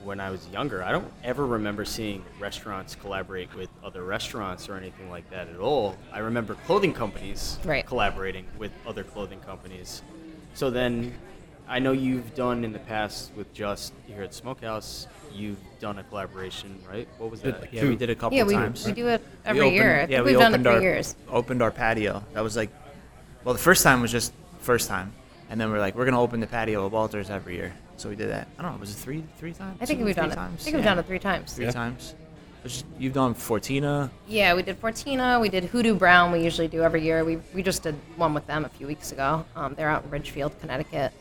when 0.03 0.19
I 0.19 0.29
was 0.31 0.47
younger, 0.49 0.81
I 0.83 0.91
don't 0.91 1.11
ever 1.23 1.45
remember 1.45 1.83
seeing 1.85 2.23
restaurants 2.39 2.95
collaborate 2.95 3.53
with 3.55 3.69
other 3.83 4.03
restaurants 4.03 4.69
or 4.69 4.75
anything 4.77 5.09
like 5.09 5.29
that 5.29 5.49
at 5.49 5.59
all. 5.59 5.97
I 6.13 6.19
remember 6.19 6.55
clothing 6.65 6.93
companies 6.93 7.59
Right. 7.65 7.85
collaborating 7.85 8.45
with 8.57 8.71
other 8.87 9.03
clothing 9.03 9.39
companies. 9.41 10.01
So 10.53 10.69
then 10.69 11.13
I 11.67 11.79
know 11.79 11.91
you've 11.91 12.33
done 12.33 12.63
in 12.63 12.71
the 12.73 12.79
past 12.79 13.31
with 13.35 13.53
Just 13.53 13.93
here 14.07 14.23
at 14.23 14.33
Smokehouse, 14.33 15.07
you've 15.33 15.59
done 15.79 15.99
a 15.99 16.03
collaboration, 16.03 16.79
right? 16.89 17.07
What 17.17 17.29
was 17.29 17.41
Did 17.41 17.55
that? 17.55 17.61
like 17.61 17.73
Yeah, 17.73 17.81
two. 17.81 17.89
we 17.89 17.95
did 17.97 18.09
a 18.09 18.15
couple 18.15 18.37
Yeah, 18.37 18.45
we, 18.45 18.53
times. 18.53 18.85
we 18.85 18.91
do 18.93 19.07
it 19.09 19.21
every 19.45 19.61
opened- 19.61 19.75
year. 19.75 19.95
I 19.95 19.99
yeah, 20.01 20.05
think 20.07 20.25
we 20.25 20.31
we've 20.31 20.39
done 20.39 20.53
it 20.53 20.55
opened 20.55 20.67
our, 20.67 20.81
years. 20.81 21.15
Opened 21.29 21.61
our 21.61 21.71
patio. 21.71 22.23
That 22.33 22.41
was 22.41 22.55
like, 22.55 22.69
well, 23.43 23.53
the 23.53 23.59
first 23.59 23.83
time 23.83 24.01
was 24.01 24.11
just 24.11 24.33
first 24.61 24.87
time, 24.87 25.13
and 25.49 25.59
then 25.61 25.69
we're 25.71 25.79
like, 25.79 25.95
we're 25.95 26.05
gonna 26.05 26.21
open 26.21 26.39
the 26.39 26.47
patio 26.47 26.85
of 26.85 26.93
Walters 26.93 27.29
every 27.29 27.55
year. 27.55 27.73
So 27.99 28.07
we 28.07 28.15
did 28.15 28.29
that. 28.29 28.47
I 28.57 28.61
don't 28.61 28.73
know. 28.73 28.77
Was 28.79 28.91
it 28.91 28.95
three 28.97 29.23
three 29.37 29.51
times? 29.53 29.77
I 29.81 29.85
think 29.85 29.99
Two, 29.99 30.05
we've 30.05 30.15
done 30.15 30.29
it. 30.29 30.33
I 30.33 30.35
Times? 30.35 30.63
think 30.63 30.75
we've 30.77 30.85
Yeah. 30.85 30.89
done 30.91 30.99
it 30.99 31.05
three 31.05 31.19
times. 31.19 31.53
Three 31.53 31.65
Yeah. 31.65 31.71
times. 31.71 32.15
Which 32.63 32.83
You've 32.97 33.13
done 33.13 33.35
Fortina. 33.35 34.09
Yeah, 34.27 34.53
we 34.53 34.63
did 34.63 34.81
Fortina. 34.81 35.39
We 35.39 35.49
did 35.49 35.65
Hoodoo 35.65 35.95
Brown. 35.95 36.31
We 36.31 36.39
usually 36.41 36.67
do 36.69 36.81
every 36.81 37.01
year. 37.03 37.25
We 37.25 37.39
we 37.53 37.61
just 37.61 37.83
did 37.83 37.95
one 38.15 38.33
with 38.33 38.47
them 38.47 38.63
a 38.63 38.69
few 38.69 38.87
weeks 38.87 39.11
ago. 39.11 39.43
Um, 39.55 39.75
they're 39.75 39.89
out 39.89 40.05
in 40.05 40.09
Ridgefield, 40.11 40.57
Connecticut. 40.61 41.11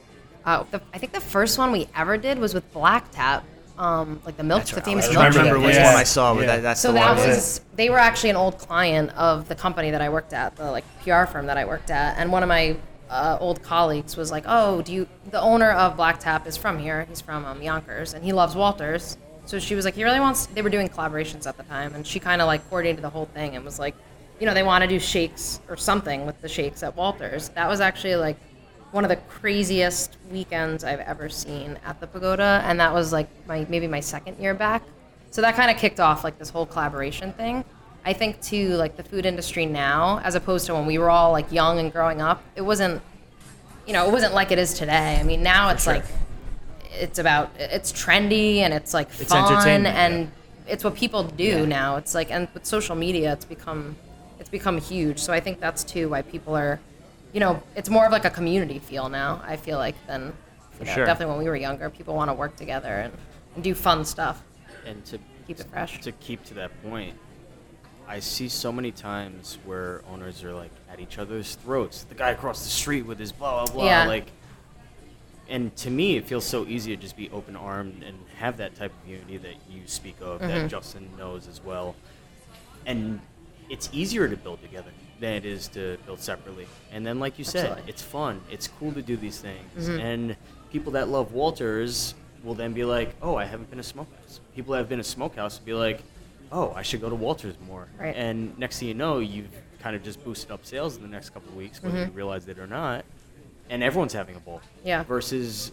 Uh, 0.44 0.64
the, 0.70 0.80
I 0.94 0.98
think 0.98 1.12
the 1.12 1.20
first 1.20 1.58
one 1.58 1.72
we 1.72 1.88
ever 1.96 2.16
did 2.16 2.38
was 2.38 2.54
with 2.54 2.72
Black 2.72 3.10
Tap, 3.10 3.44
um, 3.76 4.20
like 4.24 4.36
the 4.36 4.44
milk, 4.44 4.60
That's 4.60 4.70
the 4.70 4.76
right. 4.76 4.84
famous 4.84 5.08
milk. 5.12 5.18
I 5.24 5.26
remember 5.28 5.58
which 5.58 5.74
Yeah. 5.74 5.86
one 5.90 5.96
I 6.00 6.04
saw, 6.04 6.32
but 6.32 6.42
Yeah. 6.42 6.46
that, 6.56 6.62
that's 6.62 6.80
So 6.80 6.88
the 6.88 6.94
that 7.00 7.16
one. 7.18 7.28
was 7.28 7.60
they 7.74 7.90
were 7.90 7.98
actually 7.98 8.30
an 8.30 8.36
old 8.36 8.56
client 8.58 9.10
of 9.16 9.48
the 9.48 9.54
company 9.56 9.90
that 9.90 10.00
I 10.00 10.08
worked 10.08 10.32
at, 10.32 10.54
the 10.56 10.70
like 10.70 10.84
PR 11.04 11.26
firm 11.26 11.46
that 11.46 11.56
I 11.58 11.64
worked 11.64 11.90
at, 11.90 12.16
and 12.18 12.30
one 12.32 12.42
of 12.44 12.48
my 12.48 12.76
uh, 13.11 13.38
old 13.40 13.62
colleagues 13.62 14.16
was 14.16 14.30
like, 14.30 14.44
"Oh, 14.46 14.82
do 14.82 14.92
you?" 14.92 15.09
The 15.30 15.40
owner 15.40 15.70
of 15.70 15.96
Black 15.96 16.20
Tap 16.20 16.46
is 16.46 16.56
from 16.56 16.78
here. 16.78 17.06
He's 17.09 17.20
from 17.20 17.44
um, 17.44 17.62
Yonkers, 17.62 18.14
and 18.14 18.24
he 18.24 18.32
loves 18.32 18.54
Walters. 18.54 19.16
So 19.44 19.59
she 19.59 19.74
was 19.74 19.84
like, 19.84 19.94
"He 19.94 20.04
really 20.04 20.20
wants." 20.20 20.46
They 20.46 20.62
were 20.62 20.70
doing 20.70 20.88
collaborations 20.88 21.46
at 21.46 21.56
the 21.56 21.62
time, 21.64 21.94
and 21.94 22.06
she 22.06 22.20
kind 22.20 22.40
of 22.40 22.46
like 22.46 22.68
coordinated 22.68 23.02
the 23.02 23.11
whole 23.11 23.26
thing 23.26 23.56
and 23.56 23.64
was 23.64 23.78
like, 23.78 23.94
"You 24.40 24.46
know, 24.46 24.54
they 24.54 24.62
want 24.62 24.82
to 24.82 24.88
do 24.88 24.98
shakes 24.98 25.61
or 25.68 25.76
something 25.76 26.26
with 26.26 26.40
the 26.42 26.48
shakes 26.48 26.82
at 26.82 26.96
Walters." 26.96 27.48
That 27.50 27.68
was 27.68 27.80
actually 27.80 28.16
like 28.16 28.36
one 28.90 29.04
of 29.04 29.11
the 29.11 29.16
craziest 29.16 30.16
weekends 30.30 30.84
I've 30.84 31.00
ever 31.00 31.28
seen 31.28 31.78
at 31.84 32.00
the 32.00 32.06
pagoda, 32.06 32.62
and 32.64 32.80
that 32.80 32.92
was 32.92 33.12
like 33.12 33.28
my 33.46 33.66
maybe 33.68 33.86
my 33.86 34.00
second 34.00 34.38
year 34.38 34.54
back. 34.54 34.82
So 35.30 35.42
that 35.42 35.54
kind 35.54 35.70
of 35.70 35.76
kicked 35.76 36.00
off 36.00 36.24
like 36.24 36.38
this 36.38 36.50
whole 36.50 36.66
collaboration 36.66 37.32
thing. 37.32 37.64
I 38.05 38.12
think 38.12 38.40
too, 38.40 38.70
like 38.76 38.96
the 38.96 39.03
food 39.03 39.26
industry 39.26 39.66
now, 39.66 40.20
as 40.24 40.34
opposed 40.34 40.66
to 40.66 40.74
when 40.74 40.86
we 40.86 40.99
were 40.99 41.11
all 41.11 41.32
like 41.32 41.51
young 41.53 41.78
and 41.78 41.92
growing 41.92 42.20
up, 42.20 42.42
it 42.57 42.62
wasn't, 42.62 43.03
you 43.86 43.92
know, 43.92 44.07
it 44.07 44.12
wasn't 44.12 44.34
like 44.34 44.51
it 44.51 44.59
is 44.59 44.74
today. 44.74 45.18
I 45.20 45.22
mean, 45.22 45.42
now 45.42 45.70
it's 45.70 45.86
like, 45.86 46.05
it's 46.92 47.18
about, 47.18 47.51
it's 47.59 47.92
trendy 47.92 48.59
and 48.59 48.72
it's 48.72 48.94
like 48.94 49.09
It's 49.20 49.30
fun 49.32 49.86
and 49.86 50.30
it's 50.66 50.84
what 50.84 50.94
people 50.94 51.24
do 51.24 51.44
Yeah. 51.44 51.64
now. 51.64 51.96
It's 51.96 52.14
like, 52.14 52.30
and 52.30 52.49
with 52.55 52.64
social 52.66 52.96
media, 52.96 53.32
it's 53.32 53.44
become, 53.44 53.96
it's 54.38 54.51
become 54.51 54.78
huge. 54.78 55.18
So 55.18 55.32
I 55.32 55.40
think 55.40 55.61
that's 55.61 55.84
too 55.84 56.09
why 56.09 56.22
people 56.22 56.57
are, 56.57 56.80
you 57.32 57.40
know, 57.40 57.62
it's 57.76 57.90
more 57.90 58.07
of 58.07 58.12
like 58.12 58.24
a 58.24 58.30
community 58.30 58.78
feel 58.78 59.09
now. 59.09 59.42
I 59.44 59.57
feel 59.57 59.78
like 59.78 59.94
than, 60.07 60.32
you 60.78 60.86
know, 60.86 60.92
sure. 60.94 61.05
definitely 61.05 61.34
when 61.34 61.44
we 61.44 61.51
were 61.51 61.57
younger, 61.57 61.90
people 61.90 62.14
want 62.14 62.30
to 62.30 62.34
work 62.34 62.57
together 62.57 62.88
and, 62.88 63.12
and 63.55 63.64
do 63.64 63.74
fun 63.74 64.05
stuff. 64.05 64.42
And 64.86 65.05
to 65.07 65.18
Keep 65.46 65.61
it 65.61 65.66
fresh. 65.70 66.01
To 66.03 66.12
keep 66.12 66.44
to 66.44 66.55
that 66.55 66.70
point, 66.82 67.16
I 68.09 68.20
see 68.20 68.48
so 68.48 68.72
many 68.72 68.90
times 68.90 69.59
where 69.66 70.00
owners 70.11 70.42
are 70.42 70.54
like 70.54 70.70
at 70.90 70.98
each 70.98 71.18
other's 71.18 71.54
throats. 71.56 72.04
The 72.04 72.14
guy 72.14 72.30
across 72.30 72.64
the 72.64 72.70
street 72.70 73.02
with 73.02 73.18
his 73.18 73.32
blah 73.32 73.64
blah 73.66 73.74
blah. 73.74 73.84
Yeah. 73.84 74.06
Like, 74.06 74.30
and 75.48 75.74
to 75.76 75.90
me, 75.90 76.16
it 76.16 76.26
feels 76.26 76.44
so 76.44 76.66
easy 76.66 76.94
to 76.96 77.00
just 77.02 77.16
be 77.16 77.30
open 77.30 77.54
armed 77.56 78.02
and 78.02 78.16
have 78.38 78.56
that 78.59 78.74
type 78.76 78.92
of 79.02 79.09
unity 79.09 79.36
that 79.38 79.54
you 79.70 79.82
speak 79.86 80.16
of, 80.20 80.40
Mm-hmm. 80.40 80.48
that 80.48 80.68
Justin 80.68 81.09
knows 81.18 81.46
as 81.46 81.62
well. 81.62 81.94
and 82.86 83.20
it's 83.70 83.90
easier 83.92 84.26
to 84.26 84.36
build 84.36 84.62
together 84.62 84.90
than 85.20 85.34
it 85.34 85.44
is 85.44 85.68
to 85.68 85.98
build 86.06 86.20
separately. 86.20 86.66
And 86.90 87.06
then, 87.06 87.20
like 87.20 87.38
you 87.38 87.44
said, 87.44 87.66
Absolutely. 87.66 87.90
it's 87.90 88.02
fun. 88.02 88.40
It's 88.50 88.66
cool 88.68 88.92
to 88.92 89.02
do 89.02 89.14
these 89.18 89.38
things. 89.40 89.88
Mm-hmm. 89.88 90.00
And 90.00 90.36
people 90.72 90.92
that 90.92 91.09
love 91.11 91.32
Walters 91.32 92.14
will 92.42 92.54
then 92.54 92.72
be 92.72 92.84
like, 92.84 93.14
"Oh, 93.20 93.36
I 93.36 93.44
haven't 93.44 93.68
been 93.68 93.76
to 93.76 93.82
Smokehouse." 93.84 94.40
People 94.54 94.72
that 94.72 94.78
have 94.78 94.88
been 94.88 94.96
to 94.98 95.04
Smokehouse 95.04 95.59
will 95.59 95.66
be 95.66 95.74
like, 95.74 96.02
"Oh, 96.53 96.72
I 96.74 96.82
should 96.82 97.01
go 97.01 97.09
to 97.09 97.14
Walters 97.14 97.55
more." 97.66 97.88
Right. 97.99 98.14
And 98.16 98.57
next 98.59 98.78
thing 98.78 98.88
you 98.88 98.94
know, 98.94 99.18
you've 99.18 99.49
kind 99.82 99.94
of 99.94 100.03
just 100.03 100.22
boosted 100.24 100.51
up 100.51 100.64
sales 100.66 100.96
in 100.96 101.03
the 101.03 101.09
next 101.09 101.30
couple 101.30 101.49
of 101.51 101.57
weeks, 101.57 101.82
whether 101.82 101.99
you 102.05 102.11
realize 102.11 102.49
it 102.49 102.59
or 102.59 102.66
not. 102.66 103.05
And 103.70 103.82
everyone's 103.82 104.12
having 104.14 104.34
a 104.36 104.40
ball. 104.40 104.59
Mm-hmm. 104.78 104.88
Yeah. 104.88 105.03
Versus, 105.05 105.72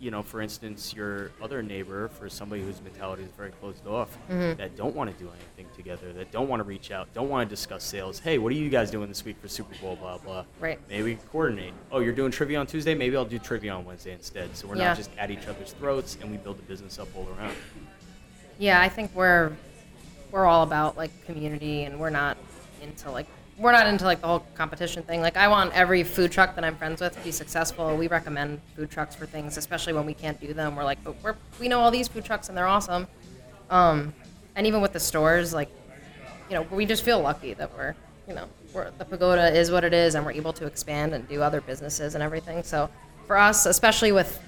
you 0.00 0.10
know, 0.10 0.22
for 0.22 0.40
instance, 0.40 0.94
your 0.94 1.30
other 1.42 1.62
neighbor, 1.62 2.08
for 2.08 2.28
somebody 2.30 2.62
whose 2.62 2.80
mentality 2.82 3.24
is 3.24 3.30
very 3.36 3.50
closed 3.50 3.84
off, 3.86 4.16
Mm-hmm. 4.30 4.56
that 4.58 4.76
don't 4.76 4.94
want 4.96 5.10
to 5.16 5.22
do 5.22 5.28
anything 5.28 5.66
together, 5.76 6.12
that 6.14 6.30
don't 6.32 6.48
want 6.48 6.60
to 6.60 6.64
reach 6.64 6.90
out, 6.92 7.12
don't 7.14 7.28
want 7.28 7.48
to 7.48 7.52
discuss 7.54 7.82
sales. 7.84 8.18
Hey, 8.20 8.38
what 8.38 8.52
are 8.52 8.56
you 8.56 8.70
guys 8.70 8.90
doing 8.90 9.08
this 9.08 9.24
week 9.24 9.36
for 9.40 9.48
Super 9.48 9.74
Bowl? 9.80 9.96
Blah 9.96 10.18
blah. 10.18 10.44
Right. 10.60 10.78
Maybe 10.88 11.02
we 11.02 11.14
coordinate. 11.30 11.72
Oh, 11.90 11.98
you're 11.98 12.14
doing 12.14 12.30
trivia 12.32 12.58
on 12.60 12.66
Tuesday. 12.66 12.94
Maybe 12.94 13.16
I'll 13.16 13.24
do 13.24 13.38
trivia 13.40 13.72
on 13.74 13.84
Wednesday 13.84 14.12
instead. 14.12 14.56
So 14.56 14.66
we're 14.68 14.76
Yeah. 14.76 14.88
not 14.88 14.96
just 14.96 15.10
at 15.18 15.30
each 15.30 15.46
other's 15.46 15.72
throats, 15.72 16.16
and 16.22 16.30
we 16.30 16.36
build 16.38 16.58
the 16.58 16.62
business 16.62 16.98
up 16.98 17.08
all 17.16 17.28
around. 17.38 17.54
Yeah, 18.58 18.80
I 18.80 18.88
think 18.88 19.10
we're 19.14 19.52
we're 20.32 20.46
all 20.46 20.64
about 20.64 20.96
like 20.96 21.10
community, 21.26 21.84
and 21.84 22.00
we're 22.00 22.10
not 22.10 22.36
into 22.82 23.10
like 23.10 23.26
we're 23.58 23.70
not 23.70 23.86
into 23.86 24.04
like 24.04 24.20
the 24.20 24.26
whole 24.26 24.44
competition 24.54 25.02
thing. 25.04 25.20
Like 25.20 25.36
I 25.36 25.46
want 25.46 25.72
every 25.74 26.02
food 26.02 26.32
truck 26.32 26.54
that 26.56 26.64
I'm 26.64 26.74
friends 26.76 27.00
with 27.00 27.14
to 27.14 27.20
be 27.22 27.30
successful. 27.30 27.96
We 27.96 28.08
recommend 28.08 28.60
food 28.74 28.90
trucks 28.90 29.14
for 29.14 29.26
things, 29.26 29.56
especially 29.56 29.92
when 29.92 30.06
we 30.06 30.14
can't 30.14 30.40
do 30.40 30.52
them. 30.52 30.74
We're 30.74 30.84
like, 30.84 31.04
but 31.04 31.22
we're 31.22 31.36
we 31.60 31.68
know 31.68 31.78
all 31.80 31.90
these 31.90 32.08
food 32.08 32.24
trucks 32.24 32.48
and 32.48 32.58
they're 32.58 32.66
awesome. 32.66 33.06
Um, 33.70 34.14
and 34.56 34.66
even 34.66 34.80
with 34.80 34.92
the 34.92 35.00
stores, 35.00 35.54
like 35.54 35.70
you 36.48 36.56
know, 36.56 36.62
we 36.70 36.86
just 36.86 37.04
feel 37.04 37.20
lucky 37.20 37.54
that 37.54 37.76
we're 37.76 37.94
you 38.26 38.34
know 38.34 38.48
we're, 38.72 38.90
the 38.98 39.04
pagoda 39.04 39.54
is 39.54 39.70
what 39.70 39.84
it 39.84 39.92
is, 39.92 40.14
and 40.14 40.24
we're 40.24 40.32
able 40.32 40.54
to 40.54 40.66
expand 40.66 41.12
and 41.12 41.28
do 41.28 41.42
other 41.42 41.60
businesses 41.60 42.14
and 42.14 42.22
everything. 42.22 42.62
So 42.62 42.88
for 43.26 43.36
us, 43.36 43.66
especially 43.66 44.12
with 44.12 44.40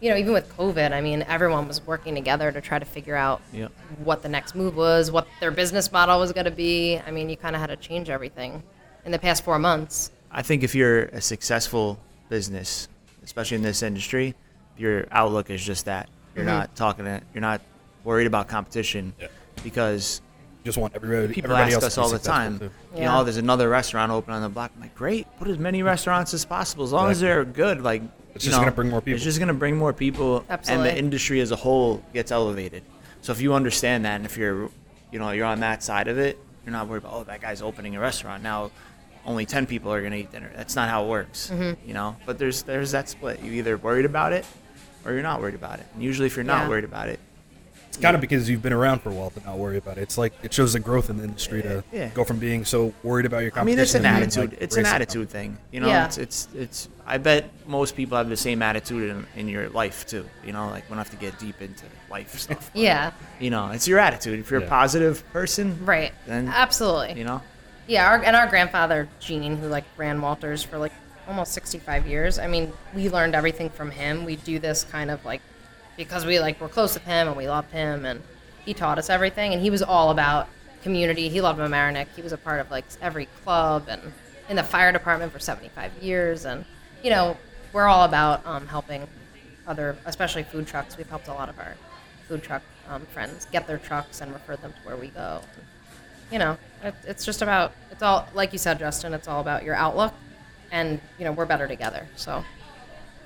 you 0.00 0.10
know, 0.10 0.16
even 0.16 0.32
with 0.32 0.48
COVID, 0.56 0.92
I 0.92 1.00
mean, 1.00 1.22
everyone 1.28 1.66
was 1.66 1.84
working 1.86 2.14
together 2.14 2.52
to 2.52 2.60
try 2.60 2.78
to 2.78 2.84
figure 2.84 3.16
out 3.16 3.40
Yep. 3.52 3.72
what 4.04 4.22
the 4.22 4.28
next 4.28 4.54
move 4.54 4.76
was, 4.76 5.10
what 5.10 5.26
their 5.40 5.50
business 5.50 5.90
model 5.90 6.18
was 6.20 6.32
going 6.32 6.44
to 6.44 6.50
be. 6.50 6.98
I 7.06 7.10
mean, 7.10 7.28
you 7.30 7.36
kind 7.36 7.54
of 7.56 7.60
had 7.60 7.68
to 7.68 7.76
change 7.76 8.10
everything 8.10 8.62
in 9.04 9.12
the 9.12 9.18
past 9.18 9.42
four 9.44 9.58
months. 9.58 10.10
I 10.30 10.42
think 10.42 10.62
if 10.62 10.74
you're 10.74 11.04
a 11.06 11.20
successful 11.20 11.98
business, 12.28 12.88
especially 13.24 13.56
in 13.56 13.62
this 13.62 13.82
industry, 13.82 14.34
your 14.76 15.06
outlook 15.10 15.48
is 15.50 15.64
just 15.64 15.86
that. 15.86 16.08
You're 16.34 16.44
Mm-hmm. 16.44 16.54
not 16.58 16.76
talking. 16.76 17.04
To, 17.06 17.22
you're 17.32 17.40
not 17.40 17.62
worried 18.04 18.26
about 18.26 18.48
competition 18.48 19.14
Yeah. 19.18 19.28
because 19.64 20.20
Just 20.64 20.76
want 20.76 20.94
everybody. 20.94 21.32
people 21.32 21.50
everybody 21.52 21.72
ask 21.72 21.82
else 21.82 21.84
us 21.84 21.94
to 21.94 22.00
all 22.02 22.08
the 22.10 22.18
time. 22.18 22.58
too. 22.58 22.64
You 22.94 23.02
Yeah. 23.02 23.12
know, 23.14 23.24
there's 23.24 23.36
another 23.38 23.68
restaurant 23.70 24.12
open 24.12 24.34
on 24.34 24.42
the 24.42 24.48
block. 24.50 24.72
I'm 24.74 24.82
like, 24.82 24.94
great, 24.94 25.26
put 25.38 25.48
as 25.48 25.58
many 25.58 25.82
restaurants 25.82 26.34
as 26.34 26.44
possible, 26.44 26.84
as 26.84 26.92
long 26.92 27.10
as 27.10 27.20
they're 27.20 27.44
good. 27.44 27.80
Like, 27.82 28.02
It's 28.36 28.44
just 28.44 28.54
know, 28.56 28.60
gonna 28.60 28.72
bring 28.72 28.88
more 28.90 29.00
people. 29.00 29.16
It's 29.16 29.24
just 29.24 29.38
gonna 29.40 29.54
bring 29.54 29.76
more 29.76 29.92
people, 29.92 30.44
and 30.48 30.84
the 30.84 30.96
industry 30.96 31.40
as 31.40 31.50
a 31.50 31.56
whole 31.56 32.02
gets 32.12 32.30
elevated. 32.30 32.82
So 33.22 33.32
if 33.32 33.40
you 33.40 33.54
understand 33.54 34.04
that, 34.04 34.16
and 34.16 34.24
if 34.26 34.36
you're, 34.36 34.70
you 35.10 35.18
know, 35.18 35.30
you're 35.32 35.46
on 35.46 35.60
that 35.60 35.82
side 35.82 36.06
of 36.08 36.18
it, 36.18 36.38
you're 36.64 36.72
not 36.72 36.86
worried 36.88 36.98
about 37.02 37.12
oh 37.14 37.24
that 37.24 37.40
guy's 37.40 37.62
opening 37.62 37.96
a 37.96 38.00
restaurant 38.00 38.42
now. 38.42 38.70
Only 39.24 39.44
ten 39.46 39.66
people 39.66 39.92
are 39.92 40.02
gonna 40.02 40.16
eat 40.16 40.30
dinner. 40.30 40.50
That's 40.54 40.76
not 40.76 40.88
how 40.88 41.04
it 41.04 41.08
works, 41.08 41.50
Mm-hmm. 41.52 41.88
you 41.88 41.94
know. 41.94 42.16
But 42.26 42.38
there's 42.38 42.62
there's 42.62 42.92
that 42.92 43.08
split. 43.08 43.40
You 43.40 43.52
either 43.52 43.76
worried 43.76 44.04
about 44.04 44.32
it, 44.32 44.44
or 45.04 45.12
you're 45.12 45.22
not 45.22 45.40
worried 45.40 45.54
about 45.56 45.80
it. 45.80 45.86
And 45.94 46.02
usually, 46.02 46.26
if 46.26 46.36
you're 46.36 46.44
not 46.44 46.62
Yeah. 46.64 46.68
worried 46.68 46.84
about 46.84 47.08
it, 47.08 47.18
It's 47.96 48.02
kind 48.02 48.14
of 48.14 48.20
because 48.20 48.48
you've 48.50 48.60
been 48.62 48.74
around 48.74 49.00
for 49.00 49.10
a 49.10 49.14
while 49.14 49.30
to 49.30 49.40
not 49.44 49.56
worry 49.56 49.78
about 49.78 49.96
it. 49.96 50.02
It's 50.02 50.18
like 50.18 50.34
it 50.42 50.52
shows 50.52 50.74
the 50.74 50.80
growth 50.80 51.08
in 51.08 51.16
the 51.16 51.24
industry 51.24 51.62
to 51.62 51.82
Yeah. 51.92 52.08
go 52.08 52.24
from 52.24 52.38
being 52.38 52.64
so 52.66 52.92
worried 53.02 53.24
about 53.24 53.38
your 53.42 53.52
I 53.56 53.64
mean, 53.64 53.78
it's 53.78 53.94
an 53.94 54.04
attitude. 54.04 54.50
like, 54.50 54.60
it's 54.60 54.76
an 54.76 54.84
attitude 54.84 55.30
thing. 55.30 55.56
You 55.72 55.80
know, 55.80 55.88
Yeah. 55.88 56.04
it's, 56.04 56.18
it's 56.18 56.48
it's. 56.54 56.88
I 57.06 57.16
bet 57.18 57.48
most 57.66 57.96
people 57.96 58.18
have 58.18 58.28
the 58.28 58.36
same 58.36 58.60
attitude 58.60 59.08
in, 59.10 59.26
in 59.36 59.48
your 59.48 59.70
life 59.70 60.06
too. 60.06 60.26
You 60.44 60.52
know, 60.52 60.68
like 60.68 60.84
we 60.84 60.88
don't 60.90 60.98
have 60.98 61.10
to 61.10 61.16
get 61.16 61.38
deep 61.38 61.62
into 61.62 61.84
life 62.10 62.38
stuff. 62.38 62.70
but, 62.72 62.80
Yeah, 62.80 63.12
You 63.40 63.48
know, 63.50 63.70
it's 63.70 63.88
your 63.88 63.98
attitude. 63.98 64.40
If 64.40 64.50
you're 64.50 64.60
Yeah. 64.60 64.66
a 64.66 64.70
positive 64.70 65.24
person, 65.32 65.78
right. 65.86 66.12
Then- 66.26 66.48
Absolutely. 66.48 67.14
you 67.18 67.24
know, 67.24 67.40
Yeah, 67.86 68.08
our, 68.08 68.22
and 68.22 68.36
our 68.36 68.46
grandfather 68.48 69.08
Gene, 69.20 69.56
who 69.56 69.68
like 69.68 69.84
ran 69.96 70.20
Walters 70.20 70.62
for 70.62 70.76
like 70.76 70.92
almost 71.28 71.52
65 71.52 72.06
years. 72.06 72.38
I 72.38 72.46
mean, 72.46 72.72
we 72.94 73.08
learned 73.08 73.34
everything 73.34 73.70
from 73.70 73.90
him. 73.90 74.24
We 74.26 74.36
do 74.36 74.58
this 74.58 74.84
kind 74.84 75.10
of 75.10 75.24
like 75.24 75.40
because 75.96 76.26
we 76.26 76.40
like 76.40 76.60
were 76.60 76.68
close 76.68 76.94
with 76.94 77.04
him 77.04 77.28
and 77.28 77.36
we 77.36 77.48
loved 77.48 77.72
him, 77.72 78.04
and 78.04 78.22
he 78.64 78.74
taught 78.74 78.98
us 78.98 79.10
everything. 79.10 79.52
And 79.52 79.62
he 79.62 79.70
was 79.70 79.82
all 79.82 80.10
about 80.10 80.48
community. 80.82 81.28
He 81.28 81.40
loved 81.40 81.58
Mamaroneck. 81.58 82.08
He 82.14 82.22
was 82.22 82.32
a 82.32 82.38
part 82.38 82.60
of 82.60 82.70
like 82.70 82.84
every 83.00 83.26
club 83.44 83.86
and 83.88 84.00
in 84.48 84.56
the 84.56 84.62
fire 84.62 84.92
department 84.92 85.32
for 85.32 85.38
75 85.38 85.92
years. 86.00 86.44
And 86.44 86.64
you 87.02 87.10
know, 87.10 87.36
we're 87.72 87.86
all 87.86 88.04
about 88.04 88.46
um, 88.46 88.66
helping 88.66 89.06
other, 89.66 89.96
especially 90.04 90.44
food 90.44 90.66
trucks. 90.66 90.96
We've 90.96 91.08
helped 91.08 91.28
a 91.28 91.34
lot 91.34 91.48
of 91.48 91.58
our 91.58 91.74
food 92.28 92.42
truck 92.42 92.62
um, 92.88 93.04
friends 93.06 93.46
get 93.52 93.66
their 93.66 93.78
trucks 93.78 94.20
and 94.20 94.32
refer 94.32 94.56
them 94.56 94.72
to 94.72 94.78
where 94.86 94.96
we 94.96 95.08
go 95.08 95.40
you 96.30 96.38
know, 96.38 96.56
it, 96.82 96.94
it's 97.04 97.24
just 97.24 97.42
about 97.42 97.72
it's 97.90 98.02
all 98.02 98.28
like 98.34 98.52
you 98.52 98.58
said, 98.58 98.78
Justin. 98.78 99.14
It's 99.14 99.28
all 99.28 99.40
about 99.40 99.64
your 99.64 99.74
outlook, 99.74 100.12
and 100.70 101.00
you 101.18 101.24
know 101.24 101.32
we're 101.32 101.46
better 101.46 101.68
together. 101.68 102.06
So, 102.16 102.44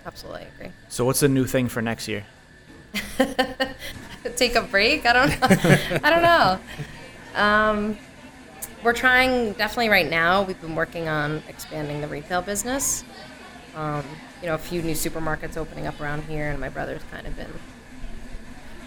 absolutely 0.07 0.47
agree. 0.57 0.73
so 0.89 1.05
what's 1.05 1.21
the 1.21 1.29
new 1.29 1.47
thing 1.47 1.69
for 1.69 1.83
next 1.83 2.09
year? 2.09 2.25
Take 4.37 4.55
a 4.55 4.63
break. 4.63 5.07
I 5.07 5.13
don't. 5.13 5.29
know. 5.31 5.47
I 6.05 6.11
don't 6.11 6.23
know. 6.23 6.59
Um, 7.35 7.99
we're 8.83 8.93
trying 8.93 9.53
definitely 9.53 9.89
right 9.89 10.09
now. 10.09 10.43
We've 10.43 10.61
been 10.61 10.75
working 10.75 11.09
on 11.09 11.43
expanding 11.49 12.01
the 12.01 12.09
retail 12.09 12.43
business. 12.43 13.05
Um, 13.75 14.05
you 14.41 14.49
know, 14.49 14.55
a 14.55 14.59
few 14.59 14.83
new 14.83 14.95
supermarkets 14.95 15.57
opening 15.57 15.87
up 15.87 16.01
around 16.01 16.25
here, 16.25 16.51
and 16.51 16.59
my 16.59 16.69
brother's 16.69 17.03
kind 17.11 17.27
of 17.27 17.37
been 17.37 17.53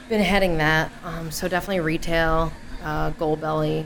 been 0.09 0.21
heading 0.21 0.57
that. 0.57 0.91
Um, 1.03 1.31
so 1.31 1.47
definitely 1.47 1.79
retail, 1.79 2.51
uh, 2.83 3.11
Goldbelly. 3.11 3.85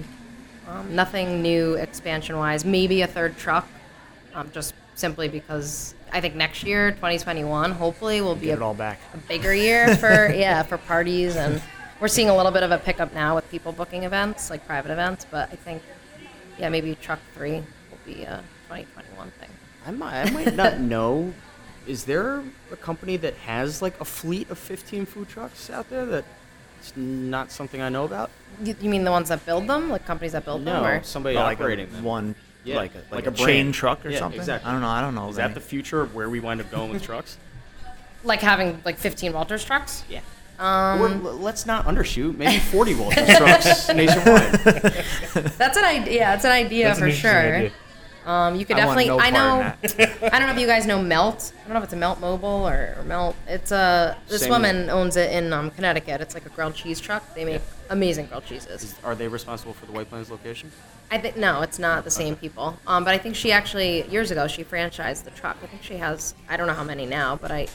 Um, 0.68 0.96
nothing 0.96 1.42
new 1.42 1.76
expansion 1.76 2.38
wise. 2.38 2.66
Maybe 2.66 3.02
a 3.02 3.08
third 3.08 3.38
truck, 3.38 3.68
um, 4.34 4.50
just 4.52 4.74
simply 4.96 5.30
because 5.30 5.94
I 6.12 6.22
think 6.22 6.36
next 6.36 6.64
year, 6.64 6.92
2021, 6.92 7.72
hopefully 7.72 8.22
will 8.22 8.36
be 8.36 8.48
Get 8.48 8.54
a 8.54 8.62
it 8.62 8.62
all 8.64 8.74
back. 8.74 9.00
a 9.14 9.18
bigger 9.18 9.54
year 9.54 9.96
for 9.98 10.30
yeah 10.36 10.64
for 10.64 10.78
parties 10.78 11.36
and 11.36 11.62
we're 12.00 12.08
seeing 12.08 12.30
a 12.30 12.36
little 12.36 12.52
bit 12.52 12.64
of 12.64 12.72
a 12.72 12.78
pickup 12.78 13.14
now 13.14 13.36
with 13.36 13.50
people 13.52 13.72
booking 13.72 14.04
events 14.04 14.50
like 14.50 14.66
private 14.68 14.92
events 14.92 15.26
but 15.30 15.50
i 15.52 15.56
think 15.56 15.82
yeah 16.60 16.70
maybe 16.70 16.94
truck 16.96 17.20
three 17.34 17.56
will 17.90 18.00
be 18.06 18.24
a 18.24 18.42
2021 18.70 19.32
thing 19.40 19.50
I 19.86 19.92
might, 19.92 20.22
I 20.24 20.30
might 20.32 20.54
not 20.56 20.80
know. 20.94 21.34
Is 21.88 22.04
there 22.04 22.44
a 22.72 22.76
company 22.76 23.16
that 23.18 23.34
has 23.36 23.82
like 23.82 24.00
a 24.02 24.06
fleet 24.06 24.50
of 24.50 24.58
15 24.60 25.06
food 25.06 25.30
trucks 25.30 25.70
out 25.70 25.90
there 25.90 26.06
that 26.08 26.26
it's 26.80 26.92
not 26.98 27.52
something 27.52 27.82
I 27.82 27.88
know 27.90 28.04
about? 28.04 28.30
you, 28.62 28.76
you 28.82 28.90
mean 28.90 29.04
the 29.06 29.12
ones 29.12 29.30
that 29.30 29.46
build 29.46 29.68
them 29.68 29.90
like 29.90 30.06
companies 30.06 30.34
that 30.34 30.44
build 30.44 30.66
them 30.66 30.84
No, 30.84 30.90
or 30.90 31.04
somebody 31.04 31.36
Not 31.36 31.46
like 31.46 31.60
a 31.60 31.64
operating 31.64 31.90
them. 31.92 32.04
one, 32.04 32.36
Yeah, 32.68 32.76
like 32.78 32.94
a, 32.96 32.98
like, 32.98 33.26
like 33.26 33.28
a, 33.28 33.30
a 33.30 33.34
chain 33.34 33.72
truck 33.72 34.06
or 34.06 34.10
Yeah, 34.10 34.20
something. 34.20 34.40
exactly. 34.40 34.70
I 34.70 34.74
don't 34.74 34.82
know. 34.82 34.88
I 34.90 35.02
don't 35.02 35.16
know. 35.16 35.30
Is 35.30 35.38
that 35.38 35.46
any. 35.46 35.54
the 35.54 35.62
future 35.62 36.02
of 36.02 36.14
where 36.16 36.30
we 36.30 36.40
wind 36.40 36.60
up 36.62 36.70
going 36.70 36.92
with 36.92 37.04
trucks? 37.04 37.38
like 38.24 38.42
having 38.42 38.82
like 38.84 38.98
15 38.98 39.32
walters 39.34 39.64
trucks 39.64 40.04
Yeah. 40.10 40.20
Um, 40.60 41.02
or 41.02 41.10
let's 41.34 41.66
not 41.68 41.86
undershoot. 41.86 42.36
Maybe 42.36 42.58
40 42.72 42.96
Walters 42.96 43.28
trucks 43.38 43.88
nationwide. 43.90 44.52
that's 45.58 45.78
an 45.78 45.86
idea 45.86 46.14
yeah 46.14 46.34
it's 46.34 46.46
an 46.46 46.52
idea 46.52 46.86
That's 46.88 47.00
for 47.00 47.06
interesting 47.06 47.32
sure 47.32 47.56
idea. 47.56 47.72
Um, 48.28 48.56
you 48.56 48.66
could 48.66 48.78
I 48.78 48.86
want 48.86 49.00
definitely 49.00 49.18
no 49.18 49.20
i 49.20 49.32
part 49.32 49.98
in 50.00 50.08
know 50.22 50.28
i 50.34 50.38
don't 50.38 50.48
know 50.48 50.54
if 50.54 50.60
you 50.60 50.68
guys 50.68 50.86
know 50.86 51.02
melt 51.02 51.54
i 51.56 51.64
don't 51.64 51.74
know 51.74 51.80
if 51.80 51.86
it's 51.86 51.94
a 51.94 51.98
melt 51.98 52.20
mobile 52.20 52.68
or, 52.68 52.96
or 52.98 53.04
melt 53.04 53.36
it's 53.48 53.72
a 53.72 54.18
this 54.28 54.42
Same- 54.42 54.52
woman 54.52 54.90
owns 54.90 55.16
it 55.16 55.32
in 55.32 55.52
um, 55.54 55.72
connecticut 55.72 56.22
it's 56.22 56.34
like 56.36 56.46
a 56.46 56.50
grilled 56.50 56.76
cheese 56.76 57.00
truck 57.00 57.24
they 57.34 57.46
make 57.46 57.62
amazing 57.90 58.26
grilled 58.28 58.46
cheeses 58.46 58.84
Is- 58.84 58.96
Are 59.04 59.16
they 59.16 59.28
responsible 59.28 59.74
for 59.74 59.86
the 59.86 59.94
White 59.94 60.10
Plains 60.10 60.30
location? 60.30 60.72
I 61.10 61.18
think 61.20 61.38
no, 61.38 61.62
it's 61.62 61.80
not 61.80 62.04
the 62.04 62.12
same 62.12 62.36
people. 62.36 62.78
Um, 62.86 63.06
but 63.06 63.14
I 63.14 63.18
think 63.18 63.34
she 63.34 63.54
actually 63.54 64.06
years 64.10 64.30
ago 64.30 64.46
she 64.48 64.66
franchised 64.66 65.24
the 65.24 65.32
truck. 65.32 65.56
I 65.64 65.68
think 65.68 65.82
she 65.82 65.96
has 65.96 66.36
I 66.50 66.58
don't 66.58 66.68
know 66.68 66.74
how 66.74 66.84
many 66.84 67.06
now, 67.06 67.38
but 67.38 67.50
I 67.50 67.68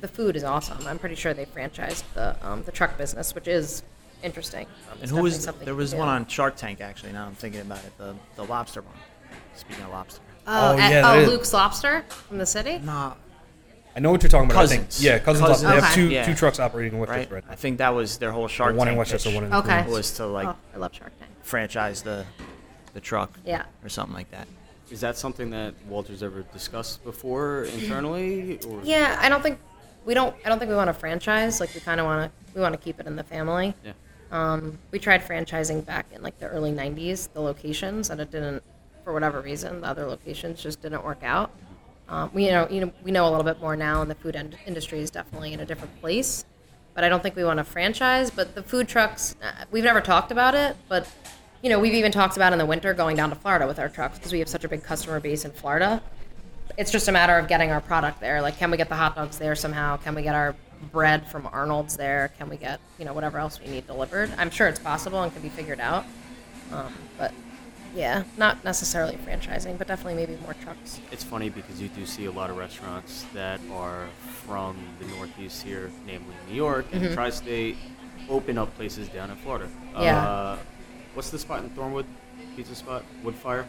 the 0.00 0.06
food 0.06 0.36
is 0.36 0.44
awesome. 0.44 0.78
I'm 0.86 0.98
pretty 1.00 1.16
sure 1.16 1.34
they 1.34 1.44
franchised 1.46 2.04
the 2.14 2.36
um, 2.46 2.62
the 2.62 2.70
truck 2.72 2.96
business, 2.96 3.34
which 3.34 3.48
is 3.48 3.82
interesting. 4.22 4.66
Um, 4.92 4.98
And 5.02 5.10
who 5.10 5.22
was 5.22 5.44
there 5.46 5.74
was 5.74 5.92
one 5.92 6.08
on 6.08 6.26
Shark 6.28 6.54
Tank 6.56 6.80
actually. 6.80 7.12
Now 7.12 7.26
I'm 7.26 7.34
thinking 7.34 7.62
about 7.62 7.84
it. 7.84 7.98
The 7.98 8.14
the 8.36 8.44
lobster 8.44 8.82
one. 8.82 8.94
Speaking 9.56 9.84
of 9.84 9.90
lobster. 9.90 10.20
Oh, 10.46 10.72
Oh, 10.74 10.78
at- 10.78 10.90
yeah, 10.90 11.02
that 11.02 11.16
oh 11.16 11.20
is- 11.20 11.28
Luke's 11.28 11.52
Lobster 11.52 12.02
from 12.08 12.38
the 12.38 12.46
city. 12.46 12.78
Nah, 12.78 13.14
I 13.94 14.00
know 14.00 14.10
what 14.10 14.22
you're 14.22 14.30
talking 14.30 14.50
about. 14.50 14.64
I 14.64 14.66
think. 14.66 14.84
Cousins. 14.86 15.04
Yeah, 15.04 15.18
cousins. 15.18 15.46
Cousins. 15.46 15.68
They 15.68 15.74
have 15.74 15.84
Okay. 15.84 15.94
two 15.94 16.08
Yeah. 16.10 16.24
two 16.26 16.34
trucks 16.34 16.58
operating 16.60 16.94
in 16.94 17.00
right? 17.00 17.08
Westchester 17.08 17.34
right 17.34 17.44
I 17.46 17.50
now. 17.50 17.56
think 17.56 17.78
that 17.78 17.90
was 17.94 18.18
their 18.18 18.32
whole 18.32 18.48
Shark 18.48 18.70
thing. 18.70 18.76
one 18.78 18.88
in 18.88 18.92
Tank 18.92 18.98
Westchester, 18.98 19.28
pitch 19.30 19.34
one 19.36 19.44
in 19.44 19.52
Okay. 19.54 19.86
Was 19.86 20.10
to 20.12 20.26
like 20.26 20.48
oh, 20.48 20.56
I 20.74 20.78
love 20.78 20.94
Shark 20.94 21.12
Tank. 21.18 21.30
franchise 21.42 22.02
the 22.02 22.24
the 22.94 23.00
truck. 23.00 23.30
Yeah. 23.44 23.64
Or 23.84 23.88
something 23.88 24.14
like 24.14 24.30
that. 24.32 24.48
Is 24.90 25.00
that 25.02 25.16
something 25.16 25.50
that 25.50 25.74
Walters 25.86 26.22
ever 26.22 26.42
discussed 26.52 27.04
before 27.04 27.64
internally? 27.64 28.58
Or 28.68 28.80
Yeah, 28.82 29.16
I 29.20 29.28
don't 29.28 29.42
think 29.42 29.58
we 30.04 30.14
don't. 30.14 30.34
I 30.44 30.48
don't 30.48 30.58
think 30.58 30.70
we 30.70 30.74
want 30.76 30.88
to 30.88 30.94
franchise. 30.94 31.60
Like 31.60 31.72
we 31.74 31.80
kind 31.80 32.00
of 32.00 32.06
want 32.06 32.32
to. 32.32 32.54
We 32.54 32.60
want 32.60 32.72
to 32.74 32.78
keep 32.80 32.98
it 32.98 33.06
in 33.06 33.14
the 33.16 33.22
family. 33.24 33.74
Yeah. 33.84 33.92
Um, 34.32 34.78
we 34.92 34.98
tried 34.98 35.22
franchising 35.22 35.84
back 35.84 36.06
in 36.12 36.22
like 36.22 36.38
the 36.40 36.46
early 36.46 36.72
'90s, 36.72 37.28
the 37.32 37.40
locations, 37.40 38.10
and 38.10 38.20
it 38.20 38.30
didn't, 38.32 38.62
for 39.10 39.14
whatever 39.14 39.40
reason, 39.40 39.80
the 39.80 39.88
other 39.88 40.06
locations 40.06 40.62
just 40.62 40.80
didn't 40.82 41.04
work 41.04 41.24
out. 41.24 41.50
Um, 42.08 42.30
we 42.32 42.44
you 42.44 42.52
know 42.52 42.68
you 42.70 42.80
know 42.80 42.92
we 43.02 43.10
know 43.10 43.28
a 43.28 43.30
little 43.30 43.42
bit 43.42 43.60
more 43.60 43.74
now, 43.74 44.02
and 44.02 44.08
the 44.08 44.14
food 44.14 44.36
in- 44.36 44.54
industry 44.66 45.00
is 45.00 45.10
definitely 45.10 45.52
in 45.52 45.58
a 45.58 45.66
different 45.66 46.00
place. 46.00 46.44
But 46.94 47.02
I 47.02 47.08
don't 47.08 47.20
think 47.20 47.34
we 47.34 47.42
want 47.42 47.58
to 47.58 47.64
franchise. 47.64 48.30
But 48.30 48.54
the 48.54 48.62
food 48.62 48.86
trucks, 48.86 49.34
uh, 49.42 49.64
we've 49.72 49.82
never 49.82 50.00
talked 50.00 50.30
about 50.30 50.54
it, 50.54 50.76
but 50.88 51.08
you 51.60 51.70
know 51.70 51.80
we've 51.80 51.94
even 51.94 52.12
talked 52.12 52.36
about 52.36 52.52
in 52.52 52.60
the 52.60 52.66
winter 52.66 52.94
going 52.94 53.16
down 53.16 53.30
to 53.30 53.34
Florida 53.34 53.66
with 53.66 53.80
our 53.80 53.88
trucks 53.88 54.16
because 54.16 54.30
we 54.30 54.38
have 54.38 54.48
such 54.48 54.62
a 54.62 54.68
big 54.68 54.84
customer 54.84 55.18
base 55.18 55.44
in 55.44 55.50
Florida 55.50 56.00
it's 56.78 56.92
just 56.92 57.08
a 57.08 57.12
matter 57.12 57.36
of 57.36 57.48
getting 57.48 57.72
our 57.72 57.80
product 57.80 58.20
there. 58.20 58.40
Like, 58.40 58.56
can 58.56 58.70
we 58.70 58.76
get 58.76 58.88
the 58.88 58.94
hot 58.94 59.16
dogs 59.16 59.38
there 59.38 59.56
somehow? 59.56 59.96
Can 59.96 60.14
we 60.14 60.22
get 60.22 60.36
our 60.36 60.54
bread 60.92 61.28
from 61.28 61.48
Arnold's 61.48 61.96
there? 61.96 62.30
Can 62.38 62.48
we 62.48 62.56
get 62.56 62.80
you 62.96 63.04
know 63.04 63.12
whatever 63.12 63.38
else 63.38 63.60
we 63.60 63.66
need 63.66 63.88
delivered? 63.88 64.32
I'm 64.38 64.50
sure 64.50 64.68
it's 64.68 64.78
possible 64.78 65.20
and 65.22 65.32
can 65.32 65.42
be 65.42 65.48
figured 65.48 65.80
out. 65.80 66.04
Um, 66.72 66.94
but 67.18 67.34
yeah, 67.94 68.24
not 68.36 68.64
necessarily 68.64 69.16
franchising, 69.16 69.78
but 69.78 69.86
definitely 69.88 70.14
maybe 70.14 70.36
more 70.42 70.54
trucks. 70.54 71.00
It's 71.10 71.24
funny 71.24 71.48
because 71.48 71.80
you 71.80 71.88
do 71.88 72.06
see 72.06 72.26
a 72.26 72.30
lot 72.30 72.50
of 72.50 72.56
restaurants 72.56 73.24
that 73.34 73.60
are 73.72 74.08
from 74.46 74.76
the 75.00 75.06
Northeast 75.08 75.62
here, 75.62 75.90
namely 76.06 76.34
New 76.48 76.54
York 76.54 76.86
and 76.92 77.12
tri-state, 77.12 77.76
open 78.28 78.58
up 78.58 78.74
places 78.76 79.08
down 79.08 79.30
in 79.30 79.36
Florida. 79.36 79.68
Yeah. 79.98 80.28
Uh, 80.28 80.58
what's 81.14 81.30
the 81.30 81.38
spot 81.38 81.62
in 81.62 81.70
Thornwood? 81.70 82.06
Pizza 82.56 82.74
spot? 82.74 83.04
Woodfire? 83.24 83.66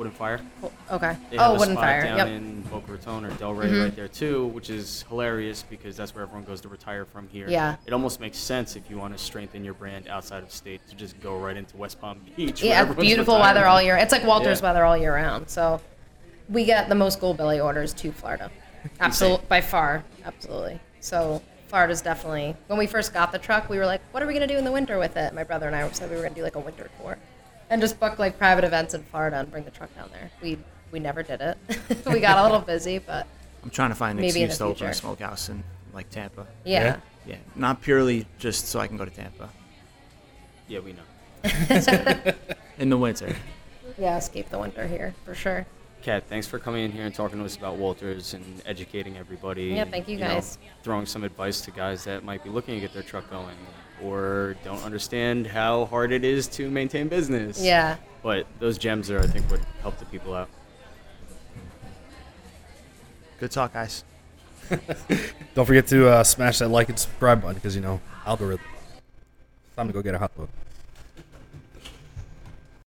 Wooden 0.00 0.14
Fire? 0.14 0.40
Oh, 0.62 0.72
okay. 0.92 1.14
They 1.28 1.36
oh, 1.36 1.42
have 1.42 1.50
Oh, 1.50 1.54
a 1.54 1.58
wooden 1.58 1.74
spot 1.74 1.84
fire. 1.84 2.02
down 2.04 2.16
Yep. 2.16 2.26
in 2.28 2.62
Boca 2.62 2.92
Raton 2.92 3.26
or 3.26 3.30
Delray 3.32 3.64
mm-hmm. 3.64 3.82
right 3.82 3.94
there 3.96 4.08
too, 4.08 4.46
which 4.46 4.70
is 4.70 5.04
hilarious 5.10 5.62
because 5.62 5.94
that's 5.94 6.14
where 6.14 6.22
everyone 6.22 6.44
goes 6.44 6.62
to 6.62 6.70
retire 6.70 7.04
from 7.04 7.28
here. 7.28 7.46
Yeah. 7.50 7.76
It 7.84 7.92
almost 7.92 8.18
makes 8.18 8.38
sense 8.38 8.76
if 8.76 8.88
you 8.88 8.96
want 8.96 9.14
to 9.14 9.22
strengthen 9.22 9.62
your 9.62 9.74
brand 9.74 10.08
outside 10.08 10.42
of 10.42 10.50
state 10.52 10.80
to 10.88 10.96
just 10.96 11.20
go 11.20 11.36
right 11.38 11.54
into 11.54 11.76
West 11.76 12.00
Palm 12.00 12.18
Beach. 12.34 12.62
Yeah, 12.62 12.84
beautiful 12.84 13.34
retiring. 13.34 13.40
weather 13.42 13.66
all 13.66 13.82
year. 13.82 13.98
It's 13.98 14.10
like 14.10 14.24
Walter's 14.24 14.60
Yeah. 14.60 14.68
weather 14.68 14.86
all 14.86 14.96
year 14.96 15.14
round. 15.14 15.50
So 15.50 15.82
we 16.48 16.64
get 16.64 16.88
the 16.88 16.94
most 16.94 17.20
Goldbelly 17.20 17.62
orders 17.62 17.92
to 17.92 18.10
Florida. 18.10 18.50
Absolutely, 19.00 19.44
by 19.50 19.60
far, 19.60 20.02
absolutely. 20.24 20.80
So 21.00 21.42
Florida's 21.68 22.00
definitely. 22.00 22.56
When 22.68 22.78
we 22.78 22.86
first 22.86 23.12
got 23.12 23.32
the 23.32 23.38
truck, 23.38 23.68
we 23.68 23.76
were 23.76 23.84
like, 23.84 24.00
"What 24.12 24.22
are 24.22 24.26
we 24.26 24.32
gonna 24.32 24.46
do 24.46 24.56
in 24.56 24.64
the 24.64 24.72
winter 24.72 24.98
with 24.98 25.18
it?" 25.18 25.34
My 25.34 25.44
brother 25.44 25.66
and 25.66 25.76
I 25.76 25.86
said 25.90 26.08
we 26.08 26.16
were 26.16 26.22
gonna 26.22 26.34
do 26.34 26.42
like 26.42 26.56
a 26.56 26.60
winter 26.60 26.88
tour, 26.98 27.18
and 27.70 27.80
just 27.80 27.98
book 27.98 28.18
like 28.18 28.36
private 28.36 28.64
events 28.64 28.94
in 28.94 29.02
Florida 29.04 29.38
and 29.38 29.50
bring 29.50 29.64
the 29.64 29.70
truck 29.70 29.94
down 29.94 30.10
there. 30.12 30.30
We 30.42 30.58
we 30.90 30.98
never 30.98 31.22
did 31.22 31.40
it. 31.40 31.56
we 32.06 32.20
got 32.20 32.38
a 32.38 32.42
little 32.42 32.60
busy, 32.60 32.98
but 32.98 33.26
I'm 33.62 33.70
trying 33.70 33.90
to 33.90 33.94
find 33.94 34.18
an 34.18 34.24
excuse 34.24 34.58
the 34.58 34.64
to 34.64 34.70
open 34.70 34.74
a 34.74 34.88
future. 34.88 34.92
smokehouse 34.94 35.48
in 35.48 35.62
like 35.94 36.10
Tampa. 36.10 36.46
yeah. 36.64 36.98
Yeah, 37.26 37.36
not 37.54 37.82
purely 37.82 38.26
just 38.38 38.68
so 38.68 38.80
I 38.80 38.86
can 38.86 38.96
go 38.96 39.04
to 39.04 39.10
Tampa 39.10 39.50
Yeah, 40.68 40.80
we 40.80 40.94
know. 40.94 41.02
in 42.78 42.88
the 42.88 42.96
winter. 42.96 43.36
Yeah, 43.98 44.16
escape 44.16 44.48
the 44.48 44.58
winter 44.58 44.86
here 44.86 45.14
for 45.26 45.34
sure. 45.34 45.66
Kat, 46.02 46.24
thanks 46.30 46.46
for 46.46 46.58
coming 46.58 46.86
in 46.86 46.92
here 46.92 47.04
and 47.04 47.14
talking 47.14 47.38
to 47.38 47.44
us 47.44 47.56
about 47.56 47.76
Walters 47.76 48.32
and 48.32 48.62
educating 48.64 49.18
everybody. 49.18 49.64
Yeah, 49.64 49.84
thank 49.84 50.08
you 50.08 50.16
know, 50.16 50.28
guys. 50.28 50.56
throwing 50.82 51.04
some 51.04 51.24
advice 51.24 51.60
to 51.60 51.70
guys 51.70 52.04
that 52.04 52.24
might 52.24 52.42
be 52.42 52.48
looking 52.48 52.74
to 52.74 52.80
get 52.80 52.94
their 52.94 53.02
truck 53.02 53.28
going 53.30 53.54
or 54.02 54.56
don't 54.64 54.82
understand 54.84 55.46
how 55.46 55.86
hard 55.86 56.12
it 56.12 56.24
is 56.24 56.46
to 56.48 56.70
maintain 56.70 57.08
business. 57.08 57.62
Yeah. 57.62 57.96
But 58.22 58.46
those 58.58 58.78
gems 58.78 59.10
are, 59.10 59.20
I 59.20 59.26
think, 59.26 59.50
what 59.50 59.60
help 59.82 59.98
the 59.98 60.04
people 60.06 60.34
out. 60.34 60.48
Good 63.38 63.50
talk, 63.50 63.72
guys. 63.72 64.04
Don't 65.54 65.66
forget 65.66 65.86
to 65.88 66.08
uh, 66.08 66.24
smash 66.24 66.58
that 66.58 66.68
like 66.68 66.90
and 66.90 66.98
subscribe 66.98 67.40
button 67.40 67.54
because 67.54 67.74
you 67.74 67.80
know 67.80 68.00
algorithm. 68.26 68.64
Time 69.76 69.86
to 69.86 69.92
go 69.92 70.02
get 70.02 70.14
a 70.14 70.18
hot 70.18 70.36
dog. 70.36 70.48